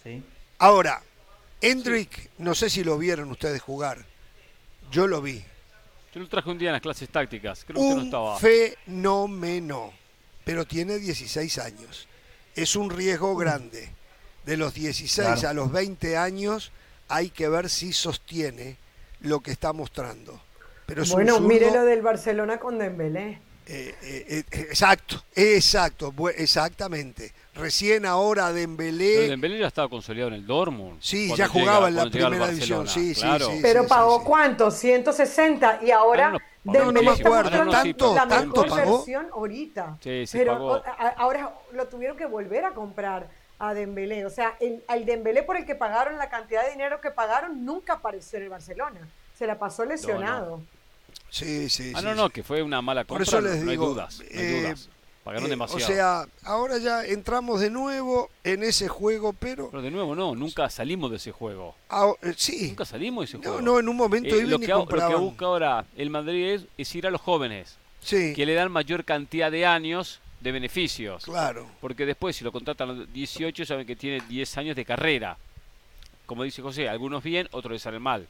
Sí. 0.09 0.23
Ahora, 0.59 1.03
Hendrick, 1.61 2.31
no 2.39 2.55
sé 2.55 2.71
si 2.71 2.83
lo 2.85 2.97
vieron 2.99 3.31
ustedes 3.31 3.61
jugar. 3.63 4.05
Yo 4.91 5.07
lo 5.07 5.21
vi. 5.21 5.45
Yo 6.15 6.21
lo 6.21 6.29
traje 6.29 6.49
un 6.51 6.59
día 6.59 6.71
en 6.71 6.73
las 6.75 6.83
clases 6.83 7.09
tácticas. 7.11 7.65
Creo 7.65 7.75
que 7.75 7.81
usted 7.81 7.95
no 7.95 8.01
Un 8.01 8.05
estaba. 8.07 8.39
fenómeno. 8.39 9.93
Pero 10.45 10.67
tiene 10.67 10.99
16 10.99 11.59
años. 11.59 12.09
Es 12.55 12.75
un 12.77 12.91
riesgo 12.91 13.37
grande. 13.37 13.91
De 14.47 14.57
los 14.57 14.73
16 14.75 15.27
Claro. 15.41 15.49
a 15.49 15.53
los 15.53 15.71
20 15.73 16.17
años 16.17 16.73
hay 17.09 17.29
que 17.31 17.49
ver 17.49 17.69
si 17.69 17.93
sostiene 17.93 18.77
lo 19.21 19.41
que 19.41 19.51
está 19.51 19.73
mostrando. 19.75 20.41
Pero 20.87 21.03
es 21.03 21.11
Bueno, 21.11 21.37
un 21.37 21.47
mire 21.47 21.71
lo 21.71 21.85
del 21.85 22.01
Barcelona 22.01 22.59
con 22.59 22.79
Dembélé. 22.79 23.41
Eh, 23.71 23.95
eh, 24.03 24.45
exacto, 24.51 25.23
exacto, 25.35 26.14
exactamente. 26.37 27.33
Recién 27.55 28.07
ahora 28.07 28.53
Dembélé. 28.53 29.14
Pero 29.16 29.31
Dembélé 29.31 29.59
ya 29.59 29.66
estaba 29.66 29.89
consolidado 29.89 30.29
en 30.29 30.35
el 30.37 30.47
Dortmund. 30.47 30.99
Sí, 31.01 31.31
ya 31.37 31.49
jugaba 31.49 31.89
en 31.89 31.97
la 31.97 32.09
primera 32.09 32.49
división. 32.49 32.89
Sí, 32.89 33.14
sí, 33.14 33.27
sí, 33.39 33.59
Pero 33.61 33.87
pagó 33.87 34.25
cuánto? 34.25 34.71
160 34.71 35.81
y 35.83 35.91
ahora 35.91 36.31
no, 36.64 36.73
Dembélé 36.73 37.11
está 37.11 37.29
mostrando 37.29 37.73
tanto, 37.73 38.14
la 38.14 38.29
tanto 38.29 38.62
mejor 38.62 38.79
pagó. 38.79 38.97
versión 38.99 39.29
ahorita. 39.33 39.99
Sí, 40.01 40.27
sí, 40.27 40.39
pero 40.39 40.53
pagó. 40.53 40.83
ahora 41.16 41.53
lo 41.73 41.87
tuvieron 41.89 42.16
que 42.16 42.27
volver 42.27 42.64
a 42.64 42.71
comprar 42.71 43.29
a 43.59 43.75
Dembélé. 43.75 44.25
O 44.25 44.31
sea, 44.31 44.57
el, 44.61 44.83
al 44.89 45.05
Dembélé 45.05 45.43
por 45.43 45.57
el 45.57 45.66
que 45.66 45.75
pagaron 45.75 46.16
la 46.16 46.31
cantidad 46.31 46.64
de 46.64 46.71
dinero 46.71 47.01
que 47.01 47.11
pagaron 47.11 47.64
nunca 47.64 47.95
apareció 47.95 48.39
en 48.39 48.45
el 48.45 48.51
Barcelona. 48.51 49.01
Se 49.35 49.47
la 49.47 49.59
pasó 49.59 49.85
lesionado. 49.85 50.62
Sí, 51.31 51.68
sí, 51.68 51.93
Ah, 51.95 51.99
sí, 52.01 52.05
no, 52.05 52.12
sí. 52.12 52.16
no, 52.16 52.31
que 52.31 52.43
fue 52.43 52.62
una 52.62 52.81
mala 52.83 53.05
compra. 53.05 53.24
Por 53.24 53.29
eso 53.35 53.41
les 53.41 53.62
no 53.64 53.70
digo, 53.70 53.85
hay 53.85 53.91
dudas. 53.95 54.18
No 54.20 54.41
hay 54.41 54.47
eh, 54.47 54.61
dudas. 54.62 54.89
Pagaron 55.24 55.47
Eh, 55.47 55.51
demasiado. 55.51 55.85
O 55.85 55.87
sea, 55.87 56.26
ahora 56.45 56.79
ya 56.79 57.05
entramos 57.05 57.61
de 57.61 57.68
nuevo 57.68 58.31
en 58.45 58.62
ese 58.62 58.89
juego, 58.89 59.35
pero... 59.35 59.68
pero 59.70 59.83
de 59.83 59.91
nuevo, 59.91 60.14
no, 60.14 60.35
nunca 60.35 60.70
salimos 60.70 61.11
de 61.11 61.18
ese 61.18 61.33
juego. 61.33 61.74
ah, 61.91 62.12
eh, 62.22 62.33
sí, 62.37 62.68
Nunca 62.68 62.87
salimos 62.87 63.22
de 63.22 63.24
ese 63.26 63.37
no, 63.39 63.43
juego. 63.43 63.61
no, 63.61 63.79
en 63.79 63.89
un 63.91 63.97
momento 63.97 64.35
Eh, 64.35 64.43
lo, 64.47 64.59
que, 64.59 64.68
lo 64.68 64.87
que 64.87 65.14
busca 65.16 65.45
ahora 65.45 65.85
el 65.97 66.09
Madrid 66.09 66.47
es, 66.55 66.62
es 66.79 66.95
ir 66.95 67.07
a 67.07 67.11
los 67.11 67.20
jóvenes, 67.20 67.76
Sí, 68.01 68.33
que 68.35 68.47
le 68.47 68.55
dan 68.55 68.70
mayor 68.72 69.05
cantidad 69.05 69.51
de 69.51 69.66
años 69.66 70.20
de 70.41 70.53
beneficios. 70.53 71.24
claro. 71.24 71.66
Porque 71.81 72.07
después, 72.07 72.35
si 72.37 72.45
lo 72.45 72.53
contratan 72.53 72.89
a 72.91 72.93
los 72.95 73.12
18, 73.12 73.66
saben 73.66 73.87
que 73.87 73.97
tiene 73.97 74.22
10 74.29 74.57
años 74.57 74.76
de 74.76 74.85
carrera. 74.87 75.37
Como 76.24 76.45
dice 76.45 76.62
José, 76.62 76.89
algunos 76.89 77.22
bien, 77.22 77.49
otros 77.51 77.72
les 77.72 77.83
salen 77.83 78.01
mal. 78.01 78.26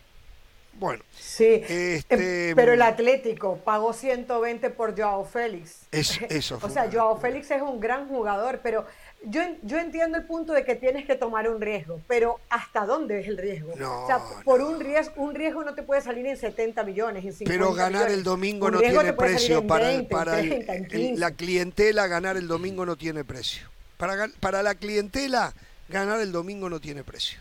Bueno, 0.74 1.02
Sí, 1.18 1.62
Este, 1.68 2.50
eh, 2.50 2.52
pero 2.54 2.72
el 2.72 2.82
Atlético 2.82 3.58
pagó 3.64 3.92
120 3.92 4.70
por 4.70 4.96
Joao 4.96 5.24
Félix. 5.24 5.80
Eso- 5.92 6.24
eso 6.28 6.58
o 6.62 6.68
sea, 6.70 6.84
una 6.84 6.92
Joao. 6.92 7.20
Félix 7.20 7.50
es 7.50 7.62
un 7.62 7.80
gran 7.80 8.08
jugador, 8.08 8.60
pero 8.62 8.86
yo, 9.24 9.40
yo 9.62 9.78
entiendo 9.78 10.16
el 10.18 10.24
punto 10.24 10.52
de 10.52 10.64
que 10.64 10.76
tienes 10.76 11.04
que 11.04 11.16
tomar 11.16 11.48
un 11.50 11.60
riesgo, 11.60 12.00
pero 12.06 12.38
¿hasta 12.48 12.86
dónde 12.86 13.18
es 13.20 13.26
el 13.26 13.36
riesgo? 13.38 13.74
No, 13.76 14.04
o 14.04 14.06
sea, 14.06 14.20
por 14.44 14.60
no. 14.60 14.68
un 14.68 14.80
riesgo, 14.80 15.14
un 15.20 15.34
riesgo 15.34 15.64
no 15.64 15.74
te 15.74 15.82
puede 15.82 16.00
salir 16.00 16.24
en 16.26 16.36
70 16.36 16.84
millones, 16.84 17.24
en 17.24 17.32
50 17.32 17.44
pero 17.52 17.74
ganar 17.74 17.92
millones. 18.02 18.14
el 18.18 18.22
domingo 18.22 18.66
Un 18.66 18.72
no 18.74 18.78
tiene 18.80 19.12
precio 19.14 19.66
para, 19.66 19.90
el- 19.90 19.96
20, 19.98 20.14
para 20.14 20.38
el- 20.38 20.48
30, 20.48 20.74
en 20.76 20.84
el- 20.84 20.90
15. 20.90 21.20
la 21.20 21.30
clientela, 21.32 22.06
ganar 22.06 22.36
el 22.36 22.46
domingo 22.46 22.86
no 22.86 22.94
tiene 22.96 23.24
precio. 23.24 23.66
Para, 23.96 24.28
para 24.38 24.62
la 24.62 24.76
clientela, 24.76 25.52
ganar 25.88 26.20
el 26.20 26.30
domingo 26.30 26.70
no 26.70 26.78
tiene 26.78 27.02
precio. 27.02 27.40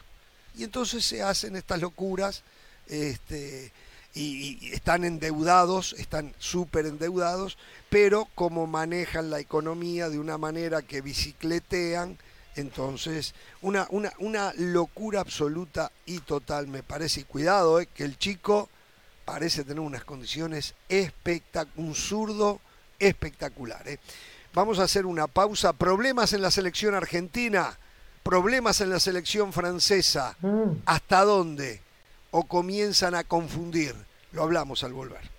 Y 0.56 0.64
entonces 0.64 1.06
se 1.06 1.22
hacen 1.22 1.56
estas 1.56 1.80
locuras 1.80 2.42
este, 2.90 3.72
y, 4.14 4.58
y 4.62 4.74
están 4.74 5.04
endeudados, 5.04 5.94
están 5.98 6.34
súper 6.40 6.86
endeudados, 6.86 7.58
pero 7.90 8.28
como 8.36 8.68
manejan 8.68 9.30
la 9.30 9.40
economía 9.40 10.10
de 10.10 10.20
una 10.20 10.38
manera 10.38 10.82
que 10.82 11.02
bicicletean, 11.02 12.18
entonces 12.56 13.36
una, 13.62 13.88
una, 13.92 14.12
una 14.20 14.54
locura 14.58 15.22
absoluta 15.22 15.92
y 16.06 16.20
total 16.20 16.68
me 16.68 16.84
parece. 16.84 17.22
Y 17.22 17.24
cuidado, 17.24 17.80
eh, 17.80 17.88
que 17.94 18.04
el 18.04 18.18
chico 18.18 18.70
parece 19.26 19.64
tener 19.64 19.80
unas 19.82 20.04
condiciones 20.04 20.74
espectaculares, 20.90 21.78
un 21.78 21.94
zurdo 21.94 22.60
espectacular. 23.00 23.88
eh. 23.88 24.00
Vamos 24.54 24.80
a 24.80 24.84
hacer 24.84 25.06
una 25.06 25.28
pausa. 25.28 25.74
Problemas 25.74 26.34
en 26.34 26.42
la 26.42 26.50
selección 26.50 26.96
argentina, 26.96 27.78
problemas 28.24 28.82
en 28.82 28.90
la 28.90 29.00
selección 29.00 29.54
francesa. 29.54 30.36
Mm. 30.42 30.82
¿Hasta 30.86 31.24
dónde? 31.26 31.82
¿O 32.32 32.44
comienzan 32.44 33.16
a 33.16 33.24
confundir? 33.24 33.96
Lo 34.32 34.44
hablamos 34.44 34.84
al 34.84 34.94
volver. 34.94 35.37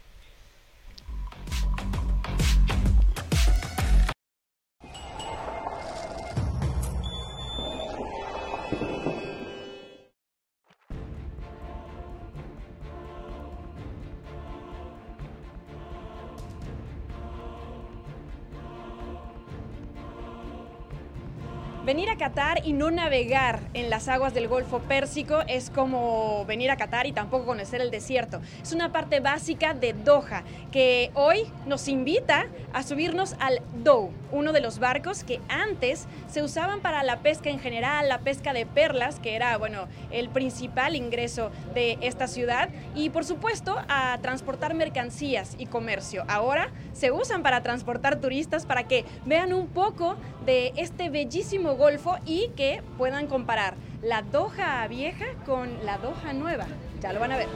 Venir 21.88 22.10
a 22.10 22.18
Qatar 22.18 22.66
y 22.66 22.74
no 22.74 22.90
navegar 22.90 23.60
en 23.72 23.88
las 23.88 24.08
aguas 24.08 24.34
del 24.34 24.46
Golfo 24.46 24.80
Pérsico 24.80 25.40
es 25.48 25.70
como 25.70 26.44
venir 26.44 26.70
a 26.70 26.76
Qatar 26.76 27.06
y 27.06 27.12
tampoco 27.12 27.46
conocer 27.46 27.80
el 27.80 27.90
desierto. 27.90 28.42
Es 28.62 28.74
una 28.74 28.92
parte 28.92 29.20
básica 29.20 29.72
de 29.72 29.94
Doha 29.94 30.42
que 30.70 31.10
hoy 31.14 31.46
nos 31.64 31.88
invita 31.88 32.44
a 32.74 32.82
subirnos 32.82 33.36
al 33.40 33.62
Dow, 33.82 34.10
uno 34.32 34.52
de 34.52 34.60
los 34.60 34.80
barcos 34.80 35.24
que 35.24 35.40
antes 35.48 36.06
se 36.30 36.42
usaban 36.42 36.80
para 36.80 37.02
la 37.04 37.20
pesca 37.20 37.48
en 37.48 37.58
general, 37.58 38.06
la 38.06 38.18
pesca 38.18 38.52
de 38.52 38.66
perlas, 38.66 39.18
que 39.18 39.34
era, 39.34 39.56
bueno, 39.56 39.88
el 40.10 40.28
principal 40.28 40.94
ingreso 40.94 41.50
de 41.72 41.96
esta 42.02 42.26
ciudad, 42.26 42.68
y 42.94 43.08
por 43.08 43.24
supuesto 43.24 43.78
a 43.88 44.18
transportar 44.20 44.74
mercancías 44.74 45.56
y 45.58 45.64
comercio. 45.64 46.24
Ahora 46.28 46.70
se 46.92 47.12
usan 47.12 47.42
para 47.42 47.62
transportar 47.62 48.20
turistas 48.20 48.66
para 48.66 48.86
que 48.86 49.06
vean 49.24 49.54
un 49.54 49.68
poco 49.68 50.16
de 50.44 50.74
este 50.76 51.08
bellísimo 51.08 51.77
golfo 51.78 52.16
y 52.26 52.50
que 52.56 52.82
puedan 52.98 53.26
comparar 53.28 53.76
la 54.02 54.20
Doha 54.22 54.86
vieja 54.88 55.26
con 55.46 55.86
la 55.86 55.96
Doha 55.96 56.34
nueva. 56.34 56.66
Ya 57.00 57.12
lo 57.14 57.20
van 57.20 57.32
a 57.32 57.38
ver. 57.38 57.48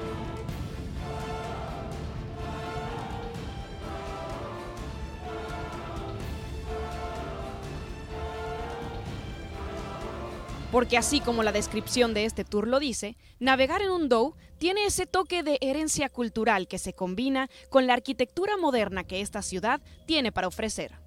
Porque 10.71 10.97
así 10.97 11.21
como 11.21 11.43
la 11.43 11.53
descripción 11.53 12.15
de 12.15 12.25
este 12.25 12.45
tour 12.45 12.67
lo 12.67 12.81
dice, 12.81 13.19
navegar 13.39 13.83
en 13.83 13.91
un 13.91 14.09
Dow 14.09 14.35
tiene 14.57 14.87
ese 14.87 15.07
toque 15.07 15.43
de 15.43 15.59
herencia 15.61 16.09
cultural 16.09 16.67
que 16.67 16.79
se 16.79 16.95
combina 16.95 17.51
con 17.69 17.87
la 17.87 17.93
arquitectura 17.93 18.57
moderna 18.57 19.05
que 19.05 19.21
esta 19.21 19.43
ciudad 19.43 19.83
tiene 20.07 20.33
para 20.33 20.49
ofrecer. 20.49 21.02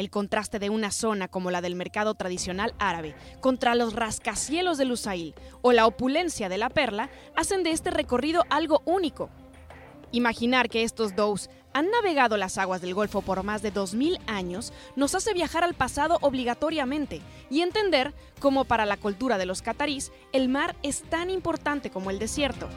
El 0.00 0.08
contraste 0.08 0.58
de 0.58 0.70
una 0.70 0.92
zona 0.92 1.28
como 1.28 1.50
la 1.50 1.60
del 1.60 1.74
mercado 1.74 2.14
tradicional 2.14 2.72
árabe 2.78 3.14
contra 3.42 3.74
los 3.74 3.92
rascacielos 3.92 4.78
de 4.78 4.86
Lusail 4.86 5.34
o 5.60 5.72
la 5.72 5.84
opulencia 5.84 6.48
de 6.48 6.56
la 6.56 6.70
perla 6.70 7.10
hacen 7.36 7.62
de 7.64 7.72
este 7.72 7.90
recorrido 7.90 8.46
algo 8.48 8.80
único. 8.86 9.28
Imaginar 10.10 10.70
que 10.70 10.84
estos 10.84 11.14
Dows 11.16 11.50
han 11.74 11.90
navegado 11.90 12.38
las 12.38 12.56
aguas 12.56 12.80
del 12.80 12.94
Golfo 12.94 13.20
por 13.20 13.42
más 13.42 13.60
de 13.60 13.74
2.000 13.74 14.18
años 14.26 14.72
nos 14.96 15.14
hace 15.14 15.34
viajar 15.34 15.64
al 15.64 15.74
pasado 15.74 16.16
obligatoriamente 16.22 17.20
y 17.50 17.60
entender 17.60 18.14
cómo 18.40 18.64
para 18.64 18.86
la 18.86 18.96
cultura 18.96 19.36
de 19.36 19.44
los 19.44 19.60
catarís 19.60 20.12
el 20.32 20.48
mar 20.48 20.76
es 20.82 21.02
tan 21.02 21.28
importante 21.28 21.90
como 21.90 22.08
el 22.08 22.18
desierto. 22.18 22.70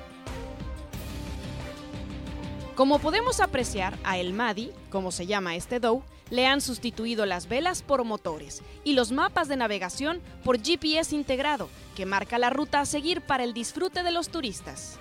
Como 2.76 2.98
podemos 2.98 3.40
apreciar, 3.40 3.96
a 4.04 4.18
El 4.18 4.34
Madi, 4.34 4.72
como 4.90 5.12
se 5.12 5.28
llama 5.28 5.56
este 5.56 5.80
Dow, 5.80 6.02
le 6.32 6.48
han 6.48 6.60
sustituido 6.60 7.28
las 7.28 7.48
velas 7.48 7.84
por 7.84 8.04
motores 8.04 8.64
y 8.84 8.94
los 8.94 9.12
mapas 9.12 9.48
de 9.48 9.58
navegación 9.58 10.22
por 10.44 10.60
GPS 10.60 11.16
integrado, 11.16 11.70
que 11.96 12.08
marca 12.08 12.40
la 12.40 12.50
ruta 12.50 12.80
a 12.80 12.88
seguir 12.88 13.22
para 13.22 13.44
el 13.44 13.54
disfrute 13.54 14.02
de 14.02 14.10
los 14.10 14.30
turistas. 14.30 14.98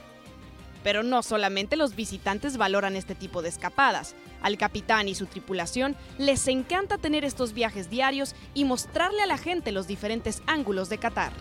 Pero 0.84 1.02
no 1.02 1.22
solamente 1.22 1.76
los 1.76 1.96
visitantes 1.96 2.58
valoran 2.58 2.94
este 2.94 3.14
tipo 3.14 3.40
de 3.40 3.48
escapadas. 3.48 4.16
Al 4.42 4.58
capitán 4.58 5.08
y 5.08 5.14
su 5.14 5.24
tripulación 5.24 5.96
les 6.18 6.48
encanta 6.48 6.98
tener 6.98 7.24
estos 7.24 7.54
viajes 7.54 7.88
diarios 7.88 8.34
y 8.52 8.66
mostrarle 8.66 9.22
a 9.22 9.26
la 9.26 9.38
gente 9.38 9.72
los 9.72 9.86
diferentes 9.86 10.42
ángulos 10.46 10.90
de 10.90 10.98
Qatar. 10.98 11.32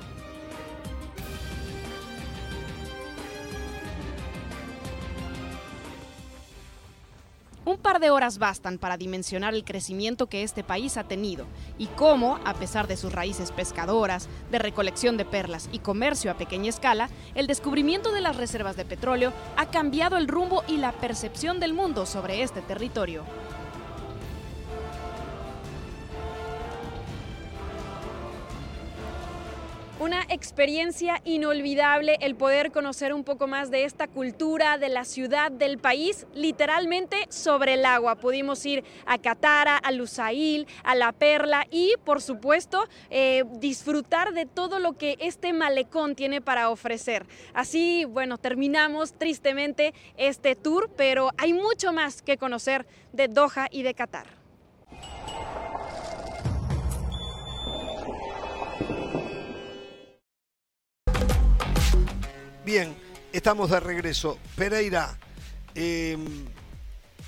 Un 7.64 7.78
par 7.78 7.99
de 7.99 8.09
horas 8.09 8.39
bastan 8.39 8.80
para 8.80 8.97
dimensionar 8.97 9.53
el 9.53 9.64
crecimiento 9.64 10.26
que 10.26 10.41
este 10.41 10.64
país 10.64 10.97
ha 10.97 11.03
tenido 11.03 11.45
y 11.78 11.86
cómo, 11.86 12.39
a 12.43 12.55
pesar 12.55 12.88
de 12.88 12.97
sus 12.97 13.14
raíces 13.14 13.51
pescadoras, 13.51 14.28
de 14.49 14.57
recolección 14.57 15.16
de 15.16 15.26
perlas 15.26 15.70
y 15.72 15.78
comercio 15.78 16.32
a 16.32 16.38
pequeña 16.38 16.70
escala, 16.70 17.07
el 17.36 17.45
descubrimiento 17.45 18.12
de 18.14 18.22
las 18.22 18.38
reservas 18.38 18.78
de 18.78 18.86
petróleo 18.86 19.32
ha 19.57 19.68
cambiado 19.68 20.18
el 20.18 20.28
rumbo 20.28 20.64
y 20.68 20.78
la 20.78 20.91
percepción 20.91 21.59
del 21.59 21.76
mundo 21.76 22.07
sobre 22.07 22.41
este 22.41 22.62
territorio. 22.62 23.26
Experiencia 30.32 31.21
inolvidable 31.25 32.17
el 32.21 32.36
poder 32.36 32.71
conocer 32.71 33.13
un 33.13 33.23
poco 33.23 33.47
más 33.47 33.69
de 33.69 33.84
esta 33.84 34.07
cultura, 34.07 34.77
de 34.77 34.89
la 34.89 35.03
ciudad, 35.03 35.51
del 35.51 35.77
país, 35.77 36.25
literalmente 36.34 37.27
sobre 37.29 37.73
el 37.73 37.86
agua. 37.86 38.15
Pudimos 38.15 38.65
ir 38.65 38.84
a 39.05 39.17
Catara, 39.17 39.77
a 39.77 39.91
Lusail, 39.91 40.67
a 40.84 40.95
La 40.95 41.11
Perla 41.11 41.67
y, 41.69 41.93
por 42.03 42.21
supuesto, 42.21 42.88
eh, 43.09 43.43
disfrutar 43.59 44.34
de 44.34 44.45
todo 44.45 44.79
lo 44.79 44.93
que 44.93 45.17
este 45.19 45.53
malecón 45.53 46.15
tiene 46.15 46.41
para 46.41 46.69
ofrecer. 46.69 47.25
Así, 47.53 48.05
bueno, 48.05 48.38
terminamos 48.38 49.13
tristemente 49.13 49.93
este 50.17 50.55
tour, 50.55 50.89
pero 50.95 51.32
hay 51.38 51.53
mucho 51.53 51.93
más 51.93 52.21
que 52.21 52.38
conocer 52.38 52.86
de 53.11 53.27
Doha 53.27 53.67
y 53.69 53.84
de 53.84 53.93
Qatar. 53.93 54.27
Bien, 62.72 62.95
estamos 63.34 63.69
de 63.69 63.82
regreso. 63.82 64.39
Pereira, 64.55 65.19
em, 65.76 66.45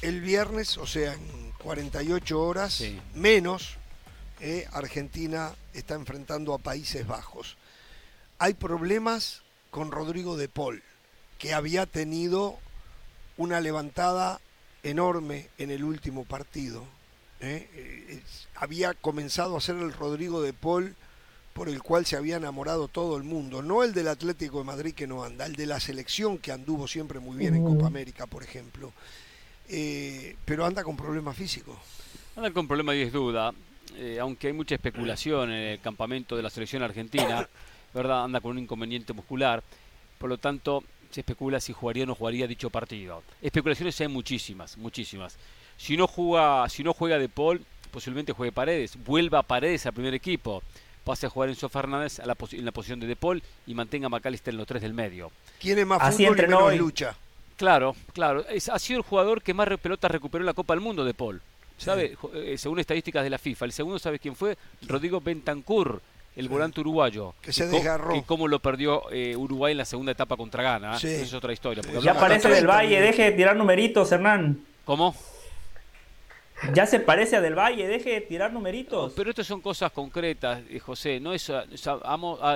el 0.02 0.22
viernes, 0.22 0.78
o 0.78 0.88
sea, 0.88 1.16
en 1.16 1.52
48 1.58 2.42
horas, 2.42 2.82
menos, 3.14 3.76
eh, 4.40 4.70
Argentina 4.72 5.54
está 5.74 5.96
enfrentando 5.96 6.54
a 6.54 6.60
Países 6.60 7.06
Bajos. 7.06 7.58
Hay 8.40 8.54
problemas 8.54 9.42
con 9.70 9.92
Rodrigo 9.92 10.38
de 10.38 10.48
Paul, 10.48 10.82
que 11.40 11.54
había 11.54 11.88
tenido 11.88 12.58
una 13.36 13.60
levantada 13.60 14.40
enorme 14.82 15.50
en 15.58 15.72
el 15.72 15.84
último 15.84 16.24
partido. 16.24 16.86
Eh, 17.42 17.70
eh, 17.74 18.24
había 18.56 18.94
comenzado 18.94 19.58
a 19.58 19.62
ser 19.62 19.76
el 19.76 19.92
Rodrigo 19.92 20.42
de 20.42 20.54
Paul 20.54 20.96
por 21.54 21.70
el 21.70 21.82
cual 21.84 22.06
se 22.06 22.18
había 22.18 22.38
enamorado 22.38 22.88
todo 22.88 23.16
el 23.16 23.24
mundo, 23.24 23.62
no 23.62 23.84
el 23.84 23.94
del 23.94 24.08
Atlético 24.08 24.60
de 24.60 24.66
Madrid 24.66 24.94
que 24.94 25.08
no 25.08 25.24
anda, 25.24 25.46
el 25.46 25.56
de 25.56 25.68
la 25.68 25.80
selección 25.80 26.40
que 26.40 26.52
anduvo 26.52 26.88
siempre 26.88 27.20
muy 27.20 27.38
bien 27.38 27.56
en 27.56 27.64
Copa 27.64 27.88
América, 27.88 28.26
por 28.26 28.44
ejemplo, 28.44 28.92
eh, 29.70 30.36
pero 30.46 30.66
anda 30.66 30.84
con 30.84 30.98
problemas 30.98 31.38
físicos. 31.38 31.78
Anda 32.36 32.52
con 32.52 32.68
problemas 32.68 32.96
y 32.96 33.04
es 33.04 33.14
duda, 33.14 33.54
eh, 33.96 34.18
aunque 34.20 34.48
hay 34.48 34.54
mucha 34.54 34.74
especulación 34.74 35.52
en 35.52 35.68
el 35.74 35.80
campamento 35.80 36.36
de 36.36 36.42
la 36.42 36.50
selección 36.50 36.82
argentina, 36.82 37.48
¿verdad? 37.94 38.24
Anda 38.24 38.42
con 38.42 38.52
un 38.52 38.60
inconveniente 38.60 39.14
muscular, 39.14 39.64
por 40.18 40.30
lo 40.30 40.40
tanto 40.40 40.84
se 41.12 41.20
especula 41.20 41.60
si 41.60 41.74
jugaría 41.74 42.04
o 42.04 42.08
no 42.08 42.16
jugaría 42.16 42.48
dicho 42.48 42.72
partido. 42.72 43.22
Especulaciones 43.40 44.02
hay 44.02 44.08
muchísimas, 44.08 44.76
muchísimas. 44.78 45.38
Si 45.78 45.96
no 45.96 46.08
juega, 46.08 46.68
si 46.70 46.84
no 46.84 46.94
juega 46.94 47.20
De 47.20 47.30
Paul, 47.30 47.64
posiblemente 47.92 48.34
juegue 48.34 48.52
Paredes, 48.52 48.98
vuelva 49.06 49.40
a 49.40 49.44
Paredes 49.44 49.86
al 49.86 49.94
primer 49.94 50.16
equipo 50.16 50.64
pase 51.04 51.26
a 51.26 51.30
jugar 51.30 51.50
Enzo 51.50 51.70
Fernández 51.70 52.20
a 52.20 52.26
la 52.26 52.36
en 52.52 52.66
la 52.66 52.72
posición 52.72 53.00
de 53.00 53.08
De 53.08 53.16
Paul 53.16 53.42
y 53.68 53.74
mantenga 53.74 54.08
a 54.08 54.10
McAllister 54.10 54.54
en 54.54 54.58
los 54.58 54.68
tres 54.68 54.82
del 54.82 54.94
medio. 54.94 55.32
¿Quién 55.60 55.80
es 55.80 55.86
más 55.86 56.02
Así 56.02 56.26
fútbol 56.26 56.40
y 56.40 56.42
menos 56.42 56.78
lucha? 56.78 57.16
Claro, 57.58 57.96
claro. 58.14 58.44
ha 58.72 58.80
sido 58.80 59.00
el 59.00 59.06
jugador 59.06 59.42
que 59.42 59.54
más 59.54 59.68
pelotas 59.82 60.12
recuperó 60.12 60.42
en 60.42 60.48
la 60.48 60.54
Copa 60.54 60.74
del 60.74 60.82
Mundo, 60.82 61.06
De 61.06 61.14
Paul. 61.14 61.42
¿Sabe? 61.78 62.18
Eh, 62.36 62.56
según 62.58 62.80
estadísticas 62.80 63.24
de 63.24 63.30
la 63.30 63.38
FIFA. 63.38 63.66
El 63.66 63.72
segundo, 63.72 64.00
¿sabes 64.00 64.22
quién 64.22 64.36
fue? 64.36 64.58
Rodrigo 64.88 65.20
Bentancur, 65.20 66.02
el 66.36 66.48
volante 66.48 66.80
uruguayo. 66.80 67.34
Que 67.42 67.52
se 67.52 67.68
desgarró. 67.68 68.16
Y 68.16 68.22
cómo 68.22 68.48
lo 68.48 68.60
perdió 68.60 69.12
eh, 69.12 69.36
Uruguay 69.36 69.72
en 69.72 69.80
la 69.80 69.86
segunda 69.86 70.12
etapa 70.12 70.38
contra 70.38 70.64
Ghana. 70.64 71.00
Sí. 71.00 71.08
Esa 71.08 71.24
es 71.24 71.34
otra 71.34 71.52
historia. 71.52 71.84
Ya 72.02 72.14
parece 72.14 72.50
del 72.50 72.68
Valle, 72.68 73.02
deje 73.02 73.24
de 73.24 73.32
tirar 73.32 73.56
numeritos, 73.56 74.12
Hernán. 74.12 74.60
¿Cómo? 74.86 75.16
Ya 76.74 76.86
se 76.86 77.00
parece 77.00 77.36
a 77.36 77.42
Del 77.42 77.58
Valle, 77.58 77.88
deje 77.88 78.12
de 78.12 78.22
tirar 78.22 78.54
numeritos. 78.54 79.14
pero 79.16 79.30
estas 79.30 79.46
son 79.48 79.62
cosas 79.62 79.92
concretas, 79.92 80.62
eh, 80.70 80.80
José. 80.80 81.20
No 81.20 81.34
es, 81.34 81.50
ah, 81.50 81.66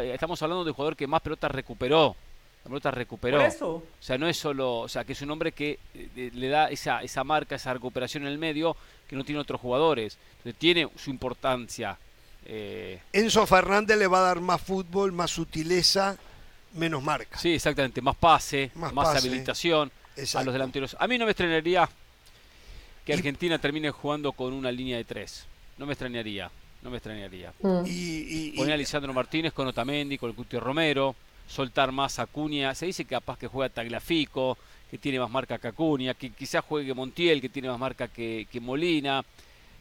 estamos 0.03 0.41
hablando 0.41 0.63
de 0.63 0.71
un 0.71 0.75
jugador 0.75 0.95
que 0.95 1.07
más 1.07 1.21
pelotas 1.21 1.51
recuperó. 1.51 2.15
La 2.63 2.69
pelota 2.69 2.91
recuperó. 2.91 3.41
eso. 3.41 3.75
O 3.75 3.83
sea, 3.99 4.17
no 4.17 4.27
es 4.27 4.37
solo, 4.37 4.79
o 4.79 4.89
sea, 4.89 5.03
que 5.03 5.13
es 5.13 5.21
un 5.21 5.31
hombre 5.31 5.51
que 5.51 5.79
eh, 5.93 6.31
le 6.33 6.47
da 6.49 6.69
esa, 6.69 7.01
esa 7.01 7.23
marca, 7.23 7.55
esa 7.55 7.73
recuperación 7.73 8.23
en 8.23 8.29
el 8.29 8.37
medio 8.37 8.75
que 9.07 9.15
no 9.15 9.23
tiene 9.23 9.41
otros 9.41 9.59
jugadores. 9.59 10.17
Entonces, 10.37 10.55
tiene 10.59 10.89
su 10.95 11.09
importancia. 11.09 11.97
Eh. 12.45 12.99
Enzo 13.13 13.45
Fernández 13.45 13.97
le 13.97 14.07
va 14.07 14.19
a 14.19 14.21
dar 14.21 14.39
más 14.39 14.61
fútbol, 14.61 15.11
más 15.11 15.31
sutileza, 15.31 16.17
menos 16.73 17.03
marca. 17.03 17.37
Sí, 17.37 17.53
exactamente. 17.53 18.01
Más 18.01 18.15
pase, 18.15 18.71
más, 18.75 18.93
habilitación 19.17 19.91
a 20.35 20.43
los 20.43 20.53
delanteros. 20.53 20.95
A 20.99 21.07
mí 21.07 21.17
no 21.17 21.25
me 21.25 21.31
estrenaría 21.31 21.89
que 23.07 23.13
Argentina 23.13 23.57
termine 23.57 23.89
jugando 23.89 24.33
con 24.33 24.51
una 24.51 24.69
línea 24.69 24.97
de 24.97 25.05
tres. 25.05 25.45
No 25.77 25.85
me 25.85 25.93
extrañaría, 25.93 26.51
no 26.81 26.89
me 26.89 26.97
extrañaría. 26.97 27.53
Mm. 27.61 27.83
Y, 27.85 28.51
Poner 28.57 28.73
a 28.73 28.77
Lisandro 28.77 29.13
Martínez 29.13 29.53
con 29.53 29.65
Otamendi, 29.65 30.17
con 30.17 30.29
el 30.29 30.35
Cutio 30.35 30.59
Romero, 30.59 31.15
soltar 31.47 31.93
más 31.93 32.19
a 32.19 32.23
Acuña. 32.23 32.75
Se 32.75 32.85
dice 32.85 33.05
que 33.05 33.15
capaz 33.15 33.39
que 33.39 33.47
juega 33.47 33.73
Taglafico, 33.73 34.57
que 34.91 34.97
tiene 34.97 35.21
más 35.21 35.29
marca 35.29 35.57
que 35.57 35.69
Acuña, 35.69 36.15
que 36.15 36.31
quizás 36.31 36.65
juegue 36.65 36.93
Montiel, 36.93 37.39
que 37.39 37.47
tiene 37.47 37.69
más 37.69 37.79
marca 37.79 38.09
que, 38.09 38.45
Molina. 38.59 39.23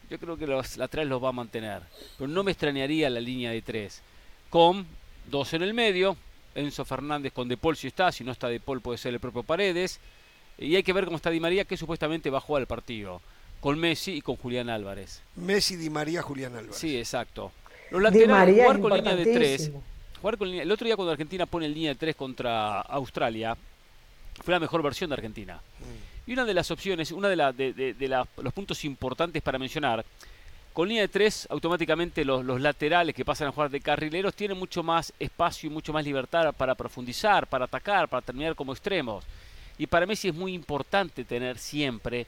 Yo 0.09 0.21
creo 0.21 0.37
que 0.37 0.47
los 0.47 0.77
laterales 0.77 1.11
los 1.11 1.21
va 1.21 1.31
a 1.31 1.33
mantener. 1.33 1.83
Pero 2.17 2.29
no 2.29 2.45
me 2.45 2.53
extrañaría 2.53 3.11
la 3.11 3.19
línea 3.19 3.51
de 3.51 3.61
tres. 3.61 4.03
Con 4.51 4.87
dos 5.29 5.53
en 5.53 5.63
el 5.63 5.75
medio, 5.75 6.17
Enzo 6.55 6.85
Fernández 6.85 7.33
con 7.33 7.49
De 7.49 7.57
Paul 7.57 7.77
si 7.77 7.89
está, 7.89 8.13
si 8.13 8.23
no 8.23 8.31
está 8.31 8.47
De 8.47 8.61
Paul 8.61 8.81
puede 8.81 8.99
ser 8.99 9.15
el 9.15 9.19
propio 9.19 9.43
Paredes. 9.43 9.99
Y 10.59 10.77
hay 10.77 10.83
que 10.83 10.93
ver 10.93 11.05
cómo 11.05 11.17
está 11.17 11.31
Di 11.31 11.41
María, 11.41 11.65
que 11.65 11.77
supuestamente 11.77 12.31
va 12.31 12.39
a 12.39 12.41
jugar 12.41 12.63
el 12.63 12.67
partido. 12.67 13.21
Con 13.61 13.79
Messi 13.79 14.13
y 14.13 14.21
con 14.21 14.37
Julián 14.37 14.69
Álvarez. 14.69 15.23
Messi, 15.35 15.77
Di 15.77 15.91
María, 15.91 16.23
Julián 16.23 16.57
Álvarez. 16.57 16.77
Sí, 16.77 16.97
exacto. 16.97 17.53
Los 17.91 18.03
laterales, 18.03 18.57
jugar 18.57 18.81
con 18.81 18.93
línea 18.93 19.17
de 19.17 19.25
tres. 19.25 19.71
Jugar 20.21 20.39
con 20.39 20.49
el 20.49 20.71
otro 20.71 20.87
día 20.87 20.97
cuando 20.97 21.13
Argentina 21.13 21.47
pone 21.47 21.69
línea 21.69 21.91
de 21.91 21.95
tres 21.95 22.17
contra 22.17 22.81
Australia, 22.81 23.57
fue 24.43 24.53
la 24.53 24.61
mejor 24.61 24.83
versión 24.83 25.11
de 25.11 25.15
Argentina. 25.15 25.57
Mm. 25.57 26.31
Y 26.31 26.33
una 26.33 26.45
de 26.45 26.55
las 26.55 26.71
opciones, 26.71 27.13
una 27.13 27.29
de, 27.29 27.73
de, 27.73 28.25
los 28.39 28.53
puntos 28.53 28.85
importantes 28.85 29.43
para 29.43 29.59
mencionar, 29.59 30.05
con 30.73 30.89
línea 30.89 31.03
de 31.03 31.09
tres, 31.09 31.47
automáticamente 31.51 32.25
los, 32.25 32.45
los, 32.45 32.61
laterales 32.61 33.15
que 33.15 33.25
pasan 33.25 33.49
a 33.49 33.53
jugar 33.53 33.71
de 33.71 33.81
carrileros 33.81 34.35
tienen 34.35 34.59
mucho 34.59 34.83
más 34.83 35.13
espacio 35.19 35.71
y 35.71 35.73
mucho 35.73 35.93
más 35.93 36.05
libertad 36.05 36.53
para 36.53 36.75
profundizar, 36.75 37.47
para 37.47 37.67
atacar, 37.67 38.09
para 38.09 38.23
terminar 38.23 38.55
como 38.55 38.73
extremos. 38.73 39.25
Y 39.79 39.87
para 39.87 40.07
Messi 40.07 40.29
es 40.29 40.35
muy 40.35 40.55
importante 40.55 41.25
tener 41.25 41.59
siempre 41.59 42.27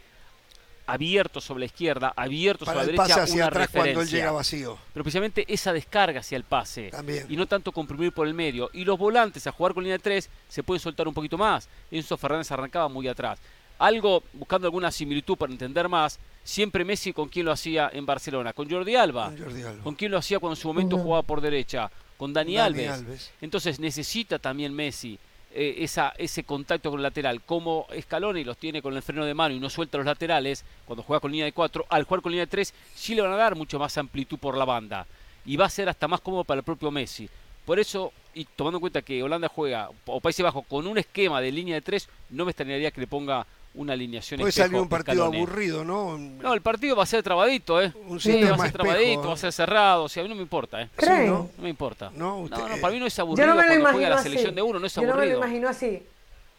abierto 0.88 1.40
sobre 1.40 1.60
la 1.60 1.66
izquierda, 1.66 2.12
abierto 2.16 2.64
sobre 2.64 2.78
la 2.78 2.84
derecha, 2.86 3.22
hacia 3.22 3.46
atrás 3.46 3.68
cuando 3.70 4.00
él 4.00 4.08
llega 4.08 4.32
vacío. 4.32 4.78
Pero 4.94 5.04
precisamente 5.04 5.44
esa 5.46 5.72
descarga 5.72 6.20
hacia 6.20 6.36
el 6.36 6.44
pase. 6.44 6.90
Y 7.28 7.36
no 7.36 7.46
tanto 7.46 7.72
comprimir 7.72 8.12
por 8.12 8.26
el 8.26 8.34
medio. 8.34 8.70
Y 8.72 8.84
los 8.84 8.98
volantes 8.98 9.46
a 9.46 9.52
jugar 9.52 9.74
con 9.74 9.84
línea 9.84 9.98
de 9.98 10.02
tres 10.02 10.30
se 10.48 10.62
pueden 10.62 10.80
soltar 10.80 11.06
un 11.06 11.14
poquito 11.14 11.36
más. 11.36 11.68
Enzo 11.90 12.16
Fernández 12.16 12.50
arrancaba 12.50 12.88
muy 12.88 13.06
atrás. 13.06 13.38
Algo, 13.78 14.24
buscando 14.32 14.66
alguna 14.66 14.90
similitud 14.90 15.36
para 15.36 15.52
entender 15.52 15.88
más, 15.88 16.18
siempre 16.42 16.84
Messi 16.84 17.12
con 17.12 17.28
quién 17.28 17.46
lo 17.46 17.52
hacía 17.52 17.90
en 17.92 18.06
Barcelona, 18.06 18.52
con 18.52 18.68
Jordi 18.68 18.96
Alba. 18.96 19.26
Con, 19.26 19.38
Jordi 19.38 19.62
Alba. 19.62 19.82
¿Con 19.84 19.94
quién 19.94 20.10
lo 20.10 20.18
hacía 20.18 20.38
cuando 20.38 20.54
en 20.54 20.60
su 20.60 20.68
momento 20.68 20.98
jugaba 20.98 21.22
por 21.22 21.40
derecha, 21.40 21.90
con 22.16 22.32
Dani, 22.32 22.56
Alves. 22.56 23.30
Entonces 23.40 23.78
necesita 23.78 24.38
también 24.38 24.74
Messi 24.74 25.18
eh, 25.54 25.76
esa, 25.78 26.12
ese 26.18 26.44
contacto 26.44 26.90
con 26.90 27.00
el 27.00 27.02
lateral, 27.02 27.42
como 27.42 27.86
Scaloni 28.00 28.44
los 28.44 28.58
tiene 28.58 28.82
con 28.82 28.94
el 28.94 29.02
freno 29.02 29.24
de 29.24 29.34
mano 29.34 29.54
y 29.54 29.60
no 29.60 29.70
suelta 29.70 29.98
los 29.98 30.06
laterales, 30.06 30.64
cuando 30.84 31.02
juega 31.02 31.20
con 31.20 31.30
línea 31.30 31.46
de 31.46 31.52
4, 31.52 31.86
al 31.88 32.04
jugar 32.04 32.20
con 32.20 32.32
línea 32.32 32.44
de 32.44 32.50
3, 32.50 32.74
sí 32.94 33.14
le 33.14 33.22
van 33.22 33.32
a 33.32 33.36
dar 33.36 33.56
mucho 33.56 33.78
más 33.78 33.96
amplitud 33.96 34.38
por 34.38 34.56
la 34.56 34.64
banda. 34.64 35.06
Y 35.46 35.56
va 35.56 35.66
a 35.66 35.70
ser 35.70 35.88
hasta 35.88 36.06
más 36.06 36.20
cómodo 36.20 36.44
para 36.44 36.58
el 36.58 36.64
propio 36.64 36.90
Messi. 36.90 37.28
Por 37.64 37.78
eso, 37.78 38.12
y 38.34 38.44
tomando 38.44 38.78
en 38.78 38.80
cuenta 38.80 39.02
que 39.02 39.22
Holanda 39.22 39.48
juega, 39.48 39.90
o 40.06 40.20
Países 40.20 40.42
Bajos, 40.42 40.66
con 40.66 40.86
un 40.86 40.98
esquema 40.98 41.40
de 41.40 41.52
línea 41.52 41.74
de 41.74 41.82
3, 41.82 42.08
no 42.30 42.44
me 42.44 42.50
extrañaría 42.50 42.90
que 42.90 43.00
le 43.00 43.06
ponga 43.06 43.46
una 43.74 43.92
alineación 43.92 44.40
Puede 44.40 44.52
salir 44.52 44.78
un 44.78 44.88
partido 44.88 45.24
aburrido, 45.24 45.84
¿no? 45.84 46.18
No, 46.18 46.54
el 46.54 46.60
partido 46.60 46.96
va 46.96 47.04
a 47.04 47.06
ser 47.06 47.22
trabadito, 47.22 47.80
¿eh? 47.80 47.92
Un 48.06 48.18
sí, 48.18 48.42
va 48.42 48.54
a 48.54 48.58
ser 48.58 48.72
trabadito, 48.72 49.28
va 49.28 49.34
a 49.34 49.36
ser 49.36 49.52
cerrado, 49.52 50.04
o 50.04 50.08
sea, 50.08 50.22
a 50.22 50.24
mí 50.24 50.28
no 50.28 50.34
me 50.34 50.42
importa, 50.42 50.82
¿eh? 50.82 50.88
¿no? 51.26 51.50
me 51.58 51.68
importa. 51.68 52.10
No, 52.14 52.48
no, 52.48 52.56
para 52.80 52.92
mí 52.92 52.98
no 52.98 53.06
es 53.06 53.18
aburrido 53.18 53.46
Yo 53.46 53.54
no 53.54 53.60
me 53.60 53.62
lo 53.62 53.68
cuando 53.82 53.98
juega 53.98 54.10
la 54.10 54.22
selección 54.22 54.54
de 54.54 54.62
uno, 54.62 54.78
no 54.78 54.86
es 54.86 54.98
aburrido. 54.98 55.14
Yo 55.14 55.20
no 55.20 55.26
me 55.26 55.32
lo 55.32 55.38
imagino 55.38 55.68
así. 55.68 56.02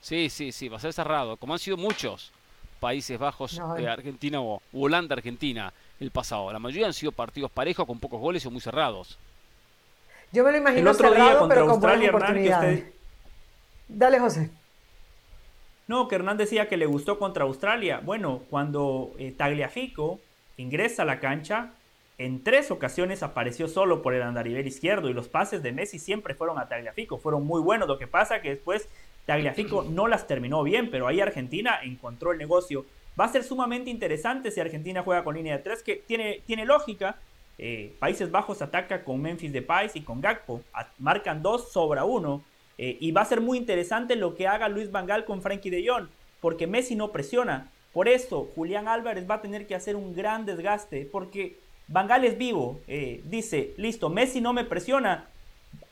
Sí, 0.02 0.30
sí, 0.30 0.52
sí, 0.52 0.70
va 0.70 0.78
a 0.78 0.80
ser 0.80 0.94
cerrado, 0.94 1.36
como 1.38 1.54
han 1.54 1.60
sido 1.60 1.76
muchos 1.76 2.32
Países 2.80 3.20
Bajos, 3.20 3.60
de 3.76 3.84
eh, 3.84 3.90
Argentina 3.90 4.40
o 4.42 4.62
Holanda, 4.72 5.14
Argentina, 5.14 5.74
el 6.00 6.12
pasado. 6.12 6.52
La 6.54 6.60
mayoría 6.60 6.88
han 6.88 6.94
sido 6.94 7.12
partidos 7.12 7.52
parejos 7.52 7.86
con 7.86 8.00
pocos 8.00 8.22
goles 8.22 8.46
o 8.46 8.52
muy 8.52 8.62
cerrados. 8.62 9.18
Yo 10.32 10.44
me 10.44 10.52
lo 10.52 10.58
imagino 10.58 10.82
el 10.82 10.96
otro 10.96 11.10
cerrado, 11.10 11.30
día 11.30 11.40
contra 11.40 11.56
pero 11.58 11.72
Australia, 11.72 12.12
con 12.12 12.24
Hernán, 12.24 12.92
Dale, 13.90 14.20
José. 14.20 14.50
No, 15.90 16.08
que 16.08 16.14
Hernán 16.14 16.38
decía 16.38 16.70
que 16.70 16.78
le 16.78 16.86
gustó 16.86 17.18
contra 17.18 17.46
Australia. 17.46 18.00
Bueno, 18.06 18.44
cuando 18.52 19.12
eh, 19.18 19.34
Tagliafico 19.36 20.20
ingresa 20.56 21.02
a 21.02 21.06
la 21.06 21.20
cancha, 21.20 21.72
en 22.20 22.44
tres 22.44 22.70
ocasiones 22.70 23.24
apareció 23.24 23.68
solo 23.68 24.04
por 24.04 24.14
el 24.14 24.22
andarivel 24.22 24.68
izquierdo 24.68 25.10
y 25.10 25.14
los 25.14 25.30
pases 25.30 25.64
de 25.64 25.72
Messi 25.72 25.98
siempre 25.98 26.36
fueron 26.36 26.60
a 26.60 26.68
Tagliafico, 26.70 27.18
fueron 27.18 27.44
muy 27.44 27.60
buenos. 27.60 27.88
Lo 27.88 27.98
que 27.98 28.06
pasa 28.06 28.40
que 28.40 28.50
después 28.50 28.88
Tagliafico 29.26 29.82
no 29.82 30.08
las 30.08 30.28
terminó 30.28 30.62
bien, 30.62 30.92
pero 30.92 31.08
ahí 31.08 31.22
Argentina 31.22 31.80
encontró 31.82 32.34
el 32.34 32.38
negocio. 32.38 32.86
Va 33.20 33.26
a 33.26 33.30
ser 33.30 33.44
sumamente 33.44 33.90
interesante 33.90 34.52
si 34.52 34.60
Argentina 34.60 35.02
juega 35.02 35.24
con 35.24 35.34
línea 35.34 35.58
de 35.58 35.64
tres, 35.64 35.82
que 35.82 35.96
tiene, 35.96 36.44
tiene 36.46 36.66
lógica, 36.68 37.18
eh, 37.58 37.96
Países 37.98 38.30
Bajos 38.30 38.62
ataca 38.62 39.04
con 39.04 39.20
Memphis 39.20 39.52
Depay 39.52 39.90
y 39.96 40.02
con 40.02 40.22
Gakpo. 40.22 40.62
marcan 41.00 41.42
dos 41.42 41.72
sobre 41.72 42.00
uno. 42.04 42.44
Eh, 42.82 42.96
y 43.02 43.12
va 43.12 43.22
a 43.22 43.26
ser 43.26 43.42
muy 43.42 43.58
interesante 43.58 44.16
lo 44.16 44.36
que 44.36 44.48
haga 44.48 44.70
Luis 44.70 44.90
Vangal 44.90 45.26
con 45.26 45.42
Frankie 45.42 45.70
de 45.70 45.86
Jong, 45.86 46.08
porque 46.40 46.66
Messi 46.66 46.96
no 46.96 47.12
presiona. 47.12 47.70
Por 47.92 48.08
eso 48.08 48.50
Julián 48.56 48.88
Álvarez 48.88 49.30
va 49.30 49.36
a 49.36 49.42
tener 49.42 49.68
que 49.68 49.76
hacer 49.76 49.98
un 49.98 50.16
gran 50.16 50.46
desgaste, 50.46 51.06
porque 51.12 51.58
Vangal 51.90 52.24
es 52.24 52.38
vivo. 52.38 52.80
Eh, 52.88 53.20
dice, 53.26 53.74
listo, 53.76 54.10
Messi 54.10 54.40
no 54.40 54.54
me 54.54 54.64
presiona. 54.64 55.28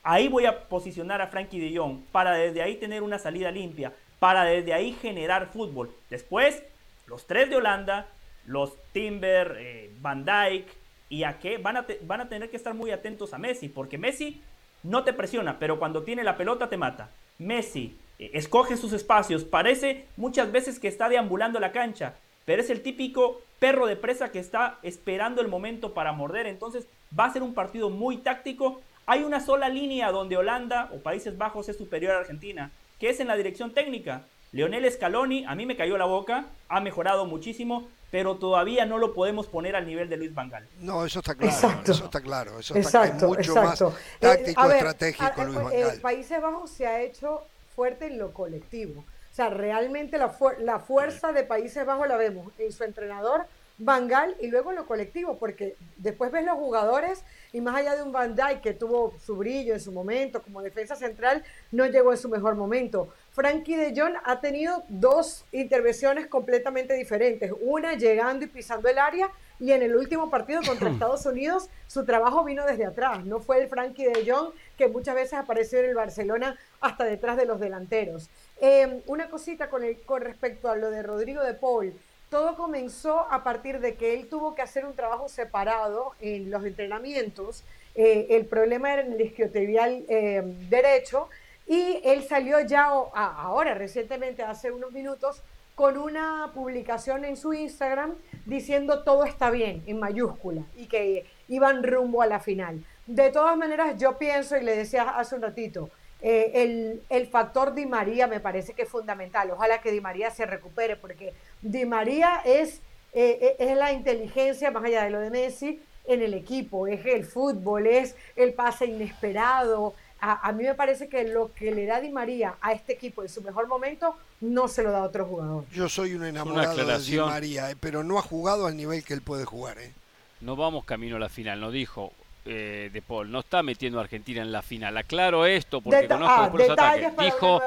Ahí 0.01 0.29
voy 0.29 0.45
a 0.45 0.69
posicionar 0.69 1.21
a 1.21 1.27
Frankie 1.27 1.59
de 1.59 1.77
Jong 1.77 2.03
para 2.13 2.31
desde 2.31 2.61
ahí 2.61 2.77
tener 2.77 3.03
una 3.03 3.19
salida 3.19 3.51
limpia, 3.51 3.91
para 4.19 4.45
desde 4.45 4.73
ahí 4.73 4.93
generar 4.93 5.47
fútbol. 5.47 5.91
Después, 6.09 6.63
los 7.05 7.27
tres 7.27 7.49
de 7.49 7.57
Holanda, 7.57 8.07
los 8.45 8.71
Timber, 8.93 9.91
Van 9.99 10.23
Dijk, 10.23 10.65
y 11.09 11.23
a 11.23 11.37
qué 11.39 11.57
van 11.57 11.75
a, 11.75 11.85
van 12.03 12.21
a 12.21 12.29
tener 12.29 12.49
que 12.49 12.55
estar 12.55 12.73
muy 12.73 12.91
atentos 12.91 13.33
a 13.33 13.37
Messi, 13.37 13.67
porque 13.67 13.97
Messi 13.97 14.41
no 14.87 15.03
te 15.03 15.13
presiona, 15.13 15.59
pero 15.59 15.79
cuando 15.79 16.03
tiene 16.03 16.23
la 16.23 16.37
pelota 16.37 16.69
te 16.69 16.77
mata. 16.77 17.09
Messi 17.37 17.97
eh, 18.19 18.31
escoge 18.33 18.77
sus 18.77 18.93
espacios, 18.93 19.43
parece 19.43 20.05
muchas 20.15 20.51
veces 20.51 20.79
que 20.79 20.87
está 20.87 21.09
deambulando 21.09 21.59
la 21.59 21.71
cancha, 21.71 22.15
pero 22.45 22.61
es 22.61 22.69
el 22.69 22.81
típico 22.81 23.41
perro 23.59 23.85
de 23.85 23.97
presa 23.97 24.31
que 24.31 24.39
está 24.39 24.79
esperando 24.83 25.41
el 25.41 25.49
momento 25.49 25.93
para 25.93 26.13
morder, 26.13 26.47
entonces 26.47 26.87
va 27.17 27.25
a 27.25 27.33
ser 27.33 27.43
un 27.43 27.53
partido 27.53 27.89
muy 27.89 28.17
táctico. 28.17 28.81
Hay 29.05 29.23
una 29.23 29.39
sola 29.39 29.69
línea 29.69 30.11
donde 30.11 30.37
Holanda 30.37 30.89
o 30.93 30.99
Países 30.99 31.37
Bajos 31.37 31.69
es 31.69 31.77
superior 31.77 32.13
a 32.13 32.19
Argentina, 32.19 32.71
que 32.99 33.09
es 33.09 33.19
en 33.19 33.27
la 33.27 33.35
dirección 33.35 33.73
técnica. 33.73 34.23
Leonel 34.53 34.89
Scaloni, 34.89 35.43
a 35.45 35.55
mí 35.55 35.65
me 35.65 35.75
cayó 35.75 35.97
la 35.97 36.05
boca, 36.05 36.45
ha 36.69 36.79
mejorado 36.79 37.25
muchísimo, 37.25 37.89
pero 38.11 38.37
todavía 38.37 38.85
no 38.85 38.97
lo 38.97 39.13
podemos 39.13 39.47
poner 39.47 39.75
al 39.75 39.85
nivel 39.85 40.09
de 40.09 40.17
Luis 40.17 40.33
Vangal. 40.33 40.67
No, 40.79 41.05
eso 41.05 41.19
está 41.19 41.35
claro, 41.35 41.81
eso 41.83 42.05
está 42.05 42.21
claro, 42.21 42.59
eso 42.59 42.75
está 42.75 43.07
es 43.07 43.21
mucho 43.21 43.55
más 43.55 43.79
táctico, 44.19 44.71
eh, 44.71 44.75
estratégico 44.75 45.43
Luis 45.43 45.55
Van 45.57 45.73
eh, 45.73 45.85
Países 46.01 46.41
Bajos 46.41 46.71
se 46.71 46.87
ha 46.87 47.01
hecho 47.01 47.43
fuerte 47.75 48.07
en 48.07 48.17
lo 48.17 48.33
colectivo. 48.33 49.01
O 49.01 49.35
sea, 49.37 49.49
realmente 49.49 50.17
la, 50.17 50.33
la 50.59 50.79
fuerza 50.79 51.31
de 51.31 51.43
Países 51.43 51.85
Bajos 51.85 52.07
la 52.07 52.17
vemos 52.17 52.51
en 52.57 52.71
su 52.71 52.83
entrenador 52.83 53.45
Vangal 53.79 54.35
y 54.39 54.47
luego 54.47 54.71
en 54.71 54.77
lo 54.77 54.87
colectivo, 54.87 55.37
porque 55.37 55.75
después 55.97 56.31
ves 56.31 56.43
los 56.43 56.55
jugadores 56.55 57.23
y 57.53 57.61
más 57.61 57.75
allá 57.75 57.95
de 57.95 58.01
un 58.01 58.11
Van 58.11 58.35
Dijk 58.35 58.61
que 58.61 58.73
tuvo 58.73 59.13
su 59.23 59.35
brillo 59.35 59.73
en 59.73 59.79
su 59.79 59.91
momento 59.91 60.41
como 60.41 60.61
defensa 60.61 60.95
central, 60.95 61.43
no 61.71 61.85
llegó 61.85 62.11
en 62.11 62.17
su 62.17 62.29
mejor 62.29 62.55
momento. 62.55 63.13
Frankie 63.37 63.75
de 63.75 63.93
Jong 63.95 64.15
ha 64.23 64.41
tenido 64.41 64.83
dos 64.87 65.45
intervenciones 65.51 66.25
completamente 66.25 66.95
diferentes. 66.95 67.53
Una 67.61 67.93
llegando 67.93 68.45
y 68.45 68.47
pisando 68.47 68.89
el 68.89 68.97
área 68.97 69.29
y 69.59 69.73
en 69.73 69.83
el 69.83 69.95
último 69.95 70.31
partido 70.31 70.61
contra 70.65 70.89
Estados 70.91 71.23
Unidos 71.27 71.69
su 71.85 72.03
trabajo 72.03 72.43
vino 72.43 72.65
desde 72.65 72.87
atrás. 72.87 73.23
No 73.25 73.39
fue 73.39 73.61
el 73.61 73.69
Frankie 73.69 74.05
de 74.05 74.27
Jong 74.27 74.53
que 74.75 74.87
muchas 74.87 75.13
veces 75.13 75.33
apareció 75.33 75.77
en 75.77 75.85
el 75.85 75.93
Barcelona 75.93 76.57
hasta 76.81 77.03
detrás 77.03 77.37
de 77.37 77.45
los 77.45 77.59
delanteros. 77.59 78.27
Em, 78.59 79.03
una 79.05 79.29
cosita 79.29 79.69
con, 79.69 79.83
el, 79.83 80.01
con 80.01 80.23
respecto 80.23 80.71
a 80.71 80.75
lo 80.75 80.89
de 80.89 81.03
Rodrigo 81.03 81.43
de 81.43 81.53
Paul. 81.53 81.93
Todo 82.31 82.55
comenzó 82.55 83.31
a 83.31 83.43
partir 83.43 83.81
de 83.81 83.93
que 83.93 84.15
él 84.15 84.29
tuvo 84.29 84.55
que 84.55 84.63
hacer 84.63 84.83
un 84.83 84.95
trabajo 84.95 85.29
separado 85.29 86.13
en 86.21 86.49
los 86.49 86.65
entrenamientos. 86.65 87.63
Eh, 87.93 88.25
el 88.31 88.47
problema 88.47 88.93
era 88.93 89.03
en 89.03 89.13
el 89.13 89.21
isquiotibial 89.21 90.05
em, 90.09 90.69
derecho 90.69 91.29
y 91.67 91.99
él 92.03 92.23
salió 92.23 92.59
ya 92.61 92.85
ahora, 92.85 93.73
recientemente, 93.73 94.43
hace 94.43 94.71
unos 94.71 94.91
minutos, 94.91 95.41
con 95.75 95.97
una 95.97 96.51
publicación 96.55 97.23
en 97.23 97.37
su 97.37 97.53
Instagram 97.53 98.15
diciendo 98.45 99.03
todo 99.03 99.25
está 99.25 99.51
bien, 99.51 99.83
en 99.85 99.99
mayúscula, 99.99 100.63
y 100.75 100.87
que 100.87 101.25
iban 101.49 101.83
rumbo 101.83 102.21
a 102.21 102.25
la 102.25 102.39
final. 102.39 102.83
De 103.05 103.29
todas 103.31 103.55
maneras, 103.57 103.99
yo 103.99 104.17
pienso, 104.17 104.57
y 104.57 104.63
le 104.63 104.75
decía 104.75 105.03
hace 105.09 105.35
un 105.35 105.41
ratito, 105.43 105.89
eh, 106.21 106.51
el, 106.55 107.03
el, 107.09 107.27
factor 107.27 107.75
Di 107.75 107.85
María 107.85 108.25
me 108.25 108.39
parece 108.39 108.73
que 108.73 108.83
es 108.83 108.89
fundamental. 108.89 109.51
Ojalá 109.51 109.81
que 109.81 109.91
Di 109.91 110.01
María 110.01 110.31
se 110.31 110.47
recupere, 110.47 110.95
porque 110.95 111.33
Di 111.61 111.85
María 111.85 112.41
es, 112.43 112.81
eh, 113.13 113.37
eh, 113.41 113.55
es 113.59 113.77
la 113.77 113.91
inteligencia, 113.91 114.71
más 114.71 114.83
allá 114.83 115.03
de 115.03 115.11
lo 115.11 115.19
de 115.19 115.29
Messi, 115.29 115.79
en 116.07 116.21
el 116.21 116.33
equipo, 116.33 116.87
es 116.87 117.05
el 117.05 117.25
fútbol, 117.25 117.85
es 117.85 118.15
el 118.35 118.53
pase 118.53 118.85
inesperado, 118.85 119.93
a, 120.19 120.51
mí 120.51 120.63
me 120.63 120.73
parece 120.73 121.09
que 121.09 121.23
lo 121.25 121.53
que 121.53 121.71
le 121.71 121.85
da 121.85 121.99
Di 122.01 122.09
María 122.09 122.55
a 122.61 122.73
este 122.73 122.93
equipo 122.93 123.21
en 123.21 123.29
su 123.29 123.41
mejor 123.41 123.67
momento 123.67 124.15
no 124.41 124.67
se 124.67 124.83
lo 124.83 124.91
da 124.91 124.99
a 124.99 125.03
otro 125.03 125.25
jugador. 125.25 125.65
Yo 125.71 125.89
soy 125.89 126.13
un 126.13 126.25
enamorado 126.25 126.75
de 126.75 126.99
Di 126.99 127.17
María, 127.17 127.71
eh, 127.71 127.75
pero 127.79 128.03
no 128.03 128.17
ha 128.17 128.21
jugado 128.21 128.65
al 128.65 128.75
nivel 128.75 129.03
que 129.03 129.13
él 129.13 129.21
puede 129.21 129.45
jugar. 129.45 129.77
¿eh? 129.79 129.93
No 130.41 130.55
vamos 130.55 130.85
camino 130.85 131.17
a 131.17 131.19
la 131.19 131.29
final, 131.29 131.59
no 131.59 131.71
dijo 131.71 132.13
eh, 132.45 132.89
De 132.93 133.01
Paul, 133.01 133.31
no 133.31 133.39
está 133.39 133.61
metiendo 133.61 133.99
a 133.99 134.03
Argentina 134.03 134.41
en 134.41 134.51
la 134.51 134.61
final. 134.61 134.97
Aclaro 134.97 135.45
esto 135.45 135.81
porque 135.81 136.07
conozco 136.07 136.41
ah, 136.41 136.51
los 136.53 136.69
ataques. 136.69 137.17
Dijo, 137.17 137.61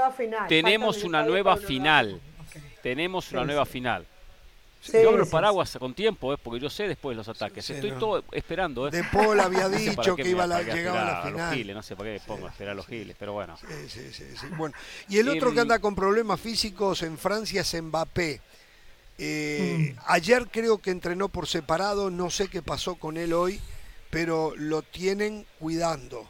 tenemos 0.49 1.05
una 1.05 1.23
nueva 1.23 1.57
final. 1.57 2.21
Tenemos 2.83 3.31
una 3.33 3.45
nueva 3.45 3.67
final. 3.67 4.07
Yo 4.83 5.11
abro 5.11 5.29
paraguas 5.29 5.77
con 5.79 5.93
tiempo, 5.93 6.33
¿eh? 6.33 6.39
porque 6.43 6.61
yo 6.61 6.71
sé 6.71 6.89
después 6.89 7.17
los 7.17 7.29
ataques. 7.29 7.69
Estoy 7.69 7.93
todo 7.93 8.25
esperando. 8.33 8.89
¿eh? 8.89 8.91
De 8.91 9.05
Paul 9.05 9.39
había 9.41 9.69
dicho 9.69 10.17
que 10.17 10.29
iba 10.29 10.45
a 10.45 10.47
la, 10.47 10.63
llegaba 10.63 11.03
a 11.03 11.05
la 11.05 11.31
final. 11.31 11.55
giles, 11.55 11.77
no 11.77 11.83
sé 11.83 11.97
para 11.97 12.15
qué 12.15 12.21
pongo 12.27 12.47
a 12.47 12.51
esperar 12.51 12.73
a 12.73 12.75
los 12.75 12.87
giles, 12.87 13.15
pero 13.19 13.35
bueno. 13.35 13.57
Sí, 13.59 14.11
sí, 14.13 14.25
sí, 14.37 14.47
bueno. 14.57 14.75
Y 15.09 15.19
el 15.19 15.29
otro 15.29 15.53
que 15.53 15.61
anda 15.61 15.79
con 15.79 15.95
problemas 15.95 16.41
físicos 16.41 17.03
en 17.03 17.19
Francia 17.19 17.61
es 17.61 17.83
Mbappé. 17.83 18.41
Eh, 19.19 19.95
mm. 19.95 20.01
Ayer 20.07 20.49
creo 20.51 20.79
que 20.79 20.91
entrenó 20.91 21.29
por 21.29 21.47
separado, 21.47 22.11
no 22.11 22.31
sé 22.31 22.49
qué 22.49 22.63
pasó 22.63 22.95
con 22.95 23.19
él 23.19 23.35
hoy, 23.35 23.61
pero 24.09 24.55
lo 24.57 24.81
tienen 24.81 25.47
cuidando. 25.59 26.27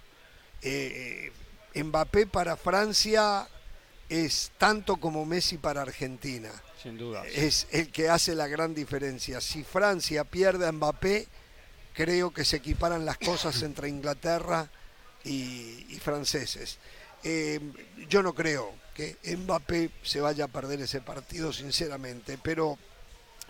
Eh, 0.62 1.32
Mbappé 1.76 2.26
para 2.26 2.56
Francia 2.56 3.46
es 4.08 4.50
tanto 4.58 4.96
como 4.96 5.24
Messi 5.24 5.56
para 5.56 5.82
Argentina. 5.82 6.50
Sin 6.82 6.96
duda. 6.96 7.24
Es 7.26 7.66
el 7.72 7.90
que 7.90 8.08
hace 8.08 8.34
la 8.34 8.48
gran 8.48 8.74
diferencia. 8.74 9.40
Si 9.40 9.64
Francia 9.64 10.24
pierde 10.24 10.66
a 10.66 10.72
Mbappé, 10.72 11.26
creo 11.92 12.32
que 12.32 12.44
se 12.44 12.56
equiparan 12.56 13.04
las 13.04 13.18
cosas 13.18 13.62
entre 13.62 13.88
Inglaterra 13.88 14.70
y, 15.24 15.98
franceses. 16.02 16.78
Eh, 17.22 17.60
yo 18.08 18.22
no 18.22 18.34
creo 18.34 18.72
que 18.94 19.18
Mbappé 19.36 19.90
se 20.02 20.20
vaya 20.20 20.46
a 20.46 20.48
perder 20.48 20.80
ese 20.80 21.02
partido, 21.02 21.52
sinceramente, 21.52 22.38
pero 22.42 22.78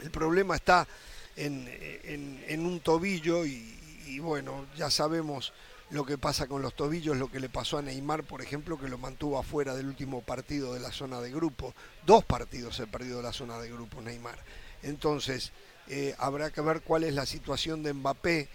el 0.00 0.10
problema 0.10 0.56
está 0.56 0.86
en, 1.36 2.66
un 2.66 2.80
tobillo 2.80 3.44
y 3.46 4.18
bueno, 4.18 4.66
ya 4.76 4.90
sabemos 4.90 5.52
lo 5.90 6.06
que 6.06 6.18
pasa 6.18 6.46
con 6.46 6.62
los 6.62 6.74
tobillos, 6.74 7.16
lo 7.16 7.30
que 7.30 7.40
le 7.40 7.48
pasó 7.48 7.78
a 7.78 7.82
Neymar, 7.82 8.22
por 8.22 8.42
ejemplo, 8.42 8.78
que 8.78 8.88
lo 8.88 8.98
mantuvo 8.98 9.38
afuera 9.38 9.74
del 9.74 9.86
último 9.86 10.22
partido 10.22 10.72
de 10.74 10.80
la 10.80 10.92
zona 10.92 11.20
de 11.20 11.30
grupo. 11.30 11.74
Dos 12.06 12.24
partidos 12.24 12.76
se 12.76 12.86
perdió 12.86 13.16
de 13.16 13.24
la 13.24 13.32
zona 13.32 13.58
de 13.58 13.70
grupo 13.70 14.00
Neymar. 14.00 14.38
Entonces, 14.82 15.52
eh, 15.88 16.14
habrá 16.18 16.50
que 16.50 16.60
ver 16.60 16.82
cuál 16.82 17.04
es 17.04 17.14
la 17.14 17.26
situación 17.26 17.82
de 17.82 17.92
Mbappé. 17.92 18.48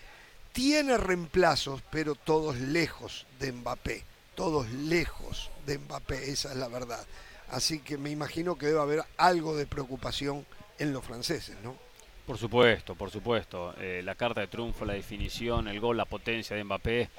Tiene 0.54 0.98
reemplazos, 0.98 1.82
pero 1.92 2.16
todos 2.16 2.56
lejos 2.58 3.28
de 3.40 3.52
Mbappé. 3.52 4.06
Todos 4.36 4.70
lejos 4.70 5.52
de 5.66 5.78
Mbappé, 5.78 6.32
esa 6.32 6.52
es 6.52 6.58
la 6.58 6.70
verdad. 6.70 7.06
Así 7.50 7.80
que 7.80 7.98
me 7.98 8.12
imagino 8.12 8.58
que 8.58 8.68
debe 8.68 8.80
haber 8.80 9.04
algo 9.18 9.56
de 9.56 9.68
preocupación 9.68 10.46
en 10.80 10.94
los 10.94 11.04
franceses, 11.04 11.58
¿no? 11.64 11.85
Por 12.26 12.38
supuesto, 12.38 12.96
por 12.96 13.12
supuesto. 13.12 13.76
Eh, 13.80 14.02
la 14.04 14.16
carta 14.16 14.42
de 14.42 14.48
triunfo, 14.48 14.86
la 14.86 14.94
definición, 14.94 15.68
el 15.68 15.80
gol, 15.80 15.98
la 15.98 16.06
potencia 16.06 16.56
de 16.56 16.64
Mbappé, 16.64 17.10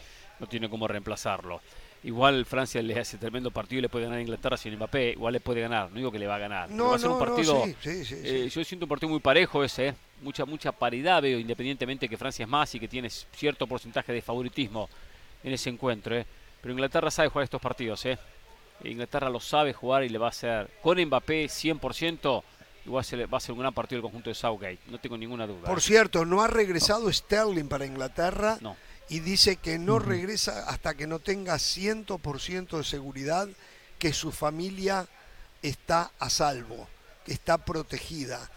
no 0.41 0.47
tiene 0.47 0.69
cómo 0.69 0.89
reemplazarlo. 0.89 1.61
Igual 2.03 2.45
Francia 2.45 2.83
le 2.83 2.99
hace 2.99 3.19
tremendo 3.19 3.51
partido 3.51 3.78
y 3.78 3.83
le 3.83 3.89
puede 3.89 4.05
ganar 4.05 4.19
a 4.19 4.23
Inglaterra 4.23 4.57
sin 4.57 4.74
Mbappé, 4.77 5.12
igual 5.12 5.33
le 5.33 5.41
puede 5.41 5.61
ganar, 5.61 5.91
no 5.91 5.97
digo 5.97 6.12
que 6.12 6.19
le 6.19 6.27
va 6.27 6.37
a 6.37 6.39
ganar. 6.39 6.70
No, 6.70 6.91
va 6.91 6.97
a 6.97 6.99
ser 6.99 7.11
un 7.11 7.19
partido. 7.19 7.65
Sí, 7.81 8.05
sí, 8.05 8.15
eh, 8.23 8.49
yo 8.49 8.65
siento 8.65 8.85
un 8.85 8.89
partido 8.89 9.09
muy 9.09 9.20
parejo 9.20 9.65
ese, 9.65 9.89
eh. 9.89 9.95
mucha 10.23 10.45
mucha 10.45 10.73
paridad 10.73 11.23
veo, 11.23 11.39
independientemente 11.39 12.09
que 12.09 12.16
Francia 12.16 12.45
es 12.45 12.49
más 12.49 12.74
y 12.74 12.81
que 12.81 12.87
tiene 12.87 13.11
cierto 13.11 13.66
porcentaje 13.66 14.12
de 14.12 14.23
favoritismo 14.23 14.89
en 15.43 15.53
ese 15.53 15.70
encuentro. 15.70 16.16
Eh. 16.16 16.27
Pero 16.61 16.73
Inglaterra 16.73 17.11
sabe 17.11 17.28
jugar 17.28 17.45
estos 17.45 17.61
partidos, 17.61 18.05
¿eh? 18.07 18.19
Inglaterra 18.85 19.31
lo 19.31 19.41
sabe 19.41 19.73
jugar 19.73 20.05
y 20.05 20.09
le 20.09 20.19
va 20.19 20.27
a 20.27 20.31
hacer 20.31 20.70
con 20.83 21.01
Mbappé 21.01 21.47
100% 21.47 22.43
igual 22.86 23.04
va 23.32 23.36
a 23.38 23.40
ser 23.40 23.52
un 23.52 23.58
gran 23.58 23.74
partido 23.74 23.98
el 23.98 24.02
conjunto 24.02 24.30
de 24.30 24.34
Southgate, 24.34 24.78
no 24.88 24.98
tengo 24.98 25.18
ninguna 25.18 25.46
duda. 25.46 25.66
Por 25.66 25.82
cierto, 25.82 26.24
no 26.24 26.42
ha 26.42 26.46
regresado 26.46 27.12
Sterling 27.12 27.68
para 27.68 27.84
Inglaterra 27.84 28.58
y 29.08 29.20
dice 29.20 29.56
que 29.56 29.78
no 29.78 29.98
regresa 29.98 30.68
hasta 30.68 30.94
que 30.94 31.06
no 31.06 31.18
tenga 31.18 31.56
100% 31.56 32.78
de 32.78 32.84
seguridad 32.84 33.48
que 33.98 34.12
su 34.12 34.30
familia 34.30 35.06
está 35.62 36.12
a 36.18 36.30
salvo, 36.30 36.88
que 37.24 37.32
está 37.32 37.58
protegida. 37.58 38.50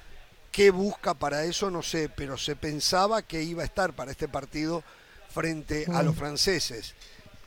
¿Qué 0.51 0.71
busca 0.71 1.13
para 1.13 1.43
eso? 1.45 1.71
No 1.71 1.81
sé, 1.81 2.09
pero 2.09 2.37
se 2.37 2.55
pensaba 2.55 3.21
que 3.23 3.41
iba 3.41 3.63
a 3.63 3.65
estar 3.65 3.93
para 3.93 4.11
este 4.11 4.27
partido 4.27 4.83
frente 5.29 5.85
a 5.93 6.03
los 6.03 6.15
franceses. 6.15 6.95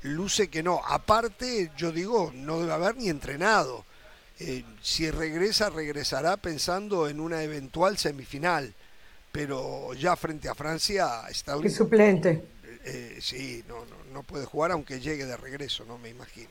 Luce 0.03 0.49
que 0.49 0.63
no. 0.63 0.81
Aparte, 0.85 1.71
yo 1.77 1.93
digo, 1.93 2.33
no 2.35 2.61
debe 2.61 2.73
haber 2.73 2.97
ni 2.97 3.09
entrenado 3.09 3.85
eh, 4.39 4.65
si 4.83 5.11
regresa, 5.11 5.71
regresará 5.71 6.37
pensando 6.37 7.09
en 7.09 7.21
una 7.21 7.43
eventual 7.43 7.99
semifinal, 7.99 8.75
pero 9.33 9.95
ya 9.95 10.17
frente 10.17 10.49
a 10.49 10.55
Francia 10.55 11.29
está 11.31 11.57
Que 11.61 11.71
suplente. 11.71 12.43
eh, 12.85 13.19
sí, 13.21 13.65
no, 13.69 13.87
no, 13.87 13.97
no 14.13 14.23
puede 14.23 14.47
jugar 14.47 14.73
aunque 14.73 15.01
llegue 15.01 15.27
de 15.27 15.37
regreso, 15.37 15.85
no 15.85 15.99
me 15.99 16.09
imagino. 16.11 16.51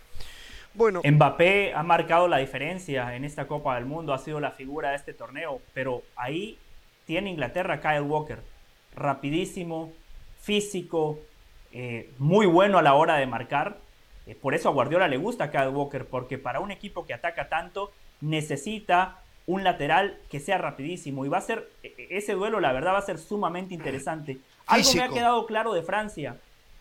Bueno, 0.73 1.01
Mbappé 1.03 1.73
ha 1.73 1.83
marcado 1.83 2.27
la 2.27 2.37
diferencia 2.37 3.15
en 3.15 3.25
esta 3.25 3.47
Copa 3.47 3.75
del 3.75 3.85
Mundo, 3.85 4.13
ha 4.13 4.19
sido 4.19 4.39
la 4.39 4.51
figura 4.51 4.91
de 4.91 4.95
este 4.95 5.13
torneo, 5.13 5.61
pero 5.73 6.03
ahí 6.15 6.57
tiene 7.05 7.29
Inglaterra 7.29 7.81
Kyle 7.81 8.01
Walker, 8.01 8.39
rapidísimo, 8.95 9.93
físico, 10.41 11.19
eh, 11.71 12.09
muy 12.17 12.45
bueno 12.45 12.77
a 12.77 12.81
la 12.81 12.93
hora 12.93 13.15
de 13.17 13.27
marcar. 13.27 13.77
Eh, 14.27 14.35
por 14.35 14.53
eso 14.53 14.69
a 14.69 14.71
Guardiola 14.71 15.07
le 15.07 15.17
gusta 15.17 15.49
Kyle 15.51 15.69
Walker, 15.69 16.05
porque 16.05 16.37
para 16.37 16.59
un 16.59 16.71
equipo 16.71 17.05
que 17.05 17.13
ataca 17.13 17.49
tanto 17.49 17.91
necesita 18.21 19.19
un 19.47 19.63
lateral 19.63 20.17
que 20.29 20.39
sea 20.39 20.57
rapidísimo 20.57 21.25
y 21.25 21.29
va 21.29 21.39
a 21.39 21.41
ser 21.41 21.69
e- 21.83 21.93
e- 21.97 22.17
ese 22.17 22.33
duelo, 22.33 22.59
la 22.59 22.71
verdad, 22.71 22.93
va 22.93 22.99
a 22.99 23.03
ser 23.03 23.17
sumamente 23.17 23.73
interesante. 23.73 24.37
Algo 24.67 24.93
me 24.93 25.01
ha 25.01 25.09
quedado 25.09 25.45
claro 25.47 25.73
de 25.73 25.81
Francia. 25.81 26.37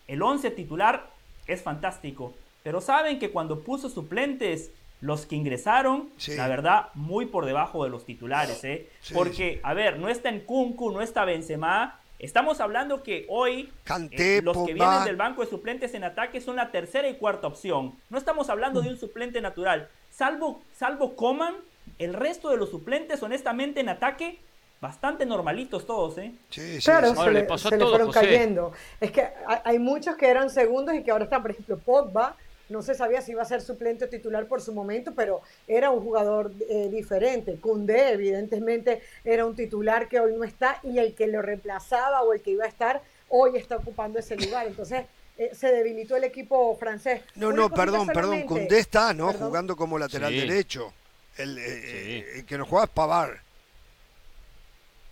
El 0.07 0.21
11 0.21 0.51
titular 0.51 1.07
es 1.47 1.61
fantástico, 1.63 2.33
pero 2.63 2.79
saben 2.79 3.17
que 3.19 3.31
cuando 3.31 3.61
puso 3.61 3.89
suplentes, 3.89 4.71
los 5.01 5.25
que 5.25 5.35
ingresaron, 5.35 6.09
Sí. 6.17 6.35
la 6.35 6.47
verdad, 6.47 6.89
muy 6.93 7.25
por 7.25 7.45
debajo 7.47 7.83
de 7.83 7.89
los 7.89 8.05
titulares, 8.05 8.63
¿eh? 8.63 8.87
Sí, 9.01 9.15
Porque, 9.15 9.59
a 9.63 9.73
ver, 9.73 9.97
no 9.97 10.07
está 10.09 10.29
en 10.29 10.41
Kunku, 10.41 10.91
no 10.91 11.01
está 11.01 11.25
Benzema. 11.25 11.99
Estamos 12.21 12.61
hablando 12.61 13.01
que 13.01 13.25
hoy 13.29 13.73
eh, 14.11 14.41
los 14.43 14.55
que 14.67 14.75
vienen 14.75 15.03
del 15.05 15.15
banco 15.15 15.41
de 15.41 15.49
suplentes 15.49 15.95
en 15.95 16.03
ataque 16.03 16.39
son 16.39 16.55
la 16.55 16.69
tercera 16.69 17.09
y 17.09 17.15
cuarta 17.15 17.47
opción. 17.47 17.95
No 18.11 18.19
estamos 18.19 18.51
hablando 18.51 18.79
de 18.83 18.89
un 18.89 18.97
suplente 18.97 19.41
natural. 19.41 19.89
Salvo, 20.11 20.61
salvo 20.71 21.15
Coman, 21.15 21.55
el 21.97 22.13
resto 22.13 22.49
de 22.51 22.57
los 22.57 22.69
suplentes, 22.69 23.23
honestamente, 23.23 23.79
en 23.79 23.89
ataque, 23.89 24.37
bastante 24.79 25.25
normalitos 25.25 25.87
todos, 25.87 26.19
¿eh? 26.19 26.31
sí, 26.51 26.79
sí, 26.79 26.85
Claro, 26.85 27.09
sí. 27.15 27.21
Se, 27.23 27.25
le 27.25 27.33
le, 27.39 27.43
pasó 27.45 27.69
a 27.69 27.71
se 27.71 27.77
le 27.77 27.85
fueron 27.87 28.07
José. 28.07 28.19
cayendo. 28.19 28.71
Es 28.99 29.11
que 29.11 29.21
hay, 29.47 29.57
hay 29.63 29.79
muchos 29.79 30.15
que 30.15 30.27
eran 30.27 30.51
segundos 30.51 30.93
y 30.93 31.03
que 31.03 31.09
ahora 31.09 31.23
están, 31.23 31.41
por 31.41 31.49
ejemplo, 31.49 31.79
Pogba. 31.79 32.35
No 32.71 32.81
se 32.81 32.95
sabía 32.95 33.21
si 33.21 33.31
iba 33.33 33.41
a 33.41 33.45
ser 33.45 33.61
suplente 33.61 34.05
o 34.05 34.09
titular 34.09 34.47
por 34.47 34.61
su 34.61 34.73
momento, 34.73 35.13
pero 35.13 35.41
era 35.67 35.91
un 35.91 36.01
jugador 36.01 36.51
eh, 36.69 36.87
diferente. 36.89 37.57
Koundé, 37.59 38.13
evidentemente, 38.13 39.01
era 39.25 39.45
un 39.45 39.55
titular 39.55 40.07
que 40.07 40.19
hoy 40.19 40.33
no 40.33 40.43
está 40.43 40.79
y 40.83 40.97
el 40.99 41.13
que 41.13 41.27
lo 41.27 41.41
reemplazaba 41.41 42.23
o 42.23 42.33
el 42.33 42.41
que 42.41 42.51
iba 42.51 42.65
a 42.65 42.69
estar 42.69 43.01
hoy 43.29 43.57
está 43.57 43.75
ocupando 43.77 44.19
ese 44.19 44.35
lugar. 44.37 44.67
Entonces, 44.67 45.05
eh, 45.37 45.51
se 45.53 45.71
debilitó 45.71 46.15
el 46.15 46.23
equipo 46.23 46.75
francés. 46.77 47.21
No, 47.35 47.47
Una 47.49 47.55
no, 47.57 47.69
perdón, 47.69 48.07
perdón. 48.07 48.41
Cundé 48.43 48.79
está, 48.79 49.13
¿no? 49.13 49.27
Perdón. 49.31 49.47
Jugando 49.47 49.75
como 49.75 49.97
lateral 49.99 50.31
Sí. 50.31 50.39
derecho. 50.41 50.93
El, 51.37 51.57
eh, 51.57 51.61
Sí. 51.63 51.87
eh, 51.93 52.31
el 52.39 52.45
que 52.45 52.57
nos 52.57 52.67
juega 52.67 52.85
es 52.85 52.91
Pavar. 52.91 53.41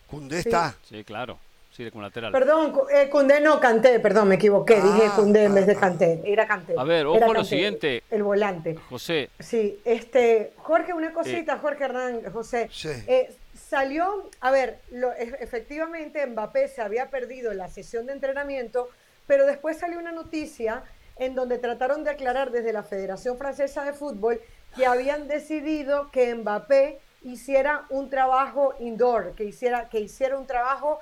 Cundé 0.07 0.41
Sí. 0.41 0.49
está. 0.49 0.75
Sí, 0.87 1.03
claro. 1.03 1.39
Sí, 1.79 1.89
como 1.91 2.01
lateral. 2.01 2.33
Perdón, 2.33 2.73
eh, 2.91 3.07
Koundé 3.09 3.39
no, 3.39 3.57
Canté, 3.61 4.01
perdón, 4.01 4.27
me 4.27 4.35
equivoqué. 4.35 4.75
Ah, 4.75 4.83
dije 4.83 5.09
Koundé 5.15 5.45
en 5.45 5.55
vez 5.55 5.65
de 5.65 5.71
ah, 5.71 5.79
Canté. 5.79 6.21
Era 6.25 6.45
Canté. 6.45 6.73
A 6.77 6.83
ver, 6.83 7.05
ojo 7.05 7.33
lo 7.33 7.45
siguiente. 7.45 8.03
El 8.11 8.21
volante. 8.21 8.75
José, 8.89 9.29
Sí, 9.39 9.79
este, 9.85 10.51
Jorge, 10.57 10.91
una 10.93 11.13
cosita, 11.13 11.57
Jorge 11.57 11.85
Hernán, 11.85 12.21
José. 12.33 12.67
Sí. 12.69 12.89
Eh, 13.07 13.33
salió, 13.53 14.29
a 14.41 14.51
ver, 14.51 14.79
lo- 14.91 15.13
e- 15.13 15.37
efectivamente 15.39 16.25
Mbappé 16.27 16.67
se 16.67 16.81
había 16.81 17.09
perdido 17.09 17.53
la 17.53 17.69
sesión 17.69 18.07
de 18.07 18.11
entrenamiento, 18.11 18.89
pero 19.25 19.45
después 19.45 19.77
salió 19.77 19.99
una 19.99 20.11
noticia 20.11 20.83
en 21.15 21.33
donde 21.33 21.59
trataron 21.59 22.03
de 22.03 22.09
aclarar 22.09 22.51
desde 22.51 22.73
la 22.73 22.83
Federación 22.83 23.37
Francesa 23.37 23.85
de 23.85 23.93
Fútbol 23.93 24.41
que 24.75 24.85
habían 24.85 25.29
decidido 25.29 26.11
que 26.11 26.35
Mbappé 26.35 26.99
hiciera 27.23 27.85
un 27.89 28.09
trabajo 28.09 28.73
indoor, 28.81 29.33
que 29.35 29.45
hiciera, 29.45 29.87
que 29.87 30.01
hiciera 30.01 30.37
un 30.37 30.45
trabajo 30.45 30.99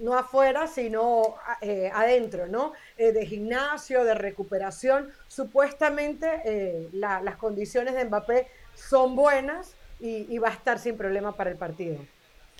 no 0.00 0.14
afuera, 0.18 0.66
sino 0.66 1.36
eh, 1.60 1.90
adentro, 1.94 2.46
¿no? 2.48 2.72
Eh, 2.98 3.12
de 3.12 3.24
gimnasio, 3.26 4.04
de 4.04 4.14
recuperación. 4.14 5.10
Supuestamente 5.28 6.42
eh, 6.44 6.88
la- 6.92 7.20
las 7.22 7.36
condiciones 7.36 7.94
de 7.94 8.04
Mbappé 8.04 8.48
son 8.74 9.14
buenas 9.16 9.74
y, 10.00 10.26
y 10.34 10.38
va 10.38 10.48
a 10.48 10.52
estar 10.52 10.78
sin 10.78 10.96
problema 10.96 11.32
para 11.36 11.50
el 11.50 11.56
partido. 11.56 11.96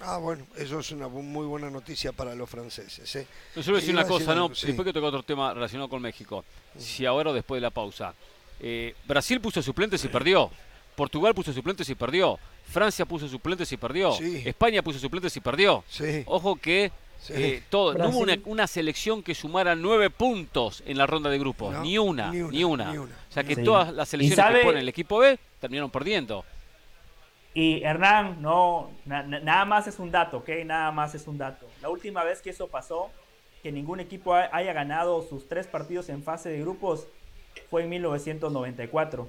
Ah, 0.00 0.18
bueno, 0.18 0.46
eso 0.56 0.78
es 0.80 0.90
una 0.92 1.08
muy 1.08 1.46
buena 1.46 1.70
noticia 1.70 2.12
para 2.12 2.34
los 2.34 2.48
franceses. 2.48 3.16
¿eh? 3.16 3.26
yo 3.54 3.62
solo 3.62 3.76
decir 3.76 3.90
Iba 3.94 4.02
una 4.02 4.08
a 4.08 4.12
decir 4.12 4.26
cosa, 4.26 4.34
¿no? 4.38 4.54
sí. 4.54 4.66
Después 4.68 4.84
que 4.86 4.92
toca 4.92 5.06
otro 5.06 5.22
tema 5.22 5.52
relacionado 5.54 5.88
con 5.88 6.02
México. 6.02 6.44
Si 6.78 7.04
ahora 7.06 7.30
o 7.30 7.32
después 7.34 7.56
de 7.58 7.62
la 7.62 7.70
pausa. 7.70 8.14
Eh, 8.60 8.94
Brasil 9.06 9.40
puso 9.40 9.60
suplentes 9.62 10.04
y 10.04 10.08
perdió. 10.08 10.50
Portugal 10.94 11.34
puso 11.34 11.52
suplentes 11.52 11.88
y 11.88 11.94
perdió. 11.94 12.38
Francia 12.70 13.04
puso 13.06 13.26
suplentes 13.28 13.70
y 13.72 13.76
perdió. 13.76 14.12
Sí. 14.12 14.42
España 14.44 14.82
puso 14.82 14.98
suplentes 14.98 15.34
y 15.36 15.40
perdió. 15.40 15.82
Sí. 15.88 16.22
Ojo 16.26 16.56
que 16.56 16.92
Sí. 17.18 17.32
eh, 17.34 17.62
todo, 17.70 17.94
no 17.94 18.09
hubo 18.10 18.24
una, 18.47 18.66
selección 18.66 19.22
que 19.22 19.34
sumara 19.34 19.74
nueve 19.74 20.10
puntos 20.10 20.82
en 20.86 20.97
la 20.98 21.06
ronda 21.06 21.28
de 21.30 21.38
grupos. 21.38 21.72
No, 21.72 21.82
ni, 21.82 21.98
una, 21.98 22.30
ni 22.30 22.38
ni 22.43 22.62
una, 22.64 22.84
una, 22.84 22.93
ni 22.93 22.98
una, 22.98 23.14
O 23.28 23.32
sea 23.32 23.43
que 23.43 23.55
Sí. 23.56 23.64
todas 23.64 23.93
las 23.93 24.09
selecciones 24.09 24.44
sabe- 24.44 24.60
que 24.60 24.64
ponen 24.66 24.82
el 24.82 24.88
equipo 24.88 25.18
B 25.18 25.38
terminaron 25.60 25.90
perdiendo. 25.90 26.44
Y 27.55 27.82
Hernán, 27.82 28.40
no, 28.43 28.90
na- 29.06 29.22
na- 29.22 29.40
nada 29.40 29.64
más 29.64 29.86
es 29.86 29.98
un 29.98 30.10
dato, 30.10 30.36
¿ok? 30.38 30.48
Nada 30.66 30.93
más 30.93 31.14
es 31.14 31.26
un 31.26 31.38
dato. 31.38 31.66
La 31.80 31.88
última 31.88 32.22
vez 32.22 32.43
que 32.43 32.51
eso 32.51 32.68
pasó, 32.68 33.10
que 33.62 33.72
ningún 33.72 33.98
equipo 33.98 34.34
ha- 34.34 34.51
haya 34.52 34.72
ganado 34.74 35.22
sus 35.26 35.48
tres 35.48 35.66
partidos 35.66 36.09
en 36.10 36.22
fase 36.22 36.51
de 36.51 36.60
grupos, 36.60 37.06
fue 37.70 37.82
en 37.84 37.88
1994. 37.88 39.28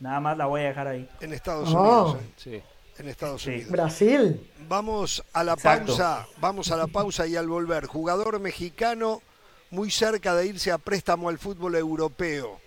Nada 0.00 0.20
más 0.20 0.36
la 0.38 0.46
voy 0.46 0.60
a 0.60 0.68
dejar 0.68 0.86
ahí. 0.86 1.08
En 1.20 1.32
Estados 1.34 1.74
Oh. 1.74 2.12
Unidos. 2.12 2.16
¿eh? 2.22 2.32
Sí. 2.36 2.62
En 2.98 3.08
Estados 3.08 3.42
Sí. 3.42 3.50
Unidos. 3.50 3.70
Brasil. 3.70 4.50
Vamos 4.68 5.22
a 5.32 5.44
la 5.44 5.52
Exacto. 5.54 5.86
pausa, 5.96 6.26
vamos 6.40 6.70
a 6.70 6.76
la 6.76 6.86
pausa 6.88 7.26
y 7.26 7.36
al 7.36 7.48
volver, 7.48 7.86
jugador 7.86 8.38
mexicano 8.40 9.22
muy 9.70 9.90
cerca 9.90 10.34
de 10.34 10.46
irse 10.46 10.72
a 10.72 10.78
préstamo 10.78 11.28
al 11.28 11.38
fútbol 11.38 11.76
europeo. 11.76 12.60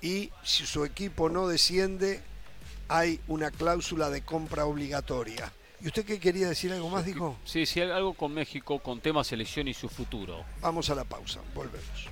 Y 0.00 0.30
si 0.44 0.64
su 0.66 0.84
equipo 0.84 1.28
no 1.28 1.48
desciende, 1.48 2.22
hay 2.88 3.20
una 3.28 3.50
cláusula 3.50 4.10
de 4.10 4.22
compra 4.22 4.64
obligatoria. 4.66 5.52
¿Y 5.80 5.88
usted 5.88 6.04
qué 6.06 6.18
quería 6.20 6.48
decir 6.48 6.72
algo 6.72 6.88
más, 6.88 7.04
dijo? 7.04 7.36
Sí, 7.44 7.66
sí, 7.66 7.80
algo 7.80 8.14
con 8.14 8.32
México, 8.32 8.78
con 8.78 9.00
tema 9.00 9.24
selección 9.24 9.68
y 9.68 9.74
su 9.74 9.88
futuro. 9.88 10.44
Vamos 10.60 10.88
a 10.88 10.94
la 10.94 11.04
pausa, 11.04 11.40
volvemos. 11.54 12.08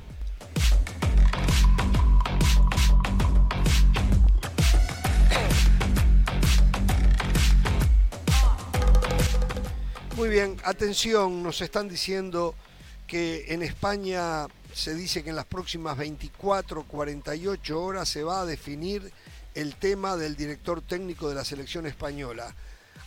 Muy 10.17 10.29
bien, 10.29 10.57
atención, 10.63 11.43
nos 11.43 11.61
están 11.61 11.89
diciendo 11.89 12.55
que 13.05 13.47
en 13.49 13.65
España 13.65 14.47
se 14.73 14.95
dice 14.95 15.25
que 15.25 15.31
en 15.31 15.37
las 15.37 15.45
próximas 15.45 15.99
24, 15.99 16.85
48 16.85 17.83
horas 17.83 18.09
se 18.09 18.23
va 18.23 18.43
a 18.43 18.47
definir 18.47 19.13
el 19.57 19.75
tema 19.75 20.17
del 20.17 20.37
director 20.37 20.83
técnico 20.83 21.29
de 21.29 21.35
la 21.35 21.45
selección 21.45 21.87
española. 21.87 22.55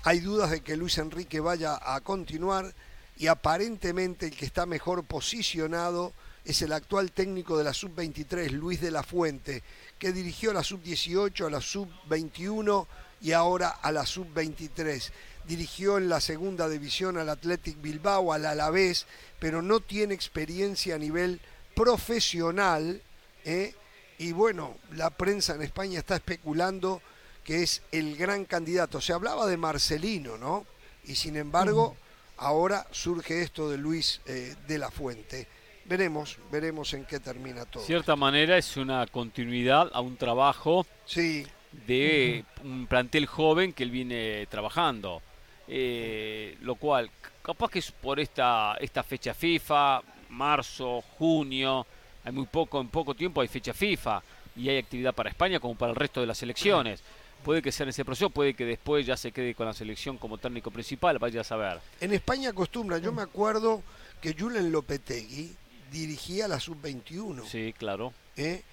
Hay 0.03 0.19
dudas 0.19 0.51
de 0.51 0.59
que 0.59 0.75
Luis 0.75 0.97
Enrique 0.97 1.39
vaya 1.39 1.79
a 1.81 2.01
continuar 2.01 2.75
y 3.15 3.27
aparentemente 3.27 4.25
el 4.25 4.35
que 4.35 4.45
está 4.45 4.65
mejor 4.65 5.05
posicionado 5.05 6.11
es 6.43 6.61
el 6.61 6.73
actual 6.73 7.13
técnico 7.13 7.57
de 7.57 7.63
la 7.63 7.73
sub-23, 7.73 8.51
Luis 8.51 8.81
de 8.81 8.91
la 8.91 9.03
Fuente, 9.03 9.63
que 9.97 10.11
dirigió 10.11 10.51
a 10.51 10.55
la 10.55 10.63
sub-18, 10.63 11.45
a 11.45 11.49
la 11.49 11.61
sub-21 11.61 12.85
y 13.21 13.31
ahora 13.31 13.69
a 13.69 13.93
la 13.93 14.05
sub-23. 14.05 15.09
Dirigió 15.47 15.97
en 15.97 16.09
la 16.09 16.19
segunda 16.19 16.67
división 16.67 17.17
al 17.17 17.29
Athletic 17.29 17.81
Bilbao, 17.81 18.33
al 18.33 18.45
Alavés, 18.45 19.05
pero 19.39 19.61
no 19.61 19.79
tiene 19.79 20.13
experiencia 20.13 20.95
a 20.95 20.99
nivel 20.99 21.39
profesional. 21.75 23.01
¿eh? 23.45 23.73
Y 24.17 24.31
bueno, 24.33 24.77
la 24.93 25.09
prensa 25.11 25.55
en 25.55 25.61
España 25.61 25.99
está 25.99 26.15
especulando 26.15 27.01
que 27.43 27.63
es 27.63 27.81
el 27.93 28.17
gran 28.17 28.43
candidato. 28.43 28.99
Se 28.99 29.13
hablaba 29.13 29.47
de 29.47 29.55
Marcelino, 29.55 30.37
¿no? 30.37 30.65
Y 31.05 31.15
sin 31.15 31.37
embargo, 31.37 31.95
ahora 32.35 32.85
surge 32.91 33.41
esto 33.41 33.69
de 33.69 33.77
Luis 33.77 34.19
eh, 34.25 34.55
de 34.67 34.77
la 34.77 34.91
Fuente. 34.91 35.47
Veremos, 35.85 36.37
veremos 36.51 36.93
en 36.93 37.05
qué 37.05 37.21
termina 37.21 37.63
todo. 37.63 37.81
De 37.83 37.87
cierta 37.87 38.17
manera 38.17 38.57
es 38.57 38.75
una 38.75 39.07
continuidad 39.07 39.89
a 39.93 40.01
un 40.01 40.17
trabajo 40.17 40.85
Sí, 41.05 41.47
de 41.85 42.43
un 42.63 42.87
plantel 42.87 43.25
joven 43.25 43.71
que 43.71 43.83
él 43.83 43.91
viene 43.91 44.45
trabajando. 44.47 45.21
Eh, 45.67 46.57
lo 46.61 46.75
cual, 46.75 47.09
capaz 47.41 47.69
que 47.69 47.79
es 47.79 47.91
por 47.91 48.19
esta, 48.19 48.77
esta 48.79 49.03
fecha 49.03 49.33
FIFA, 49.33 50.01
marzo, 50.29 51.01
junio, 51.17 51.85
hay 52.23 52.31
muy 52.31 52.45
poco, 52.45 52.79
en 52.81 52.89
poco 52.89 53.13
tiempo 53.13 53.41
hay 53.41 53.47
fecha 53.47 53.73
FIFA 53.73 54.21
y 54.55 54.69
hay 54.69 54.77
actividad 54.77 55.13
para 55.13 55.29
España 55.29 55.59
como 55.59 55.75
para 55.75 55.91
el 55.91 55.95
resto 55.95 56.21
de 56.21 56.27
las 56.27 56.37
selecciones. 56.37 57.01
Puede 57.43 57.61
que 57.61 57.71
sea 57.71 57.83
en 57.83 57.89
ese 57.89 58.03
proceso, 58.03 58.29
puede 58.29 58.53
que 58.53 58.65
después 58.65 59.05
ya 59.05 59.15
se 59.15 59.31
quede 59.31 59.53
con 59.55 59.67
la 59.67 59.73
selección 59.73 60.17
como 60.17 60.37
técnico 60.37 60.71
principal, 60.71 61.19
vaya 61.19 61.41
a 61.41 61.43
saber. 61.43 61.79
en 62.01 62.13
España 62.13 62.49
acostumbra, 62.49 62.97
yo 62.97 63.11
me 63.11 63.21
acuerdo 63.21 63.83
que 64.21 64.35
Julen 64.37 64.71
Lopetegui 64.71 65.55
dirigía 65.91 66.47
la 66.47 66.59
sub-21. 66.59 67.45
Sí, 67.45 67.73
claro. 67.77 68.13
¿eh? 68.35 68.63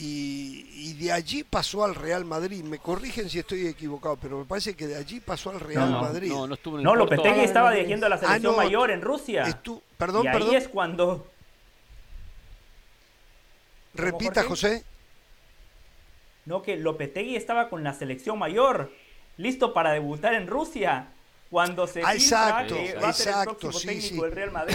Y, 0.00 0.94
de 0.94 1.12
allí 1.12 1.44
pasó 1.44 1.84
al 1.84 1.94
Real 1.94 2.24
Madrid. 2.24 2.62
Me 2.64 2.78
corrigen 2.78 3.28
si 3.28 3.38
estoy 3.38 3.66
equivocado, 3.66 4.16
pero 4.16 4.38
me 4.38 4.44
parece 4.44 4.74
que 4.74 4.86
de 4.86 4.96
allí 4.96 5.20
pasó 5.20 5.50
al 5.50 5.60
Real 5.60 5.90
Madrid. 5.90 6.30
No, 6.30 6.46
no, 6.46 6.54
estuvo 6.54 6.76
en 6.76 6.80
el 6.80 6.84
no 6.84 6.94
Lopetegui 6.94 7.40
estaba 7.40 7.72
dirigiendo 7.72 8.06
a 8.06 8.08
la 8.08 8.18
selección 8.18 8.54
ah, 8.54 8.56
mayor 8.56 8.90
en 8.90 9.02
Rusia. 9.02 9.44
perdón, 9.96 10.24
y 10.24 10.28
ahí 10.28 10.54
es 10.54 10.68
cuando... 10.68 11.26
Repita, 13.94 14.44
José. 14.44 14.84
No, 16.46 16.62
que 16.62 16.76
Lopetegui 16.76 17.36
estaba 17.36 17.68
con 17.68 17.82
la 17.82 17.94
selección 17.94 18.38
mayor, 18.38 18.92
listo 19.36 19.74
para 19.74 19.92
debutar 19.92 20.34
en 20.34 20.46
Rusia 20.46 21.08
cuando 21.50 21.86
se 21.86 22.02
ah, 22.04 22.14
exacto, 22.14 22.76
exacto, 22.76 23.72
sí, 23.72 24.02
sí. 24.02 24.20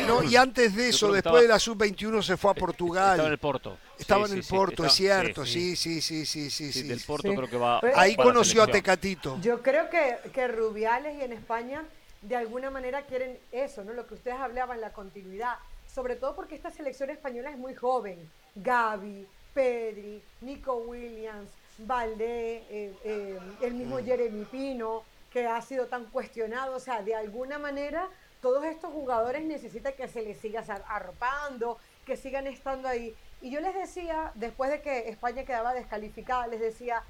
No, 0.08 0.24
y 0.24 0.36
antes 0.36 0.76
de 0.76 0.90
eso, 0.90 1.12
después 1.12 1.44
de 1.44 1.48
la 1.48 1.60
sub-21 1.60 2.22
se 2.24 2.36
fue 2.36 2.52
a 2.52 2.54
Portugal. 2.56 3.12
Estaba 3.12 3.28
en 3.28 3.34
el 3.34 3.38
Porto. 3.38 3.78
Estaba 4.04 4.28
en 4.28 4.34
el 4.34 4.44
Porto, 4.44 4.86
es 4.86 4.94
cierto, 4.94 5.46
sí, 5.46 5.76
sí, 5.76 6.02
sí, 6.02 6.26
sí, 6.26 6.50
sí. 6.50 6.72
sí, 6.72 6.84
del 6.84 7.02
Porto 7.02 7.34
creo 7.34 7.50
que 7.50 7.58
va. 7.58 7.82
Ahí 7.96 8.16
conoció 8.16 8.64
a 8.64 8.68
Tecatito. 8.68 9.40
Yo 9.42 9.62
creo 9.62 9.90
que, 9.90 10.18
que 10.32 10.48
Rubiales 10.48 11.18
y 11.18 11.22
en 11.22 11.34
España 11.34 11.84
de 12.24 12.36
alguna 12.36 12.70
manera 12.70 13.02
quieren 13.04 13.38
eso, 13.52 13.84
¿no? 13.84 13.94
Lo 13.94 14.08
que 14.08 14.16
ustedes 14.16 14.38
hablaban, 14.38 14.82
la 14.82 14.94
continuidad. 14.94 15.56
Sobre 15.94 16.16
todo 16.16 16.36
porque 16.36 16.56
esta 16.56 16.72
selección 16.72 17.10
española 17.10 17.52
es 17.52 17.58
muy 17.58 17.76
joven. 17.76 18.30
Gaby, 18.56 19.28
Pedri, 19.54 20.22
Nico 20.42 20.76
Williams, 20.78 21.50
Valdé, 21.78 22.64
eh, 22.70 22.94
eh, 23.04 23.40
el 23.62 23.74
mismo 23.74 24.00
mm. 24.00 24.06
Jeremy 24.06 24.46
Pino 24.46 25.04
que 25.32 25.48
ha 25.48 25.62
sido 25.62 25.88
tan 25.88 26.06
cuestionado. 26.06 26.76
O 26.76 26.80
sea, 26.80 27.02
de 27.02 27.16
alguna 27.16 27.60
manera, 27.60 28.08
todos 28.42 28.64
estos 28.66 28.92
jugadores 28.92 29.44
necesitan 29.44 29.94
que 29.94 30.08
se 30.08 30.22
les 30.22 30.38
siga 30.38 30.64
arropando, 30.88 31.78
que 32.06 32.16
sigan 32.16 32.48
estando 32.48 32.88
ahí. 32.88 33.16
Y 33.44 33.50
yo 33.50 33.60
les 33.60 33.76
decía, 33.76 34.32
después 34.36 34.72
de 34.72 34.82
que 34.82 35.10
España 35.10 35.44
quedaba 35.44 35.74
descalificada, 35.74 36.48
les 36.48 36.62
decía, 36.62 37.04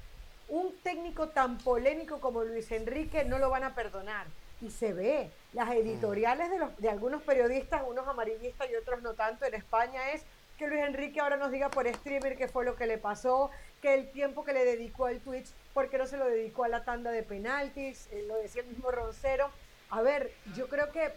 un 0.48 0.74
técnico 0.82 1.28
tan 1.28 1.58
polémico 1.58 2.18
como 2.20 2.42
Luis 2.42 2.72
Enrique 2.72 3.24
no 3.24 3.38
lo 3.38 3.50
van 3.50 3.62
a 3.62 3.76
perdonar. 3.76 4.26
Y 4.60 4.70
se 4.70 4.92
ve, 4.92 5.30
las 5.52 5.70
editoriales 5.70 6.50
de, 6.50 6.58
los, 6.58 6.76
de 6.78 6.90
algunos 6.90 7.22
periodistas, 7.22 7.82
unos 7.86 8.08
amarillistas 8.08 8.68
y 8.68 8.74
otros 8.74 9.00
no 9.00 9.14
tanto 9.14 9.44
en 9.44 9.54
España, 9.54 10.10
es 10.10 10.24
que 10.58 10.66
Luis 10.66 10.82
Enrique 10.82 11.20
ahora 11.20 11.36
nos 11.36 11.52
diga 11.52 11.70
por 11.70 11.86
streamer 11.86 12.36
qué 12.36 12.48
fue 12.48 12.64
lo 12.64 12.74
que 12.74 12.88
le 12.88 12.98
pasó, 12.98 13.52
que 13.80 13.94
el 13.94 14.10
tiempo 14.10 14.44
que 14.44 14.54
le 14.54 14.64
dedicó 14.64 15.06
al 15.06 15.20
Twitch, 15.20 15.52
porque 15.72 15.98
no 15.98 16.06
se 16.08 16.16
lo 16.16 16.26
dedicó 16.26 16.64
a 16.64 16.68
la 16.68 16.84
tanda 16.84 17.12
de 17.12 17.22
penaltis, 17.22 18.08
eh, 18.10 18.24
lo 18.26 18.34
decía 18.38 18.62
el 18.62 18.68
mismo 18.70 18.90
Roncero. 18.90 19.50
A 19.90 20.02
ver, 20.02 20.32
yo 20.56 20.66
creo 20.66 20.90
que... 20.90 21.12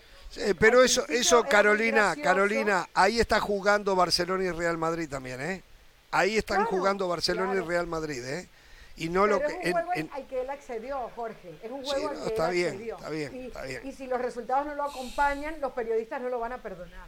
pero 0.60 0.84
eso, 0.84 1.08
eso 1.08 1.44
Carolina, 1.44 2.16
Carolina, 2.22 2.88
ahí 2.94 3.20
está 3.20 3.40
jugando 3.40 3.96
Barcelona 3.96 4.44
y 4.44 4.52
Real 4.52 4.78
Madrid 4.78 5.10
también, 5.10 5.42
¿eh? 5.42 5.64
Ahí 6.12 6.38
están 6.38 6.66
jugando 6.66 7.08
Barcelona 7.08 7.56
y 7.56 7.60
Real 7.60 7.88
Madrid, 7.88 8.24
¿eh? 8.24 8.48
Y 8.96 9.10
no 9.10 9.28
lo 9.28 9.40
que, 9.40 9.46
es 9.62 9.74
un 9.76 9.84
juego 9.84 10.12
al 10.12 10.28
que 10.28 10.42
él 10.42 10.50
accedió, 10.50 11.12
Jorge. 11.16 11.54
Es 11.62 11.70
un 11.70 11.84
juego 11.84 12.10
al 12.10 12.20
que 12.20 12.28
está 12.28 12.50
él 12.50 12.56
bien, 12.56 12.70
accedió. 12.70 12.96
Está 12.96 13.10
bien, 13.10 13.36
y, 13.36 13.46
está 13.46 13.64
bien. 13.64 13.82
y 13.88 13.92
si 13.92 14.08
los 14.08 14.20
resultados 14.20 14.66
no 14.66 14.76
lo 14.76 14.84
acompañan, 14.84 15.62
los 15.62 15.74
periodistas 15.74 16.22
no 16.22 16.30
lo 16.30 16.40
van 16.40 16.54
a 16.54 16.58
perdonar. 16.58 17.08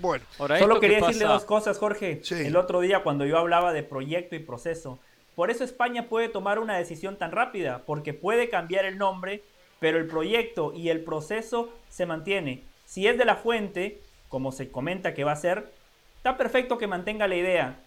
Bueno, 0.00 0.24
solo 0.36 0.80
quería 0.80 0.98
decirle 0.98 1.24
dos 1.24 1.44
cosas, 1.44 1.78
Jorge. 1.78 2.22
El 2.30 2.56
otro 2.56 2.80
día 2.80 3.02
cuando 3.02 3.24
yo 3.24 3.38
hablaba 3.38 3.72
de 3.72 3.82
proyecto 3.82 4.34
y 4.34 4.40
proceso. 4.40 4.98
Por 5.34 5.50
eso 5.50 5.64
España 5.64 6.08
puede 6.08 6.30
tomar 6.30 6.58
una 6.58 6.78
decisión 6.78 7.18
tan 7.18 7.30
rápida, 7.30 7.82
porque 7.84 8.14
puede 8.14 8.48
cambiar 8.48 8.86
el 8.86 8.96
nombre, 8.96 9.42
pero 9.86 9.98
el 9.98 10.08
proyecto 10.08 10.72
y 10.74 10.88
el 10.88 11.04
proceso 11.04 11.72
se 11.88 12.06
mantiene. 12.06 12.64
Si 12.86 13.06
es 13.06 13.16
de 13.16 13.24
la 13.24 13.36
fuente, 13.36 14.00
como 14.28 14.50
se 14.50 14.68
comenta 14.68 15.14
que 15.14 15.22
va 15.22 15.30
a 15.30 15.36
ser, 15.36 15.70
está 16.16 16.36
perfecto 16.36 16.76
que 16.76 16.88
mantenga 16.88 17.28
la 17.28 17.36
idea, 17.36 17.78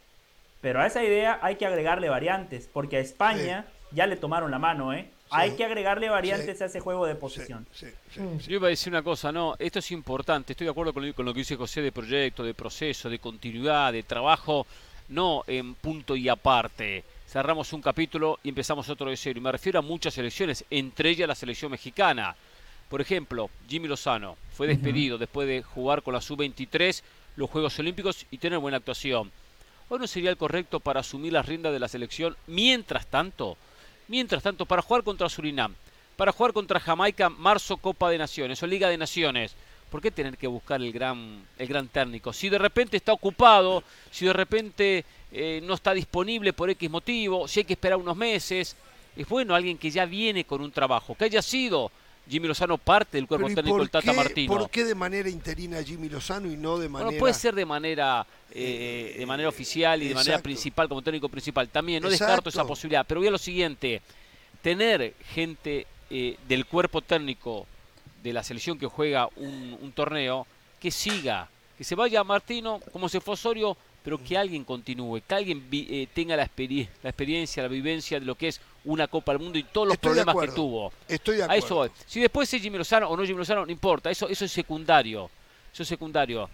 pero 0.62 0.80
a 0.80 0.88
esa 0.88 1.04
idea 1.04 1.40
hay 1.42 1.58
que 1.58 1.66
agregarle 1.66 2.08
variantes, 2.08 2.70
porque 2.72 2.96
a 2.96 3.00
España 3.02 3.66
ya 3.92 4.08
le 4.08 4.16
tomaron 4.16 4.50
la 4.50 4.60
mano, 4.60 4.94
¿eh? 4.94 5.10
Hay 5.30 5.58
que 5.58 5.66
agregarle 5.66 6.08
variantes 6.08 6.62
a 6.62 6.68
ese 6.68 6.80
juego 6.80 7.06
de 7.06 7.16
posición. 7.16 7.68
Mm. 8.16 8.38
Yo 8.38 8.56
iba 8.56 8.68
a 8.68 8.70
decir 8.70 8.94
una 8.94 9.04
cosa, 9.04 9.34
no, 9.34 9.56
esto 9.60 9.80
es 9.80 9.92
importante, 9.92 10.54
estoy 10.54 10.68
de 10.68 10.72
acuerdo 10.72 10.94
con, 10.94 11.04
lo 11.06 11.34
que 11.34 11.40
dice 11.40 11.58
José 11.58 11.82
de 11.82 11.92
proyecto, 11.92 12.46
de 12.46 12.54
proceso, 12.54 13.10
de 13.10 13.20
continuidad, 13.20 13.92
de 13.92 14.04
trabajo, 14.04 14.66
no 15.10 15.44
en 15.48 15.76
punto 15.76 16.16
y 16.16 16.30
aparte. 16.30 17.04
Cerramos 17.30 17.74
un 17.74 17.82
capítulo 17.84 18.40
y 18.42 18.50
empezamos 18.50 18.90
otro 18.90 19.08
de 19.08 19.16
cero. 19.16 19.38
Y 19.38 19.42
me 19.44 19.52
refiero 19.52 19.78
a 19.78 19.84
muchas 19.84 20.16
selecciones, 20.16 20.66
entre 20.72 21.12
ellas 21.12 21.28
la 21.28 21.36
selección 21.36 21.70
mexicana. 21.70 22.36
Por 22.90 23.02
ejemplo, 23.02 23.52
Jimmy 23.68 23.88
Lozano 23.88 24.36
fue 24.52 24.66
despedido 24.66 25.20
después 25.20 25.48
de 25.48 25.62
jugar 25.62 26.02
con 26.02 26.16
la 26.16 26.22
sub-23 26.22 27.04
los 27.36 27.48
Juegos 27.52 27.78
Olímpicos 27.78 28.26
y 28.32 28.40
tener 28.40 28.58
buena 28.58 28.78
actuación. 28.78 29.32
¿O 29.90 30.00
no 30.00 30.08
sería 30.08 30.32
el 30.32 30.38
correcto 30.38 30.80
para 30.80 31.02
asumir 31.02 31.32
las 31.32 31.46
riendas 31.46 31.72
de 31.72 31.78
la 31.78 31.88
selección 31.88 32.36
mientras 32.48 33.06
tanto? 33.06 33.58
Mientras 34.08 34.42
tanto, 34.42 34.66
para 34.66 34.82
jugar 34.82 35.04
contra 35.04 35.30
Surinam, 35.30 35.76
para 36.18 36.32
jugar 36.32 36.52
contra 36.52 36.80
Jamaica, 36.80 37.30
marzo 37.30 37.78
Copa 37.78 38.10
de 38.10 38.18
Naciones 38.18 38.64
o 38.64 38.66
Liga 38.66 38.90
de 38.90 38.98
Naciones, 38.98 39.56
¿por 39.92 40.02
qué 40.02 40.10
tener 40.10 40.36
que 40.36 40.48
buscar 40.48 40.82
el 40.82 40.92
gran, 40.92 41.46
el 41.60 41.68
gran 41.68 41.90
técnico? 41.90 42.34
Si 42.34 42.50
de 42.50 42.58
repente 42.58 42.98
está 42.98 43.14
ocupado, 43.14 43.84
si 44.10 44.26
de 44.26 44.34
repente 44.34 45.06
eh, 45.32 45.62
no 45.64 45.76
está 45.76 45.94
disponible 45.94 46.54
por 46.54 46.70
X 46.70 46.90
motivo, 46.90 47.48
si 47.48 47.62
hay 47.62 47.64
que 47.66 47.74
esperar 47.74 47.98
unos 47.98 48.18
meses, 48.18 48.76
es 49.16 49.28
bueno 49.28 49.56
alguien 49.56 49.78
que 49.78 49.92
ya 49.92 50.06
viene 50.06 50.44
con 50.46 50.62
un 50.62 50.72
trabajo, 50.72 51.16
que 51.16 51.26
haya 51.26 51.42
sido 51.42 51.92
Jimmy 52.30 52.48
Lozano 52.48 52.78
parte 52.78 53.18
del 53.18 53.28
cuerpo 53.28 53.48
técnico 53.48 53.80
del 53.80 53.90
Tata 53.90 54.14
Martino. 54.14 54.56
¿Por 54.56 54.70
qué 54.70 54.86
de 54.86 54.94
manera 54.94 55.30
interina 55.30 55.82
Jimmy 55.84 56.10
Lozano 56.10 56.52
y 56.52 56.56
no 56.56 56.78
de 56.78 56.88
manera.? 56.88 57.18
puede 57.18 57.34
ser 57.34 57.56
de 57.56 57.66
manera, 57.66 58.26
eh, 58.52 59.16
de 59.18 59.26
manera 59.26 59.50
oficial 59.50 60.02
y 60.04 60.10
de 60.10 60.16
manera 60.16 60.40
principal, 60.40 60.88
como 60.88 61.02
técnico 61.02 61.28
principal. 61.28 61.68
También, 61.70 62.04
no 62.04 62.10
descarto 62.10 62.50
esa 62.50 62.66
posibilidad. 62.66 63.06
Pero 63.08 63.20
voy 63.20 63.28
a 63.30 63.32
lo 63.32 63.40
siguiente: 63.40 64.02
tener 64.62 65.16
gente 65.34 65.88
eh, 66.12 66.38
del 66.48 66.66
cuerpo 66.68 67.02
técnico 67.02 67.66
de 68.22 68.34
la 68.34 68.44
selección 68.44 68.78
que 68.78 68.86
juega 68.86 69.28
un, 69.36 69.92
torneo 69.96 70.46
que 70.80 70.92
siga, 70.92 71.50
que 71.78 71.84
se 71.84 71.96
vaya 71.96 72.20
a 72.20 72.24
Martino 72.24 72.80
como 72.92 73.10
se 73.10 73.22
fue 73.22 73.34
Osorio 73.34 73.76
pero 74.04 74.18
que 74.24 74.38
alguien 74.38 74.64
continúe, 74.64 75.22
que 75.28 75.36
alguien 75.36 75.68
eh, 75.72 76.08
tenga 76.14 76.36
la, 76.36 76.50
la, 76.58 77.10
experiencia, 77.10 77.64
la 77.64 77.70
vivencia 77.70 78.20
de 78.20 78.26
lo 78.26 78.36
que 78.36 78.48
es 78.50 78.62
una 78.86 79.08
Copa 79.08 79.34
del 79.34 79.42
Mundo 79.42 79.58
y 79.58 79.64
todos 79.64 79.88
los 79.88 79.98
problemas 79.98 80.36
que 80.36 80.48
tuvo. 80.50 80.92
Estoy 81.08 81.38
de 81.38 81.44
acuerdo. 81.44 81.86
eso, 81.86 81.94
si 82.06 82.20
después 82.20 82.54
es 82.54 82.62
Jimmy 82.62 82.78
Lozano 82.78 83.10
o 83.10 83.18
no 83.18 83.24
Jimmy 83.24 83.40
Lozano, 83.40 83.66
no 83.66 83.72
importa, 83.72 84.10
eso, 84.10 84.28
eso 84.30 84.46
es 84.46 84.52
secundario. 84.52 85.30
Eso 85.74 85.84
es 85.84 85.90
secundario. 85.90 86.50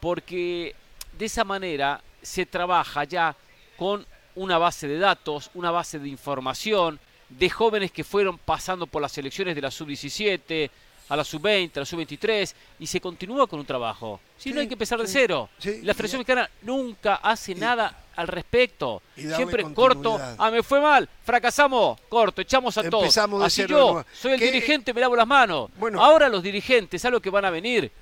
Porque 0.00 0.74
de 1.18 1.24
esa 1.24 1.44
manera 1.44 2.00
se 2.20 2.46
trabaja 2.46 3.04
ya 3.04 3.34
con 3.76 4.06
una 4.34 4.58
base 4.58 4.88
de 4.88 4.98
datos, 4.98 5.50
una 5.54 5.70
base 5.70 5.98
de 5.98 6.08
información, 6.08 6.98
de 7.28 7.50
jóvenes 7.50 7.92
que 7.92 8.04
fueron 8.04 8.38
pasando 8.38 8.86
por 8.86 9.02
las 9.02 9.16
elecciones 9.18 9.54
de 9.54 9.62
la 9.62 9.70
sub-17, 9.70 10.70
a 11.12 11.16
la 11.16 11.24
sub-20, 11.24 11.76
a 11.76 11.80
la 11.80 11.84
sub-23, 11.84 12.54
y 12.78 12.86
se 12.86 12.98
continúa 12.98 13.46
con 13.46 13.60
un 13.60 13.66
trabajo. 13.66 14.18
Si 14.38 14.50
no 14.50 14.60
hay 14.60 14.66
que 14.66 14.72
empezar 14.72 14.98
de 14.98 15.06
cero. 15.06 15.50
la 15.82 15.92
Federación 15.92 16.20
Mexicana 16.20 16.48
nunca 16.62 17.16
hace 17.16 17.54
nada 17.54 18.04
al 18.16 18.28
respecto. 18.28 19.02
Siempre 19.14 19.62
corto, 19.74 20.18
ah, 20.38 20.50
me 20.50 20.62
fue 20.62 20.80
mal, 20.80 21.06
fracasamos, 21.22 22.00
corto, 22.08 22.40
echamos 22.40 22.78
a 22.78 22.88
todos. 22.88 23.14
Así 23.42 23.66
yo, 23.66 24.02
soy 24.10 24.32
el 24.32 24.40
dirigente, 24.40 24.94
me 24.94 25.02
lavo 25.02 25.14
las 25.14 25.26
manos. 25.26 25.70
Bueno, 25.76 26.02
Ahora 26.02 26.30
los 26.30 26.42
dirigentes, 26.42 27.02
¿saben 27.02 27.12
lo 27.12 27.20
que 27.20 27.28
van 27.28 27.44
a 27.44 27.50
venir? 27.50 27.92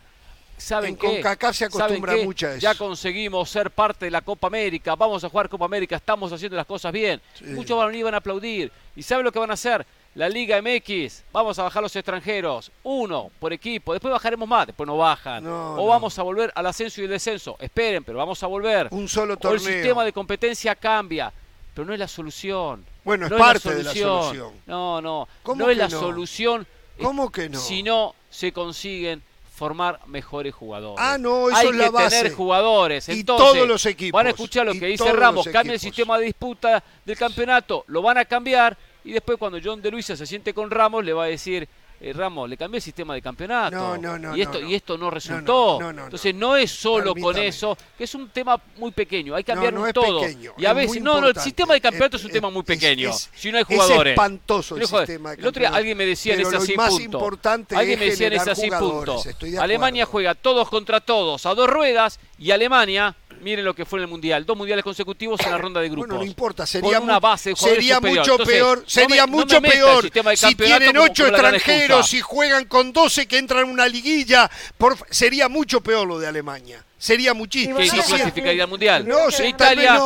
¿Saben 0.56 0.94
qué? 0.94 1.20
se 1.52 1.64
acostumbra 1.64 2.16
mucho 2.18 2.46
a 2.46 2.50
eso. 2.50 2.60
Ya 2.60 2.76
conseguimos 2.76 3.50
ser 3.50 3.72
parte 3.72 4.04
de 4.04 4.12
la 4.12 4.20
Copa 4.20 4.46
América, 4.46 4.94
vamos 4.94 5.24
a 5.24 5.28
jugar 5.28 5.48
Copa 5.48 5.64
América, 5.64 5.96
estamos 5.96 6.32
haciendo 6.32 6.56
las 6.56 6.66
cosas 6.66 6.92
bien. 6.92 7.20
Muchos 7.46 7.76
van 7.76 7.86
a 7.86 7.88
venir 7.88 8.04
van 8.04 8.14
a 8.14 8.18
aplaudir. 8.18 8.70
¿Y 8.94 9.02
saben 9.02 9.24
lo 9.24 9.32
que 9.32 9.38
van 9.40 9.50
a 9.50 9.54
hacer? 9.54 9.84
La 10.14 10.28
Liga 10.28 10.60
MX, 10.60 11.22
vamos 11.32 11.58
a 11.58 11.62
bajar 11.62 11.82
los 11.82 11.94
extranjeros, 11.94 12.70
uno 12.82 13.30
por 13.38 13.52
equipo, 13.52 13.92
después 13.92 14.10
bajaremos 14.10 14.48
más, 14.48 14.66
después 14.66 14.86
no 14.86 14.96
bajan. 14.96 15.46
o 15.46 15.86
vamos 15.86 16.18
a 16.18 16.22
volver 16.22 16.52
al 16.54 16.66
ascenso 16.66 17.00
y 17.00 17.04
el 17.04 17.10
descenso, 17.10 17.56
esperen, 17.60 18.02
pero 18.02 18.18
vamos 18.18 18.42
a 18.42 18.46
volver. 18.46 18.88
Un 18.90 19.08
solo 19.08 19.36
torneo. 19.36 19.52
O 19.52 19.68
el 19.68 19.74
sistema 19.74 20.04
de 20.04 20.12
competencia 20.12 20.74
cambia, 20.74 21.32
pero 21.74 21.86
no 21.86 21.92
es 21.92 21.98
la 21.98 22.08
solución. 22.08 22.84
Bueno, 23.04 23.26
es 23.26 23.32
parte 23.32 23.74
de 23.74 23.82
la 23.84 23.94
solución. 23.94 24.52
No, 24.66 25.00
no, 25.00 25.28
no 25.54 25.70
es 25.70 25.76
la 25.76 25.88
solución. 25.88 26.66
¿Cómo 27.00 27.30
que 27.30 27.48
no? 27.48 27.58
Si 27.58 27.82
no 27.82 28.14
se 28.28 28.52
consiguen 28.52 29.22
formar 29.54 30.00
mejores 30.06 30.54
jugadores. 30.54 30.98
Ah, 30.98 31.18
no, 31.18 31.48
eso 31.48 31.56
Hay 31.56 31.68
es 31.68 31.74
la 31.74 31.84
que 31.84 31.90
base. 31.90 32.16
tener 32.16 32.32
jugadores. 32.32 33.08
Y 33.10 33.24
todos 33.24 33.68
los 33.68 33.86
equipos. 33.86 34.18
Van 34.18 34.26
a 34.26 34.30
escuchar 34.30 34.66
lo 34.66 34.72
que 34.72 34.86
dice 34.86 35.12
Ramos, 35.12 35.46
cambia 35.52 35.74
el 35.74 35.80
sistema 35.80 36.18
de 36.18 36.24
disputa 36.24 36.82
del 37.04 37.16
campeonato, 37.16 37.84
lo 37.86 38.02
van 38.02 38.18
a 38.18 38.24
cambiar 38.24 38.76
y 39.04 39.12
después 39.12 39.38
cuando 39.38 39.58
John 39.62 39.80
de 39.80 39.90
Luisa 39.90 40.16
se 40.16 40.26
siente 40.26 40.52
con 40.52 40.70
Ramos, 40.70 41.04
le 41.04 41.12
va 41.12 41.24
a 41.24 41.28
decir, 41.28 41.68
eh, 42.02 42.14
Ramos, 42.14 42.48
le 42.48 42.56
cambié 42.56 42.78
el 42.78 42.82
sistema 42.82 43.12
de 43.12 43.20
campeonato. 43.20 43.76
No, 43.76 43.96
no, 43.98 44.18
no, 44.18 44.36
y 44.36 44.40
esto, 44.40 44.58
y 44.58 44.74
esto 44.74 44.96
no 44.96 45.10
resultó. 45.10 45.78
Entonces 45.90 46.34
no 46.34 46.56
es 46.56 46.70
solo 46.70 47.14
con 47.14 47.36
eso, 47.36 47.76
que 47.96 48.04
es 48.04 48.14
un 48.14 48.30
tema 48.30 48.60
muy 48.78 48.90
pequeño. 48.90 49.34
Hay 49.34 49.44
que 49.44 49.52
cambiar 49.52 49.92
todo. 49.92 50.22
y 50.56 50.64
a 50.64 50.72
veces, 50.72 51.02
no, 51.02 51.20
no, 51.20 51.28
el 51.28 51.36
sistema 51.36 51.74
de 51.74 51.80
campeonato 51.80 52.16
es, 52.16 52.24
un 52.24 52.30
tema 52.30 52.48
muy 52.48 52.62
pequeño. 52.62 53.12
si 53.12 53.52
no 53.52 53.58
hay 53.58 53.64
jugadores. 53.64 54.12
Es 54.12 54.16
espantoso 54.16 54.76
el 54.76 54.86
sistema 54.86 55.34
El 55.34 55.46
otro 55.46 55.60
día 55.60 55.70
alguien 55.70 55.96
me 55.96 56.06
decía 56.06 56.34
en 56.34 56.40
ese 56.40 56.74
punto. 56.74 57.30
Alguien 57.74 57.98
me 57.98 58.06
decía 58.06 58.28
en 58.28 58.32
ese 58.34 58.68
punto. 58.78 59.22
Alemania 59.58 60.06
juega 60.06 60.34
todos 60.34 60.68
contra 60.70 61.00
todos 61.00 61.44
a 61.44 61.54
dos 61.54 61.68
ruedas 61.68 62.18
y 62.38 62.50
Alemania 62.50 63.14
Miren 63.40 63.64
lo 63.64 63.74
que 63.74 63.84
fue 63.84 63.98
en 63.98 64.04
el 64.04 64.08
Mundial. 64.08 64.44
Dos 64.44 64.56
mundiales 64.56 64.84
consecutivos 64.84 65.40
en 65.44 65.50
la 65.50 65.58
ronda 65.58 65.80
de 65.80 65.88
grupos. 65.88 66.08
Bueno, 66.08 66.22
no 66.22 66.26
importa, 66.26 66.66
sería, 66.66 66.98
Con 66.98 67.04
una 67.04 67.20
base 67.20 67.54
sería 67.56 67.96
superior. 67.96 68.20
mucho 68.20 68.32
Entonces, 68.32 68.54
peor, 68.54 68.84
sería 68.86 69.26
no 69.26 69.32
me 69.32 69.38
mucho 69.38 69.62
peor 69.62 70.10
si 70.36 70.54
tienen 70.54 70.96
ocho 70.96 71.26
extranjeros 71.26 72.14
y 72.14 72.20
juegan 72.20 72.66
con 72.66 72.92
12 72.92 73.26
que 73.26 73.38
entran 73.38 73.64
en 73.64 73.70
una 73.70 73.88
liguilla, 73.88 74.50
por, 74.76 74.96
sería 75.10 75.48
mucho 75.48 75.80
peor 75.80 76.06
lo 76.06 76.18
de 76.18 76.26
Alemania. 76.26 76.84
Sería 76.98 77.32
muchísimo. 77.32 77.78
que 77.78 77.88
Sí, 77.88 77.96
no 77.96 78.02
sí, 78.02 78.12
clasificaría 78.12 78.64
al 78.64 78.68
mundial. 78.68 79.08
No, 79.08 79.30
sí, 79.30 79.44
Italia, 79.44 79.98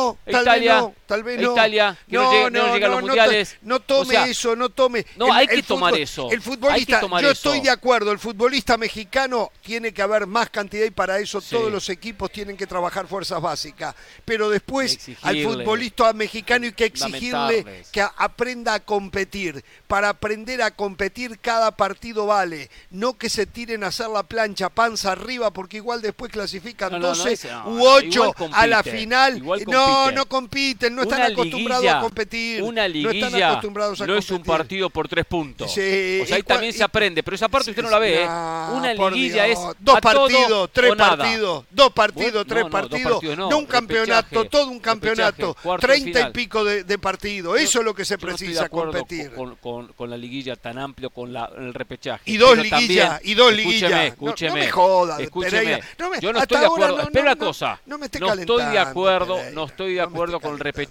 tal 1.05 1.23
vez 1.23 1.39
no, 1.39 1.53
tal 1.53 1.71
Italia, 1.73 1.91
vez 1.91 1.99
no, 2.07 2.23
no. 2.23 2.31
Que 2.31 2.51
no, 2.51 2.67
no 2.67 2.73
llega 2.73 2.87
a 2.87 2.89
los 2.89 3.01
no, 3.01 3.07
mundiales. 3.07 3.57
No, 3.61 3.79
tome 3.79 4.01
O 4.01 4.05
sea, 4.05 4.27
eso, 4.27 4.55
no 4.55 4.69
tome. 4.69 5.05
No, 5.17 5.31
hay 5.33 5.47
que 5.47 5.63
tomar 5.63 5.95
eso. 5.97 6.27
El 6.31 6.35
Hay 6.37 6.39
futbolista, 6.41 6.95
que 6.97 7.01
tomar 7.01 7.23
yo 7.23 7.31
eso. 7.31 7.49
estoy 7.49 7.61
de 7.63 7.69
acuerdo, 7.69 8.11
el 8.11 8.19
futbolista 8.19 8.77
mexicano 8.77 9.51
tiene 9.63 9.93
que 9.93 10.01
haber 10.01 10.27
más 10.27 10.49
cantidad 10.49 10.85
y 10.85 10.91
para 10.91 11.19
eso 11.19 11.39
Sí. 11.41 11.49
todos 11.55 11.71
los 11.71 11.89
equipos 11.89 12.31
tienen 12.31 12.57
que 12.57 12.67
trabajar 12.67 13.07
fuerzas 13.07 13.41
básicas. 13.41 13.95
Pero 14.23 14.49
después 14.49 14.97
al 15.21 15.43
futbolista 15.43 16.11
mexicano 16.13 16.65
hay 16.65 16.71
que 16.73 16.85
exigirle 16.85 17.83
que 17.91 18.01
aprenda 18.01 18.73
a 18.75 18.79
competir. 18.79 19.63
Para 19.87 20.09
aprender 20.09 20.61
a 20.61 20.71
competir 20.71 21.39
cada 21.39 21.71
partido 21.71 22.25
vale. 22.25 22.69
No 22.89 23.17
que 23.17 23.29
se 23.29 23.45
tiren 23.45 23.83
a 23.83 23.87
hacer 23.87 24.07
la 24.09 24.23
plancha 24.23 24.69
panza 24.69 25.11
arriba 25.11 25.51
porque 25.51 25.77
igual 25.77 26.01
después 26.01 26.31
clasifican 26.31 26.91
No, 26.91 26.99
no, 26.99 27.07
no, 27.09 27.15
12 27.15 27.33
ese- 27.33 27.51
no, 27.51 27.69
u 27.69 27.77
no, 27.77 27.83
8 27.83 28.07
igual 28.37 28.51
a 28.53 28.67
la 28.67 28.83
final. 28.83 29.41
No, 29.67 30.11
no 30.11 30.25
compiten, 30.25 30.94
no 30.95 31.01
están 31.03 31.19
Una 31.19 31.27
acostumbrados 31.27 31.83
liguilla- 31.83 31.97
a 31.97 32.01
competir. 32.01 32.63
Una 32.63 32.87
no 32.87 32.95
están 32.95 33.13
liguilla 33.13 33.49
acostumbrados 33.49 34.01
a 34.01 34.07
no 34.07 34.15
es 34.17 34.31
un 34.31 34.43
partido 34.43 34.89
por 34.89 35.07
tres 35.07 35.25
puntos. 35.25 35.71
Sí, 35.71 36.19
o 36.23 36.25
sea, 36.25 36.37
ahí 36.37 36.43
también 36.43 36.73
y- 36.73 36.77
se 36.77 36.83
aprende, 36.83 37.21
pero 37.23 37.35
esa 37.35 37.47
parte 37.49 37.69
usted 37.71 37.83
no 37.83 37.89
la 37.89 37.99
ve. 37.99 38.23
¿eh? 38.23 38.25
Una 38.25 38.93
liguilla 38.93 39.45
Dios. 39.45 39.59
es 39.59 39.75
dos 39.79 39.99
partidos, 40.01 40.69
tres 40.73 40.95
partidos, 40.95 41.65
dos 41.71 41.91
partidos, 41.93 42.45
tres 42.47 42.65
partidos, 42.65 43.23
no 43.37 43.57
un 43.57 43.65
campeonato, 43.65 44.27
repechaje, 44.29 44.49
todo 44.49 44.67
un 44.71 44.79
campeonato, 44.79 45.55
repechaje, 45.63 45.71
de 45.75 45.77
treinta 45.79 46.29
y 46.29 46.31
pico 46.31 46.63
de, 46.63 46.83
de 46.83 46.97
partidos, 46.97 47.59
eso 47.59 47.79
es 47.79 47.85
lo 47.85 47.93
que 47.93 48.05
se 48.05 48.15
no 48.15 48.19
de 48.21 48.25
precisa 48.25 48.69
competir. 48.69 49.31
Con, 49.33 49.55
con- 49.57 49.87
con 49.93 50.09
la 50.09 50.17
liguilla 50.17 50.55
tan 50.55 50.77
amplio, 50.77 51.09
con 51.09 51.31
la, 51.33 51.49
el 51.57 51.73
repechaje. 51.73 52.23
Y 52.25 52.37
dos 52.37 52.57
liguillas, 52.57 53.19
y 53.23 53.33
dos 53.33 53.53
liguillas. 53.53 53.91
Escúcheme, 54.05 54.49
no 54.51 54.55
me 54.65 54.71
joda, 54.71 55.21
escúcheme. 55.21 55.57
Pereira. 55.57 55.79
No 55.97 56.09
me- 56.09 56.19
Yo 56.19 56.33
no 56.33 56.39
estoy 56.39 56.59
de 56.59 56.65
acuerdo. 56.65 56.99
Espera 57.01 57.21
una 57.25 57.35
cosa. 57.35 57.79
no 57.85 57.97
me 57.97 58.05
estoy 58.05 58.21
de 58.21 58.27
calentando, 58.27 58.79
acuerdo, 58.79 59.37
no 59.53 59.65
estoy 59.65 59.93
de 59.95 60.01
acuerdo 60.01 60.39
con 60.39 60.53
el 60.53 60.57
calentando. 60.59 60.81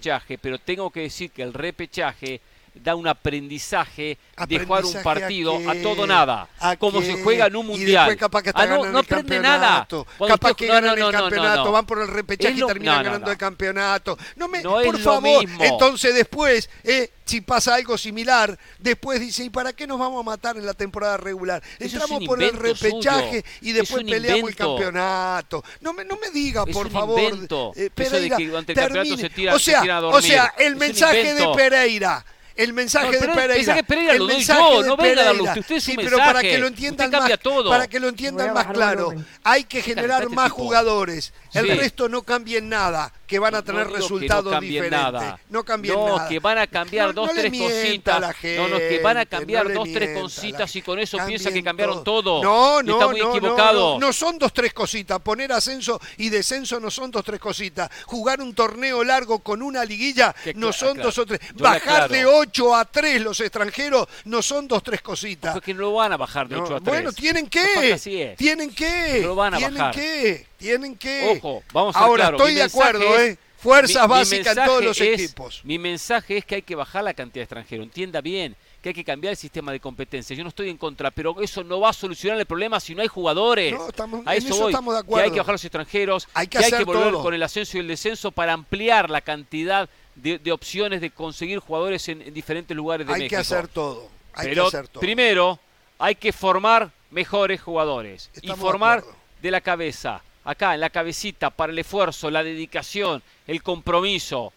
Pero 0.41 0.59
tengo 0.59 0.89
que 0.89 1.01
decir 1.01 1.31
que 1.31 1.43
el 1.43 1.53
repechaje 1.53 2.41
da 2.75 2.93
un 2.95 3.07
aprendizaje, 3.07 4.17
de 4.47 4.59
jugar 4.59 4.83
un 4.83 4.89
¿Aprendizaje 4.89 4.99
a 4.99 5.03
partido 5.03 5.57
a, 5.69 5.75
todo 5.81 6.05
nada, 6.05 6.47
¿A 6.59 6.75
como 6.77 7.01
se 7.01 7.21
juega 7.23 7.47
en 7.47 7.55
un 7.55 7.67
mundial. 7.67 8.15
capaz 8.17 8.43
que 8.43 8.51
Ah, 8.53 8.65
no, 8.67 8.99
aprende 8.99 9.39
nada. 9.39 9.87
Cuando 10.17 10.35
Capaz 10.37 10.53
que 10.55 10.67
no, 10.67 10.73
ganan 10.73 10.99
no, 10.99 11.07
el 11.09 11.11
campeonato, 11.15 11.71
van 11.71 11.85
por 11.85 12.01
el 12.01 12.07
repechaje 12.07 12.55
y 12.59 12.65
terminan 12.65 13.03
ganando 13.03 13.31
el 13.31 13.37
campeonato. 13.37 14.17
No 14.35 14.47
me, 14.47 14.61
por 14.61 14.99
favor, 14.99 15.45
entonces 15.59 16.13
después, 16.13 16.69
eh, 16.83 17.11
si 17.25 17.41
pasa 17.41 17.73
algo 17.75 17.97
similar, 17.97 18.57
después 18.77 19.19
dice, 19.19 19.43
¿y 19.43 19.49
para 19.49 19.73
qué 19.73 19.87
nos 19.87 19.97
vamos 19.97 20.19
a 20.21 20.23
matar 20.23 20.57
en 20.57 20.65
la 20.65 20.73
temporada 20.73 21.17
regular? 21.17 21.63
Eso 21.79 21.85
es 21.97 22.03
Entramos 22.03 22.23
por 22.25 22.43
el 22.43 22.53
repechaje 22.53 23.41
suyo. 23.41 23.57
y 23.61 23.71
después 23.71 24.03
peleamos 24.03 24.39
invento. 24.41 24.47
el 24.47 24.55
campeonato. 24.83 25.63
No 25.81 25.93
me, 25.93 26.05
no 26.05 26.17
me 26.17 26.29
diga, 26.29 26.63
Es 26.67 26.73
por 26.75 26.89
favor. 26.91 27.19
eh, 27.19 27.29
Eso 27.33 27.73
de 27.73 27.89
Pereira, 27.89 28.37
que 28.37 28.47
durante 28.47 28.71
el 28.73 28.77
campeonato 28.77 29.17
se 29.17 29.29
tira- 29.29 29.55
o 29.55 29.59
se 29.59 29.71
sea, 29.71 29.81
tira 29.81 29.97
a 29.97 30.05
o 30.05 30.21
sea, 30.21 30.53
el 30.59 30.73
Es 30.73 30.79
mensaje 30.79 31.33
de. 31.33 31.47
Pereira. 31.55 32.23
El 32.55 32.71
mensaje 32.73 33.07
No, 33.07 33.11
de 33.11 33.19
pero 33.19 33.31
el 33.33 33.37
Pereira. 33.37 33.55
mensaje 33.55 33.77
de 33.77 33.83
Pereira 33.83 34.11
el 34.13 34.17
lo 34.19 34.25
doy 34.27 34.35
mensaje 34.37 34.61
yo, 34.61 34.81
de 34.83 34.87
no 34.89 34.97
venga 34.97 35.21
a 35.21 35.25
darlo 35.25 35.43
usted, 35.43 35.59
usted 35.61 35.75
es 35.75 35.83
sí, 35.83 35.93
pero 35.97 36.17
para 36.17 36.25
mensaje. 36.33 36.49
que 36.51 36.57
lo 36.59 36.67
entiendan 36.67 37.05
Usted 37.07 37.17
cambia 37.19 37.35
más, 37.35 37.43
todo. 37.43 37.69
para 37.69 37.87
que 37.87 37.99
lo 37.99 38.07
entiendan 38.07 38.53
más 38.53 38.67
el 38.67 38.73
claro, 38.73 39.13
hay 39.43 39.63
que 39.65 39.81
generar 39.81 40.23
este 40.23 40.35
más 40.35 40.51
jugadores. 40.51 41.33
El 41.55 41.65
Sí. 41.65 41.71
resto 41.73 42.09
no 42.09 42.21
cambien 42.23 42.69
nada, 42.69 43.11
que 43.27 43.39
van 43.39 43.55
a 43.55 43.59
No 43.59 43.63
tener 43.63 43.87
no 43.87 43.95
resultados 43.95 44.59
diferentes. 44.59 44.91
nada. 44.99 45.39
No 45.49 45.63
cambien 45.63 45.95
No, 45.95 46.17
nada. 46.17 46.29
que 46.29 46.39
van 46.39 46.57
a 46.57 46.67
cambiar 46.67 47.07
No- 47.07 47.13
dos, 47.13 47.27
no 47.33 47.41
tres 47.41 47.51
cositas. 47.57 48.21
no, 48.57 48.67
no, 48.67 48.77
que 48.77 48.99
van 49.03 49.17
a 49.17 49.25
cambiar 49.25 49.67
no 49.69 49.73
dos, 49.73 49.89
tres 49.93 50.19
cositas 50.19 50.75
y 50.75 50.81
con 50.81 50.99
eso 50.99 51.17
piensa 51.25 51.51
que 51.51 51.63
cambiaron 51.63 52.03
todo. 52.03 52.43
No, 52.43 52.81
Y 52.81 52.83
no, 52.85 52.93
está 52.93 53.07
muy 53.07 53.19
no, 53.19 53.25
no, 53.29 53.35
equivocado. 53.37 53.99
No, 53.99 54.07
no 54.07 54.13
son 54.13 54.37
dos, 54.37 54.53
tres 54.53 54.73
cositas. 54.73 55.19
Poner 55.21 55.51
ascenso 55.51 55.99
y 56.17 56.29
descenso 56.29 56.79
no 56.79 56.91
son 56.91 57.09
dos, 57.11 57.23
tres 57.23 57.39
cositas. 57.39 57.89
Jugar 58.05 58.41
un 58.41 58.53
torneo 58.53 59.03
largo 59.03 59.39
con 59.39 59.61
una 59.61 59.83
liguilla 59.85 60.33
Que 60.43 60.53
no 60.53 60.71
son 60.73 60.97
dos 60.97 61.17
o 61.17 61.25
tres. 61.25 61.39
Yo 61.55 61.63
Bajar 61.63 62.09
de 62.09 62.19
aclaro. 62.21 62.37
8 62.39 62.75
a 62.75 62.85
3 62.85 63.21
los 63.21 63.39
extranjeros 63.39 64.07
no 64.25 64.41
son 64.41 64.67
dos, 64.67 64.83
tres 64.83 65.01
cositas. 65.01 65.53
Porque 65.53 65.73
no 65.73 65.81
lo 65.81 65.93
van 65.93 66.11
a 66.13 66.17
bajar 66.17 66.47
de 66.47 66.55
No, 66.55 66.63
8 66.63 66.75
a 66.75 66.79
3. 66.79 66.83
Bueno, 66.85 67.11
tienen 67.13 67.47
que. 67.47 67.93
así 67.93 68.21
es. 68.21 68.35
Tienen 68.37 68.73
que. 68.73 69.19
No 69.21 69.27
lo 69.29 69.35
van 69.35 69.53
a 69.53 69.57
tienen 69.57 69.77
bajar. 69.77 69.95
que. 69.95 70.47
Tienen 70.57 70.95
que. 70.95 71.37
Ojo, 71.37 71.63
vamos 71.73 71.95
a 71.95 71.99
Ahora 71.99 72.29
estoy 72.29 72.53
de 72.55 72.63
acuerdo, 72.63 73.19
¿eh? 73.19 73.37
Fuerzas 73.57 74.07
básicas 74.07 74.55
en 74.57 74.65
todos 74.65 74.83
los 74.83 75.01
es- 75.01 75.19
equipos. 75.19 75.61
Mi 75.63 75.79
mensaje 75.79 76.37
es 76.37 76.45
que 76.45 76.55
hay 76.55 76.61
que 76.61 76.75
bajar 76.75 77.03
la 77.03 77.13
cantidad 77.15 77.41
de 77.41 77.43
extranjeros. 77.45 77.83
Entienda 77.85 78.21
bien 78.21 78.55
que 78.81 78.89
hay 78.89 78.93
que 78.95 79.03
cambiar 79.03 79.31
el 79.31 79.37
sistema 79.37 79.71
de 79.71 79.79
competencia. 79.79 80.35
Yo 80.35 80.43
no 80.43 80.49
estoy 80.49 80.69
en 80.69 80.77
contra, 80.77 81.09
pero 81.09 81.41
eso 81.41 81.63
no 81.63 81.79
va 81.79 81.89
a 81.89 81.93
solucionar 81.93 82.39
el 82.39 82.45
problema 82.45 82.79
si 82.79 82.93
no 82.93 83.01
hay 83.01 83.07
jugadores. 83.07 83.73
No, 83.73 83.87
estamos- 83.89 84.21
a 84.27 84.33
en 84.35 84.37
eso, 84.37 84.53
eso 84.53 84.63
voy. 84.63 84.71
estamos 84.71 84.93
de 84.93 85.01
Que 85.01 85.05
hay 85.05 85.09
acuerdo. 85.09 85.33
que 85.33 85.39
bajar 85.39 85.53
los 85.55 85.63
extranjeros, 85.65 86.27
Hay 86.35 86.45
que 86.47 86.57
hay 86.59 86.65
hacer 86.65 86.77
que 86.79 86.83
volver 86.85 87.11
todo. 87.11 87.23
con 87.23 87.33
el 87.33 87.41
ascenso 87.41 87.77
y 87.77 87.79
el 87.79 87.87
descenso 87.87 88.31
para 88.31 88.53
ampliar 88.53 89.09
la 89.09 89.21
cantidad 89.21 89.89
de, 90.13 90.37
de 90.37 90.51
opciones 90.51 91.01
de 91.01 91.09
conseguir 91.09 91.57
jugadores 91.57 92.07
en, 92.09 92.21
en 92.21 92.33
diferentes 92.35 92.77
lugares 92.77 93.07
de 93.07 93.13
Hay 93.13 93.19
México. 93.21 93.35
que 93.35 93.41
hacer 93.41 93.67
todo. 93.67 94.09
Hay 94.35 94.49
Pero 94.49 94.63
que 94.69 94.77
hacer 94.77 94.87
todo. 94.89 94.99
primero 95.01 95.59
hay 95.97 96.13
que 96.13 96.31
formar 96.31 96.91
mejores 97.09 97.59
jugadores 97.61 98.29
Estamos 98.35 98.59
y 98.59 98.61
formar 98.61 98.99
acuerdo. 98.99 99.17
de 99.41 99.51
la 99.51 99.61
cabeza, 99.61 100.21
acá 100.45 100.73
en 100.73 100.79
la 100.79 100.89
cabecita, 100.89 101.49
para 101.49 101.73
el 101.73 101.79
esfuerzo, 101.79 102.31
la 102.31 102.43
dedicación, 102.43 103.21
el 103.47 103.61
compromiso. 103.61 104.53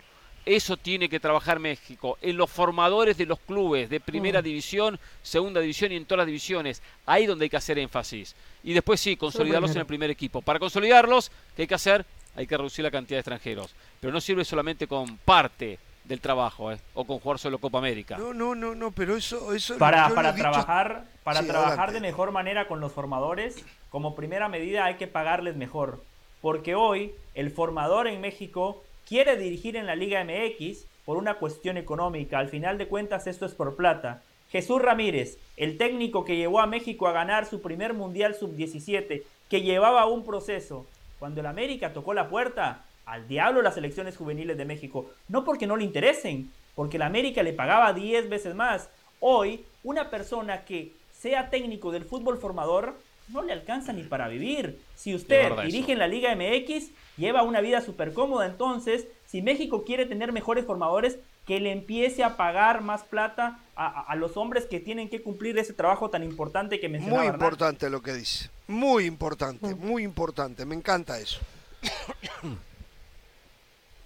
Eso 0.46 0.76
tiene 0.78 1.10
que 1.10 1.20
trabajar 1.20 1.58
México, 1.58 2.16
en 2.22 2.36
los 2.38 2.48
formadores 2.50 3.18
de 3.18 3.26
los 3.26 3.38
clubes 3.40 3.90
de 3.90 3.98
Mm. 3.98 4.02
primera 4.02 4.40
división, 4.40 4.98
segunda 5.22 5.60
división 5.60 5.92
y 5.92 5.96
en 5.96 6.06
todas 6.06 6.18
las 6.20 6.26
divisiones. 6.26 6.80
Ahí 7.04 7.26
donde 7.26 7.44
hay 7.44 7.50
que 7.50 7.56
hacer 7.58 7.78
énfasis. 7.78 8.34
Y 8.64 8.72
después 8.72 8.98
sí, 9.00 9.16
consolidarlos 9.16 9.72
en 9.72 9.78
el 9.78 9.86
primer 9.86 10.10
equipo. 10.10 10.40
Para 10.40 10.58
consolidarlos, 10.58 11.30
¿qué 11.54 11.62
hay 11.62 11.68
que 11.68 11.74
hacer? 11.74 12.06
Hay 12.34 12.46
que 12.46 12.56
reducir 12.56 12.82
la 12.84 12.90
cantidad 12.90 13.16
de 13.16 13.20
extranjeros. 13.20 13.74
Pero 14.00 14.10
no 14.12 14.20
sirve 14.22 14.44
solamente 14.44 14.86
con 14.86 15.18
parte 15.18 15.78
del 16.04 16.20
trabajo, 16.22 16.72
¿eh? 16.72 16.78
o 16.94 17.04
con 17.04 17.18
jugar 17.18 17.38
solo 17.38 17.58
Copa 17.58 17.76
América. 17.78 18.16
No, 18.16 18.32
no, 18.32 18.54
no, 18.54 18.74
no, 18.74 18.90
pero 18.92 19.16
eso, 19.18 19.52
eso 19.52 19.76
Para, 19.76 20.08
para 20.14 20.32
dicho- 20.32 20.44
trabajar, 20.44 21.04
para 21.22 21.40
Sí, 21.42 21.46
trabajar 21.46 21.72
adelante. 21.74 21.94
de 21.94 22.00
mejor 22.00 22.32
manera 22.32 22.66
con 22.66 22.80
los 22.80 22.90
formadores, 22.92 23.62
como 23.90 24.14
primera 24.14 24.48
medida 24.48 24.84
hay 24.84 24.94
que 24.94 25.06
pagarles 25.06 25.56
mejor. 25.56 26.00
Porque 26.40 26.74
hoy 26.74 27.12
el 27.34 27.50
formador 27.50 28.06
en 28.06 28.20
México 28.20 28.82
quiere 29.06 29.36
dirigir 29.36 29.76
en 29.76 29.86
la 29.86 29.96
Liga 29.96 30.22
MX 30.24 30.86
por 31.04 31.16
una 31.16 31.34
cuestión 31.34 31.76
económica. 31.76 32.38
Al 32.38 32.48
final 32.48 32.78
de 32.78 32.88
cuentas 32.88 33.26
esto 33.26 33.46
es 33.46 33.54
por 33.54 33.76
plata. 33.76 34.22
Jesús 34.50 34.80
Ramírez, 34.80 35.38
el 35.56 35.76
técnico 35.76 36.24
que 36.24 36.36
llevó 36.36 36.60
a 36.60 36.66
México 36.66 37.06
a 37.06 37.12
ganar 37.12 37.46
su 37.46 37.60
primer 37.60 37.92
Mundial 37.92 38.34
Sub-17, 38.34 39.22
que 39.48 39.62
llevaba 39.62 40.06
un 40.06 40.24
proceso. 40.24 40.86
Cuando 41.18 41.40
el 41.40 41.46
América 41.46 41.92
tocó 41.92 42.14
la 42.14 42.28
puerta, 42.28 42.84
al 43.04 43.26
diablo 43.26 43.62
las 43.62 43.74
selecciones 43.74 44.16
juveniles 44.16 44.56
de 44.56 44.64
México. 44.64 45.10
No 45.28 45.44
porque 45.44 45.66
no 45.66 45.76
le 45.76 45.84
interesen, 45.84 46.50
porque 46.74 46.96
el 46.96 47.02
América 47.02 47.42
le 47.42 47.52
pagaba 47.52 47.92
10 47.92 48.28
veces 48.28 48.54
más. 48.54 48.88
Hoy, 49.20 49.64
una 49.82 50.10
persona 50.10 50.64
que 50.64 50.92
sea 51.12 51.50
técnico 51.50 51.90
del 51.90 52.04
fútbol 52.04 52.38
formador 52.38 52.96
no 53.30 53.42
le 53.42 53.52
alcanza 53.52 53.92
ni 53.92 54.02
para 54.02 54.28
vivir. 54.28 54.80
Si 54.94 55.14
usted 55.14 55.52
dirige 55.64 55.92
en 55.92 55.98
la 55.98 56.08
Liga 56.08 56.34
MX, 56.34 56.90
lleva 57.16 57.42
una 57.42 57.60
vida 57.60 57.80
súper 57.80 58.12
cómoda. 58.12 58.46
Entonces, 58.46 59.06
si 59.26 59.42
México 59.42 59.84
quiere 59.84 60.06
tener 60.06 60.32
mejores 60.32 60.66
formadores, 60.66 61.18
que 61.46 61.60
le 61.60 61.72
empiece 61.72 62.22
a 62.24 62.36
pagar 62.36 62.82
más 62.82 63.04
plata 63.04 63.58
a, 63.74 63.86
a- 63.86 64.00
a 64.02 64.16
los 64.16 64.36
hombres 64.36 64.66
que 64.66 64.80
tienen 64.80 65.08
que 65.08 65.22
cumplir 65.22 65.58
ese 65.58 65.72
trabajo 65.72 66.10
tan 66.10 66.22
importante 66.22 66.78
que 66.78 66.90
mencionaba 66.90 67.22
Muy 67.22 67.28
Hernán. 67.28 67.40
importante 67.46 67.88
lo 67.88 68.02
que 68.02 68.12
dice. 68.12 68.50
Muy 68.66 69.06
importante, 69.06 69.74
muy 69.74 70.02
importante. 70.04 70.66
Me 70.66 70.74
encanta 70.74 71.18
eso. 71.18 71.40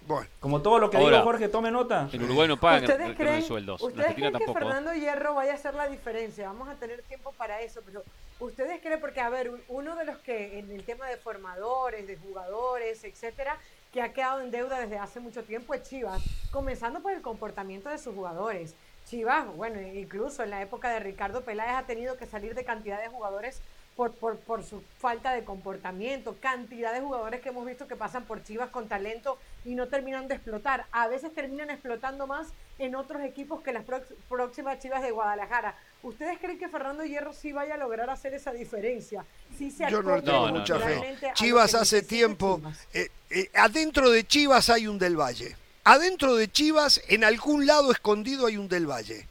bueno, 0.07 0.27
Como 0.39 0.61
todo 0.61 0.79
lo 0.79 0.89
que 0.89 0.97
Ahora, 0.97 1.17
digo, 1.17 1.23
Jorge, 1.23 1.47
tome 1.49 1.71
nota. 1.71 2.09
En 2.11 2.23
Uruguay 2.23 2.47
no 2.47 2.59
pagan 2.59 2.83
¿Ustedes 2.83 3.15
creen, 3.17 3.41
sueldos. 3.43 3.81
¿ustedes 3.81 4.13
creen 4.15 4.31
que 4.31 4.39
tampoco. 4.39 4.59
Fernando 4.59 4.93
Hierro 4.93 5.35
vaya 5.35 5.53
a 5.53 5.55
hacer 5.55 5.73
la 5.75 5.87
diferencia? 5.87 6.47
Vamos 6.47 6.67
a 6.69 6.75
tener 6.75 7.01
tiempo 7.03 7.33
para 7.37 7.61
eso, 7.61 7.81
pero 7.85 8.03
¿ustedes 8.45 8.81
creen? 8.81 8.99
Porque, 8.99 9.21
a 9.21 9.29
ver, 9.29 9.49
un- 9.49 9.63
uno 9.67 9.95
de 9.95 10.05
los 10.05 10.17
que 10.19 10.59
en 10.59 10.71
el 10.71 10.85
tema 10.85 11.07
de 11.07 11.17
formadores, 11.17 12.07
de 12.07 12.17
jugadores, 12.17 13.03
etcétera, 13.03 13.57
que 13.91 14.01
ha 14.01 14.13
quedado 14.13 14.41
en 14.41 14.51
deuda 14.51 14.79
desde 14.79 14.97
hace 14.97 15.19
mucho 15.19 15.43
tiempo 15.45 15.73
es 15.73 15.83
Chivas, 15.83 16.21
comenzando 16.51 17.01
por 17.01 17.11
el 17.13 17.21
comportamiento 17.21 17.89
de 17.89 17.97
sus 17.97 18.15
jugadores. 18.15 18.75
Chivas, 19.05 19.47
bueno, 19.55 19.81
incluso 19.81 20.43
en 20.43 20.49
la 20.49 20.61
época 20.61 20.89
de 20.91 20.99
Ricardo 20.99 21.43
Peláez 21.43 21.73
ha 21.75 21.85
tenido 21.85 22.17
que 22.17 22.25
salir 22.25 22.55
de 22.55 22.63
cantidad 22.65 23.01
de 23.01 23.09
jugadores 23.09 23.61
por, 23.95 24.17
por, 24.17 24.39
por 24.39 24.63
su 24.63 24.81
falta 24.97 25.33
de 25.33 25.43
comportamiento, 25.45 26.39
cantidad 26.39 26.93
de 26.93 27.01
jugadores 27.01 27.41
que 27.41 27.49
hemos 27.49 27.65
visto 27.65 27.87
que 27.87 27.95
pasan 27.95 28.25
por 28.25 28.43
Chivas 28.43 28.69
con 28.71 28.87
talento 28.87 29.37
y 29.63 29.75
no 29.75 29.87
terminan 29.89 30.27
de 30.27 30.35
explotar. 30.35 30.87
A 30.91 31.07
veces 31.07 31.33
terminan 31.33 31.69
explotando 31.69 32.25
más 32.25 32.53
en 32.79 32.95
otros 32.95 33.21
equipos 33.23 33.61
que 33.61 33.71
las 33.71 33.83
próximas 34.29 34.79
Chivas 34.79 35.01
de 35.01 35.11
Guadalajara. 35.11 35.75
¿Ustedes 36.01 36.37
creen 36.39 36.57
que 36.57 36.67
Fernando 36.67 37.05
Hierro 37.05 37.33
sí 37.33 37.51
vaya 37.51 37.75
a 37.75 37.77
lograr 37.77 38.09
hacer 38.09 38.33
esa 38.33 38.51
diferencia? 38.51 39.25
Sí 39.57 39.71
se 39.71 39.89
Yo 39.89 40.01
no 40.01 40.21
tengo 40.21 40.47
mucha 40.47 40.79
fe. 40.79 41.17
Chivas 41.33 41.75
hace 41.75 42.01
tiempo, 42.01 42.61
eh, 42.93 43.09
eh, 43.29 43.49
adentro 43.53 44.09
de 44.09 44.25
Chivas 44.25 44.69
hay 44.69 44.87
un 44.87 44.97
del 44.97 45.19
Valle. 45.19 45.55
Adentro 45.85 46.35
de 46.35 46.51
Chivas, 46.51 47.01
en 47.07 47.23
algún 47.23 47.65
lado 47.65 47.91
escondido 47.91 48.47
hay 48.47 48.57
un 48.57 48.67
del 48.67 48.89
Valle. 48.89 49.27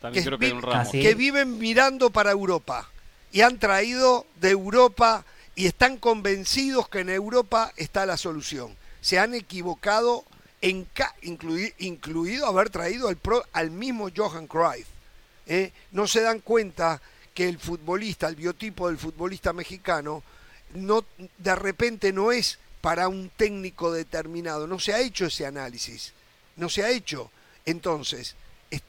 También 0.00 0.24
que, 0.24 0.28
creo 0.28 0.38
que 0.38 0.46
hay 0.46 0.52
un 0.52 0.62
Ramos. 0.62 0.90
que 0.90 1.14
viven 1.14 1.58
mirando 1.58 2.10
para 2.10 2.32
Europa 2.32 2.88
y 3.30 3.40
han 3.40 3.58
traído 3.58 4.26
de 4.40 4.50
Europa 4.50 5.24
y 5.54 5.66
están 5.66 5.96
convencidos 5.96 6.88
que 6.88 7.00
en 7.00 7.10
Europa 7.10 7.72
está 7.76 8.06
la 8.06 8.16
solución. 8.16 8.76
Se 9.00 9.18
han 9.18 9.34
equivocado, 9.34 10.24
en 10.62 10.86
incluido, 11.78 12.46
haber 12.46 12.70
traído 12.70 13.08
al, 13.08 13.18
al 13.52 13.70
mismo 13.70 14.08
Johan 14.14 14.46
Cruyff. 14.46 14.86
¿eh? 15.46 15.72
No 15.90 16.06
se 16.06 16.22
dan 16.22 16.40
cuenta 16.40 17.02
que 17.34 17.48
el 17.48 17.58
futbolista, 17.58 18.28
el 18.28 18.36
biotipo 18.36 18.88
del 18.88 18.98
futbolista 18.98 19.52
mexicano, 19.52 20.22
no, 20.74 21.04
de 21.38 21.54
repente 21.56 22.12
no 22.12 22.32
es 22.32 22.58
para 22.80 23.08
un 23.08 23.30
técnico 23.36 23.92
determinado. 23.92 24.66
No 24.66 24.78
se 24.78 24.94
ha 24.94 25.00
hecho 25.00 25.26
ese 25.26 25.46
análisis. 25.46 26.12
No 26.56 26.68
se 26.68 26.84
ha 26.84 26.90
hecho. 26.90 27.30
Entonces, 27.66 28.36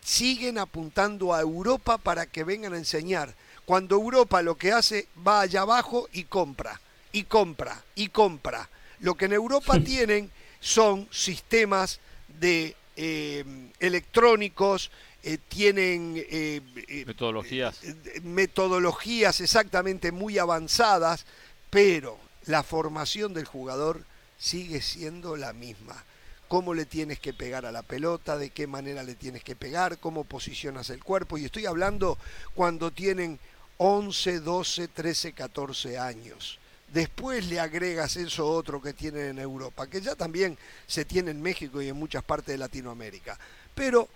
siguen 0.01 0.59
apuntando 0.59 1.33
a 1.33 1.41
Europa 1.41 1.97
para 1.97 2.25
que 2.25 2.43
vengan 2.43 2.73
a 2.73 2.77
enseñar. 2.77 3.33
Cuando 3.65 3.95
Europa 3.95 4.41
lo 4.41 4.57
que 4.57 4.71
hace 4.71 5.07
va 5.25 5.41
allá 5.41 5.61
abajo 5.61 6.07
y 6.11 6.25
compra, 6.25 6.79
y 7.11 7.23
compra, 7.23 7.83
y 7.95 8.09
compra. 8.09 8.69
Lo 8.99 9.15
que 9.15 9.25
en 9.25 9.33
Europa 9.33 9.79
tienen 9.85 10.31
son 10.63 11.09
sistemas 11.11 11.99
de 12.39 12.73
eh, 12.95 13.43
electrónicos, 13.81 14.91
eh, 15.21 15.37
tienen 15.49 16.13
eh, 16.29 16.61
metodologías. 17.05 17.81
metodologías 18.23 19.41
exactamente 19.41 20.13
muy 20.13 20.37
avanzadas, 20.37 21.25
pero 21.69 22.17
la 22.45 22.63
formación 22.63 23.33
del 23.33 23.45
jugador 23.45 24.05
sigue 24.37 24.81
siendo 24.81 25.35
la 25.35 25.51
misma 25.51 26.01
cómo 26.47 26.73
le 26.75 26.85
tienes 26.85 27.19
que 27.19 27.33
pegar 27.33 27.65
a 27.65 27.71
la 27.71 27.81
pelota, 27.81 28.37
de 28.37 28.51
qué 28.51 28.67
manera 28.67 29.01
le 29.03 29.15
tienes 29.15 29.43
que 29.43 29.55
pegar, 29.55 29.97
cómo 29.97 30.23
posicionas 30.23 30.91
el 30.91 31.03
cuerpo. 31.03 31.37
Y 31.37 31.45
estoy 31.45 31.65
hablando 31.65 32.17
cuando 32.53 32.91
tienen 32.91 33.39
11, 33.79 34.39
12, 34.39 34.87
13, 34.87 35.33
14 35.33 35.97
años. 35.97 36.59
Después 36.93 37.47
le 37.47 37.59
agregas 37.59 38.15
eso 38.17 38.47
otro 38.47 38.79
que 38.79 38.93
tienen 38.93 39.29
en 39.29 39.39
Europa, 39.39 39.87
que 39.87 39.99
ya 39.99 40.13
también 40.13 40.55
se 40.85 41.05
tiene 41.05 41.31
en 41.31 41.41
México 41.41 41.81
y 41.81 41.89
en 41.89 41.95
muchas 41.95 42.23
partes 42.23 42.53
de 42.53 42.57
Latinoamérica. 42.59 43.37
Pero, 43.73 44.07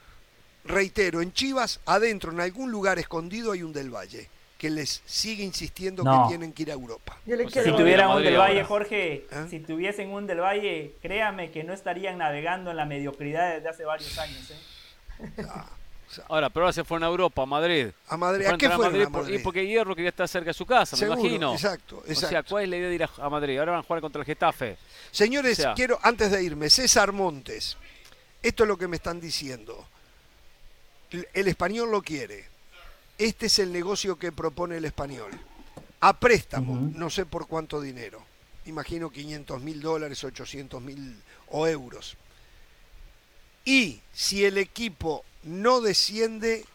reitero, 0.64 1.22
en 1.22 1.34
Chivas, 1.34 1.80
adentro, 1.88 2.32
en 2.32 2.40
algún 2.40 2.70
lugar 2.72 3.00
escondido, 3.00 3.52
hay 3.52 3.64
un 3.64 3.74
del 3.74 3.90
Valle 3.90 4.30
que 4.60 4.70
les 4.70 5.02
sigue 5.06 5.44
insistiendo 5.44 6.04
que 6.04 6.30
tienen 6.30 6.54
que 6.54 6.64
ir 6.64 6.72
a 6.72 6.74
Europa. 6.74 7.18
si 7.26 7.72
tuvieran 7.72 8.12
un 8.12 8.24
del 8.24 8.38
Valle, 8.38 8.64
Jorge, 8.64 9.26
¿Eh? 9.32 9.46
si 9.50 9.60
tuviesen 9.60 10.10
un 10.10 10.28
del 10.28 10.40
Valle, 10.40 10.94
créame 11.02 11.52
que 11.52 11.64
no 11.64 11.74
estarían 11.74 12.20
navegando 12.20 12.72
en 12.72 12.78
la 12.78 12.86
mediocridad 12.86 13.56
desde 13.56 13.70
hace 13.70 13.86
varios 13.86 14.18
años. 14.20 14.52
¿eh? 14.52 15.44
Ahora, 16.28 16.50
pero 16.50 16.66
ahora 16.66 16.74
se 16.74 16.84
fueron 16.84 17.04
a 17.04 17.08
Europa, 17.08 17.44
a 17.44 17.46
Madrid. 17.46 17.90
¿A 18.08 18.18
Madrid? 18.18 18.46
¿A 18.46 18.58
qué 18.58 18.70
fueron 18.70 19.02
a 19.02 19.10
Madrid? 19.10 19.40
porque 19.44 19.66
Hierro 19.66 19.96
quería 19.96 20.10
estar 20.10 20.28
cerca 20.28 20.50
de 20.50 20.54
su 20.54 20.66
casa, 20.66 20.96
me 20.98 21.06
imagino. 21.06 21.54
Exacto, 21.54 22.04
exacto. 22.06 22.26
O 22.28 22.30
sea, 22.30 22.44
¿cuál 22.44 22.64
es 22.64 22.70
la 22.70 22.78
idea 22.78 22.90
de 22.90 22.96
ir 22.96 23.04
a, 23.04 23.30
Madrid? 23.30 23.58
Ahora 23.60 23.74
van 23.74 23.82
a 23.82 23.84
jugar 23.84 24.02
contra 24.02 24.22
el 24.22 24.26
Getafe. 24.26 24.78
Señores, 25.12 25.66
quiero, 25.76 26.00
antes 26.02 26.32
de 26.32 26.44
irme, 26.44 26.70
César 26.70 27.12
Montes, 27.12 27.78
esto 28.42 28.64
es 28.64 28.68
lo 28.68 28.78
que 28.78 28.88
me 28.88 28.96
están 28.96 29.20
diciendo. 29.20 29.88
El 31.34 31.48
español 31.48 31.92
lo 31.92 32.02
quiere 32.02 32.58
este 33.18 33.48
es 33.48 33.60
el 33.60 33.72
negocio 33.72 34.18
que 34.18 34.32
propone 34.32 34.78
el 34.78 34.86
español. 34.86 35.32
A 36.02 36.20
préstamo, 36.20 36.92
no 36.94 37.10
sé 37.10 37.26
por 37.26 37.48
cuánto 37.48 37.82
dinero. 37.82 38.24
Imagino 38.66 39.10
500 39.10 39.62
mil 39.62 39.82
dólares, 39.82 40.24
800 40.24 40.82
mil 40.82 41.16
o 41.50 41.68
euros. 41.68 42.16
Y 43.66 44.02
si 44.14 44.46
el 44.46 44.60
equipo 44.60 45.26
no 45.48 45.82
desciende, 45.82 46.66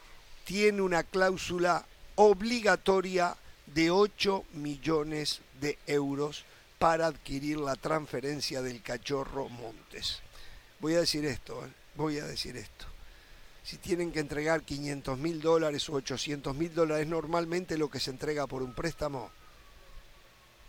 tiene 0.44 0.82
una 0.82 1.04
cláusula 1.04 1.86
obligatoria 2.16 3.36
de 3.66 3.90
8 3.90 4.44
millones 4.54 5.40
de 5.60 5.78
euros 5.86 6.44
para 6.78 7.06
adquirir 7.06 7.58
la 7.58 7.76
transferencia 7.76 8.62
del 8.62 8.82
cachorro 8.82 9.48
Montes. 9.48 10.20
Voy 10.80 10.94
a 10.94 11.00
decir 11.00 11.24
esto, 11.24 11.64
¿eh? 11.64 11.70
voy 11.94 12.18
a 12.18 12.24
decir 12.24 12.56
esto 12.56 12.86
si 13.62 13.76
tienen 13.78 14.12
que 14.12 14.20
entregar 14.20 14.62
500 14.62 15.18
mil 15.18 15.40
dólares 15.40 15.88
o 15.88 15.94
800 15.94 16.54
mil 16.56 16.74
dólares, 16.74 17.06
normalmente 17.06 17.78
lo 17.78 17.88
que 17.88 18.00
se 18.00 18.10
entrega 18.10 18.46
por 18.46 18.62
un 18.62 18.74
préstamo, 18.74 19.30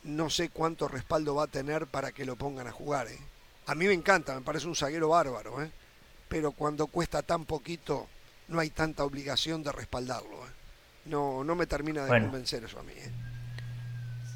no 0.03 0.29
sé 0.29 0.49
cuánto 0.49 0.87
respaldo 0.87 1.35
va 1.35 1.45
a 1.45 1.47
tener 1.47 1.87
para 1.87 2.11
que 2.11 2.25
lo 2.25 2.35
pongan 2.35 2.67
a 2.67 2.71
jugar. 2.71 3.07
¿eh? 3.07 3.19
A 3.65 3.75
mí 3.75 3.87
me 3.87 3.93
encanta, 3.93 4.35
me 4.35 4.41
parece 4.41 4.67
un 4.67 4.75
zaguero 4.75 5.09
bárbaro, 5.09 5.63
¿eh? 5.63 5.71
Pero 6.33 6.51
cuando 6.51 6.87
cuesta 6.87 7.21
tan 7.21 7.45
poquito, 7.45 8.07
no 8.47 8.59
hay 8.59 8.71
tanta 8.71 9.03
obligación 9.03 9.61
de 9.61 9.71
respaldarlo. 9.71 10.47
¿eh? 10.47 10.51
No, 11.05 11.43
no 11.43 11.53
me 11.53 11.67
termina 11.67 12.05
de 12.05 12.21
convencer 12.21 12.63
eso 12.63 12.79
a 12.79 12.81
mí. 12.81 12.93
¿eh? 12.97 13.11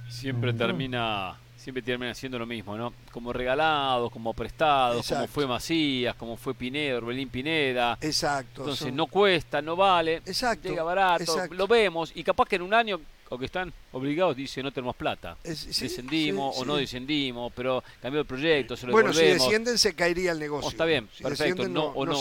Siempre 0.08 0.54
termina 0.54 1.40
siempre 1.58 1.82
terminan 1.82 2.12
haciendo 2.12 2.38
lo 2.38 2.46
mismo, 2.46 2.78
¿no? 2.78 2.94
Como 3.12 3.34
regalados, 3.34 4.12
como 4.12 4.32
prestados, 4.36 5.10
como 5.10 5.28
fue 5.28 5.48
Macías, 5.48 6.16
como 6.16 6.38
fue 6.38 6.54
Pineda, 6.54 6.98
Orbelín 6.98 7.30
Pineda. 7.30 7.98
Exacto. 8.00 8.62
Entonces 8.62 8.94
no 8.94 9.08
cuesta, 9.08 9.60
no 9.60 9.76
vale, 9.76 10.18
Exacto. 10.18 10.70
llega 10.70 10.84
barato, 10.84 11.48
lo 11.50 11.68
vemos 11.68 12.12
y 12.14 12.24
capaz 12.24 12.48
que 12.48 12.58
en 12.58 12.62
un 12.62 12.76
año 12.76 13.02
o 13.30 13.38
que 13.38 13.46
están 13.46 13.74
obligados 13.92 14.36
dice 14.36 14.64
no 14.64 14.72
tenemos 14.72 14.96
plata. 14.96 15.38
descendimos 15.44 16.58
o 16.58 16.66
no 16.66 16.76
descendimos, 16.76 17.52
pero 17.56 17.84
cambió 18.02 18.22
el 18.22 18.28
proyecto, 18.28 18.76
se 18.76 18.88
lo 18.88 18.94
Bueno, 18.94 19.14
si 19.14 19.24
descienden 19.26 19.78
se 19.78 19.94
caería 19.96 20.32
el 20.32 20.40
negocio. 20.40 20.68
Oh, 20.68 20.72
está 20.72 20.86
bien, 20.86 21.08
perfecto, 21.22 21.68
no, 21.68 21.86
o 21.88 22.06
no, 22.06 22.20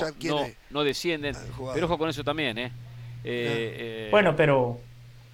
no, 0.70 0.84
descienden, 0.84 1.36
pero 1.74 1.86
ojo 1.86 1.98
con 1.98 2.10
eso 2.10 2.24
también, 2.24 2.58
¿eh? 2.58 2.72
eh, 3.24 3.76
eh 3.78 4.08
bueno, 4.10 4.34
pero 4.36 4.80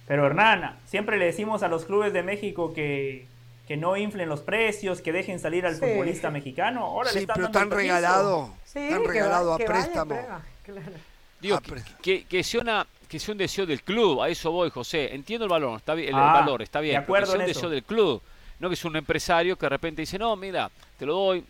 pero 0.07 0.25
Hernán, 0.25 0.79
siempre 0.85 1.17
le 1.17 1.25
decimos 1.25 1.63
a 1.63 1.67
los 1.67 1.85
clubes 1.85 2.13
de 2.13 2.23
México 2.23 2.73
que 2.73 3.27
que 3.67 3.77
no 3.77 3.95
inflen 3.95 4.27
los 4.27 4.41
precios, 4.41 5.01
que 5.01 5.13
dejen 5.13 5.39
salir 5.39 5.65
al 5.65 5.75
futbolista 5.75 6.29
mexicano. 6.29 6.81
Ahora 6.81 7.11
sí, 7.11 7.25
pero 7.25 7.45
están 7.45 7.71
regalado, 7.71 8.53
están 8.65 9.05
regalado 9.05 9.53
a 9.53 9.57
préstamo. 9.57 10.19
Digo, 11.43 11.59
que, 12.01 12.23
que, 12.23 12.41
sea 12.41 12.61
una, 12.61 12.87
que 13.09 13.19
sea 13.19 13.33
un 13.33 13.37
deseo 13.37 13.65
del 13.65 13.83
club, 13.83 14.21
a 14.21 14.29
eso 14.29 14.49
voy, 14.49 14.69
José. 14.69 15.13
Entiendo 15.13 15.43
el 15.43 15.49
valor, 15.49 15.77
está 15.77 15.93
bien, 15.93 16.09
el, 16.09 16.15
ah, 16.15 16.33
valor, 16.39 16.61
está 16.61 16.79
bien, 16.79 17.03
pero 17.05 17.19
que 17.19 17.25
sea 17.25 17.39
un 17.39 17.45
deseo 17.45 17.69
del 17.69 17.83
club. 17.83 18.21
No 18.59 18.69
que 18.69 18.75
es 18.75 18.85
un 18.85 18.95
empresario 18.95 19.57
que 19.57 19.65
de 19.65 19.69
repente 19.71 20.01
dice, 20.03 20.17
no, 20.17 20.37
mira, 20.37 20.71
te 20.97 21.05
lo 21.05 21.15
doy, 21.15 21.43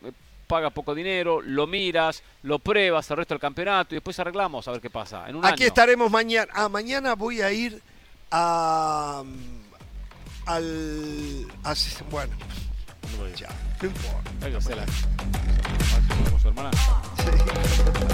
paga 0.48 0.72
poco 0.72 0.96
dinero, 0.96 1.42
lo 1.42 1.68
miras, 1.68 2.24
lo 2.42 2.58
pruebas 2.58 3.08
el 3.12 3.18
resto 3.18 3.36
del 3.36 3.42
campeonato 3.42 3.94
y 3.94 3.98
después 3.98 4.18
arreglamos 4.20 4.68
a 4.68 4.72
ver 4.72 4.82
qué 4.82 4.90
pasa. 4.90 5.30
En 5.30 5.36
un 5.36 5.46
Aquí 5.46 5.64
estaremos 5.64 6.10
mañana. 6.10 6.52
Ah, 6.56 6.70
mañana 6.70 7.14
voy 7.14 7.42
a 7.42 7.52
ir 7.52 7.80
a 8.32 9.24
al. 10.48 11.48
bueno. 12.10 12.34
Ya, 13.38 13.50
no 13.80 13.88
importa. 13.88 14.86
Sí. 17.16 18.13